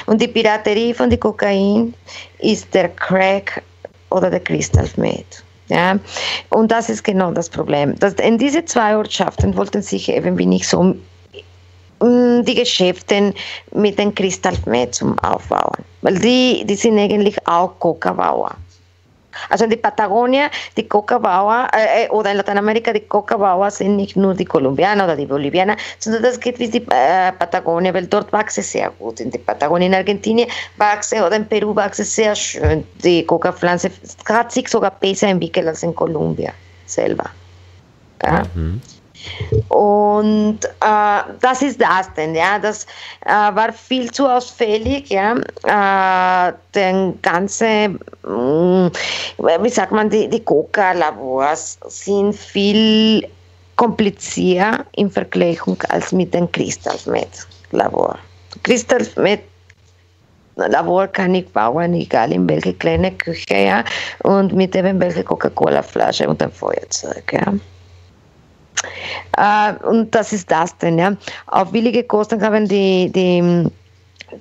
Und 0.05 0.21
die 0.21 0.27
Piraterie 0.27 0.93
von 0.93 1.09
der 1.09 1.19
Kokain 1.19 1.93
ist 2.39 2.73
der 2.73 2.89
Crack 2.89 3.61
oder 4.09 4.29
der 4.29 4.39
Kristallmet. 4.39 5.43
Ja, 5.69 5.99
und 6.49 6.71
das 6.71 6.89
ist 6.89 7.03
genau 7.03 7.31
das 7.31 7.49
Problem. 7.49 7.95
Das, 7.99 8.13
in 8.13 8.37
diese 8.37 8.63
zwei 8.63 8.95
Ortschaften 8.95 9.55
wollten 9.57 9.81
sich 9.81 10.09
eben 10.09 10.37
wie 10.37 10.45
nicht 10.45 10.67
so 10.67 10.95
mm, 12.01 12.43
die 12.43 12.55
Geschäfte 12.55 13.33
mit 13.73 13.99
dem 13.99 14.15
Kristallmet 14.15 14.95
zum 14.95 15.19
Aufbauen. 15.19 15.83
Weil 16.01 16.19
die, 16.19 16.63
die 16.65 16.75
sind 16.75 16.97
eigentlich 16.97 17.35
auch 17.47 17.77
Coca-Bauer. 17.79 18.55
Also 19.49 19.65
in 19.65 19.69
die 19.69 19.77
Patagonia, 19.77 20.49
die 20.75 20.87
Coca-Bauer, 20.87 21.67
äh, 21.73 22.05
äh, 22.05 22.09
oder 22.09 22.31
in 22.31 22.37
Lateinamerika, 22.37 22.93
die 22.93 23.01
Coca-Bauer 23.01 23.71
sind 23.71 23.95
nicht 23.95 24.15
nur 24.15 24.33
die 24.33 24.45
Kolumbianer 24.45 25.05
oder 25.05 25.15
die 25.15 25.25
Bolivianer, 25.25 25.75
sondern 25.99 26.23
das 26.23 26.39
geht 26.39 26.59
wie 26.59 26.67
die 26.67 26.85
äh, 26.89 27.31
Patagonia, 27.31 27.93
weil 27.93 28.07
dort 28.07 28.31
wächst 28.33 28.57
es 28.57 28.71
sehr 28.71 28.89
gut. 28.91 29.19
In 29.19 29.31
die 29.31 29.37
Patagonia, 29.37 29.87
in 29.87 29.95
Argentinien 29.95 30.49
wächst 30.77 31.13
oder 31.13 31.35
in 31.35 31.47
Peru 31.47 31.75
wächst 31.75 31.99
es 31.99 32.15
sehr 32.15 32.35
schön. 32.35 32.85
Die 33.03 33.25
Coca-Pflanze 33.25 33.91
hat 34.27 34.51
sich 34.51 34.67
sogar 34.67 34.91
besser 34.91 35.27
entwickelt 35.27 35.67
als 35.67 35.83
in 35.83 35.95
Kolumbien 35.95 36.51
selber. 36.85 37.29
Ja? 38.23 38.43
Mhm. 38.53 38.81
Und 39.69 40.59
äh, 40.63 41.21
das 41.41 41.61
ist 41.61 41.81
das 41.81 42.11
denn, 42.15 42.35
ja, 42.35 42.59
das 42.59 42.85
äh, 43.25 43.29
war 43.29 43.71
viel 43.71 44.11
zu 44.11 44.27
ausfällig, 44.27 45.09
ja, 45.09 45.35
äh, 45.63 46.53
den 46.73 47.21
ganze, 47.21 47.89
mh, 48.23 48.87
mm, 48.87 48.91
wie 49.63 49.69
sagt 49.69 49.91
man, 49.91 50.09
die, 50.09 50.27
die 50.27 50.43
Coca-Labors 50.43 51.77
sind 51.87 52.33
viel 52.33 53.27
komplizierter 53.75 54.85
in 54.93 55.09
Vergleichung 55.09 55.77
als 55.89 56.11
mit 56.11 56.33
dem 56.33 56.51
Crystalmet-Labor. 56.51 58.17
Crystalmet 58.63 59.41
Labor 60.55 61.07
kann 61.07 61.35
ich 61.35 61.47
bauen, 61.49 61.93
egal 61.93 62.31
in 62.31 62.49
welche 62.49 62.73
kleine 62.73 63.11
Küche, 63.11 63.55
ja, 63.55 63.83
und 64.23 64.53
mit 64.53 64.75
eben 64.75 64.99
welche 64.99 65.23
Coca-Cola-Flasche 65.23 66.27
und 66.27 66.41
ein 66.41 66.51
Feuerzeug, 66.51 67.31
ja. 67.31 67.53
Äh, 69.37 69.73
und 69.85 70.13
das 70.13 70.33
ist 70.33 70.49
das 70.49 70.77
denn, 70.77 70.97
ja. 70.97 71.15
Auf 71.47 71.71
billige 71.71 72.03
Kosten 72.03 72.41
haben 72.41 72.67
die, 72.67 73.11
die, 73.11 73.69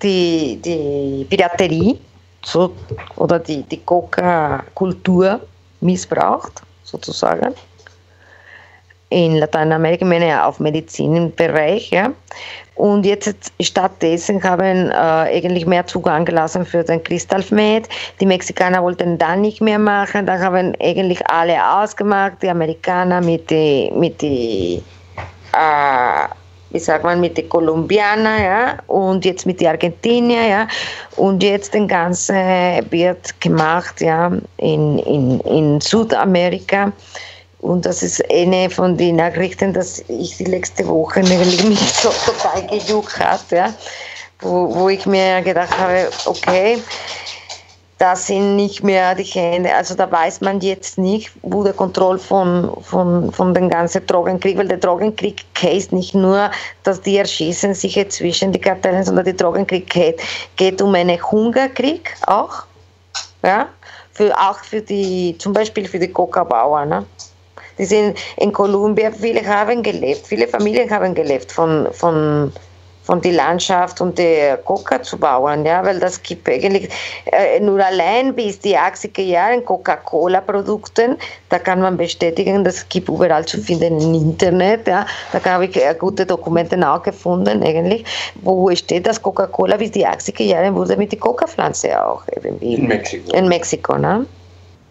die, 0.03 0.61
die 0.63 1.27
Piraterie 1.29 1.99
so, 2.45 2.73
oder 3.17 3.39
die, 3.39 3.63
die 3.63 3.79
Coca-Kultur 3.79 5.41
missbraucht, 5.81 6.63
sozusagen 6.85 7.55
in 9.09 9.37
Lateinamerika, 9.37 10.05
ich 10.05 10.09
meine 10.09 10.45
auf 10.45 10.61
Medizinbereich, 10.61 11.91
ja. 11.91 12.13
Und 12.77 13.07
jetzt 13.07 13.53
stattdessen 13.61 14.43
haben 14.43 14.91
äh, 14.91 14.95
eigentlich 14.95 15.67
mehr 15.67 15.87
Zugang 15.87 16.27
gelassen 16.27 16.67
für 16.67 16.85
den 16.85 17.03
Kristallmet. 17.03 17.89
Die 18.21 18.27
Mexikaner 18.27 18.83
wollten 18.83 19.17
da 19.17 19.35
nicht 19.35 19.63
mehr 19.63 19.79
machen. 19.79 20.27
Da 20.27 20.39
haben 20.39 20.75
eigentlich 20.81 21.27
alle 21.29 21.57
ausgemacht, 21.79 22.35
die 22.43 22.51
Amerikaner 22.51 23.23
mit 23.23 23.51
den, 23.51 23.99
mit 23.99 24.21
die, 24.21 24.83
äh, 25.55 26.29
wie 26.71 26.79
sagt 26.79 27.05
man, 27.05 27.19
mit 27.19 27.39
den 27.39 27.49
Kolumbianer, 27.49 28.43
ja, 28.45 28.77
und 28.89 29.25
jetzt 29.25 29.47
mit 29.47 29.59
den 29.63 29.69
Argentinier, 29.69 30.47
ja, 30.47 30.69
und 31.17 31.43
jetzt 31.43 31.73
den 31.73 31.89
ganzen 31.89 32.37
wird 32.91 33.41
gemacht, 33.41 34.03
ja, 34.03 34.31
in, 34.59 34.99
in, 34.99 35.41
in 35.41 35.81
Südamerika. 35.81 36.93
Und 37.67 37.85
das 37.85 38.01
ist 38.05 38.23
eine 38.31 38.71
von 38.71 38.97
den 38.97 39.17
Nachrichten, 39.17 39.73
dass 39.73 39.99
ich 40.09 40.37
die 40.37 40.45
letzte 40.45 40.87
Woche 40.87 41.21
nämlich 41.21 41.81
so 41.93 42.11
total 42.25 42.65
gejuckt 42.69 43.19
hat, 43.19 43.51
ja? 43.51 43.75
wo, 44.41 44.73
wo 44.73 44.89
ich 44.89 45.05
mir 45.05 45.43
gedacht 45.43 45.77
habe, 45.77 46.09
okay, 46.27 46.79
das 47.99 48.29
sind 48.29 48.55
nicht 48.55 48.85
mehr 48.85 49.17
die 49.17 49.25
Hände, 49.25 49.75
also 49.75 49.97
da 49.97 50.09
weiß 50.09 50.43
man 50.43 50.61
jetzt 50.61 50.97
nicht, 50.97 51.33
wo 51.43 51.65
der 51.65 51.73
Kontrolle 51.73 52.21
von, 52.21 52.71
von, 52.83 53.33
von 53.33 53.53
dem 53.53 53.69
ganzen 53.69 54.07
Drogenkrieg, 54.07 54.57
weil 54.59 54.69
der 54.69 54.79
Drogenkrieg 54.79 55.45
heißt 55.61 55.93
nicht 55.93 56.15
nur, 56.15 56.51
dass 56.85 57.01
die 57.01 57.17
erschießen 57.17 57.75
sich 57.75 57.97
jetzt 57.97 58.19
zwischen 58.19 58.53
die 58.53 58.61
Kartellen, 58.61 59.03
sondern 59.03 59.25
der 59.25 59.35
Drogenkrieg 59.35 59.91
geht, 59.91 60.21
geht 60.55 60.81
um 60.81 60.95
einen 60.95 61.21
Hungerkrieg 61.21 62.15
auch, 62.27 62.63
ja, 63.43 63.67
für, 64.13 64.33
auch 64.39 64.59
für 64.61 64.81
die, 64.81 65.37
zum 65.39 65.53
Beispiel 65.53 65.89
für 65.89 65.99
die 65.99 66.13
Coca-Bauern, 66.13 66.89
ne? 66.89 67.07
Die 67.79 67.85
sind 67.85 68.19
in 68.37 68.53
Kolumbien, 68.53 69.13
viele 69.13 69.45
haben 69.47 69.83
gelebt, 69.83 70.27
viele 70.27 70.49
Familien 70.49 70.91
haben 70.91 71.15
gelebt 71.15 71.53
von, 71.53 71.89
von, 71.93 72.53
von 73.03 73.21
der 73.21 73.33
Landschaft 73.33 74.01
und 74.01 74.19
der 74.19 74.57
Coca 74.59 75.03
zu 75.03 75.19
bauen, 75.19 75.65
ja, 75.65 75.85
weil 75.85 76.01
das 76.01 76.23
gibt 76.23 76.49
eigentlich 76.49 76.89
äh, 77.27 77.61
nur 77.61 77.85
allein 77.85 78.35
bis 78.35 78.59
die 78.59 78.77
80er 78.77 79.21
Jahre 79.21 79.61
Coca-Cola-Produkten, 79.61 81.17
da 81.51 81.59
kann 81.59 81.81
man 81.81 81.97
bestätigen, 81.97 82.65
das 82.65 82.89
gibt 82.89 83.09
überall 83.09 83.45
zu 83.45 83.61
finden 83.61 84.01
im 84.01 84.15
Internet, 84.15 84.89
ja, 84.89 85.07
da 85.33 85.45
habe 85.45 85.67
ich 85.67 85.77
äh, 85.77 85.95
gute 85.99 86.25
Dokumente 86.25 86.77
auch 86.89 87.03
gefunden 87.03 87.63
eigentlich, 87.63 88.05
wo 88.37 88.75
steht, 88.75 89.07
dass 89.07 89.21
Coca-Cola 89.21 89.77
bis 89.77 89.91
die 89.91 90.07
80er 90.07 90.43
Jahre 90.43 90.75
wurde 90.75 90.97
mit 90.97 91.13
der 91.13 91.19
Coca-Pflanze 91.19 92.03
auch 92.03 92.23
irgendwie. 92.35 92.75
In 92.75 92.89
Mexiko. 92.89 93.37
In 93.37 93.49
Mexiko, 93.49 93.99
ne? 93.99 94.27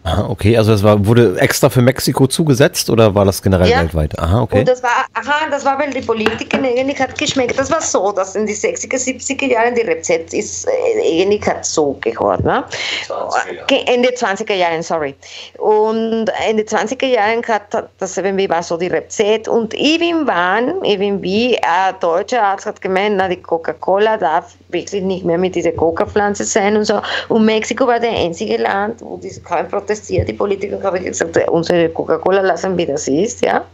Aha, 0.06 0.28
okay, 0.28 0.56
also 0.56 0.70
das 0.70 0.84
war, 0.84 1.04
wurde 1.04 1.36
extra 1.40 1.68
für 1.68 1.82
Mexiko 1.82 2.28
zugesetzt 2.28 2.88
oder 2.90 3.12
war 3.12 3.24
das 3.24 3.42
generell 3.42 3.68
ja. 3.68 3.80
weltweit? 3.80 4.16
Aha, 4.16 4.42
okay. 4.42 4.60
Und 4.60 4.68
das 4.68 4.80
war, 4.80 5.04
aha, 5.14 5.50
das 5.50 5.64
war, 5.64 5.80
weil 5.80 5.90
die 5.90 6.00
Politiker 6.00 6.58
eigentlich 6.58 7.00
hat 7.00 7.18
geschmeckt. 7.18 7.58
Das 7.58 7.72
war 7.72 7.80
so, 7.80 8.12
dass 8.12 8.36
in 8.36 8.46
die 8.46 8.54
60er, 8.54 8.94
70er 8.94 9.46
Jahren 9.46 9.74
die 9.74 9.80
Rezept 9.80 10.32
ist, 10.32 10.68
äh, 10.68 11.22
eigentlich 11.22 11.44
hat 11.44 11.64
so 11.64 11.98
gehört, 12.00 12.44
ne? 12.44 12.62
20er 13.08 13.92
Ende 13.92 14.10
20er 14.10 14.54
Jahren, 14.54 14.80
sorry. 14.80 15.12
Und 15.58 16.30
in 16.48 16.56
den 16.56 16.66
20er 16.66 17.06
Jahren 17.06 17.42
hat 17.48 17.90
das 17.98 18.16
irgendwie 18.16 18.48
war 18.48 18.62
so 18.62 18.76
die 18.76 18.86
Rezept 18.86 19.48
und 19.48 19.74
irgendwann, 19.74 20.84
irgendwie, 20.84 21.58
ein 21.60 21.94
deutscher 21.98 22.44
Arzt 22.44 22.66
hat 22.66 22.80
gemeint, 22.80 23.16
na, 23.16 23.28
die 23.28 23.42
Coca-Cola 23.42 24.18
darf 24.18 24.54
wirklich 24.76 25.02
nicht 25.02 25.24
mehr 25.24 25.38
mit 25.38 25.54
dieser 25.54 25.72
Coca-Pflanze 25.72 26.44
sein 26.44 26.76
und 26.76 26.84
so. 26.84 27.00
Und 27.28 27.44
Mexiko 27.44 27.86
war 27.86 27.98
der 27.98 28.12
einzige 28.12 28.56
Land, 28.58 29.00
wo 29.00 29.18
kein 29.18 29.68
Protest 29.68 29.70
protestiert, 29.70 30.28
die 30.28 30.32
Politiker 30.32 30.82
haben 30.82 31.04
gesagt, 31.04 31.48
unsere 31.48 31.88
Coca-Cola 31.88 32.42
lassen, 32.42 32.76
wie 32.76 32.86
das 32.86 33.08
ist, 33.08 33.44
ja. 33.44 33.64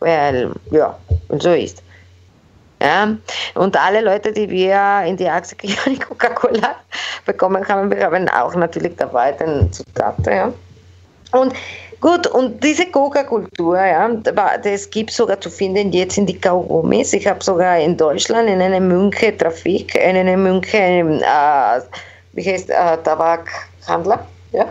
Weil, 0.00 0.50
ja, 0.70 0.96
und 1.28 1.42
so 1.42 1.52
ist. 1.52 1.82
Ja, 2.80 3.16
und 3.54 3.76
alle 3.76 4.00
Leute, 4.00 4.30
die 4.32 4.48
wir 4.48 5.02
in 5.04 5.16
die 5.16 5.28
80er 5.28 5.66
Jahre 5.66 5.98
Coca-Cola 6.08 6.76
bekommen 7.26 7.66
haben, 7.66 7.90
wir 7.90 8.04
haben 8.04 8.28
auch 8.28 8.54
natürlich 8.54 8.94
dabei 8.96 9.32
den 9.32 9.72
Zutaten, 9.72 10.32
ja. 10.32 10.52
Und 11.32 11.52
Gut, 12.00 12.28
und 12.28 12.62
diese 12.62 12.86
Coca-Kultur, 12.86 13.76
ja, 13.76 14.08
das 14.62 14.88
gibt 14.88 15.10
sogar 15.10 15.40
zu 15.40 15.50
finden 15.50 15.92
jetzt 15.92 16.16
in 16.16 16.26
die 16.26 16.38
Kaugumis. 16.38 17.12
Ich 17.12 17.26
habe 17.26 17.42
sogar 17.42 17.78
in 17.78 17.96
Deutschland 17.96 18.48
in 18.48 18.60
einer 18.60 18.78
Münche 18.78 19.36
Trafik, 19.36 19.94
in 19.96 20.16
einer 20.16 20.36
Münche, 20.36 20.78
äh, 20.78 21.80
wie 22.34 22.44
heißt 22.44 22.70
äh, 22.70 22.96
Tabakhandler, 23.02 24.26
ja. 24.52 24.66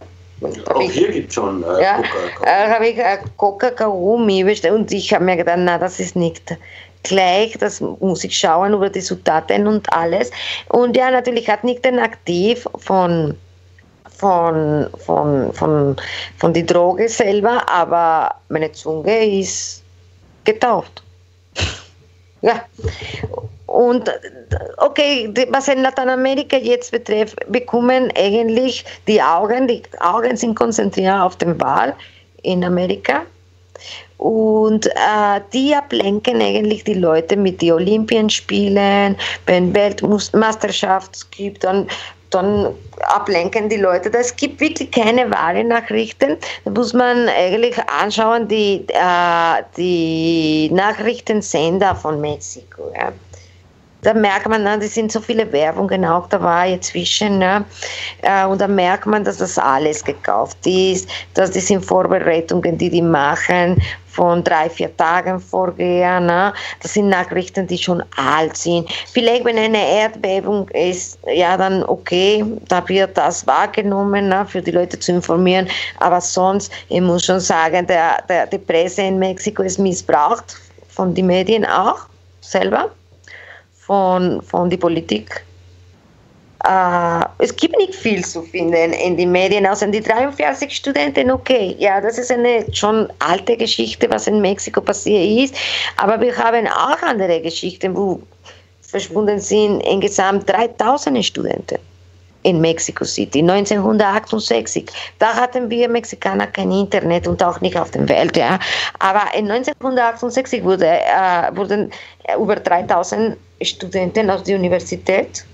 Auch 0.69 0.81
hier 0.81 1.11
gibt 1.11 1.29
es 1.29 1.33
schon 1.33 1.63
äh, 1.63 1.81
ja, 1.81 1.97
Coca-Cola. 1.97 2.65
Äh, 2.65 2.69
habe 2.69 2.87
ich 2.87 2.97
äh, 2.97 3.17
Coca-Cola 3.35 4.43
bestellt 4.43 4.75
und 4.75 4.91
ich 4.91 5.13
habe 5.13 5.25
mir 5.25 5.35
gedacht, 5.35 5.57
na, 5.59 5.77
das 5.77 5.99
ist 5.99 6.15
nicht 6.15 6.55
gleich, 7.03 7.57
das 7.57 7.81
muss 7.81 8.23
ich 8.23 8.37
schauen 8.37 8.73
über 8.73 8.89
die 8.89 9.01
Zutaten 9.01 9.67
und 9.67 9.91
alles. 9.91 10.31
Und 10.69 10.95
ja, 10.95 11.11
natürlich 11.11 11.49
hat 11.49 11.63
nicht 11.63 11.83
den 11.83 11.99
Aktiv 11.99 12.67
von 12.77 13.35
von, 14.17 14.87
von, 15.05 15.53
von, 15.53 15.95
von 16.37 16.53
die 16.53 16.65
Droge 16.65 17.07
selber, 17.07 17.67
aber 17.69 18.33
meine 18.49 18.71
Zunge 18.71 19.39
ist 19.39 19.83
getaucht. 20.43 21.03
ja. 22.41 22.61
Und 23.67 24.09
okay, 24.77 25.31
was 25.51 25.67
in 25.67 25.81
Lateinamerika 25.81 26.57
jetzt 26.57 26.91
betrifft, 26.91 27.37
bekommen 27.51 28.11
eigentlich 28.17 28.85
die 29.07 29.21
Augen, 29.21 29.67
die 29.67 29.83
Augen 29.99 30.37
sind 30.37 30.55
konzentriert 30.55 31.19
auf 31.19 31.35
den 31.35 31.57
Ball 31.57 31.93
in 32.43 32.63
Amerika. 32.63 33.23
Und 34.17 34.87
äh, 34.87 35.41
die 35.53 35.75
ablenken 35.75 36.41
eigentlich 36.41 36.83
die 36.83 36.95
Leute 36.95 37.37
mit 37.37 37.61
den 37.61 37.73
Olympienspielen, 37.73 39.15
wenn 39.45 39.75
Weltmeisterschaft 39.75 41.29
gibt, 41.31 41.63
dann 41.63 41.87
dann 42.29 42.75
ablenken 43.01 43.69
die 43.69 43.77
Leute. 43.77 44.11
Es 44.17 44.35
gibt 44.35 44.59
wirklich 44.59 44.91
keine 44.91 45.29
wahre 45.31 45.63
Nachrichten. 45.63 46.37
Da 46.65 46.71
muss 46.71 46.93
man 46.93 47.29
eigentlich 47.29 47.77
anschauen, 47.89 48.47
die, 48.47 48.85
äh, 48.89 49.63
die 49.77 50.69
Nachrichtensender 50.71 51.95
von 51.95 52.19
Mexiko. 52.19 52.91
Ja. 52.95 53.13
Da 54.01 54.13
merkt 54.13 54.47
man, 54.47 54.63
das 54.63 54.93
sind 54.93 55.11
so 55.11 55.19
viele 55.19 55.51
Werbungen 55.51 56.05
auch 56.05 56.27
dabei 56.29 56.77
zwischen. 56.77 57.39
Ne? 57.39 57.65
Äh, 58.21 58.45
und 58.45 58.61
da 58.61 58.67
merkt 58.67 59.05
man, 59.05 59.23
dass 59.23 59.37
das 59.37 59.57
alles 59.57 60.03
gekauft 60.03 60.57
ist, 60.65 61.09
dass 61.33 61.51
das 61.51 61.67
sind 61.67 61.83
Vorbereitungen, 61.83 62.77
die 62.77 62.89
die 62.89 63.01
machen 63.01 63.81
von 64.17 64.43
drei, 64.43 64.67
vier 64.69 64.95
Tagen 64.97 65.39
vorher. 65.39 66.19
Ne? 66.19 66.51
Das 66.81 66.93
sind 66.93 67.09
Nachrichten, 67.09 67.67
die 67.67 67.77
schon 67.77 68.03
alt 68.15 68.57
sind. 68.57 68.89
Vielleicht, 69.13 69.45
wenn 69.45 69.57
eine 69.57 69.87
Erdbebung 70.01 70.67
ist, 70.69 71.19
ja, 71.31 71.55
dann 71.55 71.83
okay, 71.83 72.43
da 72.67 72.87
wird 72.89 73.15
das 73.15 73.45
wahrgenommen, 73.45 74.29
ne, 74.29 74.45
für 74.47 74.61
die 74.61 74.71
Leute 74.71 74.97
zu 74.97 75.11
informieren. 75.11 75.67
Aber 75.99 76.19
sonst, 76.19 76.71
ich 76.89 77.01
muss 77.01 77.25
schon 77.25 77.39
sagen, 77.39 77.85
der, 77.85 78.17
der, 78.27 78.47
die 78.47 78.57
Presse 78.57 79.03
in 79.03 79.19
Mexiko 79.19 79.61
ist 79.61 79.77
missbraucht 79.77 80.57
von 80.89 81.13
den 81.13 81.27
Medien 81.27 81.63
auch 81.65 82.07
selber, 82.41 82.89
von, 83.87 84.41
von 84.41 84.69
der 84.69 84.77
Politik. 84.77 85.43
Uh, 86.67 87.23
es 87.37 87.55
gibt 87.55 87.77
nicht 87.77 87.95
viel 87.95 88.25
zu 88.25 88.41
finden 88.41 88.91
in 88.91 89.15
den 89.15 89.31
Medien, 89.31 89.65
außer 89.65 89.87
die 89.87 90.01
43 90.01 90.75
Studenten, 90.75 91.31
okay, 91.31 91.75
ja, 91.79 92.01
das 92.01 92.17
ist 92.17 92.31
eine 92.31 92.65
schon 92.73 93.07
alte 93.19 93.55
Geschichte, 93.55 94.09
was 94.09 94.27
in 94.27 94.41
Mexiko 94.41 94.81
passiert 94.81 95.51
ist, 95.51 95.55
aber 95.97 96.19
wir 96.19 96.35
haben 96.35 96.67
auch 96.67 97.01
andere 97.03 97.39
Geschichten, 97.41 97.95
wo 97.95 98.19
verschwunden 98.81 99.39
sind 99.39 99.81
insgesamt 99.81 100.49
3000 100.49 101.23
Studenten 101.23 101.77
in 102.47 102.61
Mexico 102.61 103.03
City 103.03 103.39
1968. 103.39 104.85
Da 105.19 105.35
hatten 105.35 105.69
wir 105.69 105.89
Mexikaner 105.89 106.47
kein 106.47 106.71
Internet 106.71 107.27
und 107.27 107.43
auch 107.43 107.59
nicht 107.59 107.77
auf 107.77 107.91
der 107.91 108.07
Welt. 108.07 108.37
Ja. 108.37 108.57
Aber 108.99 109.23
in 109.35 109.51
1968 109.51 110.63
wurde, 110.63 110.87
äh, 110.87 111.55
wurden 111.55 111.91
über 112.39 112.55
3000 112.55 113.35
Studenten 113.61 114.29
aus 114.29 114.43
der 114.43 114.55
Universität 114.57 115.45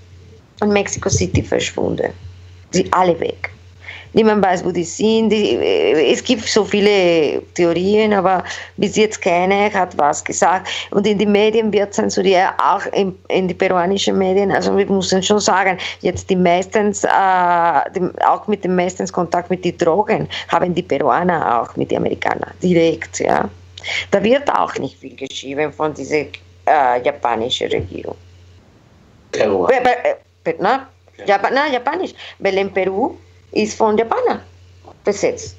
von 0.60 0.72
Mexico 0.72 1.08
City 1.08 1.42
verschwunden. 1.42 2.12
Sie 2.70 2.86
alle 2.92 3.18
weg. 3.18 3.50
Niemand 4.14 4.44
weiß, 4.44 4.64
wo 4.64 4.70
die 4.70 4.84
sind. 4.84 5.30
Die, 5.30 5.56
äh, 5.56 6.12
es 6.12 6.22
gibt 6.22 6.46
so 6.46 6.64
viele 6.64 7.42
Theorien, 7.54 8.12
aber 8.12 8.44
bis 8.76 8.96
jetzt 8.96 9.20
keine 9.20 9.72
hat 9.72 9.96
was 9.98 10.24
gesagt. 10.24 10.68
Und 10.90 11.06
in 11.06 11.18
den 11.18 11.32
Medien 11.32 11.72
wird 11.72 11.92
zensuriert, 11.92 12.52
auch 12.58 12.86
in, 12.92 13.16
in 13.28 13.48
die 13.48 13.54
peruanischen 13.54 14.16
Medien. 14.16 14.50
Also 14.52 14.76
wir 14.76 14.86
müssen 14.86 15.22
schon 15.22 15.40
sagen, 15.40 15.78
jetzt 16.00 16.30
die 16.30 16.36
meistens, 16.36 17.04
äh, 17.04 17.10
die, 17.94 18.08
auch 18.24 18.46
mit 18.46 18.64
dem 18.64 18.76
meistens 18.76 19.12
Kontakt 19.12 19.50
mit 19.50 19.64
den 19.64 19.76
Drogen 19.78 20.28
haben 20.48 20.74
die 20.74 20.82
Peruaner 20.82 21.60
auch 21.60 21.76
mit 21.76 21.90
den 21.90 21.98
Amerikanern 21.98 22.52
direkt. 22.62 23.20
Ja. 23.20 23.48
Da 24.10 24.22
wird 24.22 24.48
auch 24.50 24.74
nicht 24.76 24.98
viel 24.98 25.16
geschrieben 25.16 25.72
von 25.72 25.92
dieser 25.92 26.26
äh, 26.66 27.02
japanischen 27.04 27.68
Regierung. 27.70 28.16
Peru. 29.32 29.66
¿no? 30.60 30.80
Japan, 31.26 31.54
no, 31.54 31.60
Japanisch. 31.72 32.14
Weil 32.38 32.58
in 32.58 32.72
Peru 32.72 33.16
ist 33.54 33.76
von 33.76 33.96
Japaner 33.96 34.40
besetzt. 35.04 35.56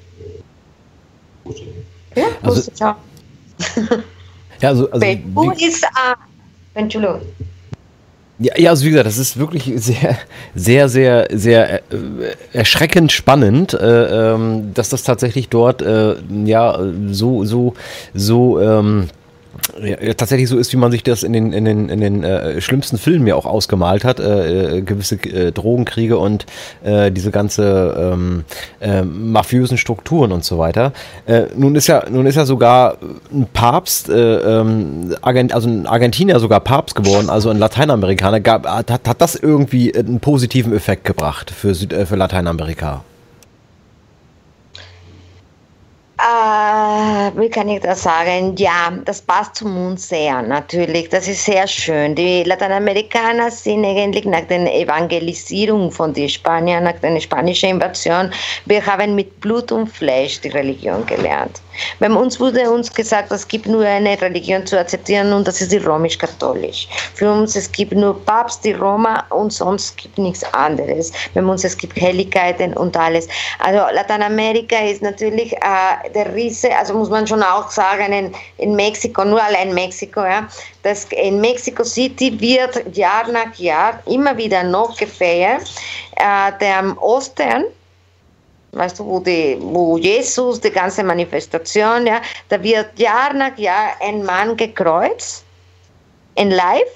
Ja, 2.14 2.26
also, 2.42 2.70
ja. 2.78 2.96
ja, 4.60 4.68
also, 4.68 4.90
also 4.90 5.00
Peru 5.00 5.52
wie, 5.56 5.64
ist, 5.64 5.84
uh, 5.84 6.14
Entschuldigung. 6.74 7.20
Ja, 8.38 8.52
ja, 8.58 8.70
also 8.70 8.84
wie 8.84 8.90
gesagt, 8.90 9.06
das 9.06 9.16
ist 9.16 9.38
wirklich 9.38 9.72
sehr, 9.76 10.18
sehr, 10.54 10.88
sehr, 10.88 11.26
sehr 11.30 11.74
äh, 11.74 11.82
erschreckend 12.52 13.12
spannend, 13.12 13.72
äh, 13.72 14.32
ähm, 14.34 14.74
dass 14.74 14.90
das 14.90 15.04
tatsächlich 15.04 15.48
dort 15.48 15.80
äh, 15.80 16.16
ja 16.44 16.78
so, 17.10 17.44
so, 17.44 17.74
so 18.12 18.60
ähm, 18.60 19.08
ja, 19.82 20.14
tatsächlich 20.14 20.48
so 20.48 20.58
ist, 20.58 20.72
wie 20.72 20.76
man 20.76 20.90
sich 20.90 21.02
das 21.02 21.22
in 21.22 21.32
den, 21.32 21.52
in 21.52 21.64
den, 21.64 21.88
in 21.88 22.00
den 22.00 22.24
äh, 22.24 22.60
schlimmsten 22.60 22.98
Filmen 22.98 23.26
ja 23.26 23.34
auch 23.34 23.46
ausgemalt 23.46 24.04
hat, 24.04 24.20
äh, 24.20 24.78
äh 24.78 24.82
gewisse 24.82 25.16
äh, 25.16 25.52
Drogenkriege 25.52 26.18
und 26.18 26.46
äh, 26.84 27.10
diese 27.10 27.30
ganze 27.30 28.12
ähm, 28.14 28.44
äh, 28.80 29.02
mafiösen 29.02 29.78
Strukturen 29.78 30.32
und 30.32 30.44
so 30.44 30.58
weiter. 30.58 30.92
Nun 31.56 31.74
ist 31.76 31.86
ja, 31.86 32.04
nun 32.08 32.26
ist 32.26 32.36
ja 32.36 32.44
sogar 32.44 32.98
ein 33.32 33.46
Papst, 33.52 34.08
äh, 34.08 34.36
ähm, 34.60 35.14
Argent, 35.22 35.52
also 35.52 35.68
ein 35.68 35.86
Argentinier 35.86 36.38
sogar 36.40 36.60
Papst 36.60 36.94
geworden, 36.94 37.30
also 37.30 37.50
ein 37.50 37.58
Lateinamerikaner. 37.58 38.40
Gab, 38.40 38.66
hat, 38.66 38.90
hat 38.90 39.20
das 39.20 39.34
irgendwie 39.34 39.94
einen 39.94 40.20
positiven 40.20 40.74
Effekt 40.74 41.04
gebracht 41.04 41.50
für, 41.50 41.74
Süd, 41.74 41.92
für 41.92 42.16
Lateinamerika? 42.16 43.02
Äh, 46.18 47.30
wie 47.38 47.50
kann 47.50 47.68
ich 47.68 47.82
das 47.82 48.04
sagen? 48.04 48.56
Ja, 48.56 48.90
das 49.04 49.20
passt 49.20 49.56
zum 49.56 49.74
Mund 49.74 50.00
sehr, 50.00 50.40
natürlich. 50.40 51.10
Das 51.10 51.28
ist 51.28 51.44
sehr 51.44 51.66
schön. 51.66 52.14
Die 52.14 52.42
Lateinamerikaner 52.42 53.50
sind 53.50 53.84
eigentlich 53.84 54.24
nach 54.24 54.46
der 54.48 54.74
Evangelisierung 54.74 55.90
von 55.90 56.14
den 56.14 56.30
Spaniern, 56.30 56.84
nach 56.84 56.98
der 57.00 57.20
spanischen 57.20 57.68
Invasion, 57.68 58.30
wir 58.64 58.84
haben 58.86 59.14
mit 59.14 59.40
Blut 59.40 59.70
und 59.72 59.88
Fleisch 59.88 60.40
die 60.40 60.48
Religion 60.48 61.04
gelernt. 61.04 61.60
Bei 61.98 62.10
uns 62.10 62.40
wurde 62.40 62.70
uns 62.70 62.92
gesagt, 62.92 63.30
es 63.32 63.46
gibt 63.46 63.66
nur 63.66 63.84
eine 63.84 64.20
Religion 64.20 64.66
zu 64.66 64.78
akzeptieren 64.78 65.32
und 65.32 65.46
das 65.46 65.60
ist 65.60 65.72
die 65.72 65.76
römisch-katholisch. 65.76 66.88
Für 67.14 67.30
uns 67.30 67.56
es 67.56 67.70
gibt 67.70 67.92
nur 67.92 68.24
Papst, 68.24 68.64
die 68.64 68.72
Roma 68.72 69.24
und 69.30 69.52
sonst 69.52 69.96
gibt 69.96 70.18
nichts 70.18 70.42
anderes. 70.54 71.12
Bei 71.34 71.42
uns 71.42 71.64
es 71.64 71.76
gibt 71.76 72.00
Helligkeiten 72.00 72.72
und 72.74 72.96
alles. 72.96 73.28
Also 73.58 73.80
Lateinamerika 73.92 74.78
ist 74.78 75.02
natürlich 75.02 75.52
äh, 75.52 76.05
der 76.14 76.34
Riese, 76.34 76.76
also 76.76 76.94
muss 76.94 77.10
man 77.10 77.26
schon 77.26 77.42
auch 77.42 77.70
sagen, 77.70 78.12
in, 78.12 78.34
in 78.58 78.74
Mexiko, 78.74 79.24
nur 79.24 79.42
allein 79.42 79.74
Mexiko, 79.74 80.24
ja, 80.24 80.48
dass 80.82 81.04
in 81.06 81.40
Mexico 81.40 81.84
City 81.84 82.38
wird 82.40 82.96
Jahr 82.96 83.28
nach 83.28 83.54
Jahr 83.54 84.00
immer 84.06 84.36
wieder 84.36 84.62
noch 84.62 84.96
gefeiert. 84.96 85.62
Äh, 86.16 86.52
der 86.60 86.96
Ostern, 87.00 87.64
weißt 88.72 88.98
du, 88.98 89.06
wo, 89.06 89.20
die, 89.20 89.56
wo 89.60 89.96
Jesus, 89.96 90.60
die 90.60 90.70
ganze 90.70 91.02
Manifestation, 91.02 92.06
ja, 92.06 92.20
da 92.48 92.62
wird 92.62 92.98
Jahr 92.98 93.32
nach 93.32 93.56
Jahr 93.56 93.92
ein 94.00 94.24
Mann 94.24 94.56
gekreuzt, 94.56 95.44
in 96.36 96.50
live 96.50 96.92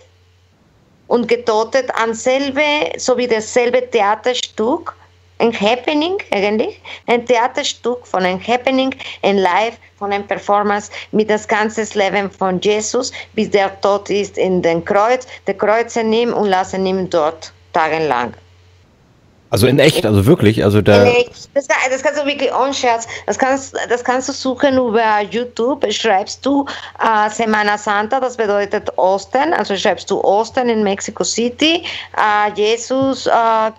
und 1.08 1.26
getotet 1.26 1.90
an 1.94 2.14
so 2.14 3.16
wie 3.16 3.26
dasselbe 3.26 3.90
Theaterstück 3.90 4.94
ein 5.40 5.58
Happening 5.58 6.18
eigentlich, 6.30 6.80
ein 7.06 7.24
Theaterstück 7.26 8.06
von 8.06 8.22
einem 8.24 8.46
Happening, 8.46 8.94
ein 9.22 9.38
Live 9.38 9.78
von 9.98 10.12
einem 10.12 10.26
Performance 10.26 10.90
mit 11.12 11.30
das 11.30 11.48
ganze 11.48 11.82
Leben 11.98 12.30
von 12.30 12.60
Jesus, 12.60 13.12
bis 13.34 13.50
der 13.50 13.80
tot 13.80 14.10
ist 14.10 14.38
in 14.38 14.62
den 14.62 14.84
Kreuz. 14.84 15.26
Der 15.46 15.54
Kreuze 15.54 16.04
nehmen 16.04 16.32
und 16.32 16.48
lassen 16.48 16.86
ihn 16.86 17.08
dort 17.10 17.52
tagelang. 17.72 18.34
Also 19.50 19.66
in 19.66 19.80
echt, 19.80 20.06
also 20.06 20.26
wirklich, 20.26 20.62
also 20.62 20.80
da. 20.80 21.04
Das, 21.54 21.66
das 21.66 22.02
kannst 22.04 22.20
du 22.20 22.24
wirklich 22.24 22.52
unscherz. 22.54 23.08
Das 23.26 23.36
kannst, 23.36 23.74
das 23.88 24.04
kannst 24.04 24.28
du 24.28 24.32
suchen 24.32 24.76
über 24.78 25.22
YouTube. 25.28 25.84
Schreibst 25.92 26.46
du 26.46 26.64
äh, 27.00 27.28
Semana 27.28 27.76
Santa, 27.76 28.20
das 28.20 28.36
bedeutet 28.36 28.96
Ostern. 28.96 29.52
Also 29.52 29.76
schreibst 29.76 30.08
du 30.08 30.22
Ostern 30.22 30.68
in 30.68 30.84
Mexico 30.84 31.24
City. 31.24 31.82
Äh, 32.16 32.52
Jesus 32.54 33.26
äh, 33.26 33.72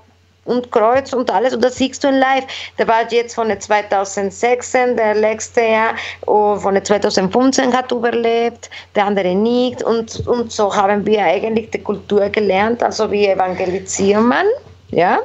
und 0.45 0.71
Kreuz 0.71 1.13
und 1.13 1.29
alles 1.29 1.53
und 1.53 1.63
das 1.63 1.75
siehst 1.75 2.03
du 2.03 2.07
in 2.07 2.15
live. 2.15 2.45
Der 2.77 2.87
war 2.87 3.09
jetzt 3.11 3.35
von 3.35 3.47
2016, 3.59 4.97
der 4.97 5.15
letzte 5.15 5.61
Jahr, 5.61 5.93
und 6.25 6.59
von 6.59 6.83
2015 6.83 7.73
hat 7.73 7.91
überlebt, 7.91 8.69
der 8.95 9.05
andere 9.05 9.35
nicht 9.35 9.83
und, 9.83 10.25
und 10.27 10.51
so 10.51 10.75
haben 10.75 11.05
wir 11.05 11.23
eigentlich 11.23 11.69
die 11.71 11.83
Kultur 11.83 12.29
gelernt, 12.29 12.81
also 12.81 13.11
wie 13.11 13.27
evangelisiert 13.27 14.21
man, 14.21 14.45
ja. 14.89 15.19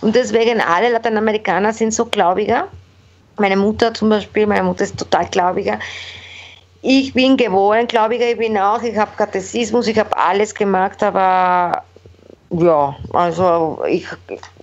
Und 0.00 0.14
deswegen 0.14 0.60
alle 0.60 0.90
Lateinamerikaner 0.90 1.72
sind 1.72 1.92
so 1.92 2.04
Gläubiger. 2.04 2.68
Meine 3.38 3.56
Mutter 3.56 3.92
zum 3.92 4.10
Beispiel, 4.10 4.46
meine 4.46 4.62
Mutter 4.62 4.84
ist 4.84 4.98
total 4.98 5.26
Gläubiger. 5.26 5.78
Ich 6.82 7.12
bin 7.12 7.36
geboren 7.36 7.86
Gläubiger, 7.86 8.30
ich 8.30 8.38
bin 8.38 8.56
auch, 8.56 8.82
ich 8.82 8.96
habe 8.96 9.10
Katechismus, 9.16 9.88
ich 9.88 9.98
habe 9.98 10.16
alles 10.16 10.54
gemacht, 10.54 11.02
aber 11.02 11.82
ja, 12.50 12.94
also 13.12 13.80
ich, 13.88 14.06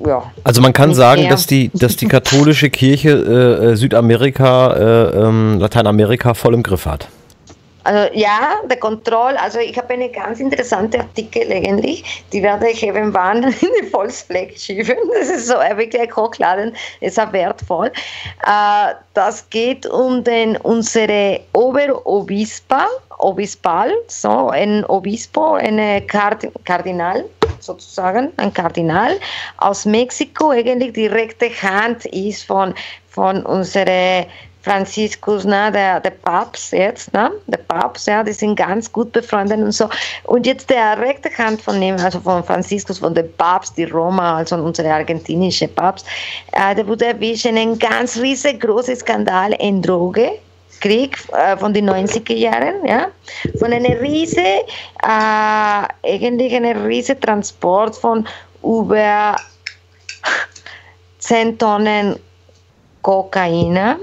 ja. 0.06 0.32
Also 0.44 0.62
man 0.62 0.72
kann 0.74 0.94
sagen, 0.94 1.28
dass 1.30 1.48
die, 1.48 1.70
dass 1.74 1.98
die 1.98 2.08
katholische 2.08 2.70
Kirche 2.70 3.10
äh, 3.10 3.72
äh, 3.72 3.76
Südamerika, 3.76 4.74
äh, 4.74 5.18
ähm, 5.18 5.60
Lateinamerika 5.60 6.34
voll 6.34 6.54
im 6.54 6.64
Griff 6.64 6.86
hat. 6.86 7.08
Also 7.86 8.14
ja, 8.14 8.62
der 8.70 8.78
Kontroll, 8.78 9.36
also 9.36 9.60
ich 9.60 9.78
habe 9.78 9.94
eine 9.94 10.10
ganz 10.10 10.40
interessante 10.40 11.00
Artikel 11.02 11.52
eigentlich, 11.52 12.24
die 12.32 12.42
werde 12.42 12.70
ich 12.70 12.82
eben 12.82 13.14
wann 13.14 13.44
in 13.44 13.54
die 13.82 13.88
Volksfläche 13.88 14.58
schieben. 14.58 14.96
Das 15.20 15.30
ist 15.30 15.48
so 15.48 15.56
wirklich 15.56 16.16
hochladen, 16.16 16.74
ist 17.02 17.20
auch 17.20 17.34
wertvoll. 17.34 17.88
Äh, 17.88 18.94
das 19.14 19.50
geht 19.50 19.86
um 19.86 20.24
den, 20.24 20.56
unsere 20.58 21.42
Oberobispa, 21.52 22.88
Obispal, 23.18 23.92
so 24.08 24.50
ein 24.50 24.86
Obispo, 24.86 25.54
eine 25.54 26.02
Kardinal 26.02 27.26
sozusagen, 27.66 28.32
ein 28.38 28.54
Kardinal 28.54 29.20
aus 29.58 29.86
Mexiko, 29.86 30.52
eigentlich 30.52 30.94
die 30.94 31.08
rechte 31.08 31.50
Hand 31.62 32.06
ist 32.06 32.44
von, 32.44 32.74
von 33.10 33.46
unserer 33.46 34.26
Franziskus, 34.64 35.44
ne, 35.44 35.72
der, 35.74 36.00
der 36.00 36.12
Papst 36.12 36.72
jetzt, 36.72 37.14
ne, 37.14 37.30
der 37.48 37.58
Papst, 37.58 38.08
ja, 38.08 38.24
die 38.24 38.32
sind 38.32 38.56
ganz 38.56 38.92
gut 38.92 39.12
befreundet 39.12 39.60
und 39.60 39.74
so. 39.74 39.90
Und 40.24 40.46
jetzt 40.46 40.70
der 40.70 40.98
rechte 40.98 41.30
Hand 41.38 41.62
von 41.62 41.82
ihm, 41.82 41.98
also 41.98 42.22
von 42.22 42.44
Franziskus, 42.44 43.00
von 43.00 43.14
dem 43.14 43.32
Papst, 43.34 43.78
die 43.78 43.84
Roma, 43.84 44.38
also 44.38 44.56
unsere 44.56 44.94
argentinische 44.94 45.68
Papst, 45.68 46.06
äh, 46.54 46.74
der 46.76 46.88
wurde 46.88 47.08
erwischt 47.08 47.46
in 47.46 47.58
einem 47.58 47.78
ganz 47.78 48.18
riesengroßen 48.18 48.96
Skandal 48.96 49.52
in 49.60 49.82
Droge. 49.82 50.32
Krieg 50.84 51.18
äh, 51.32 51.56
von 51.56 51.74
den 51.74 51.90
90er 51.90 52.36
Jahren, 52.36 52.86
ja, 52.86 53.08
von 53.58 53.72
einer 53.72 54.02
riese, 54.02 54.42
äh, 54.42 55.88
eigentlich 56.04 56.54
einer 56.54 56.86
riese 56.86 57.18
Transport 57.18 57.96
von 57.96 58.28
über 58.62 59.38
10 61.20 61.58
Tonnen 61.58 62.20
Kokain 63.02 63.98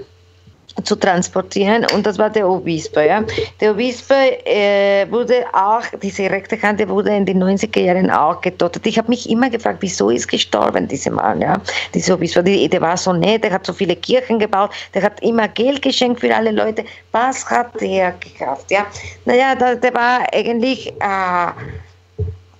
zu 0.84 0.96
transportieren 0.96 1.86
und 1.94 2.06
das 2.06 2.18
war 2.18 2.30
der 2.30 2.48
Obispo. 2.48 3.00
Ja. 3.00 3.22
Der 3.60 3.72
Obispo 3.72 4.14
äh, 4.14 5.06
wurde 5.10 5.44
auch, 5.52 5.82
diese 6.02 6.30
rechte 6.30 6.60
Hand 6.60 6.86
wurde 6.88 7.14
in 7.14 7.26
den 7.26 7.42
90er 7.42 7.80
Jahren 7.80 8.10
auch 8.10 8.40
getötet. 8.40 8.86
Ich 8.86 8.98
habe 8.98 9.08
mich 9.08 9.28
immer 9.28 9.50
gefragt, 9.50 9.78
wieso 9.80 10.10
ist 10.10 10.28
gestorben 10.28 10.88
dieser 10.88 11.10
Mann, 11.10 11.40
ja, 11.40 11.60
dieser 11.94 12.14
Obispo. 12.14 12.42
Die, 12.42 12.68
der 12.68 12.80
war 12.80 12.96
so 12.96 13.12
nett, 13.12 13.44
der 13.44 13.52
hat 13.52 13.66
so 13.66 13.72
viele 13.72 13.96
Kirchen 13.96 14.38
gebaut, 14.38 14.70
der 14.94 15.02
hat 15.02 15.22
immer 15.22 15.48
Geld 15.48 15.82
geschenkt 15.82 16.20
für 16.20 16.34
alle 16.34 16.50
Leute. 16.50 16.84
Was 17.12 17.48
hat 17.50 17.80
der 17.80 18.12
gekauft? 18.12 18.70
Ja? 18.70 18.86
Naja, 19.24 19.54
der, 19.54 19.76
der 19.76 19.94
war 19.94 20.20
eigentlich... 20.32 20.88
Äh, 21.00 21.52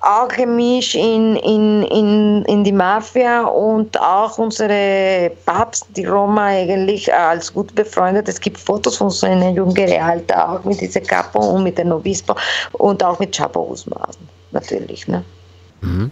auch 0.01 0.29
gemischt 0.29 0.95
in, 0.95 1.37
in, 1.37 1.83
in, 1.83 2.45
in 2.47 2.65
die 2.65 2.73
Mafia 2.73 3.45
und 3.45 4.01
auch 4.01 4.39
unsere 4.39 5.31
Papst, 5.45 5.87
die 5.97 6.07
Roma 6.07 6.47
eigentlich 6.47 7.13
als 7.13 7.53
gut 7.53 7.75
befreundet. 7.75 8.29
Es 8.29 8.41
gibt 8.41 8.59
Fotos 8.59 8.97
von 8.97 9.11
so 9.11 9.27
einem 9.27 9.55
jüngeren 9.55 10.03
Alter, 10.03 10.53
auch 10.53 10.65
mit 10.65 10.81
dieser 10.81 11.01
Capo 11.01 11.39
und 11.39 11.65
mit 11.65 11.77
dem 11.77 11.93
Obispo 11.93 12.35
und 12.73 13.05
auch 13.05 13.19
mit 13.19 13.37
Chapo 13.37 13.65
Guzman, 13.65 14.01
natürlich. 14.53 15.07
Ne? 15.07 15.23
Mhm. 15.83 16.11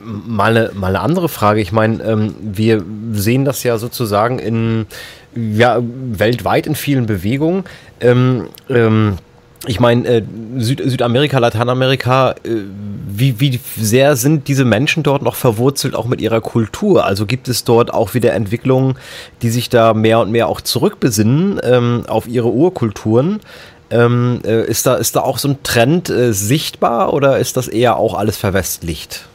Mal, 0.00 0.56
eine, 0.56 0.70
mal 0.74 0.88
eine 0.88 1.00
andere 1.00 1.28
Frage. 1.28 1.60
Ich 1.60 1.72
meine, 1.72 2.02
ähm, 2.02 2.34
wir 2.40 2.84
sehen 3.12 3.44
das 3.44 3.62
ja 3.62 3.78
sozusagen 3.78 4.38
in 4.38 4.86
ja, 5.34 5.78
weltweit 5.80 6.66
in 6.66 6.74
vielen 6.74 7.06
Bewegungen. 7.06 7.64
Ähm, 8.00 8.48
ähm, 8.68 9.18
ich 9.66 9.78
meine, 9.78 10.08
äh, 10.08 10.22
Süd 10.58 10.82
Südamerika, 10.84 11.38
Lateinamerika, 11.38 12.32
äh, 12.44 12.62
wie, 13.18 13.40
wie 13.40 13.60
sehr 13.76 14.16
sind 14.16 14.48
diese 14.48 14.64
Menschen 14.64 15.02
dort 15.02 15.22
noch 15.22 15.34
verwurzelt, 15.34 15.94
auch 15.94 16.06
mit 16.06 16.20
ihrer 16.20 16.40
Kultur? 16.40 17.04
Also 17.04 17.26
gibt 17.26 17.48
es 17.48 17.64
dort 17.64 17.92
auch 17.92 18.14
wieder 18.14 18.32
Entwicklungen, 18.32 18.96
die 19.42 19.50
sich 19.50 19.68
da 19.68 19.94
mehr 19.94 20.20
und 20.20 20.30
mehr 20.30 20.48
auch 20.48 20.60
zurückbesinnen 20.60 21.60
ähm, 21.62 22.04
auf 22.06 22.28
ihre 22.28 22.48
Urkulturen? 22.48 23.40
Ähm, 23.90 24.40
äh, 24.44 24.64
ist, 24.64 24.86
da, 24.86 24.94
ist 24.94 25.16
da 25.16 25.20
auch 25.20 25.38
so 25.38 25.48
ein 25.48 25.62
Trend 25.62 26.08
äh, 26.08 26.32
sichtbar 26.32 27.12
oder 27.12 27.38
ist 27.38 27.56
das 27.56 27.68
eher 27.68 27.96
auch 27.96 28.14
alles 28.14 28.36
verwestlicht? 28.36 29.26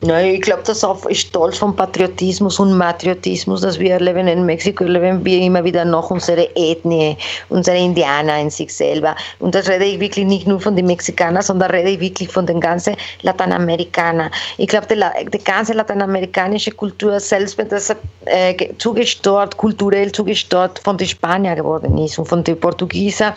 Nein, 0.00 0.34
ich 0.34 0.42
glaube, 0.42 0.62
das 0.66 0.84
ist 1.08 1.20
stolz 1.20 1.56
vom 1.56 1.74
Patriotismus 1.74 2.58
und 2.58 2.76
Matriotismus, 2.76 3.62
dass 3.62 3.78
wir 3.78 3.92
erleben 3.92 4.28
in 4.28 4.44
Mexiko, 4.44 4.84
erleben 4.84 5.24
wir 5.24 5.38
immer 5.40 5.64
wieder 5.64 5.84
noch 5.86 6.10
unsere 6.10 6.46
Ethnie, 6.54 7.16
unsere 7.48 7.78
Indianer 7.78 8.38
in 8.38 8.50
sich 8.50 8.74
selber. 8.74 9.16
Und 9.38 9.54
das 9.54 9.66
rede 9.66 9.86
ich 9.86 10.00
wirklich 10.00 10.26
nicht 10.26 10.46
nur 10.46 10.60
von 10.60 10.76
den 10.76 10.86
Mexikanern, 10.86 11.42
sondern 11.42 11.70
rede 11.70 11.90
ich 11.90 12.00
wirklich 12.00 12.28
von 12.28 12.44
den 12.44 12.60
ganzen 12.60 12.96
Lateinamerikanern. 13.22 14.30
Ich 14.58 14.68
glaube, 14.68 14.86
die, 14.88 15.30
die, 15.30 15.42
ganze 15.42 15.72
lateinamerikanische 15.72 16.72
Kultur, 16.72 17.18
selbst 17.18 17.56
wenn 17.56 17.70
das 17.70 17.94
äh, 18.26 18.74
zugestört, 18.76 19.56
kulturell 19.56 20.12
zugestört 20.12 20.80
von 20.84 20.98
den 20.98 21.08
Spaniern 21.08 21.56
geworden 21.56 21.96
ist 21.96 22.18
und 22.18 22.26
von 22.26 22.44
den 22.44 22.60
Portugiesen, 22.60 23.32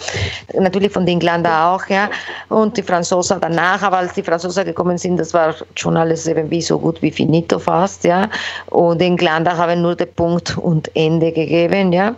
natürlich 0.54 0.92
von 0.92 1.06
den 1.06 1.14
Engländern 1.14 1.54
auch, 1.54 1.86
ja, 1.88 2.10
und 2.50 2.76
die 2.76 2.84
Franzosen 2.84 3.40
danach, 3.40 3.82
aber 3.84 4.00
als 4.00 4.14
die 4.14 4.24
Franzosen 4.24 4.66
gekommen 4.66 4.98
sind, 4.98 5.18
das 5.18 5.34
war 5.34 5.56
schon 5.76 5.96
alles 5.96 6.28
irgendwie 6.28 6.57
wie 6.58 6.62
so 6.62 6.80
gut 6.80 7.02
wie 7.02 7.12
finito 7.12 7.60
fast, 7.60 8.04
ja. 8.04 8.30
Und 8.72 9.02
Engländer 9.02 9.56
haben 9.56 9.82
nur 9.82 9.96
den 9.96 10.12
Punkt 10.14 10.58
und 10.58 10.90
Ende 10.96 11.32
gegeben, 11.32 11.94
ja. 11.94 12.16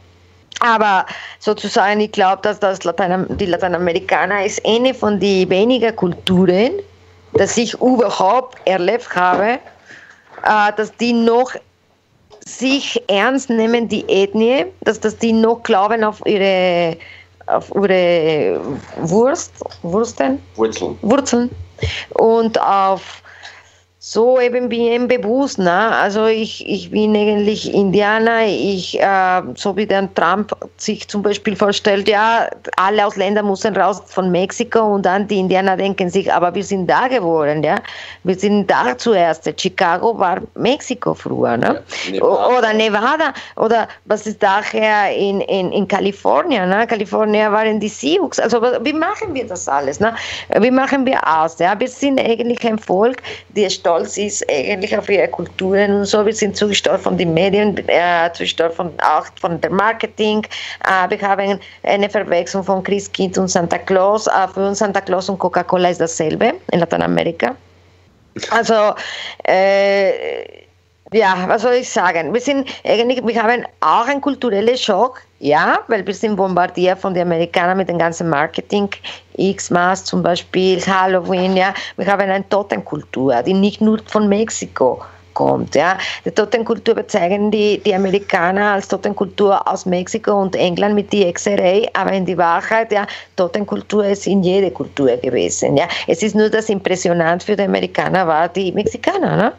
Aber 0.61 1.05
sozusagen, 1.39 1.99
ich 1.99 2.11
glaube, 2.11 2.41
dass 2.41 2.59
das 2.59 2.83
Latein, 2.83 3.25
die 3.37 3.45
Lateinamerikaner 3.45 4.45
ist 4.45 4.65
eine 4.65 4.93
von 4.93 5.19
den 5.19 5.49
wenigen 5.49 5.93
Kulturen, 5.95 6.71
dass 7.33 7.57
ich 7.57 7.73
überhaupt 7.75 8.57
erlebt 8.65 9.13
habe, 9.15 9.59
äh, 10.43 10.71
dass 10.75 10.95
die 10.97 11.13
noch 11.13 11.51
sich 12.45 13.01
ernst 13.07 13.49
nehmen, 13.49 13.87
die 13.87 14.03
Ethnie, 14.07 14.65
dass, 14.81 14.99
dass 14.99 15.17
die 15.17 15.33
noch 15.33 15.61
glauben 15.63 16.03
auf 16.03 16.21
ihre, 16.25 16.97
auf 17.47 17.71
ihre 17.75 18.59
Wurst, 19.01 19.51
Wursten? 19.83 20.41
Wurzeln. 20.55 20.97
Wurzeln. 21.01 21.49
Und 22.15 22.59
auf 22.59 23.21
so 24.11 24.39
eben 24.39 24.69
bin 24.69 24.81
ich 24.81 25.07
bewusst. 25.07 25.59
Ne? 25.59 25.71
Also 25.71 26.25
ich, 26.25 26.67
ich 26.67 26.89
bin 26.89 27.15
eigentlich 27.15 27.71
Indianer. 27.71 28.43
Ich, 28.47 28.99
äh, 28.99 29.41
so 29.53 29.77
wie 29.77 29.85
der 29.85 30.11
Trump 30.15 30.51
sich 30.77 31.07
zum 31.07 31.21
Beispiel 31.21 31.55
vorstellt, 31.55 32.07
ja, 32.09 32.47
alle 32.77 33.05
Ausländer 33.05 33.43
müssen 33.43 33.77
raus 33.77 34.01
von 34.07 34.31
Mexiko 34.31 34.79
und 34.79 35.05
dann 35.05 35.27
die 35.27 35.37
Indianer 35.37 35.77
denken 35.77 36.09
sich, 36.09 36.33
aber 36.33 36.55
wir 36.55 36.63
sind 36.63 36.87
da 36.87 37.07
geboren, 37.07 37.61
ja. 37.61 37.75
Wir 38.23 38.33
sind 38.33 38.65
da 38.65 38.97
zuerst. 38.97 39.47
Chicago 39.61 40.17
war 40.17 40.41
Mexiko 40.55 41.13
früher, 41.13 41.57
ne? 41.57 41.83
Ja, 42.07 42.11
Nevada. 42.11 42.57
Oder 42.57 42.73
Nevada. 42.73 43.33
Oder 43.57 43.87
was 44.05 44.25
ist 44.25 44.41
daher 44.41 45.15
in, 45.15 45.41
in, 45.41 45.71
in 45.71 45.87
Kalifornien, 45.87 46.67
ne? 46.67 46.87
Kalifornien 46.87 47.51
waren 47.51 47.79
die 47.79 47.89
Sioux. 47.89 48.31
Also 48.41 48.59
wie 48.59 48.93
machen 48.93 49.35
wir 49.35 49.45
das 49.45 49.67
alles, 49.67 49.99
ne? 49.99 50.15
Wie 50.59 50.71
machen 50.71 51.05
wir 51.05 51.19
aus, 51.23 51.59
ja? 51.59 51.79
Wir 51.79 51.87
sind 51.87 52.19
eigentlich 52.19 52.65
ein 52.65 52.79
Volk, 52.79 53.21
der 53.49 53.69
stolz 53.69 53.98
ist 54.03 54.45
eigentlich 54.49 54.97
auf 54.97 55.09
ihre 55.09 55.27
Kulturen 55.27 55.93
und 55.93 56.05
so. 56.05 56.25
Wir 56.25 56.33
sind 56.33 56.55
zugesteuert 56.55 57.01
von 57.01 57.17
den 57.17 57.33
Medien, 57.33 57.77
äh, 57.87 58.31
zugesteuert 58.33 58.73
von, 58.73 58.91
auch 58.99 59.25
von 59.39 59.59
der 59.61 59.71
Marketing. 59.71 60.45
Äh, 60.85 61.09
wir 61.09 61.21
haben 61.21 61.59
eine 61.83 62.09
Verwechslung 62.09 62.63
von 62.63 62.83
Christkind 62.83 63.37
und 63.37 63.47
Santa 63.47 63.77
Claus. 63.77 64.27
Äh, 64.27 64.47
für 64.53 64.67
uns 64.67 64.79
Santa 64.79 65.01
Claus 65.01 65.29
und 65.29 65.39
Coca-Cola 65.39 65.89
ist 65.89 66.01
dasselbe 66.01 66.53
in 66.71 66.79
Lateinamerika. 66.79 67.55
Also, 68.51 68.93
äh, 69.43 70.68
ja, 71.13 71.45
was 71.47 71.63
soll 71.63 71.73
ich 71.73 71.89
sagen? 71.89 72.33
Wir 72.33 72.41
sind 72.41 72.69
eigentlich, 72.85 73.25
wir 73.25 73.41
haben 73.41 73.65
auch 73.81 74.07
einen 74.07 74.21
kulturellen 74.21 74.77
Schock, 74.77 75.21
ja, 75.39 75.79
weil 75.87 76.05
wir 76.05 76.13
sind 76.13 76.35
bombardiert 76.35 76.99
von 76.99 77.13
den 77.13 77.23
Amerikanern 77.23 77.77
mit 77.77 77.89
dem 77.89 77.97
ganzen 77.97 78.29
Marketing, 78.29 78.89
X-Mass 79.35 80.05
zum 80.05 80.21
Beispiel, 80.21 80.79
Halloween, 80.85 81.57
ja. 81.57 81.73
Wir 81.97 82.05
haben 82.07 82.21
eine 82.21 82.47
Totenkultur, 82.49 83.41
die 83.43 83.53
nicht 83.53 83.81
nur 83.81 83.99
von 84.05 84.27
Mexiko 84.27 85.01
kommt, 85.33 85.73
ja. 85.73 85.97
Die 86.25 86.31
Totenkultur 86.31 86.93
bezeichnen 86.93 87.49
die, 87.49 87.79
die 87.79 87.95
Amerikaner 87.95 88.73
als 88.73 88.87
Totenkultur 88.87 89.67
aus 89.67 89.85
Mexiko 89.87 90.33
und 90.33 90.55
England 90.55 90.93
mit 90.93 91.11
die 91.11 91.25
Hexerei, 91.25 91.89
aber 91.93 92.11
in 92.11 92.25
die 92.25 92.37
Wahrheit, 92.37 92.91
ja, 92.91 93.07
Totenkultur 93.35 94.05
ist 94.05 94.27
in 94.27 94.43
jede 94.43 94.69
Kultur 94.69 95.17
gewesen, 95.17 95.75
ja. 95.75 95.87
Es 96.05 96.21
ist 96.21 96.35
nur 96.35 96.49
das 96.49 96.69
impressionant 96.69 97.41
für 97.41 97.55
die 97.55 97.63
Amerikaner 97.63 98.27
war 98.27 98.47
die 98.49 98.71
Mexikaner, 98.71 99.35
ne? 99.35 99.53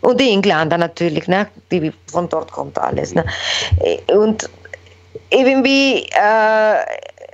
Und 0.00 0.20
die 0.20 0.30
Engländer 0.30 0.78
natürlich, 0.78 1.28
ne? 1.28 1.46
Die, 1.70 1.92
von 2.10 2.28
dort 2.28 2.50
kommt 2.52 2.78
alles. 2.78 3.14
Ne? 3.14 3.24
Und 4.08 4.48
irgendwie, 5.30 6.06
äh, 6.12 6.76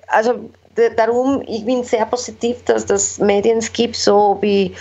also 0.09 0.51
darum, 0.97 1.43
ich 1.47 1.65
bin 1.65 1.83
sehr 1.83 2.07
positiv, 2.07 2.63
dass 2.65 2.87
das 2.87 3.19
Medien 3.19 3.61
gibt, 3.73 3.97
so 3.97 4.39
wie, 4.41 4.75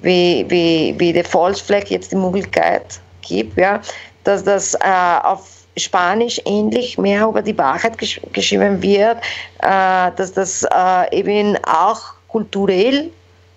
wie, 0.00 0.44
wie, 0.48 0.94
wie 0.98 1.12
der 1.12 1.24
Volksfleck 1.24 1.90
jetzt 1.90 2.12
die 2.12 2.16
Möglichkeit 2.16 3.00
gibt, 3.22 3.58
ja, 3.58 3.80
dass 4.24 4.44
das 4.44 4.74
äh, 4.74 4.78
auf 5.22 5.48
Spanisch 5.76 6.40
ähnlich 6.44 6.98
mehr 6.98 7.26
über 7.26 7.40
die 7.40 7.56
Wahrheit 7.56 7.96
gesch 7.96 8.20
geschrieben 8.32 8.82
wird, 8.82 9.16
äh, 9.62 10.10
dass 10.16 10.32
das 10.32 10.64
äh, 10.64 11.18
eben 11.18 11.56
auch 11.64 12.00
kulturell 12.28 13.10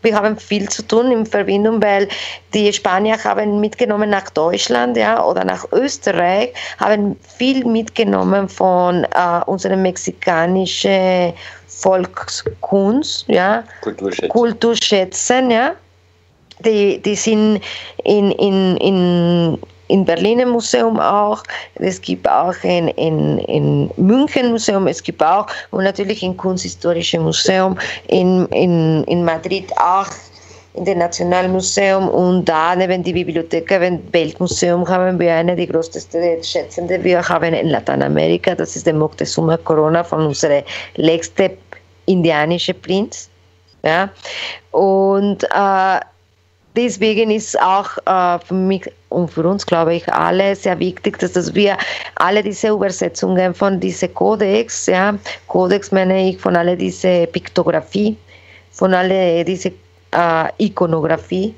wir 0.05 0.15
haben 0.15 0.37
viel 0.37 0.69
zu 0.69 0.83
tun 0.83 1.11
in 1.11 1.25
Verbindung, 1.25 1.81
weil 1.83 2.07
die 2.53 2.71
Spanier 2.71 3.21
haben 3.23 3.59
mitgenommen 3.59 4.09
nach 4.09 4.29
Deutschland 4.29 4.95
ja, 4.95 5.21
oder 5.21 5.43
nach 5.43 5.65
Österreich, 5.73 6.53
haben 6.77 7.17
viel 7.37 7.65
mitgenommen 7.65 8.47
von 8.47 9.03
äh, 9.03 9.41
unserer 9.47 9.75
mexikanischen 9.75 11.33
Volkskunst, 11.67 13.27
ja, 13.27 13.63
Kulturschätzen. 13.81 14.29
Kulturschätzen 14.29 15.51
ja. 15.51 15.75
Die, 16.59 17.01
die 17.01 17.15
sind 17.15 17.59
in, 18.05 18.31
in, 18.31 18.77
in 18.77 19.59
in 19.87 20.05
Berlin 20.05 20.39
im 20.39 20.49
Museum 20.49 20.99
auch, 20.99 21.43
es 21.75 22.01
gibt 22.01 22.27
auch 22.29 22.55
in, 22.63 22.87
in, 22.89 23.39
in 23.39 23.91
München 23.97 24.51
Museum, 24.51 24.87
es 24.87 25.01
gibt 25.01 25.23
auch 25.23 25.47
und 25.71 25.83
natürlich 25.83 26.23
im 26.23 26.35
Kunsthistorischen 26.35 27.23
Museum, 27.23 27.77
in, 28.07 28.45
in, 28.47 29.03
in 29.05 29.23
Madrid 29.23 29.71
auch 29.77 30.07
in 30.75 30.85
dem 30.85 30.97
Nationalmuseum 30.97 32.09
und 32.09 32.45
da 32.45 32.75
neben 32.75 33.01
die 33.01 33.13
Bibliothek, 33.13 33.71
im 33.71 34.01
Weltmuseum 34.11 34.87
haben 34.87 35.17
wir 35.19 35.33
eine 35.33 35.55
der 35.55 35.67
größten 35.67 36.03
Schätzende. 36.43 37.01
Wir 37.03 37.27
haben 37.27 37.53
in 37.53 37.69
Lateinamerika, 37.69 38.55
das 38.55 38.75
ist 38.75 38.85
der 38.85 38.93
Moctezuma 38.93 39.57
Corona 39.57 40.03
von 40.03 40.25
unserem 40.25 40.63
letzten 40.95 41.51
indianischen 42.07 42.79
Prinz. 42.81 43.29
Ja? 43.83 44.09
Und 44.71 45.43
äh, 45.43 45.99
deswegen 46.75 47.31
ist 47.31 47.59
auch 47.61 47.89
äh, 48.05 48.39
für 48.45 48.53
mich 48.53 48.91
und 49.09 49.31
für 49.31 49.47
uns, 49.47 49.65
glaube 49.65 49.95
ich, 49.95 50.11
alle 50.11 50.55
sehr 50.55 50.77
wichtig, 50.79 51.19
dass, 51.19 51.33
dass 51.33 51.53
wir 51.55 51.77
alle 52.15 52.43
diese 52.43 52.69
Übersetzungen 52.69 53.53
von 53.53 53.79
diesen 53.79 54.13
Codex, 54.13 54.87
ja, 54.87 55.17
Codex 55.47 55.91
meine 55.91 56.29
ich 56.29 56.39
von 56.39 56.55
alle 56.55 56.75
diese 56.75 57.27
Piktografie, 57.27 58.17
von 58.71 58.93
alle 58.93 59.45
diese 59.45 59.71
äh, 60.11 60.49
Ikonografie, 60.57 61.53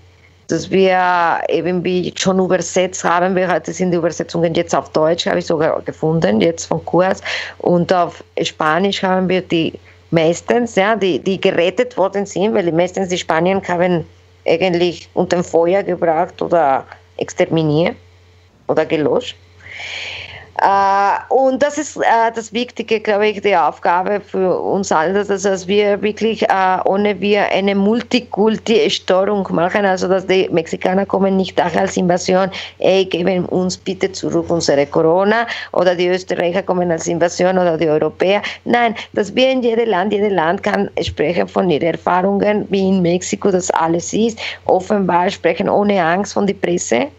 dass 0.47 0.69
wir 0.69 1.41
eben 1.49 1.83
wie 1.83 2.13
schon 2.17 2.39
übersetzt 2.39 3.03
haben, 3.03 3.35
wir 3.35 3.47
hatten 3.47 3.73
sind 3.73 3.91
die 3.91 3.97
Übersetzungen 3.97 4.53
jetzt 4.53 4.75
auf 4.75 4.89
Deutsch, 4.89 5.25
habe 5.25 5.39
ich 5.39 5.45
sogar 5.45 5.81
gefunden, 5.81 6.41
jetzt 6.41 6.65
von 6.65 6.83
Kurs, 6.85 7.21
und 7.59 7.91
auf 7.91 8.23
Spanisch 8.41 9.03
haben 9.03 9.27
wir 9.27 9.41
die 9.41 9.73
meistens, 10.11 10.75
ja, 10.75 10.95
die, 10.95 11.19
die 11.19 11.41
gerettet 11.41 11.97
worden 11.97 12.25
sind, 12.25 12.53
weil 12.53 12.71
meistens 12.71 13.09
die 13.09 13.17
Spanier 13.17 13.61
haben 13.67 14.05
eigentlich 14.47 15.09
unter 15.13 15.43
Feuer 15.43 15.83
gebracht 15.83 16.41
oder 16.41 16.85
exterminiert 17.17 17.95
oder 18.67 18.85
gelöscht. 18.85 19.35
Äh, 20.61 21.33
und 21.33 21.61
das 21.61 21.77
ist 21.77 21.97
äh, 21.97 22.31
das 22.33 22.51
Wichtige, 22.51 22.99
glaube 22.99 23.27
ich, 23.27 23.41
die 23.41 23.55
Aufgabe 23.55 24.19
für 24.21 24.59
uns 24.59 24.91
alle, 24.91 25.23
dass, 25.23 25.67
wir 25.67 26.01
wirklich, 26.01 26.41
äh, 26.49 26.77
ohne 26.85 27.19
wir 27.19 27.45
eine 27.51 27.75
Multikulti-Störung 27.75 29.47
machen, 29.51 29.85
also 29.85 30.07
dass 30.07 30.25
die 30.25 30.49
Mexikaner 30.51 31.05
kommen 31.05 31.37
nicht 31.37 31.61
auch 31.61 31.75
als 31.75 31.95
Invasion, 31.95 32.49
ey, 32.79 33.05
geben 33.05 33.45
uns 33.45 33.77
bitte 33.77 34.11
zurück 34.11 34.49
unsere 34.49 34.87
Corona, 34.87 35.45
oder 35.73 35.93
die 35.93 36.07
Österreicher 36.07 36.63
kommen 36.63 36.89
als 36.91 37.07
Invasion 37.07 37.59
oder 37.59 37.77
die 37.77 37.89
Europäer. 37.89 38.41
Nein, 38.65 38.95
dass 39.13 39.35
wir 39.35 39.51
in 39.51 39.61
jedem 39.61 39.89
Land, 39.89 40.11
jedes 40.11 40.33
Land 40.33 40.63
kann 40.63 40.89
sprechen 41.03 41.47
von 41.47 41.69
ihren 41.69 41.93
Erfahrungen, 41.93 42.65
wie 42.69 42.89
in 42.89 43.03
Mexiko 43.03 43.51
das 43.51 43.69
alles 43.71 44.11
ist, 44.11 44.39
offenbar 44.65 45.29
sprechen 45.29 45.69
ohne 45.69 46.03
Angst 46.03 46.33
von 46.33 46.47
der 46.47 46.55
Presse 46.55 47.09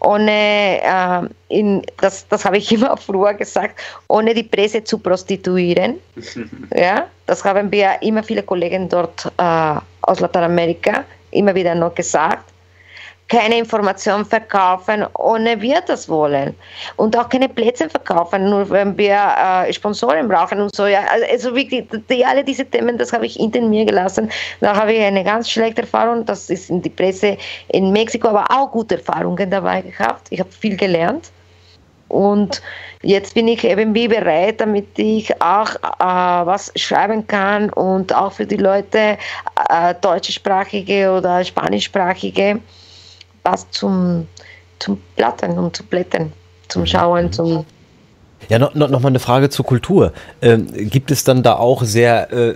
ohne, 0.00 0.80
äh, 0.82 1.28
in, 1.48 1.82
das, 1.98 2.26
das 2.28 2.44
habe 2.44 2.58
ich 2.58 2.72
immer 2.76 2.96
früher 2.96 3.34
gesagt, 3.34 3.80
ohne 4.08 4.34
die 4.34 4.42
Presse 4.42 4.82
zu 4.82 4.98
prostituieren. 4.98 5.98
ja, 6.74 7.06
das 7.26 7.44
haben 7.44 7.70
wir 7.70 8.02
immer 8.02 8.22
viele 8.22 8.42
Kollegen 8.42 8.88
dort 8.88 9.30
äh, 9.38 9.74
aus 10.02 10.20
Lateinamerika 10.20 11.04
immer 11.30 11.54
wieder 11.54 11.74
noch 11.74 11.94
gesagt 11.94 12.49
keine 13.30 13.58
Information 13.58 14.24
verkaufen, 14.24 15.06
ohne 15.16 15.60
wir 15.62 15.80
das 15.86 16.08
wollen. 16.08 16.54
Und 16.96 17.16
auch 17.16 17.28
keine 17.28 17.48
Plätze 17.48 17.88
verkaufen, 17.88 18.50
nur 18.50 18.68
wenn 18.68 18.98
wir 18.98 19.16
äh, 19.16 19.72
Sponsoren 19.72 20.28
brauchen 20.28 20.60
und 20.60 20.74
so. 20.74 20.86
Ja. 20.86 21.02
Also, 21.10 21.26
also 21.30 21.54
wirklich, 21.54 21.86
die, 22.10 22.24
alle 22.24 22.44
diese 22.44 22.64
Themen, 22.64 22.98
das 22.98 23.12
habe 23.12 23.26
ich 23.26 23.34
hinter 23.34 23.60
mir 23.62 23.86
gelassen. 23.86 24.30
Da 24.60 24.76
habe 24.76 24.92
ich 24.92 25.00
eine 25.02 25.22
ganz 25.24 25.48
schlechte 25.48 25.82
Erfahrung. 25.82 26.26
Das 26.26 26.50
ist 26.50 26.68
in 26.70 26.82
die 26.82 26.90
Presse 26.90 27.38
in 27.68 27.92
Mexiko, 27.92 28.28
aber 28.28 28.46
auch 28.50 28.72
gute 28.72 28.96
Erfahrungen 28.96 29.48
dabei 29.48 29.82
gehabt. 29.82 30.26
Ich 30.30 30.40
habe 30.40 30.50
viel 30.50 30.76
gelernt. 30.76 31.30
Und 32.08 32.60
jetzt 33.02 33.34
bin 33.34 33.46
ich 33.46 33.62
eben 33.62 33.94
wie 33.94 34.08
bereit, 34.08 34.60
damit 34.60 34.98
ich 34.98 35.40
auch 35.40 35.76
äh, 35.76 36.46
was 36.46 36.72
schreiben 36.74 37.24
kann 37.28 37.70
und 37.70 38.12
auch 38.12 38.32
für 38.32 38.46
die 38.46 38.56
Leute 38.56 39.16
äh, 39.68 39.94
deutschsprachige 40.00 41.12
oder 41.12 41.44
spanischsprachige 41.44 42.58
was 43.42 43.70
zum, 43.70 44.26
zum 44.78 45.00
Plattern 45.16 45.58
und 45.58 45.76
zu 45.76 45.84
blättern, 45.84 46.32
zum 46.68 46.86
Schauen, 46.86 47.32
zum 47.32 47.64
ja, 48.50 48.58
noch, 48.58 48.74
noch, 48.74 48.90
noch 48.90 49.00
mal 49.00 49.08
eine 49.08 49.20
Frage 49.20 49.48
zur 49.48 49.64
Kultur. 49.64 50.12
Ähm, 50.42 50.66
gibt 50.74 51.12
es 51.12 51.22
dann 51.22 51.44
da 51.44 51.54
auch 51.54 51.84
sehr, 51.84 52.32
äh, 52.32 52.54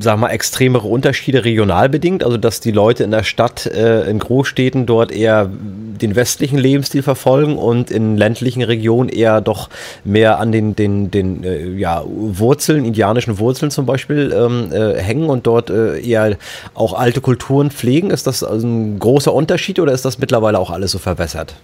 sag 0.00 0.18
mal, 0.18 0.30
extremere 0.30 0.88
Unterschiede 0.88 1.44
regional 1.44 1.90
bedingt? 1.90 2.24
Also, 2.24 2.38
dass 2.38 2.60
die 2.60 2.72
Leute 2.72 3.04
in 3.04 3.10
der 3.10 3.22
Stadt, 3.22 3.66
äh, 3.66 4.08
in 4.08 4.18
Großstädten 4.18 4.86
dort 4.86 5.12
eher 5.12 5.48
den 5.48 6.16
westlichen 6.16 6.58
Lebensstil 6.58 7.02
verfolgen 7.02 7.58
und 7.58 7.90
in 7.90 8.16
ländlichen 8.16 8.62
Regionen 8.62 9.10
eher 9.10 9.42
doch 9.42 9.68
mehr 10.04 10.38
an 10.38 10.52
den, 10.52 10.74
den, 10.74 11.10
den 11.10 11.44
äh, 11.44 11.68
ja, 11.68 12.02
Wurzeln, 12.06 12.86
indianischen 12.86 13.38
Wurzeln 13.38 13.70
zum 13.70 13.84
Beispiel 13.84 14.34
ähm, 14.34 14.72
äh, 14.72 14.98
hängen 14.98 15.28
und 15.28 15.46
dort 15.46 15.68
äh, 15.68 16.00
eher 16.00 16.38
auch 16.72 16.94
alte 16.94 17.20
Kulturen 17.20 17.70
pflegen? 17.70 18.08
Ist 18.08 18.26
das 18.26 18.42
also 18.42 18.66
ein 18.66 18.98
großer 18.98 19.34
Unterschied 19.34 19.80
oder 19.80 19.92
ist 19.92 20.06
das 20.06 20.18
mittlerweile 20.18 20.58
auch 20.58 20.70
alles 20.70 20.92
so 20.92 20.98
verwässert? 20.98 21.56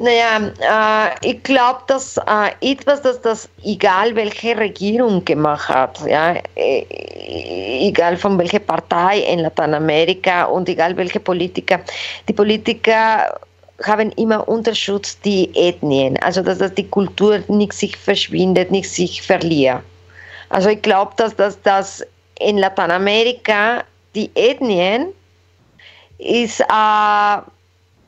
Naja, 0.00 1.10
äh, 1.20 1.28
ich 1.30 1.42
glaube, 1.42 1.80
dass 1.88 2.16
äh, 2.16 2.52
etwas, 2.62 3.02
dass 3.02 3.20
das, 3.20 3.50
egal 3.62 4.16
welche 4.16 4.56
Regierung 4.56 5.22
gemacht 5.26 5.68
hat, 5.68 6.00
ja, 6.06 6.36
äh, 6.56 6.86
egal 7.86 8.16
von 8.16 8.38
welcher 8.38 8.60
Partei 8.60 9.18
in 9.18 9.40
Lateinamerika 9.40 10.44
und 10.44 10.70
egal 10.70 10.96
welche 10.96 11.20
Politiker, 11.20 11.80
die 12.26 12.32
Politiker 12.32 13.38
haben 13.84 14.10
immer 14.12 14.48
unterstützt 14.48 15.22
die 15.22 15.54
Ethnien, 15.54 16.16
also 16.22 16.40
dass, 16.42 16.56
dass 16.56 16.72
die 16.72 16.88
Kultur 16.88 17.42
nicht 17.48 17.74
sich 17.74 17.94
verschwindet, 17.94 18.70
nicht 18.70 18.88
sich 18.88 19.20
verliert. 19.20 19.82
Also 20.48 20.70
ich 20.70 20.80
glaube, 20.80 21.12
dass, 21.16 21.36
dass, 21.36 21.60
dass 21.60 22.02
in 22.38 22.56
Lateinamerika 22.56 23.84
die 24.14 24.30
Ethnien 24.34 25.08
ist 26.16 26.60
äh, 26.60 27.38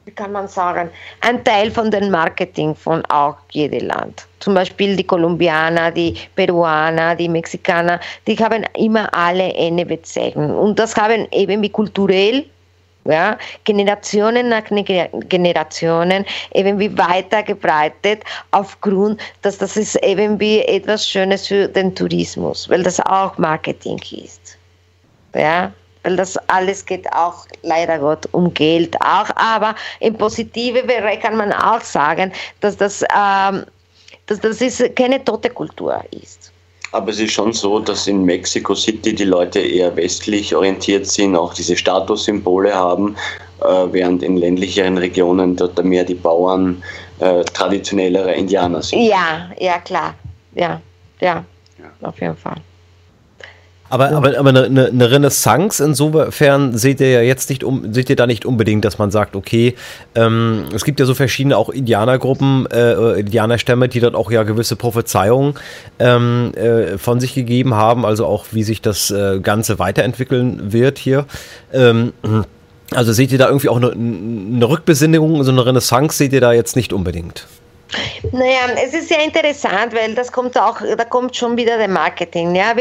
wie 0.04 0.10
kann 0.10 0.32
man 0.32 0.48
sagen, 0.48 0.90
ein 1.20 1.44
Teil 1.44 1.70
von 1.70 1.90
dem 1.90 2.10
Marketing 2.10 2.74
von 2.74 3.04
auch 3.06 3.36
jedem 3.50 3.86
Land. 3.86 4.26
Zum 4.40 4.54
Beispiel 4.54 4.96
die 4.96 5.04
Kolumbianer, 5.04 5.90
die 5.90 6.16
Peruaner, 6.34 7.14
die 7.14 7.28
Mexikaner, 7.28 8.00
die 8.26 8.36
haben 8.36 8.64
immer 8.76 9.12
alle 9.14 9.54
eine 9.56 9.86
Bezeichnung. 9.86 10.56
Und 10.56 10.78
das 10.78 10.96
haben 10.96 11.28
eben 11.30 11.62
wie 11.62 11.68
kulturell 11.68 12.44
ja, 13.04 13.36
Generationen 13.64 14.48
nach 14.48 14.64
Generationen 15.28 16.24
eben 16.54 16.78
wie 16.78 16.96
weiter 16.96 17.44
aufgrund, 18.52 19.20
dass 19.42 19.58
das 19.58 19.76
ist 19.76 19.96
eben 20.04 20.38
wie 20.38 20.60
etwas 20.60 21.08
Schönes 21.08 21.48
für 21.48 21.68
den 21.68 21.94
Tourismus, 21.94 22.68
weil 22.68 22.82
das 22.82 23.00
auch 23.00 23.36
Marketing 23.38 24.00
ist. 24.10 24.56
Ja, 25.34 25.72
weil 26.02 26.16
das 26.16 26.36
alles 26.48 26.84
geht 26.84 27.10
auch 27.12 27.46
leider 27.62 27.98
Gott 27.98 28.28
um 28.32 28.52
Geld 28.52 28.96
auch, 29.00 29.28
aber 29.36 29.74
im 30.00 30.14
positiven 30.14 30.86
Bereich 30.86 31.20
kann 31.20 31.36
man 31.36 31.52
auch 31.52 31.80
sagen, 31.80 32.32
dass 32.60 32.76
das, 32.76 33.02
ähm, 33.02 33.64
dass 34.26 34.40
das 34.40 34.60
ist 34.60 34.96
keine 34.96 35.24
tote 35.24 35.50
Kultur 35.50 36.02
ist. 36.10 36.52
Aber 36.92 37.10
es 37.10 37.18
ist 37.20 37.32
schon 37.32 37.54
so, 37.54 37.78
dass 37.78 38.06
in 38.06 38.24
Mexico 38.24 38.74
City 38.74 39.14
die 39.14 39.24
Leute 39.24 39.60
eher 39.60 39.96
westlich 39.96 40.54
orientiert 40.54 41.06
sind, 41.06 41.34
auch 41.34 41.54
diese 41.54 41.74
Statussymbole 41.74 42.74
haben, 42.74 43.16
äh, 43.60 43.64
während 43.90 44.22
in 44.22 44.36
ländlicheren 44.36 44.98
Regionen 44.98 45.56
dort 45.56 45.82
mehr 45.82 46.04
die 46.04 46.14
Bauern 46.14 46.82
äh, 47.20 47.44
traditionellere 47.44 48.34
Indianer 48.34 48.82
sind. 48.82 49.06
Ja, 49.06 49.50
ja, 49.58 49.78
klar. 49.78 50.14
Ja, 50.54 50.82
ja, 51.20 51.42
ja. 51.78 52.06
auf 52.06 52.20
jeden 52.20 52.36
Fall. 52.36 52.60
Aber, 53.92 54.10
ja. 54.10 54.16
aber, 54.16 54.38
aber 54.38 54.48
eine, 54.48 54.86
eine, 54.86 55.10
Renaissance 55.10 55.84
insofern 55.84 56.78
seht 56.78 56.98
ihr 57.02 57.10
ja 57.10 57.20
jetzt 57.20 57.50
nicht 57.50 57.62
um, 57.62 57.92
seht 57.92 58.08
ihr 58.08 58.16
da 58.16 58.26
nicht 58.26 58.46
unbedingt, 58.46 58.86
dass 58.86 58.96
man 58.96 59.10
sagt, 59.10 59.36
okay, 59.36 59.74
ähm, 60.14 60.64
es 60.74 60.86
gibt 60.86 60.98
ja 60.98 61.04
so 61.04 61.12
verschiedene 61.12 61.58
auch 61.58 61.68
Indianergruppen, 61.68 62.66
äh, 62.72 63.20
Indianerstämme, 63.20 63.90
die 63.90 64.00
dort 64.00 64.14
auch 64.14 64.30
ja 64.30 64.44
gewisse 64.44 64.76
Prophezeiungen 64.76 65.56
ähm, 65.98 66.52
äh, 66.54 66.96
von 66.96 67.20
sich 67.20 67.34
gegeben 67.34 67.74
haben, 67.74 68.06
also 68.06 68.24
auch 68.24 68.46
wie 68.52 68.62
sich 68.62 68.80
das 68.80 69.10
äh, 69.10 69.40
Ganze 69.40 69.78
weiterentwickeln 69.78 70.72
wird 70.72 70.96
hier. 70.96 71.26
Ähm, 71.74 72.14
also 72.92 73.12
seht 73.12 73.30
ihr 73.30 73.38
da 73.38 73.48
irgendwie 73.48 73.68
auch 73.68 73.76
eine, 73.76 73.92
eine 73.92 74.70
Rückbesinnung, 74.70 75.44
so 75.44 75.50
eine 75.50 75.66
Renaissance 75.66 76.16
seht 76.16 76.32
ihr 76.32 76.40
da 76.40 76.54
jetzt 76.54 76.76
nicht 76.76 76.94
unbedingt? 76.94 77.46
Naja, 78.32 78.68
es 78.82 78.94
ist 78.94 79.08
sehr 79.08 79.22
interessant, 79.22 79.94
weil 79.94 80.14
das 80.14 80.32
kommt 80.32 80.56
auch, 80.58 80.80
da 80.80 81.04
kommt 81.04 81.36
schon 81.36 81.56
wieder 81.56 81.76
der 81.76 81.88
Marketing. 81.88 82.54
Ja, 82.54 82.74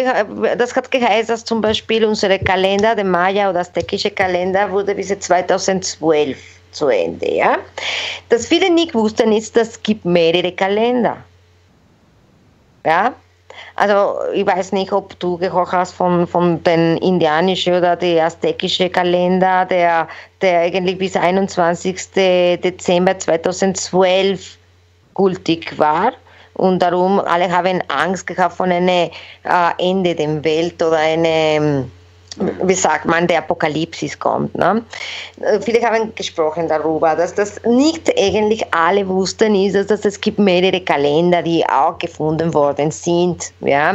das 0.55 0.75
hat 0.75 0.89
geheißen, 0.89 1.27
dass 1.27 1.43
zum 1.43 1.61
Beispiel 1.61 2.05
unsere 2.05 2.39
Kalender, 2.39 2.95
der 2.95 3.03
Maya 3.03 3.49
oder 3.49 3.59
aztekische 3.59 4.11
Kalender, 4.11 4.71
wurde 4.71 4.95
bis 4.95 5.07
2012 5.07 6.37
zu 6.71 6.87
Ende. 6.87 7.29
Ja, 7.29 7.57
das 8.29 8.47
viele 8.47 8.69
nicht 8.69 8.93
wussten 8.93 9.31
ist, 9.33 9.55
dass 9.57 9.69
es 9.69 9.83
gibt 9.83 10.05
mehrere 10.05 10.53
Kalender. 10.53 11.17
Ja, 12.85 13.13
also 13.75 14.15
ich 14.33 14.45
weiß 14.45 14.71
nicht, 14.71 14.91
ob 14.91 15.19
du 15.19 15.37
gehört 15.37 15.71
hast 15.71 15.93
von, 15.93 16.25
von 16.25 16.63
den 16.63 16.97
indianischen 16.97 17.73
oder 17.73 17.95
der 17.95 18.25
aztekischen 18.25 18.91
Kalender, 18.91 19.65
der, 19.65 20.07
der 20.41 20.61
eigentlich 20.61 20.97
bis 20.97 21.15
21. 21.15 22.11
Dezember 22.13 23.17
2012 23.17 24.57
gültig 25.15 25.77
war. 25.77 26.13
Und 26.53 26.79
darum, 26.79 27.19
alle 27.19 27.49
haben 27.49 27.81
Angst 27.87 28.27
gehabt 28.27 28.55
von 28.55 28.71
einem 28.71 28.87
äh, 28.87 29.09
Ende 29.77 30.13
der 30.13 30.43
Welt 30.43 30.81
oder 30.83 30.97
einem, 30.97 31.89
wie 32.63 32.73
sagt 32.73 33.05
man, 33.05 33.25
der 33.27 33.39
Apokalypsis 33.39 34.19
kommt. 34.19 34.55
Ne? 34.57 34.83
Viele 35.61 35.81
haben 35.81 36.13
gesprochen 36.13 36.67
darüber, 36.67 37.15
dass 37.15 37.33
das 37.33 37.59
nicht 37.63 38.11
eigentlich 38.17 38.63
alle 38.73 39.07
wussten, 39.07 39.55
ist, 39.55 39.75
dass, 39.75 39.87
dass 39.87 40.05
es 40.05 40.19
gibt 40.19 40.39
mehrere 40.39 40.81
Kalender, 40.81 41.41
die 41.41 41.65
auch 41.67 41.97
gefunden 41.97 42.53
worden 42.53 42.91
sind. 42.91 43.51
Ja? 43.61 43.93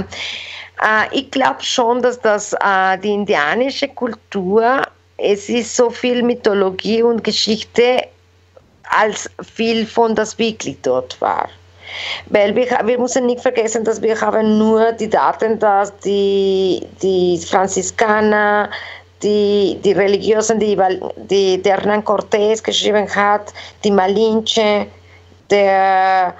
Äh, 0.82 1.06
ich 1.12 1.30
glaube 1.30 1.62
schon, 1.62 2.02
dass 2.02 2.20
das 2.20 2.52
äh, 2.54 2.98
die 3.02 3.12
indianische 3.12 3.88
Kultur, 3.88 4.82
es 5.18 5.48
ist 5.48 5.76
so 5.76 5.90
viel 5.90 6.22
Mythologie 6.22 7.02
und 7.02 7.22
Geschichte 7.22 8.02
als 8.90 9.28
viel 9.54 9.86
von 9.86 10.14
das 10.14 10.38
wirklich 10.38 10.76
dort 10.82 11.20
war. 11.20 11.48
Weil 12.26 12.54
wir, 12.54 12.66
wir 12.84 12.98
müssen 12.98 13.26
nicht 13.26 13.40
vergessen, 13.40 13.84
dass 13.84 14.02
wir 14.02 14.20
haben 14.20 14.58
nur 14.58 14.92
die 14.92 15.08
Daten, 15.08 15.58
dass 15.58 15.96
die, 15.98 16.84
die 17.00 17.38
Franziskaner, 17.38 18.68
die, 19.22 19.78
die 19.84 19.92
Religiösen, 19.92 20.58
die, 20.58 20.76
die 21.30 21.62
der 21.62 21.78
Hernán 21.78 22.02
Cortés 22.02 22.62
geschrieben 22.62 23.08
hat, 23.14 23.52
die 23.84 23.90
Malinche, 23.90 24.86
der 25.50 26.34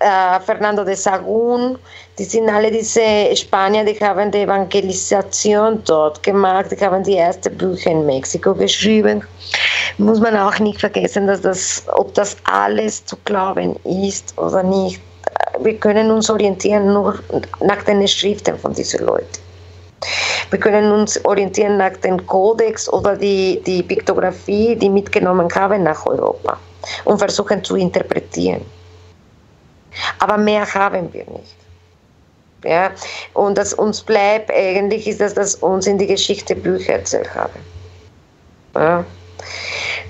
äh, 0.00 0.40
Fernando 0.40 0.84
de 0.84 0.94
Sagún, 0.94 1.78
die 2.18 2.24
sind 2.24 2.48
alle 2.50 2.70
diese 2.70 3.34
Spanier, 3.34 3.84
die 3.84 3.98
haben 3.98 4.30
die 4.30 4.40
Evangelisation 4.40 5.82
dort 5.84 6.22
gemacht, 6.22 6.66
die 6.70 6.84
haben 6.84 7.02
die 7.02 7.16
ersten 7.16 7.56
Bücher 7.56 7.90
in 7.90 8.04
Mexiko 8.04 8.54
geschrieben. 8.54 9.22
Muss 9.98 10.20
man 10.20 10.36
auch 10.36 10.58
nicht 10.58 10.80
vergessen, 10.80 11.26
dass 11.26 11.40
das, 11.40 11.84
ob 11.94 12.12
das 12.14 12.36
alles 12.44 13.04
zu 13.06 13.16
glauben 13.24 13.76
ist 13.84 14.36
oder 14.38 14.62
nicht, 14.62 15.00
wir 15.60 15.76
können 15.78 16.10
uns 16.10 16.28
orientieren 16.28 16.92
nur 16.92 17.18
nach 17.60 17.82
den 17.84 18.06
Schriften 18.06 18.58
von 18.58 18.74
diesen 18.74 19.06
Leuten. 19.06 19.38
Wir 20.50 20.58
können 20.58 20.92
uns 20.92 21.24
orientieren 21.24 21.78
nach 21.78 21.96
dem 21.98 22.26
Kodex 22.26 22.88
oder 22.88 23.16
die, 23.16 23.62
die 23.64 23.82
Piktographie, 23.82 24.76
die 24.76 24.90
mitgenommen 24.90 25.48
haben 25.54 25.84
nach 25.84 26.04
Europa 26.06 26.58
und 27.04 27.18
versuchen 27.18 27.62
zu 27.64 27.76
interpretieren. 27.76 28.62
Aber 30.18 30.36
mehr 30.36 30.66
haben 30.74 31.12
wir 31.12 31.24
nicht. 31.24 31.61
Ja? 32.64 32.90
Und 33.34 33.58
das 33.58 33.74
uns 33.74 34.02
bleibt 34.02 34.50
eigentlich, 34.50 35.06
ist 35.06 35.20
das, 35.20 35.34
dass 35.34 35.56
uns 35.56 35.86
in 35.86 35.98
die 35.98 36.06
Geschichte 36.06 36.54
Bücher 36.54 36.94
erzählt 36.94 37.34
haben. 37.34 37.58
Ja? 38.74 39.04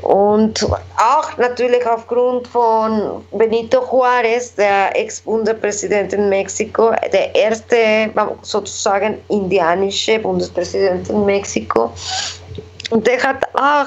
Und 0.03 0.65
auch 0.65 1.37
natürlich 1.39 1.87
aufgrund 1.87 2.49
von 2.49 3.25
Benito 3.31 3.79
Juárez, 3.79 4.55
der 4.57 4.97
Ex-Bundespräsident 4.97 6.13
in 6.13 6.29
Mexiko, 6.29 6.93
der 7.13 7.35
erste 7.35 8.11
sozusagen 8.43 9.19
indianische 9.29 10.19
Bundespräsident 10.19 11.09
in 11.09 11.25
Mexiko. 11.25 11.93
Und 12.91 13.07
der 13.07 13.23
hat 13.23 13.45
auch 13.55 13.87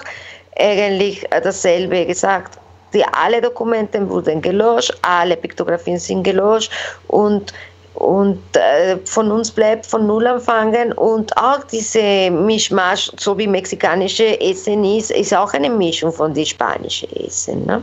eigentlich 0.57 1.27
dasselbe 1.29 2.05
gesagt 2.05 2.57
die 2.95 3.03
alle 3.11 3.41
Dokumente 3.41 4.09
wurden 4.09 4.41
gelöscht, 4.41 4.97
alle 5.01 5.35
Piktografien 5.35 5.99
sind 5.99 6.23
gelöscht 6.23 6.71
und 7.09 7.53
und 7.95 8.41
äh, 8.55 8.97
von 9.05 9.31
uns 9.31 9.51
bleibt 9.51 9.85
von 9.85 10.05
Null 10.05 10.27
anfangen 10.27 10.91
und 10.93 11.35
auch 11.37 11.63
diese 11.63 12.29
Mischmasch, 12.29 13.11
so 13.17 13.37
wie 13.37 13.47
mexikanische 13.47 14.39
Essen 14.41 14.83
ist, 14.83 15.11
ist 15.11 15.33
auch 15.33 15.53
eine 15.53 15.69
Mischung 15.69 16.11
von 16.11 16.33
dem 16.33 16.45
spanischen 16.45 17.09
Essen. 17.15 17.65
Ne? 17.65 17.81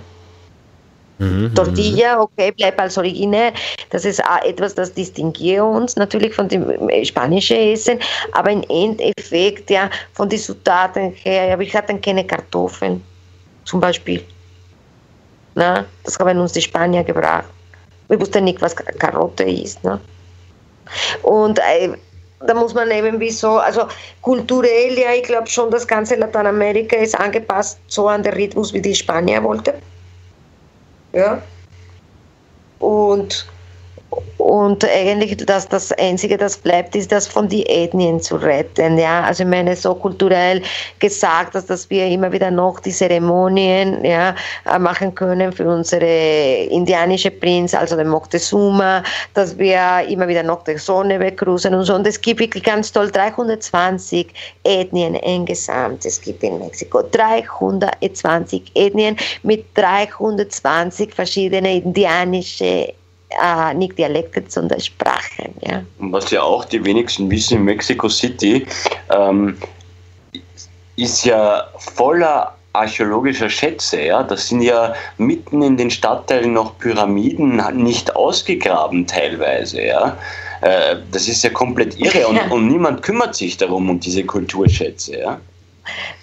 Mhm, 1.18 1.54
Tortilla, 1.54 2.20
okay, 2.20 2.50
bleibt 2.50 2.78
als 2.78 2.98
originär. 2.98 3.52
Das 3.90 4.04
ist 4.04 4.22
auch 4.24 4.42
etwas, 4.44 4.74
das 4.74 4.92
distinguiert 4.92 5.62
uns 5.62 5.96
natürlich 5.96 6.34
von 6.34 6.48
dem 6.48 6.88
äh, 6.88 7.04
spanischen 7.04 7.56
Essen, 7.56 7.98
aber 8.32 8.50
im 8.50 8.64
Endeffekt 8.68 9.70
ja 9.70 9.88
von 10.12 10.28
den 10.28 10.38
Zutaten 10.38 11.12
her, 11.12 11.58
wir 11.58 11.72
hatten 11.72 12.00
keine 12.00 12.26
Kartoffeln 12.26 13.02
zum 13.64 13.80
Beispiel. 13.80 14.22
Ne? 15.54 15.86
Das 16.04 16.18
haben 16.18 16.38
uns 16.38 16.52
die 16.52 16.62
Spanier 16.62 17.04
gebracht. 17.04 17.48
Wir 18.12 18.20
wussten 18.20 18.44
nicht, 18.44 18.60
was 18.60 18.76
Karotte 18.76 19.44
ist. 19.44 19.82
Ne? 19.84 19.98
Und 21.22 21.58
äh, 21.60 21.94
da 22.46 22.52
muss 22.52 22.74
man 22.74 22.90
eben 22.90 23.18
wie 23.18 23.30
so, 23.30 23.56
also 23.56 23.86
kulturell, 24.20 24.98
ja, 24.98 25.14
ich 25.14 25.22
glaube 25.22 25.46
schon, 25.46 25.70
das 25.70 25.86
ganze 25.86 26.16
Lateinamerika 26.16 26.96
ist 26.96 27.18
angepasst 27.18 27.78
so 27.86 28.08
an 28.08 28.22
den 28.22 28.34
Rhythmus, 28.34 28.74
wie 28.74 28.82
die 28.82 28.94
Spanier 28.94 29.42
wollten. 29.42 29.72
Ja. 31.14 31.40
Und 32.80 33.46
und 34.38 34.84
eigentlich 34.84 35.36
das, 35.46 35.68
das 35.68 35.92
Einzige, 35.92 36.36
das 36.36 36.56
bleibt, 36.56 36.96
ist 36.96 37.12
das 37.12 37.26
von 37.26 37.48
den 37.48 37.64
Ethnien 37.66 38.20
zu 38.20 38.36
retten. 38.36 38.98
Ja? 38.98 39.22
Also 39.22 39.44
ich 39.44 39.48
meine, 39.48 39.74
so 39.76 39.94
kulturell 39.94 40.62
gesagt, 40.98 41.54
dass, 41.54 41.66
dass 41.66 41.88
wir 41.88 42.06
immer 42.06 42.32
wieder 42.32 42.50
noch 42.50 42.80
die 42.80 42.90
Zeremonien 42.90 44.04
ja, 44.04 44.34
machen 44.78 45.14
können 45.14 45.52
für 45.52 45.68
unsere 45.68 46.64
indianische 46.70 47.30
Prinz, 47.30 47.72
also 47.72 47.96
den 47.96 48.08
Moctezuma, 48.08 49.02
dass 49.34 49.56
wir 49.58 50.04
immer 50.08 50.28
wieder 50.28 50.42
noch 50.42 50.64
die 50.64 50.76
Sonne 50.76 51.18
begrüßen 51.18 51.72
und 51.74 51.84
so. 51.84 51.94
Und 51.94 52.06
es 52.06 52.20
gibt 52.20 52.40
wirklich 52.40 52.64
ganz 52.64 52.90
toll 52.92 53.10
320 53.10 54.28
Ethnien 54.64 55.14
insgesamt. 55.14 56.04
Es 56.04 56.20
gibt 56.20 56.42
in 56.42 56.58
Mexiko 56.58 57.02
320 57.10 58.72
Ethnien 58.74 59.16
mit 59.44 59.64
320 59.74 61.14
verschiedenen 61.14 61.82
indianischen 61.84 62.88
äh, 63.42 63.74
nicht 63.74 63.98
Dialekte, 63.98 64.42
sondern 64.48 64.80
Sprachen. 64.80 65.54
Ja. 65.60 65.82
Was 65.98 66.30
ja 66.30 66.42
auch 66.42 66.64
die 66.64 66.84
wenigsten 66.84 67.30
wissen, 67.30 67.58
in 67.58 67.64
Mexico 67.64 68.08
City 68.08 68.66
ähm, 69.10 69.56
ist 70.96 71.24
ja 71.24 71.68
voller 71.78 72.54
archäologischer 72.72 73.48
Schätze. 73.48 74.02
Ja? 74.02 74.22
Das 74.22 74.48
sind 74.48 74.62
ja 74.62 74.94
mitten 75.18 75.62
in 75.62 75.76
den 75.76 75.90
Stadtteilen 75.90 76.52
noch 76.52 76.78
Pyramiden 76.78 77.62
nicht 77.74 78.14
ausgegraben 78.16 79.06
teilweise. 79.06 79.82
Ja? 79.82 80.16
Äh, 80.60 80.96
das 81.10 81.28
ist 81.28 81.42
ja 81.44 81.50
komplett 81.50 81.98
irre 81.98 82.26
und, 82.26 82.38
und 82.50 82.68
niemand 82.68 83.02
kümmert 83.02 83.34
sich 83.34 83.56
darum, 83.56 83.90
um 83.90 84.00
diese 84.00 84.24
Kulturschätze. 84.24 85.18
Ja? 85.18 85.40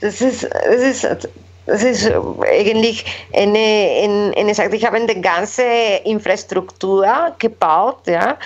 Das 0.02 0.22
ist, 0.22 0.44
das 0.44 1.04
ist 1.04 1.30
das 1.66 1.84
ist 1.84 2.12
eigentlich 2.42 3.06
eine, 3.34 4.34
eine 4.36 4.56
Sache. 4.56 4.76
Ich 4.76 4.86
habe 4.86 4.98
eine 4.98 5.22
ganze 5.22 5.64
Infrastruktur 6.04 7.36
gebaut, 7.38 8.08
ja, 8.08 8.38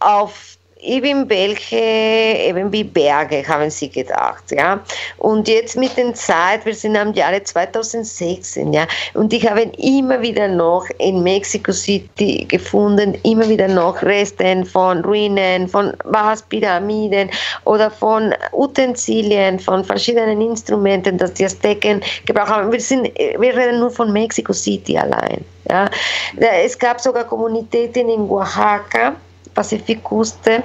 auf 0.00 0.57
eben 0.80 1.28
welche, 1.28 1.76
eben 1.76 2.72
wie 2.72 2.84
Berge 2.84 3.46
haben 3.46 3.70
sie 3.70 3.90
gedacht, 3.90 4.44
ja. 4.50 4.80
Und 5.18 5.48
jetzt 5.48 5.76
mit 5.76 5.96
der 5.96 6.14
Zeit, 6.14 6.64
wir 6.64 6.74
sind 6.74 6.96
am 6.96 7.12
Jahre 7.12 7.42
2016, 7.42 8.72
ja, 8.72 8.86
und 9.14 9.32
ich 9.32 9.48
habe 9.48 9.62
immer 9.78 10.20
wieder 10.20 10.48
noch 10.48 10.86
in 10.98 11.22
Mexico 11.22 11.72
City 11.72 12.44
gefunden, 12.48 13.18
immer 13.24 13.48
wieder 13.48 13.68
noch 13.68 14.02
Resten 14.02 14.64
von 14.64 15.04
Ruinen, 15.04 15.68
von 15.68 15.92
was, 16.04 16.42
Pyramiden 16.42 17.30
oder 17.64 17.90
von 17.90 18.34
Utensilien, 18.52 19.58
von 19.58 19.84
verschiedenen 19.84 20.40
Instrumenten, 20.40 21.18
das 21.18 21.34
die 21.34 21.44
Azteken 21.44 22.02
gebraucht 22.26 22.50
haben. 22.50 22.72
Wir, 22.72 22.80
sind, 22.80 23.04
wir 23.16 23.56
reden 23.56 23.80
nur 23.80 23.90
von 23.90 24.12
Mexico 24.12 24.52
City 24.52 24.96
allein, 24.96 25.44
ja. 25.70 25.90
Es 26.36 26.78
gab 26.78 27.00
sogar 27.00 27.24
Kommunitäten 27.24 28.08
in 28.08 28.20
Oaxaca, 28.28 29.16
Pazifikküste, 29.58 30.62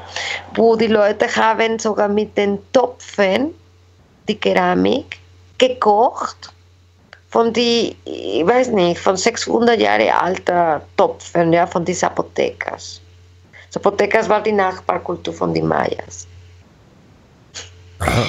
wo 0.54 0.76
die 0.76 0.86
Leute 0.86 1.26
haben 1.36 1.80
sogar 1.80 2.08
mit 2.08 2.38
den 2.38 2.60
Topfen 2.74 3.56
die 4.28 4.36
Keramik 4.40 5.18
gekocht 5.58 6.54
von 7.32 7.52
die, 7.52 7.96
ich 8.06 8.46
weiß 8.46 8.68
nicht, 8.68 9.00
von 9.00 9.18
600 9.18 9.80
Jahre 9.80 10.14
alter 10.14 10.84
Topfen, 10.96 11.52
ja, 11.52 11.66
von 11.66 11.84
den 11.84 11.96
Zapotecas. 11.96 13.02
Zapotecas 13.72 14.30
war 14.30 14.44
die 14.44 14.52
Nachbarkultur 14.52 15.34
von 15.34 15.52
den 15.56 15.68
Mayas. 15.68 16.28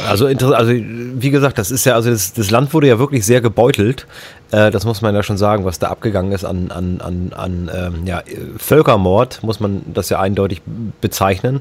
Also, 0.08 0.26
also 0.26 0.72
wie 0.72 1.30
gesagt, 1.30 1.58
das 1.58 1.70
ist 1.70 1.84
ja, 1.84 1.94
also 1.94 2.10
das, 2.10 2.32
das 2.32 2.50
Land 2.50 2.72
wurde 2.74 2.86
ja 2.86 2.98
wirklich 2.98 3.26
sehr 3.26 3.40
gebeutelt. 3.40 4.06
Äh, 4.52 4.70
das 4.70 4.84
muss 4.84 5.02
man 5.02 5.14
ja 5.14 5.22
schon 5.22 5.36
sagen, 5.36 5.64
was 5.64 5.78
da 5.78 5.88
abgegangen 5.88 6.32
ist 6.32 6.44
an, 6.44 6.70
an, 6.70 7.00
an, 7.00 7.32
an 7.34 7.70
ähm, 7.74 8.06
ja, 8.06 8.22
Völkermord, 8.56 9.42
muss 9.42 9.60
man 9.60 9.82
das 9.92 10.10
ja 10.10 10.20
eindeutig 10.20 10.62
bezeichnen. 11.00 11.60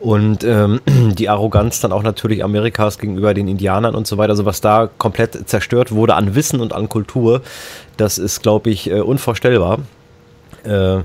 Und 0.00 0.42
ähm, 0.42 0.80
die 1.16 1.28
Arroganz 1.28 1.80
dann 1.80 1.92
auch 1.92 2.02
natürlich 2.02 2.42
Amerikas 2.42 2.98
gegenüber 2.98 3.32
den 3.34 3.46
Indianern 3.46 3.94
und 3.94 4.06
so 4.06 4.18
weiter, 4.18 4.30
also 4.30 4.44
was 4.44 4.60
da 4.60 4.88
komplett 4.98 5.48
zerstört 5.48 5.92
wurde 5.92 6.14
an 6.14 6.34
Wissen 6.34 6.60
und 6.60 6.72
an 6.72 6.88
Kultur, 6.88 7.42
das 7.96 8.18
ist, 8.18 8.42
glaube 8.42 8.70
ich, 8.70 8.90
äh, 8.90 9.00
unvorstellbar. 9.00 9.78
Äh, 10.64 11.00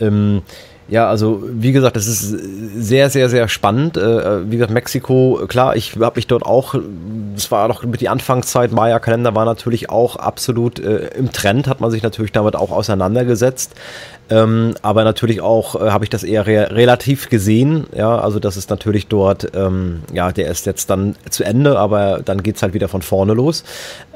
ähm, 0.00 0.42
ja, 0.88 1.06
also 1.06 1.42
wie 1.44 1.72
gesagt, 1.72 1.96
das 1.96 2.06
ist 2.06 2.20
sehr, 2.20 3.10
sehr, 3.10 3.28
sehr 3.28 3.46
spannend. 3.48 3.98
Äh, 3.98 4.50
wie 4.50 4.56
gesagt, 4.56 4.72
Mexiko, 4.72 5.44
klar, 5.46 5.76
ich 5.76 5.96
habe 5.96 6.16
mich 6.16 6.26
dort 6.26 6.44
auch, 6.44 6.74
das 7.34 7.50
war 7.50 7.68
noch 7.68 7.84
mit 7.84 8.00
die 8.00 8.08
Anfangszeit, 8.08 8.72
Maya-Kalender 8.72 9.34
war 9.34 9.44
natürlich 9.44 9.90
auch 9.90 10.16
absolut 10.16 10.78
äh, 10.78 11.08
im 11.08 11.30
Trend, 11.30 11.68
hat 11.68 11.80
man 11.80 11.90
sich 11.90 12.02
natürlich 12.02 12.32
damit 12.32 12.56
auch 12.56 12.70
auseinandergesetzt. 12.70 13.74
Ähm, 14.30 14.74
aber 14.82 15.04
natürlich 15.04 15.40
auch 15.40 15.74
äh, 15.74 15.90
habe 15.90 16.04
ich 16.04 16.10
das 16.10 16.24
eher 16.24 16.46
re 16.46 16.70
relativ 16.70 17.28
gesehen. 17.28 17.86
Ja, 17.96 18.18
also 18.18 18.38
das 18.38 18.56
ist 18.56 18.70
natürlich 18.70 19.06
dort, 19.06 19.54
ähm, 19.54 20.02
ja, 20.12 20.32
der 20.32 20.50
ist 20.50 20.66
jetzt 20.66 20.90
dann 20.90 21.16
zu 21.30 21.44
Ende, 21.44 21.78
aber 21.78 22.20
dann 22.24 22.42
geht's 22.42 22.62
halt 22.62 22.74
wieder 22.74 22.88
von 22.88 23.02
vorne 23.02 23.34
los. 23.34 23.64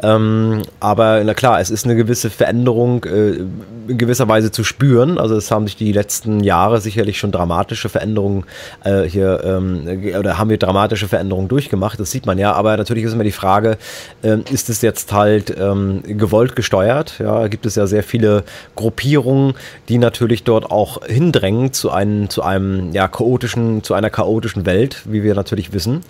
Ähm, 0.03 0.63
aber 0.81 1.23
na 1.25 1.35
klar, 1.35 1.61
es 1.61 1.71
ist 1.71 1.85
eine 1.85 1.95
gewisse 1.95 2.29
Veränderung 2.29 3.05
äh, 3.05 3.45
in 3.89 3.99
gewisser 3.99 4.29
Weise 4.29 4.51
zu 4.51 4.65
spüren. 4.65 5.19
Also 5.19 5.37
es 5.37 5.51
haben 5.51 5.67
sich 5.67 5.77
die 5.77 5.93
letzten 5.93 6.41
Jahre 6.41 6.81
sicherlich 6.81 7.19
schon 7.19 7.33
dramatische 7.33 7.89
Veränderungen 7.89 8.45
äh, 8.85 9.03
hier 9.03 9.43
ähm, 9.45 10.15
oder 10.19 10.39
haben 10.39 10.51
wir 10.51 10.59
dramatische 10.59 11.09
Veränderungen 11.09 11.49
durchgemacht. 11.49 11.99
Das 12.01 12.11
sieht 12.11 12.27
man 12.27 12.39
ja. 12.39 12.53
Aber 12.53 12.77
natürlich 12.77 13.05
ist 13.05 13.13
immer 13.13 13.25
die 13.25 13.33
Frage, 13.33 13.79
äh, 14.23 14.39
ist 14.51 14.69
es 14.69 14.83
jetzt 14.83 15.13
halt 15.13 15.55
ähm, 15.57 16.03
gewollt 16.05 16.57
gesteuert? 16.57 17.15
Ja, 17.19 17.47
gibt 17.47 17.65
es 17.65 17.77
ja 17.77 17.87
sehr 17.87 18.03
viele 18.03 18.45
Gruppierungen, 18.75 19.55
die 19.89 19.99
natürlich 20.03 20.45
dort 20.45 20.71
auch 20.71 21.05
hindrängen 21.07 21.73
zu 21.73 21.91
einem, 21.91 22.29
zu 22.29 22.43
einem 22.43 22.93
ja, 22.93 23.09
chaotischen, 23.09 23.83
zu 23.83 23.95
einer 23.95 24.11
chaotischen 24.11 24.67
Welt, 24.67 25.03
wie 25.07 25.23
wir 25.23 25.35
natürlich 25.35 25.73
wissen. 25.73 26.03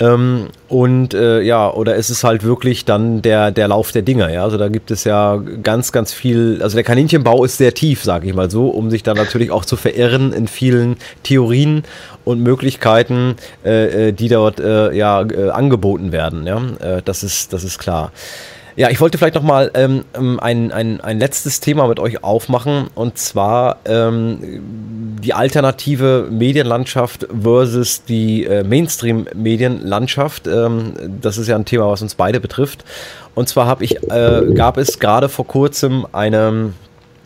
Ähm, 0.00 0.48
und 0.68 1.12
äh, 1.12 1.42
ja, 1.42 1.70
oder 1.70 1.94
ist 1.94 2.08
es 2.08 2.24
halt 2.24 2.42
wirklich 2.42 2.86
dann 2.86 3.20
der, 3.20 3.50
der 3.50 3.68
Lauf 3.68 3.92
der 3.92 4.00
Dinge, 4.00 4.32
ja? 4.32 4.44
Also 4.44 4.56
da 4.56 4.68
gibt 4.68 4.90
es 4.90 5.04
ja 5.04 5.36
ganz, 5.62 5.92
ganz 5.92 6.12
viel, 6.12 6.60
also 6.62 6.74
der 6.74 6.84
Kaninchenbau 6.84 7.44
ist 7.44 7.58
sehr 7.58 7.74
tief, 7.74 8.02
sage 8.02 8.26
ich 8.26 8.34
mal 8.34 8.50
so, 8.50 8.68
um 8.68 8.90
sich 8.90 9.02
dann 9.02 9.18
natürlich 9.18 9.50
auch 9.50 9.66
zu 9.66 9.76
verirren 9.76 10.32
in 10.32 10.48
vielen 10.48 10.96
Theorien 11.22 11.84
und 12.24 12.40
Möglichkeiten, 12.42 13.36
äh, 13.62 14.08
äh 14.08 14.12
die 14.12 14.28
dort 14.28 14.58
äh, 14.58 14.90
ja 14.92 15.20
äh, 15.20 15.50
angeboten 15.50 16.12
werden, 16.12 16.46
ja. 16.46 16.62
Äh, 16.80 17.02
das 17.04 17.22
ist, 17.22 17.52
das 17.52 17.62
ist 17.62 17.78
klar. 17.78 18.10
Ja, 18.76 18.88
ich 18.88 19.00
wollte 19.00 19.18
vielleicht 19.18 19.34
noch 19.34 19.42
mal 19.42 19.70
ähm, 19.74 20.04
ähm, 20.14 20.38
ein, 20.40 20.72
ein, 20.72 21.00
ein 21.00 21.18
letztes 21.18 21.60
Thema 21.60 21.88
mit 21.88 21.98
euch 21.98 22.22
aufmachen 22.22 22.88
und 22.94 23.18
zwar 23.18 23.78
ähm, 23.84 24.38
die 25.22 25.34
alternative 25.34 26.28
Medienlandschaft 26.30 27.26
versus 27.42 28.04
die 28.04 28.44
äh, 28.44 28.62
Mainstream-Medienlandschaft. 28.62 30.46
Ähm, 30.46 30.94
das 31.20 31.38
ist 31.38 31.48
ja 31.48 31.56
ein 31.56 31.64
Thema, 31.64 31.90
was 31.90 32.02
uns 32.02 32.14
beide 32.14 32.40
betrifft. 32.40 32.84
Und 33.34 33.48
zwar 33.48 33.66
habe 33.66 33.84
ich, 33.84 34.02
äh, 34.10 34.52
gab 34.54 34.76
es 34.76 34.98
gerade 34.98 35.28
vor 35.28 35.46
kurzem 35.46 36.06
eine 36.12 36.72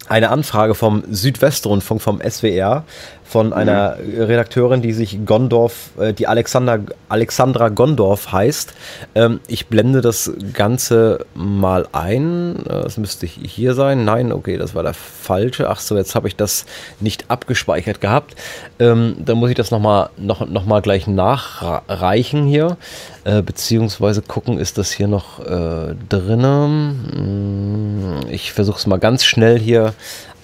eine 0.06 0.30
Anfrage 0.30 0.74
vom 0.74 1.02
Südwestrundfunk, 1.10 2.02
vom 2.02 2.20
SWR, 2.20 2.84
von 3.24 3.52
einer 3.52 3.96
mhm. 3.96 4.22
Redakteurin, 4.22 4.82
die 4.82 4.92
sich 4.92 5.24
Gondorf, 5.24 5.90
äh, 5.98 6.12
die 6.12 6.26
Alexander, 6.26 6.80
Alexandra 7.08 7.70
Gondorf 7.70 8.32
heißt. 8.32 8.74
Ähm, 9.14 9.40
ich 9.48 9.66
blende 9.66 10.02
das 10.02 10.30
Ganze 10.52 11.24
mal 11.34 11.88
ein. 11.92 12.56
Äh, 12.66 12.82
das 12.82 12.98
müsste 12.98 13.26
hier 13.26 13.74
sein. 13.74 14.04
Nein, 14.04 14.30
okay, 14.30 14.58
das 14.58 14.74
war 14.74 14.82
der 14.82 14.94
falsche. 14.94 15.70
Ach 15.70 15.80
so, 15.80 15.96
jetzt 15.96 16.14
habe 16.14 16.28
ich 16.28 16.36
das 16.36 16.66
nicht 17.00 17.24
abgespeichert 17.28 18.00
gehabt. 18.00 18.34
Ähm, 18.78 19.16
dann 19.24 19.38
muss 19.38 19.50
ich 19.50 19.56
das 19.56 19.70
nochmal 19.70 20.10
noch, 20.16 20.46
noch 20.46 20.66
mal 20.66 20.82
gleich 20.82 21.06
nachreichen 21.06 22.46
hier. 22.46 22.76
Äh, 23.24 23.40
beziehungsweise 23.40 24.20
gucken, 24.20 24.58
ist 24.58 24.76
das 24.76 24.92
hier 24.92 25.08
noch 25.08 25.40
äh, 25.40 25.94
drinnen. 26.08 28.20
Hm, 28.22 28.30
ich 28.30 28.52
versuche 28.52 28.78
es 28.78 28.86
mal 28.86 28.98
ganz 28.98 29.24
schnell 29.24 29.58
hier 29.58 29.94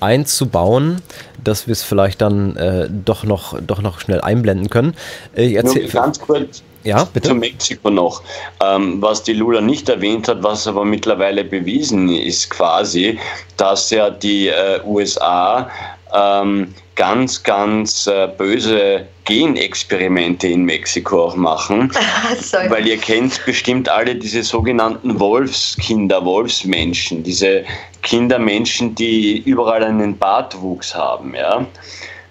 einzubauen, 0.00 1.02
dass 1.42 1.66
wir 1.66 1.72
es 1.72 1.82
vielleicht 1.82 2.20
dann 2.20 2.56
äh, 2.56 2.88
doch, 2.90 3.24
noch, 3.24 3.60
doch 3.60 3.82
noch 3.82 4.00
schnell 4.00 4.20
einblenden 4.20 4.70
können. 4.70 4.94
Äh, 5.36 5.46
ich 5.46 5.54
erzähl, 5.54 5.82
Nur 5.82 5.92
ganz 5.92 6.20
kurz 6.20 6.62
ja, 6.84 7.04
bitte? 7.04 7.28
zu 7.28 7.34
Mexiko 7.34 7.90
noch. 7.90 8.22
Ähm, 8.62 9.02
was 9.02 9.22
die 9.22 9.34
Lula 9.34 9.60
nicht 9.60 9.88
erwähnt 9.88 10.28
hat, 10.28 10.42
was 10.42 10.66
aber 10.66 10.84
mittlerweile 10.84 11.44
bewiesen 11.44 12.08
ist 12.08 12.50
quasi, 12.50 13.18
dass 13.56 13.90
ja 13.90 14.10
die 14.10 14.48
äh, 14.48 14.80
USA 14.84 15.70
ähm, 16.14 16.74
ganz, 17.00 17.42
ganz 17.42 18.06
äh, 18.08 18.28
böse 18.36 19.06
Genexperimente 19.24 20.48
in 20.48 20.64
Mexiko 20.64 21.28
auch 21.28 21.34
machen. 21.34 21.90
weil 22.68 22.86
ihr 22.86 22.98
kennt 22.98 23.42
bestimmt 23.46 23.88
alle 23.88 24.14
diese 24.14 24.42
sogenannten 24.42 25.18
Wolfskinder, 25.18 26.22
Wolfsmenschen, 26.22 27.22
diese 27.22 27.64
Kindermenschen, 28.02 28.94
die 28.94 29.38
überall 29.46 29.82
einen 29.82 30.18
Bartwuchs 30.18 30.94
haben. 30.94 31.34
Ja? 31.34 31.64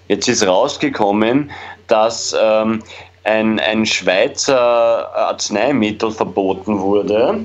Jetzt 0.08 0.28
ist 0.28 0.46
rausgekommen, 0.46 1.50
dass 1.88 2.36
ähm, 2.40 2.84
ein, 3.24 3.60
ein 3.60 3.88
Schweizer 3.88 5.12
Arzneimittel 5.16 6.12
verboten 6.12 6.80
wurde 6.80 7.44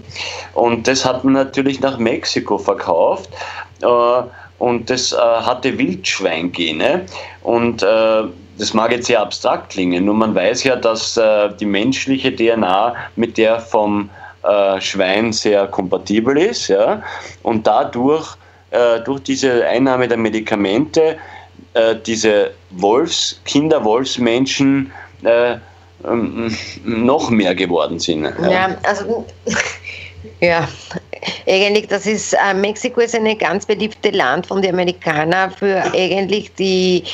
und 0.53 0.87
das 0.87 1.07
hat 1.07 1.25
man 1.25 1.33
natürlich 1.33 1.81
nach 1.81 1.97
Mexiko 1.97 2.59
verkauft. 2.59 3.31
Äh, 3.81 4.23
und 4.65 4.89
das 4.89 5.13
äh, 5.13 5.17
hatte 5.17 5.77
Wildschweingene 5.77 7.05
und 7.43 7.83
äh, 7.83 8.23
das 8.57 8.73
mag 8.73 8.93
jetzt 8.93 9.09
sehr 9.09 9.21
abstrakt 9.21 9.71
klingen, 9.71 10.07
nur 10.07 10.15
man 10.15 10.35
weiß 10.35 10.65
ja, 10.65 10.75
dass 10.77 11.19
äh, 11.19 11.51
die 11.61 11.67
menschliche 11.67 12.35
DNA 12.35 12.95
mit 13.17 13.37
der 13.37 13.61
vom 13.61 14.09
äh, 14.43 14.81
Schwein 14.81 15.35
sehr 15.35 15.67
kompatibel 15.67 16.39
ist 16.39 16.69
ja? 16.69 17.03
und 17.43 17.67
dadurch 17.67 18.37
äh, 18.71 19.01
durch 19.01 19.21
diese 19.25 19.67
Einnahme 19.67 20.09
der 20.09 20.17
Medikamente 20.17 21.19
äh, 21.75 21.97
diese 22.07 22.53
Wolfs, 22.71 23.39
Kinder-Wolfsmenschen 23.45 24.91
ähm, 25.25 26.57
noch 26.85 27.29
mehr 27.29 27.55
geworden 27.55 27.99
sind. 27.99 28.25
Ja, 28.25 28.51
ja 28.51 28.77
also 28.83 29.27
ja, 30.41 30.67
eigentlich, 31.47 31.89
das 31.89 32.07
ist, 32.07 32.35
äh, 32.35 32.55
Mexiko 32.55 33.01
ist 33.01 33.15
ein 33.15 33.39
ganz 33.39 33.67
beliebtes 33.67 34.13
Land 34.13 34.47
von 34.47 34.63
den 34.63 34.75
Amerikanern 34.75 35.51
für 35.51 35.83
eigentlich 35.95 36.53
die, 36.55 37.05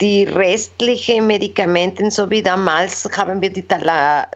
die 0.00 0.24
restlichen 0.24 1.26
Medikamente, 1.26 2.10
so 2.10 2.28
wie 2.30 2.42
damals 2.42 3.08
haben 3.16 3.40
wir 3.40 3.50
die 3.50 3.62
Tala, 3.62 4.26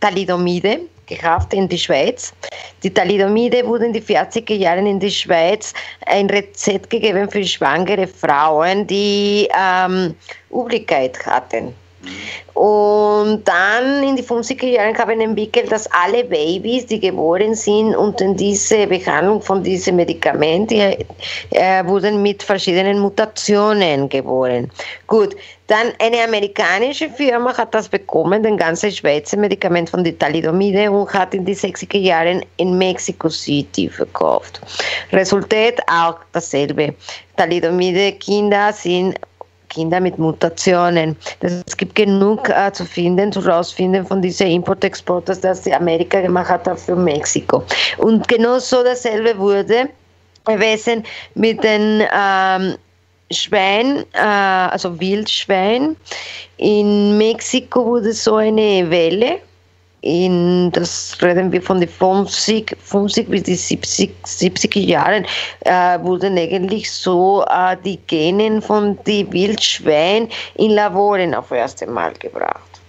Thalidomide 0.00 0.80
gekauft 1.06 1.52
in 1.54 1.68
die 1.68 1.78
Schweiz. 1.78 2.32
Die 2.82 2.92
Thalidomide 2.92 3.64
wurden 3.66 3.86
in 3.86 3.92
den 3.92 4.02
40er 4.02 4.54
Jahren 4.54 4.86
in 4.86 5.00
die 5.00 5.10
Schweiz 5.10 5.72
ein 6.06 6.28
Rezept 6.28 6.90
gegeben 6.90 7.30
für 7.30 7.44
schwangere 7.44 8.06
Frauen, 8.06 8.86
die 8.86 9.48
ähm, 9.56 10.14
Übelkeit 10.50 11.24
hatten. 11.24 11.74
Und 12.54 13.46
dann 13.46 14.02
in 14.02 14.16
die 14.16 14.22
50er 14.22 14.66
Jahren 14.66 14.96
haben 14.96 15.20
entwickelt, 15.20 15.70
dass 15.70 15.86
alle 15.92 16.24
Babys, 16.24 16.86
die 16.86 16.98
geboren 16.98 17.54
sind 17.54 17.94
unter 17.94 18.32
diese 18.32 18.86
Behandlung 18.86 19.42
von 19.42 19.62
diesem 19.62 19.96
Medikament, 19.96 20.70
die, 20.70 20.96
äh, 21.50 21.84
wurden 21.84 22.22
mit 22.22 22.42
verschiedenen 22.42 22.98
Mutationen 22.98 24.08
geboren. 24.08 24.70
Gut, 25.06 25.36
dann 25.66 25.92
eine 25.98 26.22
amerikanische 26.22 27.10
Firma 27.10 27.56
hat 27.56 27.74
das 27.74 27.88
bekommen, 27.88 28.42
den 28.42 28.56
ganzen 28.56 28.90
Schweizer 28.92 29.36
Medikament 29.36 29.90
von 29.90 30.04
Thalidomide 30.04 30.90
und 30.90 31.12
hat 31.12 31.34
in 31.34 31.44
die 31.44 31.56
60er 31.56 31.98
Jahren 31.98 32.44
in 32.56 32.78
Mexico 32.78 33.28
City 33.28 33.88
verkauft. 33.88 34.60
Resultat 35.12 35.80
auch 35.88 36.18
dasselbe. 36.32 36.94
Thalidomide 37.36 38.12
Kinder 38.12 38.72
sind 38.72 39.18
Kinder 39.76 40.00
mit 40.00 40.18
Mutationen. 40.18 41.16
Es 41.40 41.76
gibt 41.76 41.94
genug 41.94 42.48
äh, 42.48 42.72
zu 42.72 42.86
finden, 42.86 43.30
zu 43.30 43.40
rausfinden 43.40 44.06
von 44.06 44.22
diesen 44.22 44.46
Import-Exporters, 44.46 45.40
das 45.42 45.62
die 45.62 45.74
Amerika 45.74 46.22
gemacht 46.22 46.48
hat 46.48 46.80
für 46.80 46.96
Mexiko. 46.96 47.62
Und 47.98 48.26
genau 48.26 48.58
so 48.58 48.82
dasselbe 48.82 49.36
wurde 49.36 49.90
gewesen 50.46 51.04
mit 51.34 51.62
den 51.62 52.02
ähm, 52.10 52.76
Schwein, 53.30 54.04
äh, 54.14 54.70
also 54.72 54.98
Wildschwein. 54.98 55.94
In 56.56 57.18
Mexiko 57.18 57.84
wurde 57.84 58.14
so 58.14 58.36
eine 58.36 58.88
Welle 58.88 59.40
in, 60.02 60.70
das 60.72 61.16
reden 61.20 61.50
wir 61.50 61.62
von 61.62 61.80
den 61.80 61.88
50, 61.88 62.76
50 62.80 63.28
bis 63.28 63.42
die 63.42 63.54
70, 63.54 64.14
70er 64.24 64.80
Jahren, 64.80 65.26
äh, 65.60 65.98
wurden 66.00 66.38
eigentlich 66.38 66.90
so 66.90 67.44
äh, 67.48 67.76
die 67.84 67.98
Genen 68.06 68.62
von 68.62 68.98
den 69.04 69.32
Wildschweinen 69.32 70.28
in 70.54 70.72
Laboren 70.72 71.34
auf 71.34 71.50
erste 71.50 71.86
Mal 71.86 72.12
gebracht. 72.14 72.80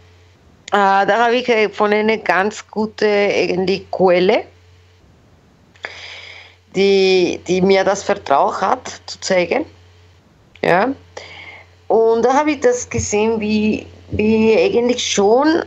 Äh, 0.72 1.06
da 1.06 1.26
habe 1.26 1.38
ich 1.38 1.48
äh, 1.50 1.70
von 1.70 1.94
einer 1.94 2.18
ganz 2.18 2.68
guten 2.70 3.06
eigentlich 3.06 3.90
Quelle, 3.90 4.44
die, 6.76 7.40
die 7.48 7.62
mir 7.62 7.84
das 7.84 8.04
Vertrauen 8.04 8.60
hat, 8.62 9.02
zu 9.08 9.20
zeigen. 9.22 9.66
Ja. 10.62 10.94
Und 11.88 12.26
da 12.26 12.34
habe 12.34 12.52
ich 12.52 12.60
das 12.60 12.90
gesehen, 12.90 13.40
wie, 13.40 13.88
wie 14.12 14.58
eigentlich 14.58 15.06
schon 15.06 15.64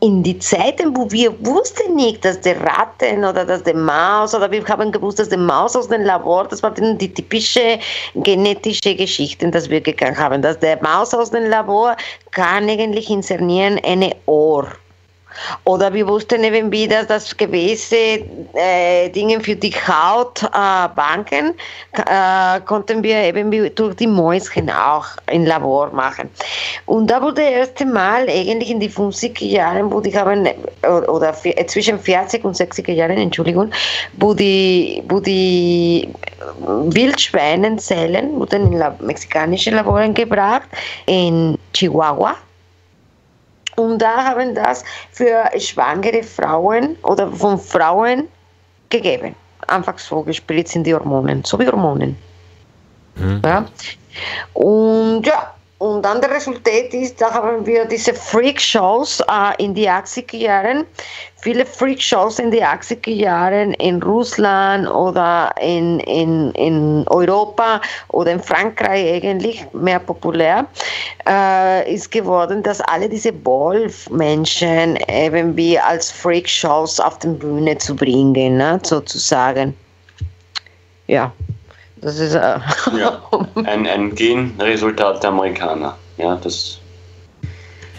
in 0.00 0.22
die 0.22 0.38
Zeiten, 0.38 0.96
wo 0.96 1.10
wir 1.10 1.32
wussten 1.44 1.94
nicht, 1.94 2.24
dass 2.24 2.40
die 2.40 2.50
Ratten 2.50 3.24
oder 3.24 3.44
dass 3.44 3.62
die 3.62 3.74
Maus 3.74 4.34
oder 4.34 4.50
wir 4.50 4.66
haben 4.66 4.90
gewusst, 4.90 5.18
dass 5.18 5.28
die 5.28 5.36
Maus 5.36 5.76
aus 5.76 5.88
dem 5.88 6.02
Labor, 6.02 6.48
das 6.48 6.62
war 6.62 6.70
die 6.72 7.12
typische 7.12 7.78
genetische 8.14 8.94
Geschichte, 8.94 9.50
dass 9.50 9.68
wir 9.68 9.80
gegangen 9.80 10.16
haben, 10.16 10.40
dass 10.40 10.58
der 10.58 10.82
Maus 10.82 11.12
aus 11.14 11.30
dem 11.30 11.44
Labor 11.44 11.96
kann 12.30 12.68
eigentlich 12.68 13.10
inszenieren 13.10 13.78
eine 13.84 14.16
Ohr. 14.26 14.66
Oder 15.64 15.92
wir 15.92 16.06
wussten 16.06 16.44
eben 16.44 16.70
wieder, 16.72 17.04
dass 17.04 17.36
gewisse 17.36 18.24
äh, 18.54 19.08
Dinge 19.10 19.40
für 19.40 19.56
die 19.56 19.72
Haut 19.72 20.42
äh, 20.42 20.88
banken, 20.94 21.54
äh, 21.92 22.60
konnten 22.60 23.02
wir 23.02 23.22
eben 23.22 23.50
durch 23.74 23.96
die 23.96 24.06
Mäuschen 24.06 24.70
auch 24.70 25.06
im 25.30 25.44
Labor 25.44 25.90
machen. 25.92 26.30
Und 26.86 27.08
da 27.10 27.20
wurde 27.22 27.42
das 27.42 27.50
erste 27.50 27.86
Mal 27.86 28.28
eigentlich 28.28 28.70
in 28.70 28.80
die 28.80 28.90
50er 28.90 29.44
Jahren, 29.44 29.92
wo 29.92 30.00
die 30.00 30.16
haben, 30.16 30.48
oder 30.82 31.34
äh, 31.44 31.66
zwischen 31.66 31.98
40 31.98 32.44
und 32.44 32.56
60er 32.56 32.92
Jahren, 32.92 33.18
Entschuldigung, 33.18 33.70
wo 34.18 34.34
die, 34.34 35.02
wo 35.08 35.20
die 35.20 36.08
Wildschweinenzellen 36.58 38.38
wurden 38.38 38.72
in 38.72 38.82
mexikanische 39.06 39.70
Laboren 39.70 40.14
gebracht, 40.14 40.68
in 41.06 41.58
Chihuahua 41.72 42.36
und 43.82 43.98
da 43.98 44.24
haben 44.24 44.54
das 44.54 44.84
für 45.12 45.44
schwangere 45.58 46.22
Frauen 46.22 46.96
oder 47.02 47.30
von 47.30 47.58
Frauen 47.58 48.28
gegeben. 48.88 49.34
Einfach 49.68 49.98
so 49.98 50.22
gespritzt 50.22 50.76
in 50.76 50.84
die 50.84 50.94
Hormonen, 50.94 51.44
so 51.44 51.58
wie 51.58 51.66
Hormonen. 51.66 52.16
Mhm. 53.16 53.42
Ja. 53.44 53.66
Und 54.54 55.26
ja, 55.26 55.54
und 55.80 56.02
dann 56.02 56.20
der 56.20 56.30
Resultat 56.30 56.92
ist, 56.92 57.22
da 57.22 57.32
haben 57.32 57.64
wir 57.64 57.86
diese 57.86 58.12
Freak-Shows 58.12 59.20
äh, 59.20 59.64
in 59.64 59.72
die 59.72 59.88
80er 59.88 60.36
Jahren, 60.36 60.84
viele 61.36 61.64
Freak-Shows 61.64 62.38
in 62.38 62.50
die 62.50 62.62
80er 62.62 63.10
Jahren 63.10 63.72
in 63.74 64.02
Russland 64.02 64.86
oder 64.90 65.50
in, 65.58 66.00
in, 66.00 66.50
in 66.52 67.04
Europa 67.08 67.80
oder 68.08 68.32
in 68.32 68.40
Frankreich 68.40 69.24
eigentlich 69.24 69.64
mehr 69.72 70.00
populär, 70.00 70.66
äh, 71.26 71.90
ist 71.90 72.10
geworden, 72.10 72.62
dass 72.62 72.82
alle 72.82 73.08
diese 73.08 73.32
Wolf-Menschen 73.46 74.98
eben 75.08 75.56
wie 75.56 75.78
als 75.78 76.10
Freak-Shows 76.10 77.00
auf 77.00 77.18
die 77.20 77.28
Bühne 77.28 77.78
zu 77.78 77.96
bringen, 77.96 78.58
ne, 78.58 78.78
sozusagen. 78.82 79.74
Ja, 81.06 81.32
das 82.00 82.18
ist 82.18 82.34
äh 82.34 82.58
ja, 82.98 83.22
ein, 83.64 83.86
ein 83.86 84.14
Genresultat 84.14 85.22
der 85.22 85.30
Amerikaner. 85.30 85.96
Ja, 86.16 86.36
das 86.36 86.80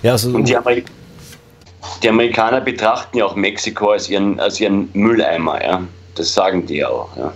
ja, 0.04 0.14
also 0.14 0.30
und 0.30 0.48
die, 0.48 0.58
Ameri 0.58 0.84
die, 2.02 2.10
Amerikaner 2.10 2.62
betrachten 2.62 3.20
ja 3.20 3.26
auch 3.26 3.36
Mexiko 3.36 3.92
als 3.92 4.10
ihren, 4.10 4.40
als 4.40 4.60
ihren 4.60 4.90
Mülleimer. 4.94 5.64
Ja? 5.64 5.82
Das 6.16 6.34
sagen 6.34 6.66
die 6.66 6.84
auch. 6.84 7.10
Ja. 7.16 7.32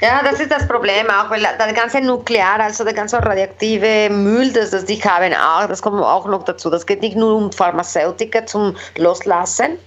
Ja, 0.00 0.20
das 0.22 0.38
ist 0.38 0.50
das 0.50 0.68
Problem 0.68 1.06
auch, 1.08 1.30
weil 1.30 1.42
das 1.42 1.74
ganze 1.74 2.00
Nuklear, 2.00 2.60
also 2.60 2.84
der 2.84 2.92
ganze 2.92 3.16
radioaktive 3.16 4.10
Müll, 4.10 4.52
das, 4.52 4.70
das 4.70 4.84
die 4.84 5.00
haben 5.02 5.32
auch, 5.32 5.66
das 5.66 5.80
kommt 5.80 6.00
auch 6.02 6.26
noch 6.26 6.44
dazu. 6.44 6.68
Das 6.68 6.84
geht 6.84 7.00
nicht 7.00 7.16
nur 7.16 7.36
um 7.36 7.50
Pharmazeutika 7.50 8.44
zum 8.44 8.76
Loslassen, 8.98 9.78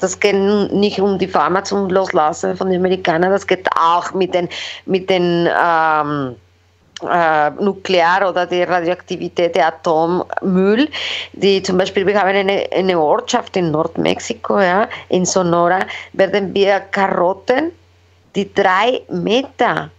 das 0.00 0.18
geht 0.18 0.36
nicht 0.36 1.00
um 1.00 1.18
die 1.18 1.28
Pharma 1.28 1.64
zum 1.64 1.88
Loslassen 1.88 2.56
von 2.56 2.70
den 2.70 2.80
Amerikanern, 2.80 3.30
das 3.30 3.46
geht 3.46 3.66
auch 3.78 4.12
mit 4.12 4.34
den, 4.34 4.48
mit 4.84 5.08
den 5.08 5.48
ähm, 5.48 6.36
äh, 7.02 7.50
Nuklear- 7.50 8.28
oder 8.28 8.46
die 8.46 8.62
Radioaktivität 8.62 9.54
der 9.54 9.68
Atommüll. 9.68 10.88
Die 11.32 11.62
zum 11.62 11.78
Beispiel, 11.78 12.06
wir 12.06 12.18
haben 12.18 12.28
eine, 12.28 12.66
eine 12.72 12.98
Ortschaft 12.98 13.56
in 13.56 13.70
Nordmexiko, 13.70 14.60
ja, 14.60 14.88
in 15.08 15.24
Sonora, 15.24 15.80
werden 16.12 16.54
wir 16.54 16.80
Karotten, 16.80 17.72
die 18.34 18.52
drei 18.52 19.02
Meter 19.08 19.90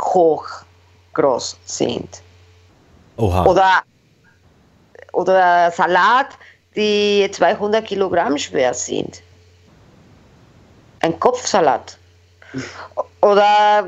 hoch 0.00 0.46
groß 1.14 1.56
sind. 1.64 2.22
Oha. 3.16 3.46
Oder, 3.46 3.82
oder 5.12 5.70
Salat, 5.70 6.28
die 6.76 7.28
200 7.30 7.84
Kilogramm 7.84 8.36
schwer 8.38 8.74
sind. 8.74 9.22
Ein 11.00 11.18
Kopfsalat. 11.18 11.98
Oder 13.20 13.84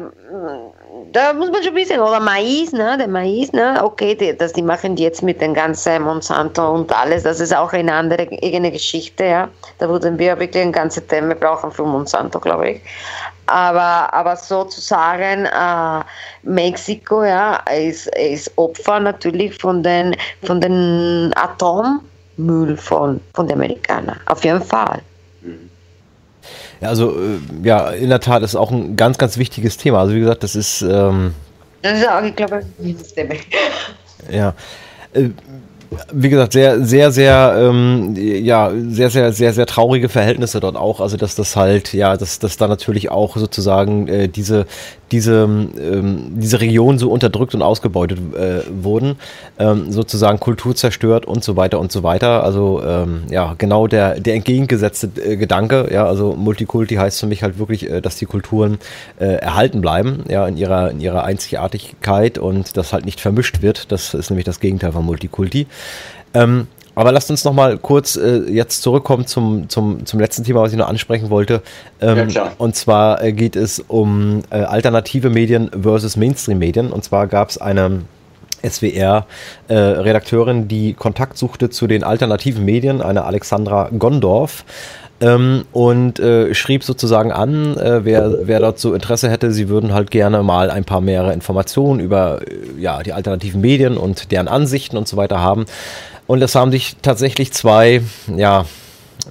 da 1.12 1.32
muss 1.32 1.50
man 1.50 1.62
schon 1.62 1.74
wissen, 1.74 2.00
oder 2.00 2.20
Mais, 2.20 2.72
ne? 2.72 2.96
Der 2.98 3.08
Mais, 3.08 3.52
ne? 3.52 3.80
Okay, 3.82 4.14
die, 4.14 4.36
das, 4.36 4.52
die 4.52 4.62
machen 4.62 4.96
jetzt 4.96 5.22
mit 5.22 5.40
den 5.40 5.54
ganzen 5.54 6.02
Monsanto 6.02 6.68
und 6.70 6.92
alles, 6.92 7.22
das 7.22 7.40
ist 7.40 7.54
auch 7.54 7.72
eine 7.72 7.92
andere 7.92 8.28
eigene 8.42 8.72
Geschichte, 8.72 9.24
ja. 9.24 9.48
Da 9.78 9.88
würden 9.88 10.18
wir 10.18 10.38
wirklich 10.38 10.62
ein 10.62 10.72
ganzes 10.72 11.06
Thema 11.06 11.34
brauchen 11.34 11.70
für 11.70 11.84
Monsanto, 11.84 12.40
glaube 12.40 12.70
ich. 12.70 12.80
Aber, 13.46 14.12
aber 14.12 14.36
sozusagen 14.36 15.46
äh, 15.46 16.04
Mexiko, 16.42 17.24
ja, 17.24 17.56
ist, 17.70 18.08
ist 18.16 18.50
Opfer 18.56 19.00
natürlich 19.00 19.56
von 19.56 19.82
den, 19.82 20.16
von 20.42 20.60
den 20.60 21.32
Atom 21.36 22.00
Müll 22.38 22.76
von, 22.76 23.20
von 23.34 23.46
den 23.46 23.56
Amerikanern. 23.56 24.18
Auf 24.26 24.44
jeden 24.44 24.62
Fall. 24.62 25.02
Ja, 26.80 26.88
also 26.88 27.10
äh, 27.18 27.38
ja, 27.62 27.90
in 27.90 28.08
der 28.08 28.20
Tat 28.20 28.42
ist 28.42 28.54
auch 28.54 28.70
ein 28.70 28.96
ganz, 28.96 29.18
ganz 29.18 29.36
wichtiges 29.36 29.76
Thema. 29.76 30.00
Also 30.00 30.14
wie 30.14 30.20
gesagt, 30.20 30.42
das 30.42 30.56
ist. 30.56 30.82
Ähm, 30.82 31.34
das 31.82 31.98
ist 31.98 32.08
auch, 32.08 32.22
ich 32.22 32.34
glaube, 32.34 32.62
ein 32.78 32.96
Thema. 33.14 33.34
Ja. 34.30 34.54
Äh, 35.12 35.30
wie 36.12 36.28
gesagt, 36.28 36.52
sehr, 36.52 36.84
sehr, 36.84 37.10
sehr, 37.10 37.54
ähm, 37.58 38.14
ja, 38.16 38.70
sehr, 38.88 39.10
sehr, 39.10 39.32
sehr, 39.32 39.52
sehr 39.52 39.66
traurige 39.66 40.08
Verhältnisse 40.08 40.60
dort 40.60 40.76
auch. 40.76 41.00
Also 41.00 41.16
dass 41.16 41.34
das 41.34 41.56
halt, 41.56 41.94
ja, 41.94 42.16
dass, 42.16 42.38
dass 42.38 42.56
da 42.56 42.68
natürlich 42.68 43.10
auch 43.10 43.36
sozusagen 43.36 44.08
äh, 44.08 44.28
diese, 44.28 44.66
diese, 45.12 45.44
ähm, 45.44 46.32
diese 46.36 46.60
Region 46.60 46.98
so 46.98 47.10
unterdrückt 47.10 47.54
und 47.54 47.62
ausgebeutet 47.62 48.18
äh, 48.34 48.60
wurden, 48.82 49.16
ähm, 49.58 49.90
sozusagen 49.90 50.38
Kultur 50.40 50.74
zerstört 50.74 51.24
und 51.26 51.42
so 51.42 51.56
weiter 51.56 51.80
und 51.80 51.90
so 51.90 52.02
weiter. 52.02 52.44
Also 52.44 52.82
ähm, 52.84 53.22
ja, 53.30 53.54
genau 53.56 53.86
der, 53.86 54.20
der 54.20 54.34
entgegengesetzte 54.34 55.10
äh, 55.24 55.36
Gedanke, 55.36 55.88
ja, 55.90 56.04
also 56.04 56.34
Multikulti 56.34 56.96
heißt 56.96 57.20
für 57.20 57.26
mich 57.26 57.42
halt 57.42 57.58
wirklich, 57.58 57.88
äh, 57.88 58.00
dass 58.02 58.16
die 58.16 58.26
Kulturen 58.26 58.78
äh, 59.18 59.24
erhalten 59.24 59.80
bleiben, 59.80 60.24
ja, 60.28 60.46
in 60.46 60.56
ihrer, 60.56 60.90
in 60.90 61.00
ihrer 61.00 61.24
Einzigartigkeit 61.24 62.36
und 62.36 62.76
das 62.76 62.92
halt 62.92 63.06
nicht 63.06 63.20
vermischt 63.20 63.62
wird. 63.62 63.90
Das 63.90 64.12
ist 64.12 64.30
nämlich 64.30 64.44
das 64.44 64.60
Gegenteil 64.60 64.92
von 64.92 65.04
Multikulti. 65.04 65.66
Ähm, 66.34 66.66
aber 66.98 67.12
lasst 67.12 67.30
uns 67.30 67.44
noch 67.44 67.52
mal 67.52 67.78
kurz 67.78 68.16
äh, 68.16 68.38
jetzt 68.50 68.82
zurückkommen 68.82 69.24
zum, 69.24 69.68
zum, 69.68 70.04
zum 70.04 70.18
letzten 70.18 70.42
Thema, 70.42 70.62
was 70.62 70.72
ich 70.72 70.78
noch 70.78 70.88
ansprechen 70.88 71.30
wollte. 71.30 71.62
Ähm, 72.00 72.28
ja, 72.28 72.50
und 72.58 72.74
zwar 72.74 73.22
äh, 73.22 73.32
geht 73.32 73.54
es 73.54 73.78
um 73.78 74.42
äh, 74.50 74.56
alternative 74.56 75.30
Medien 75.30 75.70
versus 75.80 76.16
Mainstream-Medien. 76.16 76.90
Und 76.90 77.04
zwar 77.04 77.28
gab 77.28 77.50
es 77.50 77.58
eine 77.58 78.00
SWR-Redakteurin, 78.66 80.64
äh, 80.64 80.66
die 80.66 80.94
Kontakt 80.94 81.38
suchte 81.38 81.70
zu 81.70 81.86
den 81.86 82.02
alternativen 82.02 82.64
Medien, 82.64 83.00
eine 83.00 83.22
Alexandra 83.24 83.90
Gondorf. 83.96 84.64
Ähm, 85.20 85.64
und 85.72 86.20
äh, 86.20 86.54
schrieb 86.54 86.84
sozusagen 86.84 87.32
an, 87.32 87.76
äh, 87.76 88.04
wer, 88.04 88.46
wer 88.46 88.72
so 88.76 88.94
Interesse 88.94 89.28
hätte, 89.28 89.50
sie 89.50 89.68
würden 89.68 89.92
halt 89.92 90.12
gerne 90.12 90.44
mal 90.44 90.70
ein 90.70 90.84
paar 90.84 91.00
mehrere 91.00 91.32
Informationen 91.32 91.98
über 91.98 92.40
äh, 92.42 92.80
ja, 92.80 93.02
die 93.02 93.12
alternativen 93.12 93.60
Medien 93.60 93.96
und 93.96 94.30
deren 94.30 94.46
Ansichten 94.46 94.96
und 94.96 95.08
so 95.08 95.16
weiter 95.16 95.40
haben. 95.40 95.66
Und 96.28 96.40
es 96.42 96.54
haben 96.54 96.70
sich 96.70 96.96
tatsächlich 97.02 97.52
zwei, 97.52 98.02
ja, 98.36 98.64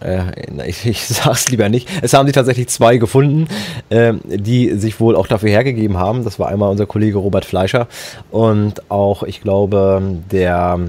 äh, 0.02 0.24
ich, 0.68 0.86
ich 0.86 1.08
sag's 1.08 1.50
lieber 1.50 1.70
nicht, 1.70 1.88
es 2.02 2.14
haben 2.14 2.28
sich 2.28 2.36
tatsächlich 2.36 2.68
zwei 2.68 2.98
gefunden, 2.98 3.48
äh, 3.90 4.14
die 4.26 4.72
sich 4.72 5.00
wohl 5.00 5.16
auch 5.16 5.28
dafür 5.28 5.50
hergegeben 5.50 5.98
haben. 5.98 6.26
Das 6.26 6.38
war 6.38 6.50
einmal 6.50 6.70
unser 6.70 6.86
Kollege 6.86 7.18
Robert 7.18 7.46
Fleischer 7.46 7.88
und 8.30 8.92
auch, 8.92 9.24
ich 9.24 9.40
glaube, 9.40 10.02
der 10.32 10.80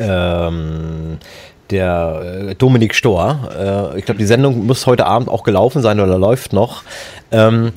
ähm, 0.00 1.18
der 1.70 2.48
äh, 2.50 2.54
Dominik 2.54 2.94
Stohr. 2.94 3.92
Äh, 3.94 3.98
ich 3.98 4.04
glaube, 4.04 4.18
die 4.18 4.26
Sendung 4.26 4.66
muss 4.66 4.86
heute 4.86 5.06
Abend 5.06 5.28
auch 5.28 5.42
gelaufen 5.42 5.82
sein 5.82 6.00
oder 6.00 6.18
läuft 6.18 6.52
noch. 6.52 6.82
Ähm, 7.30 7.72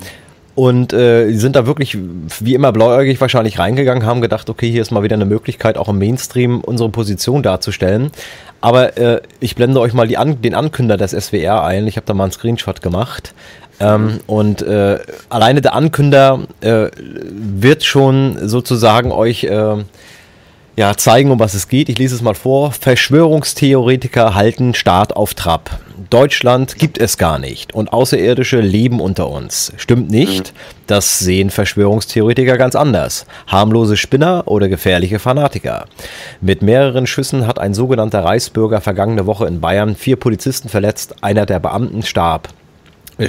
und 0.54 0.92
äh, 0.92 1.32
sind 1.34 1.56
da 1.56 1.66
wirklich 1.66 1.98
wie 2.40 2.54
immer 2.54 2.72
blauäugig 2.72 3.22
wahrscheinlich 3.22 3.58
reingegangen, 3.58 4.06
haben 4.06 4.22
gedacht, 4.22 4.50
okay, 4.50 4.70
hier 4.70 4.82
ist 4.82 4.92
mal 4.92 5.02
wieder 5.02 5.16
eine 5.16 5.26
Möglichkeit, 5.26 5.78
auch 5.78 5.88
im 5.88 5.98
Mainstream 5.98 6.60
unsere 6.60 6.90
Position 6.90 7.42
darzustellen. 7.42 8.12
Aber 8.60 8.92
ich 9.40 9.56
blende 9.56 9.80
euch 9.80 9.94
mal 9.94 10.14
An 10.18 10.40
den 10.44 10.54
Ankünder 10.54 10.96
des 10.96 11.12
SWR 11.12 11.64
ein. 11.64 11.88
Ich 11.88 11.96
habe 11.96 12.06
da 12.06 12.14
mal 12.14 12.26
einen 12.26 12.32
Screenshot 12.32 12.84
gemacht. 12.84 13.34
Ähm, 13.82 14.20
und 14.28 14.62
äh, 14.62 15.00
alleine 15.30 15.62
der 15.62 15.74
Ankünder 15.74 16.42
äh, 16.62 16.88
wird 16.96 17.84
schon 17.84 18.48
sozusagen 18.48 19.12
euch 19.12 19.44
äh, 19.46 19.78
ja, 20.76 20.96
zeigen, 20.96 21.32
um 21.32 21.40
was 21.40 21.54
es 21.54 21.68
geht. 21.68 21.90
Ich 21.90 21.98
lese 21.98 22.16
es 22.16 22.22
mal 22.22 22.34
vor. 22.34 22.72
Verschwörungstheoretiker 22.72 24.36
halten 24.36 24.74
Staat 24.74 25.16
auf 25.16 25.34
Trab. 25.34 25.80
Deutschland 26.10 26.78
gibt 26.78 26.98
es 26.98 27.18
gar 27.18 27.40
nicht 27.40 27.74
und 27.74 27.94
Außerirdische 27.94 28.60
leben 28.60 29.00
unter 29.00 29.30
uns. 29.30 29.72
Stimmt 29.78 30.10
nicht. 30.10 30.54
Das 30.88 31.20
sehen 31.20 31.50
Verschwörungstheoretiker 31.50 32.58
ganz 32.58 32.76
anders. 32.76 33.26
Harmlose 33.48 33.96
Spinner 33.96 34.44
oder 34.46 34.68
gefährliche 34.68 35.20
Fanatiker. 35.20 35.86
Mit 36.42 36.62
mehreren 36.62 37.08
Schüssen 37.08 37.48
hat 37.48 37.60
ein 37.60 37.74
sogenannter 37.74 38.24
Reichsbürger 38.24 38.82
vergangene 38.82 39.26
Woche 39.26 39.48
in 39.48 39.62
Bayern 39.62 39.96
vier 39.96 40.16
Polizisten 40.18 40.68
verletzt. 40.68 41.16
Einer 41.22 41.46
der 41.46 41.60
Beamten 41.60 42.04
starb. 42.04 42.50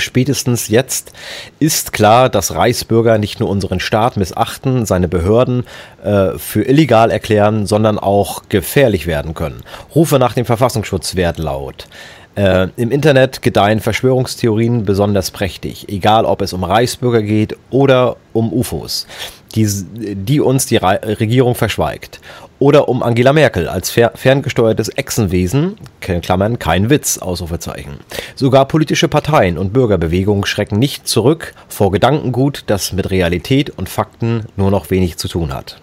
Spätestens 0.00 0.68
jetzt 0.68 1.12
ist 1.58 1.92
klar, 1.92 2.28
dass 2.28 2.54
Reichsbürger 2.54 3.18
nicht 3.18 3.40
nur 3.40 3.48
unseren 3.48 3.80
Staat 3.80 4.16
missachten, 4.16 4.86
seine 4.86 5.08
Behörden 5.08 5.64
äh, 6.02 6.38
für 6.38 6.62
illegal 6.62 7.10
erklären, 7.10 7.66
sondern 7.66 7.98
auch 7.98 8.44
gefährlich 8.48 9.06
werden 9.06 9.34
können. 9.34 9.62
Rufe 9.94 10.18
nach 10.18 10.34
dem 10.34 10.44
Verfassungsschutz 10.44 11.16
werden 11.16 11.44
laut. 11.44 11.86
Äh, 12.34 12.68
Im 12.76 12.90
Internet 12.90 13.42
gedeihen 13.42 13.80
Verschwörungstheorien 13.80 14.84
besonders 14.84 15.30
prächtig, 15.30 15.88
egal 15.90 16.24
ob 16.24 16.40
es 16.40 16.54
um 16.54 16.64
Reichsbürger 16.64 17.22
geht 17.22 17.56
oder 17.68 18.16
um 18.32 18.52
UFOs, 18.52 19.06
die, 19.54 19.66
die 20.14 20.40
uns 20.40 20.64
die 20.64 20.76
Re 20.76 20.98
Regierung 21.20 21.54
verschweigt. 21.54 22.20
Oder 22.62 22.88
um 22.88 23.02
Angela 23.02 23.32
Merkel 23.32 23.68
als 23.68 23.90
fer 23.90 24.12
ferngesteuertes 24.14 24.88
Echsenwesen, 24.90 25.78
Klammern, 25.98 26.60
kein 26.60 26.90
Witz, 26.90 27.18
Ausrufezeichen. 27.18 27.94
Sogar 28.36 28.68
politische 28.68 29.08
Parteien 29.08 29.58
und 29.58 29.72
Bürgerbewegungen 29.72 30.46
schrecken 30.46 30.78
nicht 30.78 31.08
zurück 31.08 31.54
vor 31.66 31.90
Gedankengut, 31.90 32.62
das 32.68 32.92
mit 32.92 33.10
Realität 33.10 33.70
und 33.70 33.88
Fakten 33.88 34.44
nur 34.54 34.70
noch 34.70 34.90
wenig 34.90 35.16
zu 35.16 35.26
tun 35.26 35.52
hat. 35.52 35.80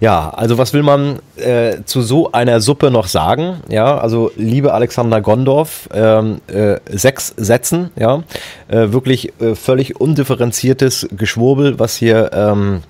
Ja, 0.00 0.30
also 0.30 0.56
was 0.56 0.72
will 0.72 0.82
man 0.82 1.18
äh, 1.36 1.84
zu 1.84 2.00
so 2.00 2.32
einer 2.32 2.62
Suppe 2.62 2.90
noch 2.90 3.06
sagen? 3.06 3.58
Ja, 3.68 3.98
also 3.98 4.32
liebe 4.34 4.72
Alexander 4.72 5.20
Gondorf, 5.20 5.90
ähm, 5.92 6.40
äh, 6.46 6.76
sechs 6.86 7.34
Sätzen, 7.36 7.90
ja, 7.96 8.22
äh, 8.68 8.92
wirklich 8.92 9.34
äh, 9.42 9.54
völlig 9.54 10.00
undifferenziertes 10.00 11.06
Geschwurbel, 11.12 11.78
was 11.78 11.96
hier 11.96 12.30
ähm, 12.32 12.82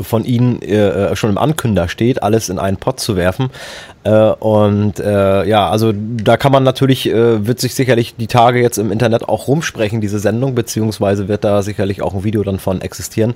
von 0.00 0.24
Ihnen 0.24 0.62
äh, 0.62 1.14
schon 1.16 1.30
im 1.30 1.38
Ankünder 1.38 1.88
steht, 1.88 2.22
alles 2.22 2.48
in 2.48 2.58
einen 2.58 2.76
Pott 2.76 3.00
zu 3.00 3.16
werfen. 3.16 3.50
Äh, 4.04 4.10
und 4.10 4.98
äh, 5.00 5.44
ja, 5.44 5.68
also 5.68 5.92
da 5.92 6.36
kann 6.36 6.52
man 6.52 6.62
natürlich, 6.62 7.08
äh, 7.08 7.46
wird 7.46 7.60
sich 7.60 7.74
sicherlich 7.74 8.14
die 8.16 8.26
Tage 8.26 8.60
jetzt 8.60 8.78
im 8.78 8.92
Internet 8.92 9.28
auch 9.28 9.48
rumsprechen, 9.48 10.00
diese 10.00 10.18
Sendung, 10.18 10.54
beziehungsweise 10.54 11.28
wird 11.28 11.44
da 11.44 11.62
sicherlich 11.62 12.02
auch 12.02 12.14
ein 12.14 12.24
Video 12.24 12.42
dann 12.42 12.58
von 12.58 12.80
existieren. 12.80 13.34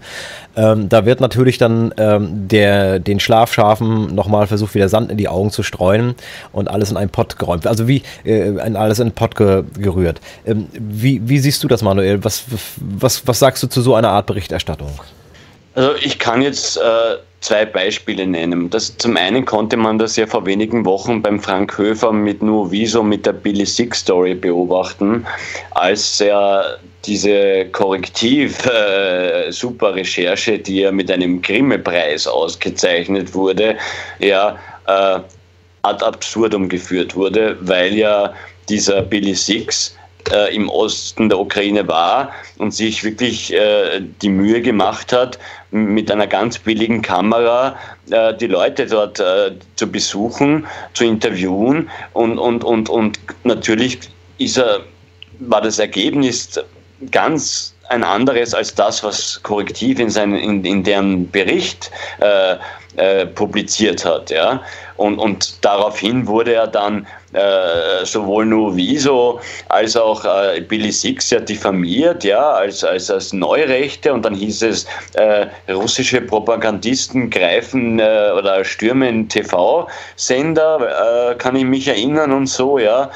Ähm, 0.56 0.88
da 0.88 1.04
wird 1.04 1.20
natürlich 1.20 1.58
dann 1.58 1.92
ähm, 1.98 2.48
der, 2.48 2.98
den 3.00 3.20
Schlafschafen 3.20 4.14
nochmal 4.14 4.46
versucht, 4.46 4.74
wieder 4.74 4.88
Sand 4.88 5.10
in 5.10 5.18
die 5.18 5.28
Augen 5.28 5.50
zu 5.50 5.62
streuen 5.62 6.14
und 6.52 6.68
alles 6.68 6.90
in 6.90 6.96
einen 6.96 7.10
Pott 7.10 7.38
geräumt. 7.38 7.66
Also 7.66 7.88
wie 7.88 8.02
äh, 8.24 8.58
alles 8.58 8.98
in 8.98 9.06
einen 9.06 9.14
Pott 9.14 9.34
ge 9.36 9.64
gerührt. 9.78 10.20
Ähm, 10.46 10.66
wie, 10.72 11.28
wie 11.28 11.38
siehst 11.38 11.62
du 11.62 11.68
das, 11.68 11.82
Manuel? 11.82 12.24
Was, 12.24 12.44
was, 12.78 13.26
was 13.26 13.38
sagst 13.38 13.62
du 13.62 13.66
zu 13.66 13.82
so 13.82 13.94
einer 13.94 14.10
Art 14.10 14.26
Berichterstattung? 14.26 14.90
Also 15.76 15.94
ich 15.96 16.18
kann 16.18 16.40
jetzt 16.40 16.78
äh, 16.78 17.16
zwei 17.40 17.66
Beispiele 17.66 18.26
nennen. 18.26 18.70
Das, 18.70 18.96
zum 18.96 19.14
einen 19.18 19.44
konnte 19.44 19.76
man 19.76 19.98
das 19.98 20.16
ja 20.16 20.26
vor 20.26 20.46
wenigen 20.46 20.86
Wochen 20.86 21.20
beim 21.20 21.38
Frank 21.38 21.76
Höfer 21.76 22.12
mit 22.12 22.42
Nuoviso 22.42 23.02
mit 23.02 23.26
der 23.26 23.34
Billy 23.34 23.66
Six 23.66 24.00
Story 24.00 24.34
beobachten, 24.34 25.26
als 25.72 26.18
er 26.22 26.78
diese 27.04 27.66
Korrektiv 27.66 28.64
äh, 28.64 29.52
die 29.52 30.80
ja 30.80 30.90
mit 30.90 31.10
einem 31.10 31.42
Grimme-Preis 31.42 32.26
ausgezeichnet 32.26 33.34
wurde, 33.34 33.76
ja 34.18 34.58
äh, 34.86 35.20
ad 35.82 36.02
absurdum 36.02 36.70
geführt 36.70 37.14
wurde, 37.14 37.58
weil 37.60 37.94
ja 37.94 38.32
dieser 38.70 39.02
Billy 39.02 39.34
Six 39.34 39.94
äh, 40.32 40.54
im 40.54 40.68
Osten 40.68 41.28
der 41.28 41.38
Ukraine 41.38 41.86
war 41.86 42.30
und 42.58 42.72
sich 42.72 43.04
wirklich 43.04 43.52
äh, 43.52 44.00
die 44.22 44.28
Mühe 44.28 44.60
gemacht 44.60 45.12
hat, 45.12 45.38
mit 45.70 46.10
einer 46.10 46.26
ganz 46.26 46.58
billigen 46.58 47.02
Kamera 47.02 47.76
äh, 48.10 48.34
die 48.34 48.46
Leute 48.46 48.86
dort 48.86 49.20
äh, 49.20 49.52
zu 49.76 49.90
besuchen, 49.90 50.66
zu 50.94 51.04
interviewen 51.04 51.90
und, 52.12 52.38
und, 52.38 52.64
und, 52.64 52.88
und 52.88 53.18
natürlich 53.44 53.98
ist 54.38 54.58
er, 54.58 54.80
war 55.38 55.60
das 55.60 55.78
Ergebnis 55.78 56.58
ganz 57.10 57.75
ein 57.88 58.04
anderes 58.04 58.54
als 58.54 58.74
das, 58.74 59.02
was 59.02 59.40
Korrektiv 59.42 59.98
in, 59.98 60.10
seinen, 60.10 60.36
in, 60.36 60.64
in 60.64 60.82
deren 60.82 61.30
Bericht 61.30 61.90
äh, 62.20 62.56
äh, 62.96 63.26
publiziert 63.26 64.04
hat. 64.04 64.30
Ja? 64.30 64.62
Und, 64.96 65.18
und 65.18 65.64
daraufhin 65.64 66.26
wurde 66.26 66.54
er 66.54 66.66
dann 66.66 67.06
äh, 67.34 68.04
sowohl 68.04 68.46
Nuoviso 68.46 69.40
als 69.68 69.96
auch 69.96 70.24
äh, 70.24 70.60
Billy 70.62 70.90
Six 70.90 71.30
ja 71.30 71.40
diffamiert, 71.40 72.24
ja, 72.24 72.52
als, 72.52 72.82
als, 72.82 73.10
als 73.10 73.34
Neurechte 73.34 74.14
und 74.14 74.24
dann 74.24 74.34
hieß 74.34 74.62
es, 74.62 74.86
äh, 75.14 75.46
russische 75.70 76.22
Propagandisten 76.22 77.28
greifen 77.28 77.98
äh, 77.98 78.30
oder 78.34 78.64
stürmen 78.64 79.28
TV-Sender, 79.28 81.32
äh, 81.32 81.34
kann 81.34 81.56
ich 81.56 81.64
mich 81.64 81.88
erinnern 81.88 82.32
und 82.32 82.46
so, 82.46 82.78
ja. 82.78 83.10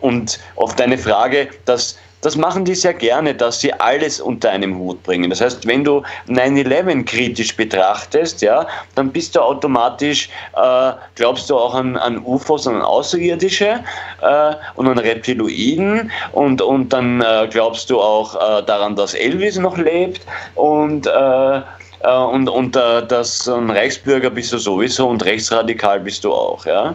Und 0.00 0.38
auf 0.54 0.76
deine 0.76 0.96
Frage, 0.96 1.48
dass 1.64 1.98
das 2.20 2.36
machen 2.36 2.64
die 2.64 2.74
sehr 2.74 2.94
gerne, 2.94 3.34
dass 3.34 3.60
sie 3.60 3.72
alles 3.72 4.20
unter 4.20 4.50
einem 4.50 4.76
Hut 4.78 5.02
bringen. 5.02 5.30
Das 5.30 5.40
heißt, 5.40 5.66
wenn 5.66 5.84
du 5.84 6.02
9-11 6.28 7.04
kritisch 7.04 7.56
betrachtest, 7.56 8.42
ja, 8.42 8.66
dann 8.94 9.10
bist 9.10 9.36
du 9.36 9.40
automatisch, 9.40 10.28
äh, 10.56 10.92
glaubst 11.14 11.48
du 11.48 11.56
auch 11.56 11.74
an, 11.74 11.96
an 11.96 12.18
UFOs 12.24 12.66
und 12.66 12.76
an 12.76 12.82
Außerirdische 12.82 13.80
äh, 14.22 14.54
und 14.74 14.88
an 14.88 14.98
Reptiloiden 14.98 16.10
und, 16.32 16.60
und 16.60 16.92
dann 16.92 17.20
äh, 17.20 17.48
glaubst 17.50 17.88
du 17.90 18.00
auch 18.00 18.34
äh, 18.34 18.62
daran, 18.64 18.96
dass 18.96 19.14
Elvis 19.14 19.58
noch 19.58 19.76
lebt 19.76 20.22
und 20.56 21.06
äh, 21.06 21.60
äh, 22.00 22.16
und, 22.16 22.48
und 22.48 22.76
dass 22.76 23.48
ein 23.48 23.70
Reichsbürger 23.70 24.30
bist 24.30 24.52
du 24.52 24.58
sowieso 24.58 25.08
und 25.08 25.24
rechtsradikal 25.24 26.00
bist 26.00 26.24
du 26.24 26.32
auch, 26.32 26.64
ja. 26.66 26.94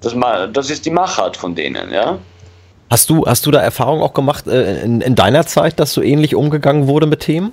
Das, 0.00 0.14
das 0.52 0.70
ist 0.70 0.84
die 0.84 0.90
Machart 0.90 1.36
von 1.36 1.54
denen, 1.54 1.92
ja. 1.92 2.18
Hast 2.88 3.10
du, 3.10 3.26
hast 3.26 3.46
du 3.46 3.50
da 3.50 3.60
Erfahrung 3.60 4.00
auch 4.00 4.14
gemacht 4.14 4.46
äh, 4.46 4.82
in, 4.82 5.00
in 5.00 5.14
deiner 5.14 5.46
Zeit, 5.46 5.80
dass 5.80 5.92
so 5.92 6.02
ähnlich 6.02 6.34
umgegangen 6.34 6.86
wurde 6.86 7.06
mit 7.06 7.20
Themen? 7.20 7.52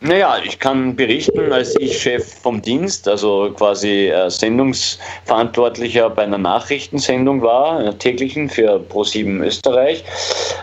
Naja, 0.00 0.36
ich 0.44 0.60
kann 0.60 0.94
berichten, 0.94 1.52
als 1.52 1.74
ich 1.80 2.00
Chef 2.00 2.40
vom 2.40 2.62
Dienst, 2.62 3.08
also 3.08 3.52
quasi 3.56 4.08
äh, 4.08 4.30
Sendungsverantwortlicher 4.30 6.08
bei 6.10 6.22
einer 6.22 6.38
Nachrichtensendung 6.38 7.42
war, 7.42 7.78
einer 7.78 7.98
täglichen 7.98 8.48
für 8.48 8.78
Pro7 8.78 9.42
Österreich. 9.42 10.04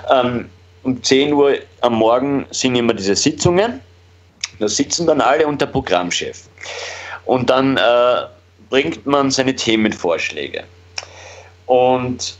Ähm, 0.09 0.49
um 0.83 1.03
10 1.03 1.33
Uhr 1.33 1.55
am 1.81 1.95
Morgen 1.95 2.45
sind 2.51 2.75
immer 2.75 2.93
diese 2.93 3.15
Sitzungen. 3.15 3.81
Da 4.59 4.69
sitzen 4.69 5.07
dann 5.07 5.19
alle 5.19 5.47
unter 5.47 5.65
Programmchef. 5.65 6.43
Und 7.25 7.49
dann 7.49 7.75
äh, 7.75 7.81
bringt 8.69 9.05
man 9.05 9.31
seine 9.31 9.53
Themenvorschläge. 9.53 10.63
Und 11.65 12.37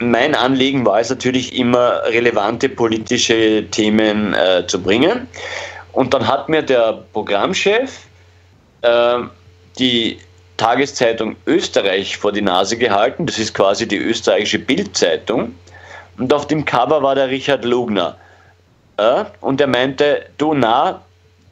mein 0.00 0.34
Anliegen 0.34 0.84
war 0.84 1.00
es 1.00 1.10
natürlich 1.10 1.56
immer, 1.56 2.02
relevante 2.06 2.68
politische 2.68 3.66
Themen 3.70 4.34
äh, 4.34 4.66
zu 4.66 4.82
bringen. 4.82 5.28
Und 5.92 6.14
dann 6.14 6.26
hat 6.26 6.48
mir 6.48 6.62
der 6.62 7.04
Programmchef 7.12 8.06
äh, 8.82 9.18
die 9.78 10.18
Tageszeitung 10.56 11.36
Österreich 11.46 12.16
vor 12.16 12.32
die 12.32 12.42
Nase 12.42 12.76
gehalten. 12.76 13.26
Das 13.26 13.38
ist 13.38 13.54
quasi 13.54 13.86
die 13.86 13.98
österreichische 13.98 14.58
Bildzeitung. 14.58 15.54
Und 16.18 16.32
auf 16.32 16.46
dem 16.46 16.64
Cover 16.64 17.02
war 17.02 17.14
der 17.14 17.28
Richard 17.28 17.64
Lugner. 17.64 18.16
Äh, 18.96 19.24
und 19.40 19.60
er 19.60 19.66
meinte, 19.66 20.26
du 20.38 20.54
na, 20.54 21.02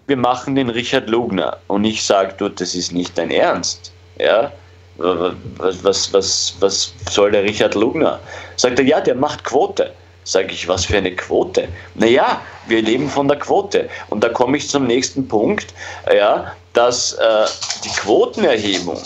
wir 0.07 0.17
machen 0.17 0.55
den 0.55 0.71
Richard 0.71 1.09
Lugner. 1.11 1.59
Und 1.67 1.85
ich 1.85 2.03
sage, 2.03 2.35
du, 2.39 2.49
das 2.49 2.75
ist 2.75 2.93
nicht 2.93 3.17
dein 3.19 3.31
Ernst. 3.31 3.93
Ja, 4.19 4.53
was, 4.99 5.85
was, 5.85 6.13
was, 6.13 6.57
was 6.61 6.93
soll 7.11 7.31
der 7.31 7.45
Richard 7.45 7.75
Lugner? 7.75 8.21
Sagt 8.57 8.79
er, 8.79 8.85
ja, 8.85 9.01
der 9.01 9.15
macht 9.15 9.45
Quote. 9.45 9.93
Sage 10.25 10.53
ich, 10.53 10.69
was 10.69 10.85
für 10.85 10.99
eine 10.99 11.15
Quote? 11.15 11.69
Naja, 11.95 12.43
wir 12.67 12.83
leben 12.83 13.09
von 13.09 13.29
der 13.29 13.39
Quote. 13.39 13.89
Und 14.11 14.23
da 14.23 14.29
komme 14.29 14.59
ich 14.59 14.69
zum 14.69 14.87
nächsten 14.87 15.27
Punkt, 15.27 15.73
ja, 16.15 16.53
dass 16.75 17.15
äh, 17.15 17.47
die 17.85 17.89
Quotenerhebung, 18.01 19.01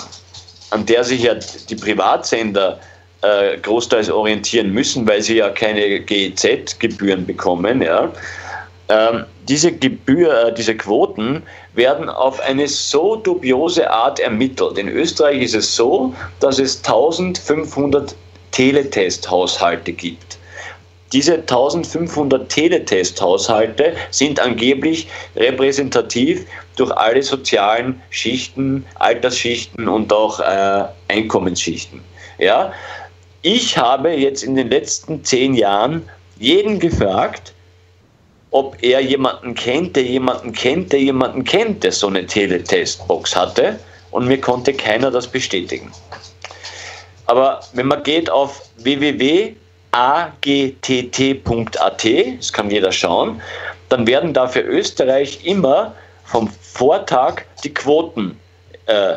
an 0.70 0.84
der 0.86 1.04
sich 1.04 1.22
ja 1.22 1.34
die 1.34 1.76
Privatsender 1.76 2.80
äh, 3.20 3.56
großteils 3.58 4.10
orientieren 4.10 4.70
müssen, 4.70 5.06
weil 5.06 5.22
sie 5.22 5.36
ja 5.36 5.50
keine 5.50 6.00
GEZ-Gebühren 6.00 7.24
bekommen, 7.24 7.82
ja, 7.82 8.10
ähm, 8.88 9.24
diese 9.48 9.72
Gebühr, 9.72 10.46
äh, 10.46 10.54
diese 10.54 10.76
Quoten 10.76 11.42
werden 11.74 12.08
auf 12.08 12.40
eine 12.40 12.68
so 12.68 13.16
dubiose 13.16 13.90
Art 13.90 14.20
ermittelt. 14.20 14.78
In 14.78 14.88
Österreich 14.88 15.42
ist 15.42 15.54
es 15.54 15.74
so, 15.74 16.14
dass 16.40 16.58
es 16.58 16.78
1500 16.78 18.14
Teletest-Haushalte 18.50 19.92
gibt. 19.92 20.38
Diese 21.12 21.34
1500 21.34 22.48
Teletest-Haushalte 22.48 23.94
sind 24.10 24.40
angeblich 24.40 25.08
repräsentativ 25.36 26.46
durch 26.76 26.90
alle 26.92 27.22
sozialen 27.22 28.00
Schichten, 28.08 28.86
Altersschichten 28.94 29.88
und 29.88 30.10
auch 30.12 30.40
äh, 30.40 30.84
Einkommensschichten. 31.08 32.00
Ja? 32.38 32.72
Ich 33.42 33.76
habe 33.76 34.10
jetzt 34.10 34.42
in 34.42 34.54
den 34.54 34.70
letzten 34.70 35.22
zehn 35.22 35.52
Jahren 35.54 36.08
jeden 36.38 36.78
gefragt, 36.78 37.52
ob 38.52 38.76
er 38.82 39.00
jemanden 39.00 39.54
kennt, 39.54 39.96
der 39.96 40.04
jemanden 40.04 40.52
kennt, 40.52 40.92
der 40.92 41.00
jemanden 41.00 41.42
kennt, 41.42 41.82
der 41.82 41.90
so 41.90 42.06
eine 42.06 42.24
Teletestbox 42.26 43.34
hatte. 43.34 43.78
Und 44.10 44.28
mir 44.28 44.40
konnte 44.40 44.74
keiner 44.74 45.10
das 45.10 45.26
bestätigen. 45.26 45.90
Aber 47.26 47.60
wenn 47.72 47.86
man 47.86 48.02
geht 48.02 48.28
auf 48.30 48.68
www.agtt.at, 48.76 49.56
das 52.38 52.52
kann 52.52 52.70
jeder 52.70 52.92
schauen, 52.92 53.40
dann 53.88 54.06
werden 54.06 54.34
da 54.34 54.46
für 54.46 54.60
Österreich 54.60 55.44
immer 55.44 55.94
vom 56.24 56.48
Vortag 56.48 57.42
die 57.64 57.72
Quoten 57.72 58.38
äh, 58.84 59.14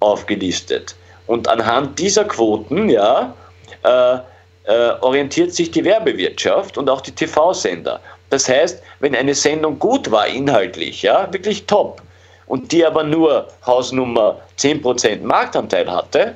aufgelistet. 0.00 0.94
Und 1.26 1.48
anhand 1.48 1.98
dieser 1.98 2.24
Quoten 2.24 2.88
ja, 2.88 3.34
äh, 3.82 4.18
äh, 4.66 4.92
orientiert 5.00 5.52
sich 5.52 5.70
die 5.70 5.84
Werbewirtschaft 5.84 6.78
und 6.78 6.88
auch 6.88 7.02
die 7.02 7.12
TV-Sender. 7.12 8.00
Das 8.34 8.48
heißt, 8.48 8.82
wenn 8.98 9.14
eine 9.14 9.32
Sendung 9.32 9.78
gut 9.78 10.10
war 10.10 10.26
inhaltlich, 10.26 11.02
ja, 11.02 11.32
wirklich 11.32 11.66
top, 11.66 12.02
und 12.48 12.72
die 12.72 12.84
aber 12.84 13.04
nur 13.04 13.46
Hausnummer 13.64 14.40
10% 14.58 15.22
Marktanteil 15.22 15.88
hatte, 15.88 16.34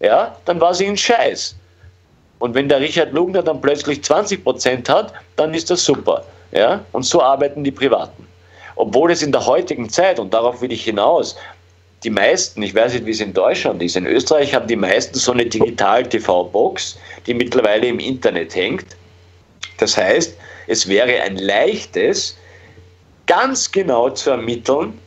ja, 0.00 0.36
dann 0.44 0.60
war 0.60 0.74
sie 0.74 0.86
ein 0.86 0.96
Scheiß. 0.96 1.54
Und 2.40 2.56
wenn 2.56 2.68
der 2.68 2.80
Richard 2.80 3.12
Lugner 3.12 3.44
dann 3.44 3.60
plötzlich 3.60 4.00
20% 4.00 4.88
hat, 4.88 5.12
dann 5.36 5.54
ist 5.54 5.70
das 5.70 5.84
super. 5.84 6.24
Ja? 6.50 6.84
Und 6.90 7.04
so 7.04 7.22
arbeiten 7.22 7.62
die 7.62 7.70
Privaten. 7.70 8.26
Obwohl 8.74 9.12
es 9.12 9.22
in 9.22 9.30
der 9.30 9.46
heutigen 9.46 9.88
Zeit, 9.88 10.18
und 10.18 10.34
darauf 10.34 10.60
will 10.60 10.72
ich 10.72 10.82
hinaus, 10.82 11.36
die 12.02 12.10
meisten, 12.10 12.60
ich 12.64 12.74
weiß 12.74 12.92
nicht, 12.92 13.06
wie 13.06 13.12
es 13.12 13.20
in 13.20 13.32
Deutschland 13.32 13.80
ist, 13.84 13.94
in 13.94 14.04
Österreich 14.04 14.52
haben 14.52 14.66
die 14.66 14.74
meisten 14.74 15.14
so 15.16 15.30
eine 15.30 15.46
Digital-TV-Box, 15.46 16.98
die 17.24 17.34
mittlerweile 17.34 17.86
im 17.86 18.00
Internet 18.00 18.56
hängt. 18.56 18.96
Das 19.78 19.96
heißt, 19.96 20.36
es 20.66 20.88
wäre 20.88 21.22
ein 21.22 21.36
leichtes, 21.36 22.36
ganz 23.26 23.70
genau 23.70 24.10
zu 24.10 24.30
ermitteln, 24.30 24.98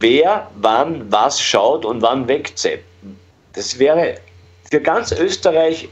wer 0.00 0.50
wann 0.56 1.10
was 1.10 1.40
schaut 1.40 1.84
und 1.84 2.02
wann 2.02 2.26
wegzappt. 2.28 2.84
Das 3.54 3.78
wäre 3.78 4.16
für 4.70 4.80
ganz 4.80 5.12
Österreich 5.12 5.88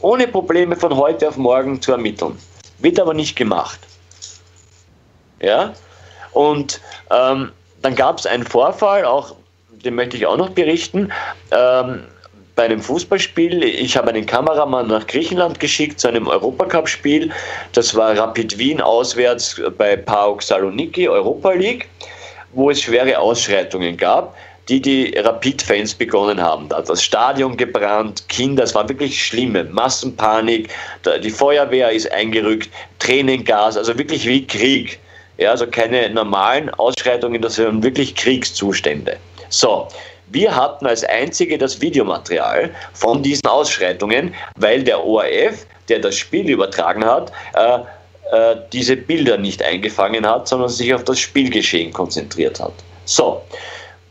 ohne 0.00 0.26
Probleme 0.28 0.76
von 0.76 0.96
heute 0.96 1.28
auf 1.28 1.36
morgen 1.36 1.80
zu 1.80 1.92
ermitteln. 1.92 2.38
Wird 2.78 3.00
aber 3.00 3.14
nicht 3.14 3.36
gemacht. 3.36 3.78
Ja? 5.40 5.74
Und 6.32 6.80
ähm, 7.10 7.52
dann 7.82 7.94
gab 7.94 8.18
es 8.18 8.26
einen 8.26 8.44
Vorfall, 8.44 9.04
auch 9.04 9.34
den 9.70 9.94
möchte 9.94 10.16
ich 10.16 10.26
auch 10.26 10.36
noch 10.36 10.50
berichten. 10.50 11.12
Ähm, 11.50 12.04
bei 12.56 12.64
einem 12.64 12.80
Fußballspiel. 12.80 13.62
Ich 13.62 13.96
habe 13.96 14.08
einen 14.08 14.26
Kameramann 14.26 14.88
nach 14.88 15.06
Griechenland 15.06 15.60
geschickt 15.60 16.00
zu 16.00 16.08
einem 16.08 16.26
Europacup-Spiel. 16.26 17.30
Das 17.72 17.94
war 17.94 18.16
Rapid 18.16 18.58
Wien 18.58 18.80
auswärts 18.80 19.60
bei 19.78 19.94
PAOK 19.94 20.42
Saloniki, 20.42 21.08
Europa 21.08 21.52
League, 21.52 21.88
wo 22.54 22.70
es 22.70 22.80
schwere 22.80 23.18
Ausschreitungen 23.18 23.96
gab, 23.98 24.34
die 24.70 24.80
die 24.80 25.14
Rapid-Fans 25.18 25.94
begonnen 25.94 26.40
haben. 26.40 26.68
Da 26.70 26.78
hat 26.78 26.88
das 26.88 27.04
Stadion 27.04 27.56
gebrannt, 27.58 28.26
Kinder, 28.28 28.64
es 28.64 28.74
war 28.74 28.88
wirklich 28.88 29.22
schlimme, 29.22 29.64
Massenpanik, 29.64 30.70
die 31.22 31.30
Feuerwehr 31.30 31.92
ist 31.92 32.10
eingerückt, 32.10 32.70
Tränengas, 32.98 33.76
also 33.76 33.96
wirklich 33.98 34.26
wie 34.26 34.46
Krieg. 34.46 34.98
Ja, 35.38 35.50
also 35.50 35.66
keine 35.66 36.08
normalen 36.08 36.70
Ausschreitungen, 36.70 37.42
das 37.42 37.58
waren 37.58 37.82
wirklich 37.82 38.14
Kriegszustände. 38.14 39.18
So, 39.50 39.86
wir 40.28 40.54
hatten 40.54 40.86
als 40.86 41.04
einzige 41.04 41.56
das 41.58 41.80
Videomaterial 41.80 42.70
von 42.94 43.22
diesen 43.22 43.46
Ausschreitungen, 43.46 44.34
weil 44.56 44.82
der 44.82 45.04
ORF, 45.04 45.66
der 45.88 46.00
das 46.00 46.16
Spiel 46.16 46.48
übertragen 46.50 47.04
hat, 47.04 47.32
äh, 47.54 47.78
äh, 48.32 48.56
diese 48.72 48.96
Bilder 48.96 49.38
nicht 49.38 49.62
eingefangen 49.62 50.26
hat, 50.26 50.48
sondern 50.48 50.68
sich 50.68 50.92
auf 50.92 51.04
das 51.04 51.20
Spielgeschehen 51.20 51.92
konzentriert 51.92 52.58
hat. 52.58 52.72
So, 53.04 53.40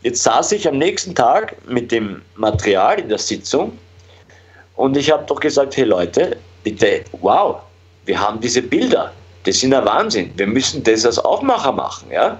jetzt 0.03 0.23
saß 0.23 0.53
ich 0.53 0.67
am 0.67 0.77
nächsten 0.77 1.13
Tag 1.13 1.55
mit 1.67 1.91
dem 1.91 2.21
Material 2.35 2.99
in 2.99 3.09
der 3.09 3.17
Sitzung 3.17 3.77
und 4.77 4.95
ich 4.95 5.11
habe 5.11 5.25
doch 5.25 5.39
gesagt, 5.39 5.75
hey 5.75 5.83
Leute, 5.83 6.37
bitte, 6.63 7.03
wow, 7.19 7.57
wir 8.05 8.19
haben 8.19 8.39
diese 8.39 8.61
Bilder. 8.61 9.11
Das 9.43 9.59
sind 9.59 9.73
ein 9.73 9.85
Wahnsinn. 9.85 10.31
Wir 10.37 10.47
müssen 10.47 10.81
das 10.83 11.05
als 11.05 11.19
Aufmacher 11.19 11.71
machen, 11.71 12.09
ja. 12.11 12.39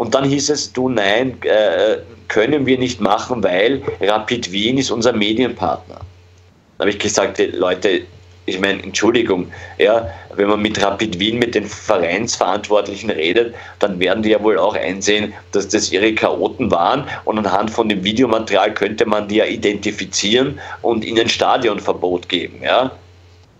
Und 0.00 0.14
dann 0.14 0.24
hieß 0.24 0.48
es, 0.48 0.72
du 0.72 0.88
nein, 0.88 1.36
äh, 1.42 1.98
können 2.28 2.64
wir 2.64 2.78
nicht 2.78 3.02
machen, 3.02 3.44
weil 3.44 3.82
Rapid 4.00 4.50
Wien 4.50 4.78
ist 4.78 4.90
unser 4.90 5.12
Medienpartner. 5.12 5.96
Da 5.96 6.78
habe 6.78 6.88
ich 6.88 6.98
gesagt, 6.98 7.38
Leute, 7.52 8.00
ich 8.46 8.58
meine, 8.58 8.82
Entschuldigung, 8.82 9.52
ja, 9.76 10.08
wenn 10.36 10.48
man 10.48 10.62
mit 10.62 10.82
Rapid 10.82 11.18
Wien, 11.18 11.38
mit 11.38 11.54
den 11.54 11.66
Vereinsverantwortlichen 11.66 13.10
redet, 13.10 13.54
dann 13.78 14.00
werden 14.00 14.22
die 14.22 14.30
ja 14.30 14.42
wohl 14.42 14.56
auch 14.58 14.74
einsehen, 14.74 15.34
dass 15.52 15.68
das 15.68 15.92
ihre 15.92 16.14
Chaoten 16.14 16.70
waren 16.70 17.04
und 17.26 17.36
anhand 17.36 17.70
von 17.70 17.90
dem 17.90 18.02
Videomaterial 18.02 18.72
könnte 18.72 19.04
man 19.04 19.28
die 19.28 19.36
ja 19.36 19.44
identifizieren 19.44 20.58
und 20.80 21.04
ihnen 21.04 21.28
Stadionverbot 21.28 22.26
geben, 22.30 22.62
ja. 22.62 22.90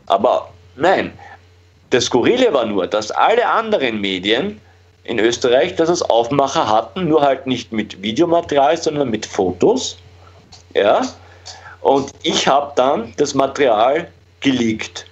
Aber 0.07 0.51
nein, 0.75 1.12
das 1.91 2.07
Skurrile 2.07 2.51
war 2.55 2.65
nur, 2.65 2.87
dass 2.87 3.11
alle 3.11 3.47
anderen 3.47 4.01
Medien 4.01 4.59
in 5.05 5.18
Österreich, 5.18 5.74
dass 5.77 5.89
es 5.89 6.02
Aufmacher 6.02 6.68
hatten, 6.68 7.09
nur 7.09 7.22
halt 7.22 7.47
nicht 7.47 7.72
mit 7.72 8.01
Videomaterial, 8.02 8.77
sondern 8.77 9.10
mit 9.10 9.27
Fotos. 9.27 9.98
Ja? 10.74 11.02
Und 11.81 12.12
ich 12.22 12.47
habe 12.47 12.72
dann 12.77 13.12
das 13.16 13.35
Material 13.35 14.09
geleakt. 14.40 15.06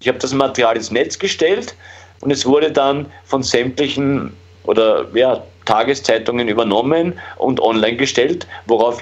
Ich 0.00 0.08
habe 0.08 0.18
das 0.18 0.32
Material 0.32 0.76
ins 0.76 0.90
Netz 0.90 1.18
gestellt 1.18 1.74
und 2.20 2.30
es 2.30 2.46
wurde 2.46 2.70
dann 2.70 3.06
von 3.24 3.42
sämtlichen 3.42 4.36
oder 4.64 5.06
ja, 5.14 5.42
Tageszeitungen 5.64 6.48
übernommen 6.48 7.18
und 7.36 7.60
online 7.60 7.96
gestellt, 7.96 8.46
worauf 8.66 9.00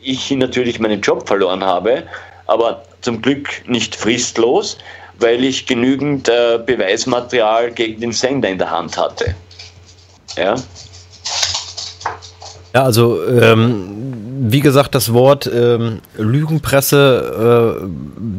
ich 0.00 0.30
natürlich 0.36 0.78
meinen 0.78 1.00
Job 1.00 1.26
verloren 1.26 1.64
habe, 1.64 2.04
aber 2.46 2.82
zum 3.00 3.20
Glück 3.20 3.48
nicht 3.66 3.94
fristlos, 3.96 4.78
weil 5.18 5.44
ich 5.44 5.66
genügend 5.66 6.28
äh, 6.28 6.58
Beweismaterial 6.64 7.70
gegen 7.72 8.00
den 8.00 8.12
Sender 8.12 8.48
in 8.48 8.58
der 8.58 8.70
Hand 8.70 8.96
hatte. 8.96 9.34
Ja. 10.38 10.54
Ja, 12.72 12.84
also 12.84 13.26
ähm, 13.26 14.07
wie 14.40 14.60
gesagt, 14.60 14.94
das 14.94 15.12
Wort 15.12 15.50
ähm, 15.52 16.00
Lügenpresse 16.16 17.80
äh, 17.82 17.86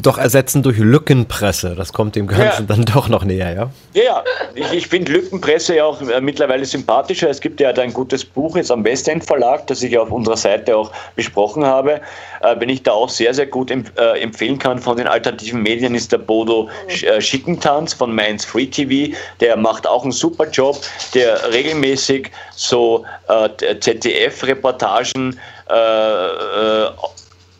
doch 0.01 0.17
ersetzen 0.17 0.63
durch 0.63 0.77
Lückenpresse. 0.77 1.75
Das 1.75 1.93
kommt 1.93 2.15
dem 2.15 2.27
Ganzen 2.27 2.67
ja. 2.67 2.75
dann 2.75 2.85
doch 2.85 3.09
noch 3.09 3.23
näher, 3.23 3.53
ja? 3.53 3.69
Ja, 3.93 4.23
ich, 4.55 4.71
ich 4.71 4.87
finde 4.87 5.11
Lückenpresse 5.11 5.75
ja 5.75 5.85
auch 5.85 6.01
äh, 6.01 6.21
mittlerweile 6.21 6.65
sympathischer. 6.65 7.29
Es 7.29 7.41
gibt 7.41 7.59
ja 7.59 7.69
ein 7.69 7.93
gutes 7.93 8.23
Buch 8.23 8.55
jetzt 8.55 8.71
am 8.71 8.83
Westend 8.83 9.25
Verlag, 9.25 9.67
das 9.67 9.83
ich 9.83 9.97
auf 9.97 10.11
unserer 10.11 10.37
Seite 10.37 10.75
auch 10.75 10.91
besprochen 11.15 11.65
habe. 11.65 12.01
Äh, 12.41 12.55
wenn 12.59 12.69
ich 12.69 12.83
da 12.83 12.91
auch 12.91 13.09
sehr, 13.09 13.33
sehr 13.33 13.47
gut 13.47 13.71
empf 13.71 13.91
äh, 13.97 14.21
empfehlen 14.21 14.59
kann 14.59 14.79
von 14.79 14.97
den 14.97 15.07
alternativen 15.07 15.61
Medien, 15.61 15.95
ist 15.95 16.11
der 16.11 16.19
Bodo 16.19 16.69
Sch 16.87 17.03
äh, 17.03 17.21
Schickentanz 17.21 17.93
von 17.93 18.13
Mainz 18.13 18.45
Free 18.45 18.67
TV. 18.67 19.15
Der 19.39 19.57
macht 19.57 19.87
auch 19.87 20.03
einen 20.03 20.11
super 20.11 20.47
Job, 20.49 20.77
der 21.13 21.51
regelmäßig 21.51 22.31
so 22.55 23.05
äh, 23.27 23.49
ZDF-Reportagen 23.79 25.39
äh, 25.69 26.85
äh, 26.85 26.89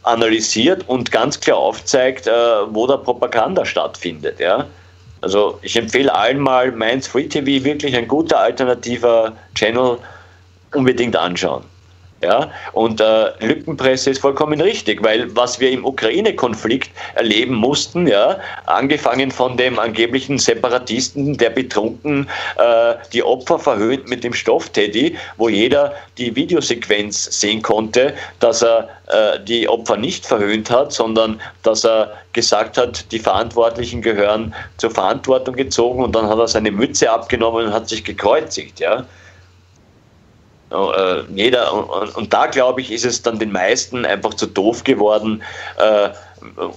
analysiert 0.03 0.87
und 0.87 1.11
ganz 1.11 1.39
klar 1.39 1.57
aufzeigt, 1.57 2.27
äh, 2.27 2.31
wo 2.69 2.87
der 2.87 2.97
Propaganda 2.97 3.65
stattfindet. 3.65 4.39
Ja? 4.39 4.65
Also 5.21 5.59
ich 5.61 5.75
empfehle 5.75 6.13
allen 6.13 6.39
mal 6.39 6.71
Mainz 6.71 7.07
Free 7.07 7.27
TV, 7.27 7.63
wirklich 7.63 7.95
ein 7.95 8.07
guter 8.07 8.39
alternativer 8.39 9.33
Channel, 9.55 9.97
unbedingt 10.73 11.15
anschauen. 11.15 11.63
Ja, 12.21 12.51
und 12.73 12.99
äh, 12.99 13.31
Lückenpresse 13.39 14.09
ist 14.09 14.19
vollkommen 14.19 14.59
richtig, 14.59 15.01
weil 15.01 15.33
was 15.37 15.61
wir 15.61 15.71
im 15.71 15.85
Ukraine-Konflikt 15.85 16.91
erleben 17.15 17.55
mussten, 17.55 18.07
ja, 18.07 18.39
angefangen 18.65 19.31
von 19.31 19.55
dem 19.55 19.79
angeblichen 19.79 20.37
Separatisten, 20.37 21.37
der 21.37 21.51
betrunken 21.51 22.27
äh, 22.57 22.95
die 23.13 23.23
Opfer 23.23 23.57
verhöhnt 23.57 24.09
mit 24.09 24.25
dem 24.25 24.33
Stoffteddy, 24.33 25.15
wo 25.37 25.47
jeder 25.47 25.93
die 26.17 26.35
Videosequenz 26.35 27.39
sehen 27.39 27.61
konnte, 27.61 28.13
dass 28.41 28.63
er 28.63 28.89
äh, 29.07 29.39
die 29.39 29.69
Opfer 29.69 29.95
nicht 29.95 30.25
verhöhnt 30.25 30.69
hat, 30.69 30.91
sondern 30.91 31.39
dass 31.63 31.85
er 31.85 32.11
gesagt 32.33 32.77
hat, 32.77 33.09
die 33.13 33.19
Verantwortlichen 33.19 34.01
gehören 34.01 34.53
zur 34.75 34.91
Verantwortung 34.91 35.55
gezogen 35.55 36.03
und 36.03 36.13
dann 36.15 36.27
hat 36.27 36.37
er 36.37 36.49
seine 36.49 36.71
Mütze 36.71 37.09
abgenommen 37.09 37.67
und 37.67 37.73
hat 37.73 37.87
sich 37.87 38.03
gekreuzigt, 38.03 38.81
ja. 38.81 39.05
Äh, 40.71 41.23
jeder, 41.33 41.73
und, 41.73 42.15
und, 42.15 42.33
da 42.33 42.45
glaube 42.45 42.81
ich, 42.81 42.91
ist 42.91 43.05
es 43.05 43.21
dann 43.21 43.39
den 43.39 43.51
meisten 43.51 44.05
einfach 44.05 44.33
zu 44.35 44.45
doof 44.45 44.83
geworden. 44.83 45.41
Äh, 45.77 46.09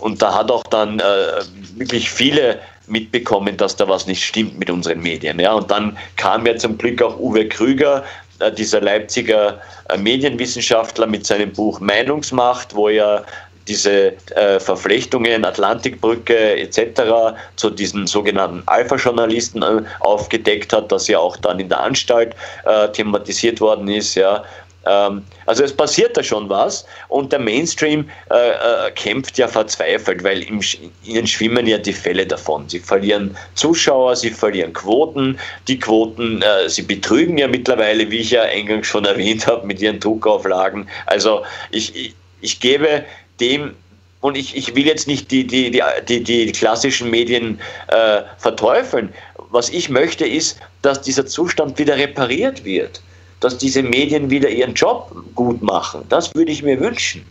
und 0.00 0.22
da 0.22 0.34
hat 0.34 0.50
auch 0.50 0.64
dann 0.64 0.98
äh, 0.98 1.42
wirklich 1.76 2.10
viele 2.10 2.58
mitbekommen, 2.86 3.56
dass 3.56 3.76
da 3.76 3.88
was 3.88 4.06
nicht 4.06 4.24
stimmt 4.24 4.58
mit 4.58 4.70
unseren 4.70 5.00
Medien. 5.00 5.38
Ja. 5.38 5.52
Und 5.52 5.70
dann 5.70 5.96
kam 6.16 6.46
ja 6.46 6.56
zum 6.56 6.78
Glück 6.78 7.02
auch 7.02 7.18
Uwe 7.18 7.46
Krüger, 7.48 8.04
äh, 8.38 8.50
dieser 8.50 8.80
Leipziger 8.80 9.60
äh, 9.88 9.96
Medienwissenschaftler 9.98 11.06
mit 11.06 11.26
seinem 11.26 11.52
Buch 11.52 11.80
Meinungsmacht, 11.80 12.74
wo 12.74 12.88
er 12.88 13.24
diese 13.68 14.14
äh, 14.34 14.60
Verflechtungen, 14.60 15.44
Atlantikbrücke 15.44 16.56
etc. 16.58 17.36
zu 17.56 17.70
diesen 17.70 18.06
sogenannten 18.06 18.62
Alpha-Journalisten 18.66 19.62
äh, 19.62 19.82
aufgedeckt 20.00 20.72
hat, 20.72 20.90
das 20.90 21.08
ja 21.08 21.18
auch 21.18 21.36
dann 21.36 21.60
in 21.60 21.68
der 21.68 21.80
Anstalt 21.80 22.34
äh, 22.64 22.88
thematisiert 22.88 23.60
worden 23.60 23.88
ist. 23.88 24.14
Ja. 24.14 24.44
Ähm, 24.84 25.22
also 25.46 25.62
es 25.62 25.72
passiert 25.72 26.16
da 26.16 26.22
schon 26.22 26.48
was 26.48 26.84
und 27.08 27.32
der 27.32 27.38
Mainstream 27.38 28.08
äh, 28.30 28.50
äh, 28.50 28.90
kämpft 28.92 29.38
ja 29.38 29.46
verzweifelt, 29.46 30.24
weil 30.24 30.42
im, 30.42 30.60
ihnen 31.04 31.26
schwimmen 31.26 31.66
ja 31.66 31.78
die 31.78 31.92
Fälle 31.92 32.26
davon. 32.26 32.68
Sie 32.68 32.80
verlieren 32.80 33.36
Zuschauer, 33.54 34.16
sie 34.16 34.30
verlieren 34.30 34.72
Quoten, 34.72 35.38
die 35.68 35.78
Quoten, 35.78 36.42
sie 36.66 36.82
betrügen 36.82 37.38
ja 37.38 37.46
mittlerweile, 37.46 38.10
wie 38.10 38.18
ich 38.18 38.32
ja 38.32 38.42
eingangs 38.42 38.86
schon 38.86 39.04
erwähnt 39.04 39.46
habe, 39.46 39.66
mit 39.66 39.80
ihren 39.80 40.00
Druckauflagen. 40.00 40.88
Also 41.06 41.44
ich, 41.70 41.94
ich, 41.94 42.14
ich 42.40 42.58
gebe 42.58 43.04
dem 43.42 43.74
und 44.22 44.36
ich, 44.36 44.56
ich 44.56 44.74
will 44.74 44.86
jetzt 44.86 45.08
nicht 45.08 45.30
die, 45.32 45.44
die, 45.46 45.82
die, 46.08 46.22
die, 46.22 46.52
klassischen 46.52 47.10
Medien 47.10 47.58
äh, 47.88 48.22
verteufeln. 48.38 49.12
Was 49.50 49.68
ich 49.68 49.90
möchte, 49.90 50.24
ist, 50.24 50.60
dass 50.80 51.02
dieser 51.02 51.26
Zustand 51.26 51.76
wieder 51.78 51.96
repariert 51.96 52.64
wird, 52.64 53.02
dass 53.40 53.58
diese 53.58 53.82
Medien 53.82 54.30
wieder 54.30 54.48
ihren 54.48 54.74
Job 54.74 55.12
gut 55.34 55.60
machen. 55.60 56.04
Das 56.08 56.32
würde 56.36 56.52
ich 56.52 56.62
mir 56.62 56.78
wünschen. 56.78 57.26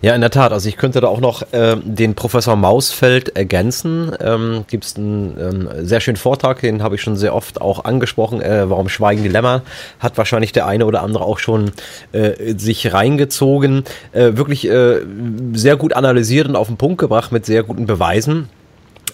Ja, 0.00 0.14
in 0.14 0.20
der 0.20 0.30
Tat. 0.30 0.52
Also 0.52 0.68
ich 0.68 0.76
könnte 0.76 1.00
da 1.00 1.08
auch 1.08 1.20
noch 1.20 1.52
äh, 1.52 1.76
den 1.82 2.14
Professor 2.14 2.54
Mausfeld 2.54 3.36
ergänzen. 3.36 4.12
Ähm, 4.20 4.64
Gibt 4.68 4.84
es 4.84 4.96
einen 4.96 5.36
ähm, 5.40 5.68
sehr 5.86 6.00
schönen 6.00 6.16
Vortrag, 6.16 6.60
den 6.60 6.82
habe 6.82 6.94
ich 6.94 7.02
schon 7.02 7.16
sehr 7.16 7.34
oft 7.34 7.60
auch 7.60 7.84
angesprochen. 7.84 8.40
Äh, 8.40 8.70
warum 8.70 8.88
schweigen 8.88 9.24
die 9.24 9.28
Lämmer? 9.28 9.62
Hat 9.98 10.16
wahrscheinlich 10.16 10.52
der 10.52 10.66
eine 10.66 10.86
oder 10.86 11.02
andere 11.02 11.24
auch 11.24 11.40
schon 11.40 11.72
äh, 12.12 12.54
sich 12.56 12.92
reingezogen. 12.92 13.84
Äh, 14.12 14.36
wirklich 14.36 14.68
äh, 14.68 15.00
sehr 15.54 15.76
gut 15.76 15.92
analysiert 15.92 16.48
und 16.48 16.54
auf 16.54 16.68
den 16.68 16.76
Punkt 16.76 16.98
gebracht 16.98 17.32
mit 17.32 17.44
sehr 17.44 17.64
guten 17.64 17.86
Beweisen. 17.86 18.48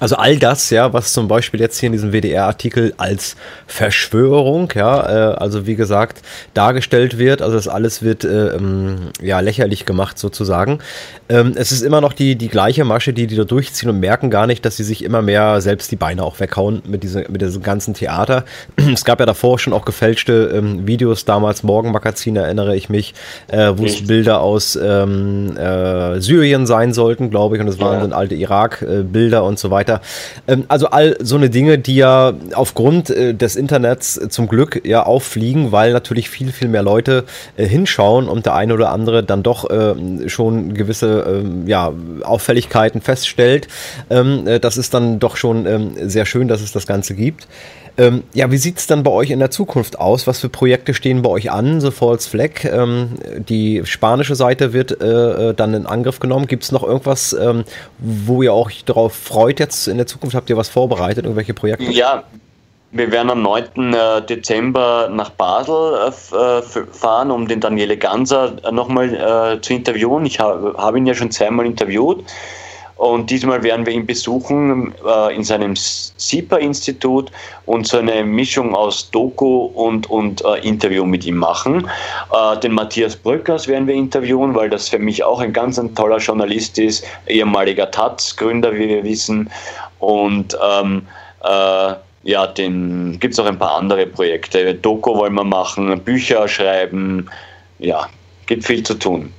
Also 0.05 0.16
all 0.16 0.36
das, 0.36 0.68
ja, 0.68 0.93
was 0.93 1.14
zum 1.14 1.28
Beispiel 1.28 1.60
jetzt 1.60 1.81
hier 1.81 1.86
in 1.86 1.94
diesem 1.94 2.12
WDR-Artikel 2.12 2.93
als 2.98 3.36
Verschwörung, 3.66 4.70
ja, 4.74 5.32
äh, 5.32 5.35
also 5.36 5.66
wie 5.66 5.76
gesagt, 5.76 6.20
dargestellt 6.52 7.16
wird, 7.16 7.40
also 7.40 7.56
das 7.56 7.68
alles 7.68 8.02
wird 8.02 8.22
äh, 8.22 8.48
ähm, 8.48 9.12
ja 9.22 9.40
lächerlich 9.40 9.86
gemacht 9.86 10.18
sozusagen. 10.18 10.81
Ähm, 11.31 11.55
es 11.56 11.72
ist 11.72 11.81
immer 11.81 12.02
noch 12.02 12.12
die, 12.12 12.36
die 12.36 12.48
gleiche 12.48 12.85
Masche, 12.85 13.14
die 13.14 13.26
die 13.26 13.35
da 13.35 13.44
durchziehen 13.44 13.89
und 13.89 13.98
merken 13.98 14.28
gar 14.28 14.47
nicht, 14.47 14.66
dass 14.66 14.76
sie 14.76 14.85
sich 14.85 15.02
immer 15.02 15.22
mehr 15.22 15.62
selbst 15.62 15.90
die 15.90 15.97
Beine 15.97 16.22
auch 16.22 16.39
weghauen 16.39 16.82
mit, 16.86 17.02
diese, 17.02 17.24
mit 17.31 17.40
diesem 17.40 17.62
ganzen 17.62 17.94
Theater. 17.94 18.44
es 18.93 19.06
gab 19.06 19.20
ja 19.20 19.26
davor 19.26 19.59
schon 19.59 19.72
auch 19.72 19.86
gefälschte 19.86 20.52
ähm, 20.55 20.86
Videos, 20.86 21.24
damals 21.24 21.62
Morgenmagazin 21.62 22.36
erinnere 22.36 22.76
ich 22.76 22.90
mich, 22.90 23.14
äh, 23.48 23.72
wo 23.74 23.86
es 23.86 24.06
Bilder 24.06 24.43
aus 24.43 24.76
ähm, 24.76 25.56
äh, 25.56 26.20
Syrien 26.20 26.66
sein 26.66 26.93
sollten, 26.93 27.31
glaube 27.31 27.56
ich, 27.56 27.62
und 27.62 27.68
es 27.68 27.81
waren 27.81 27.94
ja. 27.94 28.01
dann 28.01 28.12
alte 28.12 28.35
Irak-Bilder 28.35 29.39
äh, 29.39 29.40
und 29.40 29.59
so 29.59 29.70
weiter 29.70 29.93
weiter. 29.94 30.00
Ähm, 30.46 30.64
also 30.68 30.88
all 30.88 31.16
so 31.20 31.36
eine 31.36 31.50
Dinge, 31.50 31.78
die 31.78 31.96
ja 31.96 32.32
aufgrund 32.54 33.10
äh, 33.10 33.34
des 33.34 33.56
Internets 33.56 34.16
äh, 34.16 34.28
zum 34.28 34.48
Glück 34.48 34.82
ja 34.84 35.04
auffliegen, 35.04 35.72
weil 35.72 35.92
natürlich 35.92 36.30
viel, 36.30 36.52
viel 36.52 36.68
mehr 36.68 36.82
Leute 36.82 37.24
äh, 37.56 37.66
hinschauen 37.66 38.28
und 38.28 38.46
der 38.46 38.54
eine 38.54 38.74
oder 38.74 38.90
andere 38.90 39.22
dann 39.22 39.42
doch 39.42 39.64
schon 40.26 40.74
gewisse 40.74 41.24
ähm, 41.26 41.66
ja, 41.66 41.92
Auffälligkeiten 42.22 43.00
feststellt. 43.00 43.68
Ähm, 44.10 44.44
das 44.60 44.76
ist 44.76 44.94
dann 44.94 45.18
doch 45.18 45.36
schon 45.36 46.08
sehr 46.08 46.26
schön, 46.26 46.48
dass 46.48 46.60
es 46.60 46.72
das 46.72 46.86
Ganze 46.86 47.14
gibt. 47.14 47.46
Ähm, 47.96 48.24
ja, 48.32 48.50
wie 48.50 48.56
sieht 48.56 48.78
es 48.78 48.86
dann 48.86 49.04
bei 49.04 49.10
euch 49.10 49.30
in 49.30 49.38
der 49.38 49.50
Zukunft 49.50 49.98
aus? 49.98 50.26
Was 50.26 50.40
für 50.40 50.48
Projekte 50.48 50.94
stehen 50.94 51.22
bei 51.22 51.30
euch 51.30 51.52
an? 51.52 51.80
The 51.80 51.92
False 51.92 52.28
Flag, 52.28 52.64
ähm, 52.64 53.10
die 53.48 53.82
spanische 53.84 54.34
Seite 54.34 54.72
wird 54.72 55.00
äh, 55.00 55.50
äh 55.50 55.54
dann 55.54 55.74
in 55.74 55.86
Angriff 55.86 56.18
genommen. 56.18 56.46
Gibt 56.46 56.64
es 56.64 56.72
noch 56.72 56.82
irgendwas, 56.82 57.32
ähm, 57.32 57.64
wo 57.98 58.42
ihr 58.42 58.52
euch 58.52 58.84
darauf 58.84 59.14
freut 59.14 59.60
jetzt 59.60 59.86
in 59.86 59.96
der 59.96 60.08
Zukunft? 60.08 60.34
Habt 60.34 60.50
ihr 60.50 60.56
was 60.56 60.68
vorbereitet, 60.68 61.24
irgendwelche 61.24 61.54
Projekte? 61.54 61.84
Ja, 61.84 62.24
wir 62.90 63.12
werden 63.12 63.30
am 63.30 63.42
9. 63.42 63.94
Äh, 63.94 64.22
Dezember 64.22 65.08
nach 65.12 65.30
Basel 65.30 66.12
äh, 66.32 66.62
fahren, 66.92 67.30
um 67.30 67.46
den 67.46 67.60
Daniele 67.60 67.96
Ganser 67.96 68.56
nochmal 68.72 69.60
zu 69.62 69.72
interviewen. 69.72 70.26
Ich 70.26 70.40
habe 70.40 70.74
hab 70.76 70.96
ihn 70.96 71.06
ja 71.06 71.14
schon 71.14 71.30
zweimal 71.30 71.66
interviewt. 71.66 72.24
Und 72.96 73.28
diesmal 73.30 73.62
werden 73.62 73.84
wir 73.86 73.92
ihn 73.92 74.06
besuchen 74.06 74.94
äh, 75.04 75.34
in 75.34 75.42
seinem 75.42 75.74
SIPA-Institut 75.74 77.32
und 77.66 77.86
so 77.86 77.98
eine 77.98 78.24
Mischung 78.24 78.74
aus 78.74 79.10
Doku 79.10 79.66
und, 79.74 80.08
und 80.08 80.44
äh, 80.44 80.66
Interview 80.66 81.04
mit 81.04 81.26
ihm 81.26 81.36
machen. 81.36 81.88
Äh, 82.32 82.60
den 82.60 82.72
Matthias 82.72 83.16
Brückers 83.16 83.66
werden 83.66 83.88
wir 83.88 83.94
interviewen, 83.94 84.54
weil 84.54 84.70
das 84.70 84.88
für 84.88 85.00
mich 85.00 85.24
auch 85.24 85.40
ein 85.40 85.52
ganz 85.52 85.78
ein 85.78 85.94
toller 85.94 86.18
Journalist 86.18 86.78
ist, 86.78 87.04
ehemaliger 87.26 87.90
Taz-Gründer, 87.90 88.72
wie 88.74 88.88
wir 88.88 89.02
wissen. 89.02 89.50
Und 89.98 90.56
ähm, 90.62 91.06
äh, 91.42 91.94
ja, 92.24 92.46
den 92.46 93.18
gibt 93.20 93.34
es 93.34 93.40
auch 93.40 93.46
ein 93.46 93.58
paar 93.58 93.76
andere 93.76 94.06
Projekte. 94.06 94.74
Doku 94.74 95.14
wollen 95.16 95.34
wir 95.34 95.44
machen, 95.44 96.00
Bücher 96.00 96.46
schreiben. 96.46 97.28
Ja, 97.80 98.08
gibt 98.46 98.64
viel 98.64 98.82
zu 98.82 98.94
tun. 98.94 99.32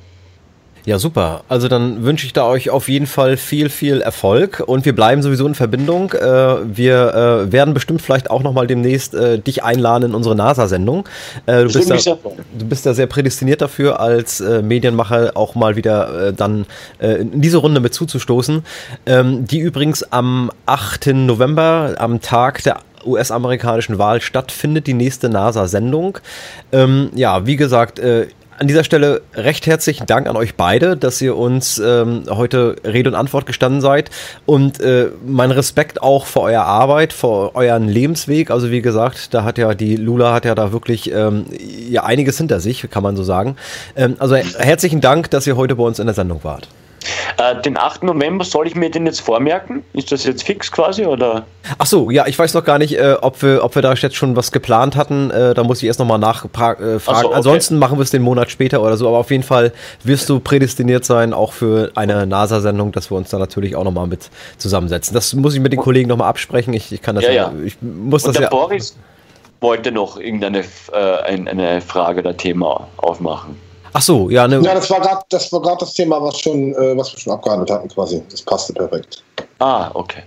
Ja, 0.85 0.99
super. 0.99 1.43
Also 1.49 1.67
dann 1.67 2.03
wünsche 2.03 2.27
ich 2.27 2.33
da 2.33 2.45
euch 2.45 2.69
auf 2.69 2.89
jeden 2.89 3.07
Fall 3.07 3.37
viel, 3.37 3.69
viel 3.69 4.01
Erfolg 4.01 4.61
und 4.65 4.85
wir 4.85 4.93
bleiben 4.93 5.23
sowieso 5.23 5.47
in 5.47 5.55
Verbindung. 5.55 6.13
Äh, 6.13 6.77
wir 6.77 7.47
äh, 7.47 7.51
werden 7.51 7.73
bestimmt 7.73 8.03
vielleicht 8.03 8.29
auch 8.29 8.43
nochmal 8.43 8.67
demnächst 8.67 9.15
äh, 9.15 9.39
dich 9.39 9.63
einladen 9.63 10.11
in 10.11 10.15
unsere 10.15 10.35
NASA-Sendung. 10.35 11.09
du, 11.47 11.63
bist 11.63 11.89
da, 11.89 11.95
du 11.95 12.65
bist 12.65 12.85
da 12.85 12.93
sehr 12.93 13.07
prädestiniert 13.07 13.61
dafür, 13.61 13.99
als 13.99 14.39
Medienmacher 14.39 15.31
auch 15.35 15.55
mal 15.55 15.75
wieder 15.75 16.31
dann 16.31 16.65
in 16.99 17.41
diese 17.41 17.57
Runde 17.57 17.79
mit 17.79 17.93
zuzustoßen, 17.93 18.63
ähm, 19.05 19.45
die 19.45 19.59
übrigens 19.59 20.03
am 20.11 20.51
8. 20.65 21.07
November, 21.07 21.95
am 21.97 22.21
Tag 22.21 22.63
der 22.63 22.79
US-amerikanischen 23.05 23.97
Wahl 23.97 24.21
stattfindet, 24.21 24.87
die 24.87 24.93
nächste 24.93 25.29
NASA-Sendung. 25.29 26.19
Ähm, 26.71 27.11
ja, 27.15 27.45
wie 27.45 27.55
gesagt, 27.55 27.99
äh, 27.99 28.27
an 28.57 28.67
dieser 28.67 28.83
Stelle 28.83 29.21
recht 29.33 29.67
herzlichen 29.67 30.05
Dank 30.05 30.27
an 30.27 30.37
euch 30.37 30.55
beide, 30.55 30.95
dass 30.95 31.21
ihr 31.21 31.35
uns 31.35 31.77
ähm, 31.77 32.23
heute 32.29 32.75
Rede 32.83 33.09
und 33.09 33.15
Antwort 33.15 33.45
gestanden 33.45 33.81
seid. 33.81 34.09
Und 34.45 34.79
äh, 34.79 35.09
mein 35.25 35.51
Respekt 35.51 36.01
auch 36.01 36.25
für 36.25 36.41
euer 36.41 36.63
Arbeit, 36.63 37.13
für 37.13 37.55
euren 37.55 37.87
Lebensweg. 37.87 38.51
Also 38.51 38.71
wie 38.71 38.81
gesagt, 38.81 39.33
da 39.33 39.43
hat 39.43 39.57
ja 39.57 39.73
die 39.73 39.95
Lula 39.95 40.33
hat 40.33 40.45
ja 40.45 40.55
da 40.55 40.71
wirklich 40.71 41.11
ähm, 41.11 41.45
ja 41.89 42.03
einiges 42.03 42.37
hinter 42.37 42.59
sich, 42.59 42.89
kann 42.89 43.03
man 43.03 43.15
so 43.15 43.23
sagen. 43.23 43.57
Ähm, 43.95 44.15
also 44.19 44.35
herzlichen 44.35 45.01
Dank, 45.01 45.29
dass 45.31 45.45
ihr 45.47 45.57
heute 45.57 45.75
bei 45.75 45.83
uns 45.83 45.99
in 45.99 46.05
der 46.05 46.15
Sendung 46.15 46.43
wart. 46.43 46.67
Äh, 47.37 47.61
den 47.61 47.77
8. 47.77 48.03
November 48.03 48.45
soll 48.45 48.67
ich 48.67 48.75
mir 48.75 48.89
den 48.89 49.05
jetzt 49.05 49.21
vormerken? 49.21 49.83
Ist 49.93 50.11
das 50.11 50.23
jetzt 50.23 50.43
fix 50.43 50.71
quasi 50.71 51.05
oder? 51.05 51.45
Ach 51.77 51.85
so, 51.85 52.09
ja, 52.11 52.27
ich 52.27 52.37
weiß 52.37 52.53
noch 52.53 52.63
gar 52.63 52.77
nicht, 52.77 52.97
äh, 52.97 53.15
ob, 53.21 53.41
wir, 53.41 53.63
ob 53.63 53.75
wir 53.75 53.81
da 53.81 53.93
jetzt 53.93 54.15
schon 54.15 54.35
was 54.35 54.51
geplant 54.51 54.95
hatten. 54.95 55.31
Äh, 55.31 55.53
da 55.53 55.63
muss 55.63 55.81
ich 55.81 55.87
erst 55.87 55.99
nochmal 55.99 56.19
nachfragen. 56.19 56.83
Äh, 56.83 56.99
so, 56.99 57.11
okay. 57.11 57.27
Ansonsten 57.33 57.77
machen 57.77 57.97
wir 57.97 58.03
es 58.03 58.11
den 58.11 58.21
Monat 58.21 58.51
später 58.51 58.81
oder 58.81 58.97
so, 58.97 59.07
aber 59.07 59.17
auf 59.17 59.31
jeden 59.31 59.43
Fall 59.43 59.71
wirst 60.03 60.29
du 60.29 60.39
prädestiniert 60.39 61.05
sein, 61.05 61.33
auch 61.33 61.53
für 61.53 61.91
eine 61.95 62.25
NASA-Sendung, 62.25 62.91
dass 62.91 63.11
wir 63.11 63.17
uns 63.17 63.29
da 63.29 63.39
natürlich 63.39 63.75
auch 63.75 63.83
nochmal 63.83 64.07
mit 64.07 64.29
zusammensetzen. 64.57 65.13
Das 65.13 65.33
muss 65.33 65.53
ich 65.53 65.59
mit 65.59 65.71
den 65.71 65.79
Kollegen 65.79 66.09
nochmal 66.09 66.29
absprechen. 66.29 66.73
Ich, 66.73 66.91
ich 66.91 67.01
kann 67.01 67.15
das 67.15 67.25
ja, 67.25 67.31
ja. 67.31 67.53
Ich 67.65 67.77
muss 67.81 68.23
Und 68.23 68.29
das 68.29 68.37
der 68.37 68.43
ja. 68.43 68.49
Boris 68.49 68.95
wollte 69.61 69.91
noch 69.91 70.19
irgendeine 70.19 70.63
äh, 70.91 71.21
eine 71.23 71.81
Frage 71.81 72.19
oder 72.19 72.37
Thema 72.37 72.87
aufmachen. 72.97 73.64
Ach 73.97 74.01
so, 74.01 74.29
ja. 74.29 74.45
Ne. 74.45 74.59
Ja, 74.59 74.73
das 74.73 74.89
war 74.89 74.99
gerade 74.99 75.21
das, 75.29 75.49
das 75.49 75.93
Thema, 75.93 76.21
was, 76.21 76.41
schon, 76.41 76.73
äh, 76.73 76.97
was 76.97 77.13
wir 77.13 77.19
schon 77.19 77.31
abgehandelt 77.31 77.71
hatten, 77.71 77.87
quasi. 77.87 78.21
Das 78.29 78.41
passte 78.41 78.73
perfekt. 78.73 79.23
Ah, 79.59 79.89
okay. 79.93 80.23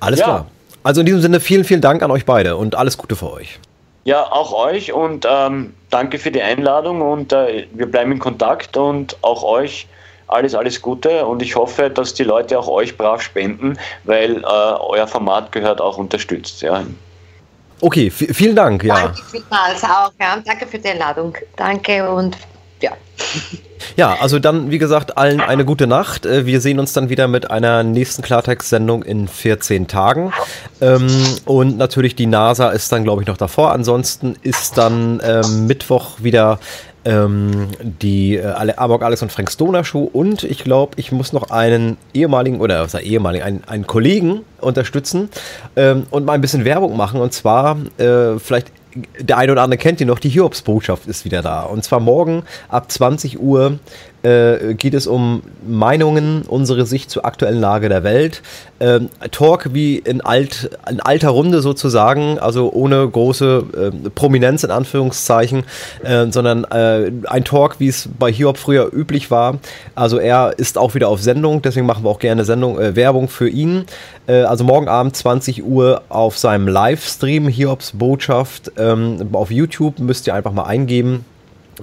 Alles 0.00 0.20
ja. 0.20 0.26
klar. 0.26 0.46
Also 0.82 1.00
in 1.00 1.06
diesem 1.06 1.22
Sinne 1.22 1.40
vielen, 1.40 1.64
vielen 1.64 1.80
Dank 1.80 2.02
an 2.02 2.10
euch 2.10 2.26
beide 2.26 2.58
und 2.58 2.74
alles 2.74 2.98
Gute 2.98 3.16
für 3.16 3.32
euch. 3.32 3.58
Ja, 4.04 4.30
auch 4.30 4.52
euch 4.52 4.92
und 4.92 5.26
ähm, 5.26 5.72
danke 5.88 6.18
für 6.18 6.30
die 6.30 6.42
Einladung 6.42 7.00
und 7.00 7.32
äh, 7.32 7.66
wir 7.72 7.90
bleiben 7.90 8.12
in 8.12 8.18
Kontakt 8.18 8.76
und 8.76 9.16
auch 9.22 9.42
euch 9.44 9.86
alles, 10.26 10.54
alles 10.54 10.82
Gute 10.82 11.24
und 11.24 11.40
ich 11.40 11.56
hoffe, 11.56 11.88
dass 11.88 12.12
die 12.12 12.24
Leute 12.24 12.58
auch 12.58 12.68
euch 12.68 12.98
brav 12.98 13.22
spenden, 13.22 13.78
weil 14.04 14.38
äh, 14.38 14.44
euer 14.44 15.06
Format 15.06 15.52
gehört 15.52 15.80
auch 15.80 15.96
unterstützt. 15.96 16.60
Ja. 16.60 16.82
Okay, 17.80 18.10
vielen 18.10 18.56
Dank. 18.56 18.84
Ja. 18.84 18.94
Danke 18.94 19.22
vielmals 19.30 19.84
auch. 19.84 20.12
Ja. 20.20 20.36
Danke 20.44 20.66
für 20.66 20.78
die 20.78 20.88
Einladung. 20.88 21.34
Danke 21.56 22.10
und 22.10 22.36
ja. 22.80 22.92
Ja, 23.96 24.16
also 24.20 24.38
dann, 24.38 24.70
wie 24.70 24.78
gesagt, 24.78 25.18
allen 25.18 25.40
eine 25.40 25.64
gute 25.64 25.86
Nacht. 25.86 26.24
Äh, 26.26 26.46
wir 26.46 26.60
sehen 26.60 26.78
uns 26.78 26.92
dann 26.92 27.08
wieder 27.08 27.28
mit 27.28 27.50
einer 27.50 27.82
nächsten 27.82 28.22
Klartext-Sendung 28.22 29.02
in 29.02 29.28
14 29.28 29.88
Tagen. 29.88 30.32
Ähm, 30.80 31.08
und 31.44 31.76
natürlich 31.76 32.14
die 32.14 32.26
NASA 32.26 32.70
ist 32.70 32.90
dann, 32.92 33.04
glaube 33.04 33.22
ich, 33.22 33.28
noch 33.28 33.36
davor. 33.36 33.72
Ansonsten 33.72 34.36
ist 34.42 34.78
dann 34.78 35.20
ähm, 35.24 35.66
Mittwoch 35.66 36.12
wieder 36.18 36.60
ähm, 37.04 37.68
die 37.80 38.36
äh, 38.36 38.72
Amok 38.76 39.02
Alex 39.02 39.22
und 39.22 39.32
Frank 39.32 39.50
Stoner 39.50 39.84
Show 39.84 40.08
und 40.12 40.44
ich 40.44 40.64
glaube, 40.64 40.92
ich 40.96 41.12
muss 41.12 41.32
noch 41.32 41.50
einen 41.50 41.96
ehemaligen 42.12 42.60
oder 42.60 42.82
was 42.82 42.94
ehemaligen, 42.94 43.44
einen, 43.44 43.64
einen 43.64 43.86
Kollegen 43.86 44.42
unterstützen 44.60 45.30
und 45.74 46.26
mal 46.26 46.34
ein 46.34 46.42
bisschen 46.42 46.66
Werbung 46.66 46.98
machen 46.98 47.22
und 47.22 47.32
zwar 47.32 47.78
äh, 47.96 48.38
vielleicht 48.38 48.70
der 49.18 49.38
eine 49.38 49.52
oder 49.52 49.62
andere 49.62 49.78
kennt 49.78 50.00
ihn 50.00 50.08
noch, 50.08 50.18
die 50.18 50.28
Hiobs-Botschaft 50.28 51.06
ist 51.06 51.24
wieder 51.24 51.42
da. 51.42 51.62
Und 51.62 51.84
zwar 51.84 52.00
morgen 52.00 52.44
ab 52.68 52.90
20 52.90 53.40
Uhr 53.40 53.78
äh, 54.22 54.74
geht 54.74 54.94
es 54.94 55.06
um 55.06 55.42
Meinungen, 55.66 56.42
unsere 56.46 56.86
Sicht 56.86 57.10
zur 57.10 57.24
aktuellen 57.24 57.60
Lage 57.60 57.88
der 57.88 58.04
Welt. 58.04 58.42
Ähm, 58.80 59.10
Talk 59.30 59.72
wie 59.72 59.96
in, 59.98 60.20
alt, 60.20 60.70
in 60.88 61.00
alter 61.00 61.30
Runde 61.30 61.60
sozusagen, 61.60 62.38
also 62.38 62.72
ohne 62.72 63.08
große 63.08 63.92
äh, 64.04 64.10
Prominenz 64.10 64.64
in 64.64 64.70
Anführungszeichen, 64.70 65.64
äh, 66.02 66.26
sondern 66.30 66.64
äh, 66.64 67.10
ein 67.26 67.44
Talk, 67.44 67.76
wie 67.78 67.88
es 67.88 68.08
bei 68.18 68.32
Hiob 68.32 68.58
früher 68.58 68.90
üblich 68.92 69.30
war. 69.30 69.58
Also 69.94 70.18
er 70.18 70.58
ist 70.58 70.78
auch 70.78 70.94
wieder 70.94 71.08
auf 71.08 71.22
Sendung, 71.22 71.62
deswegen 71.62 71.86
machen 71.86 72.04
wir 72.04 72.10
auch 72.10 72.18
gerne 72.18 72.44
Sendung, 72.44 72.78
äh, 72.78 72.96
Werbung 72.96 73.28
für 73.28 73.48
ihn. 73.48 73.84
Äh, 74.26 74.42
also 74.42 74.64
morgen 74.64 74.88
Abend 74.88 75.16
20 75.16 75.64
Uhr 75.64 76.02
auf 76.08 76.38
seinem 76.38 76.68
Livestream 76.68 77.48
Hiobs 77.48 77.92
Botschaft 77.92 78.72
ähm, 78.78 79.28
auf 79.32 79.50
YouTube 79.50 79.98
müsst 79.98 80.26
ihr 80.26 80.34
einfach 80.34 80.52
mal 80.52 80.64
eingeben. 80.64 81.24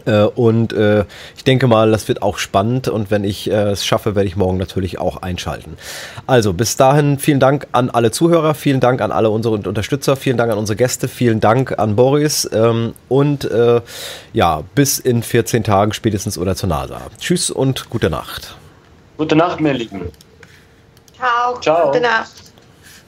Äh, 0.05 0.23
und 0.23 0.73
äh, 0.73 1.05
ich 1.35 1.43
denke 1.43 1.67
mal, 1.67 1.91
das 1.91 2.07
wird 2.07 2.21
auch 2.21 2.37
spannend 2.37 2.87
und 2.87 3.11
wenn 3.11 3.23
ich 3.23 3.49
äh, 3.49 3.71
es 3.71 3.85
schaffe, 3.85 4.15
werde 4.15 4.27
ich 4.27 4.35
morgen 4.35 4.57
natürlich 4.57 4.99
auch 4.99 5.21
einschalten. 5.21 5.77
Also 6.25 6.53
bis 6.53 6.75
dahin 6.77 7.19
vielen 7.19 7.39
Dank 7.39 7.67
an 7.71 7.89
alle 7.89 8.11
Zuhörer, 8.11 8.53
vielen 8.53 8.79
Dank 8.79 9.01
an 9.01 9.11
alle 9.11 9.29
unsere 9.29 9.55
Unterstützer, 9.55 10.15
vielen 10.15 10.37
Dank 10.37 10.51
an 10.51 10.57
unsere 10.57 10.75
Gäste, 10.75 11.07
vielen 11.07 11.39
Dank 11.39 11.77
an 11.77 11.95
Boris 11.95 12.49
ähm, 12.51 12.93
und 13.09 13.45
äh, 13.45 13.81
ja, 14.33 14.63
bis 14.75 14.99
in 14.99 15.23
14 15.23 15.63
Tagen 15.63 15.93
spätestens 15.93 16.37
oder 16.37 16.55
zur 16.55 16.69
NASA. 16.69 17.01
Tschüss 17.19 17.49
und 17.49 17.89
gute 17.89 18.09
Nacht. 18.09 18.55
Gute 19.17 19.35
Nacht, 19.35 19.59
meine 19.59 19.77
Lieben. 19.77 20.11
Ciao. 21.17 21.59
Ciao. 21.59 21.87
Gute 21.87 22.01
Nacht. 22.01 22.46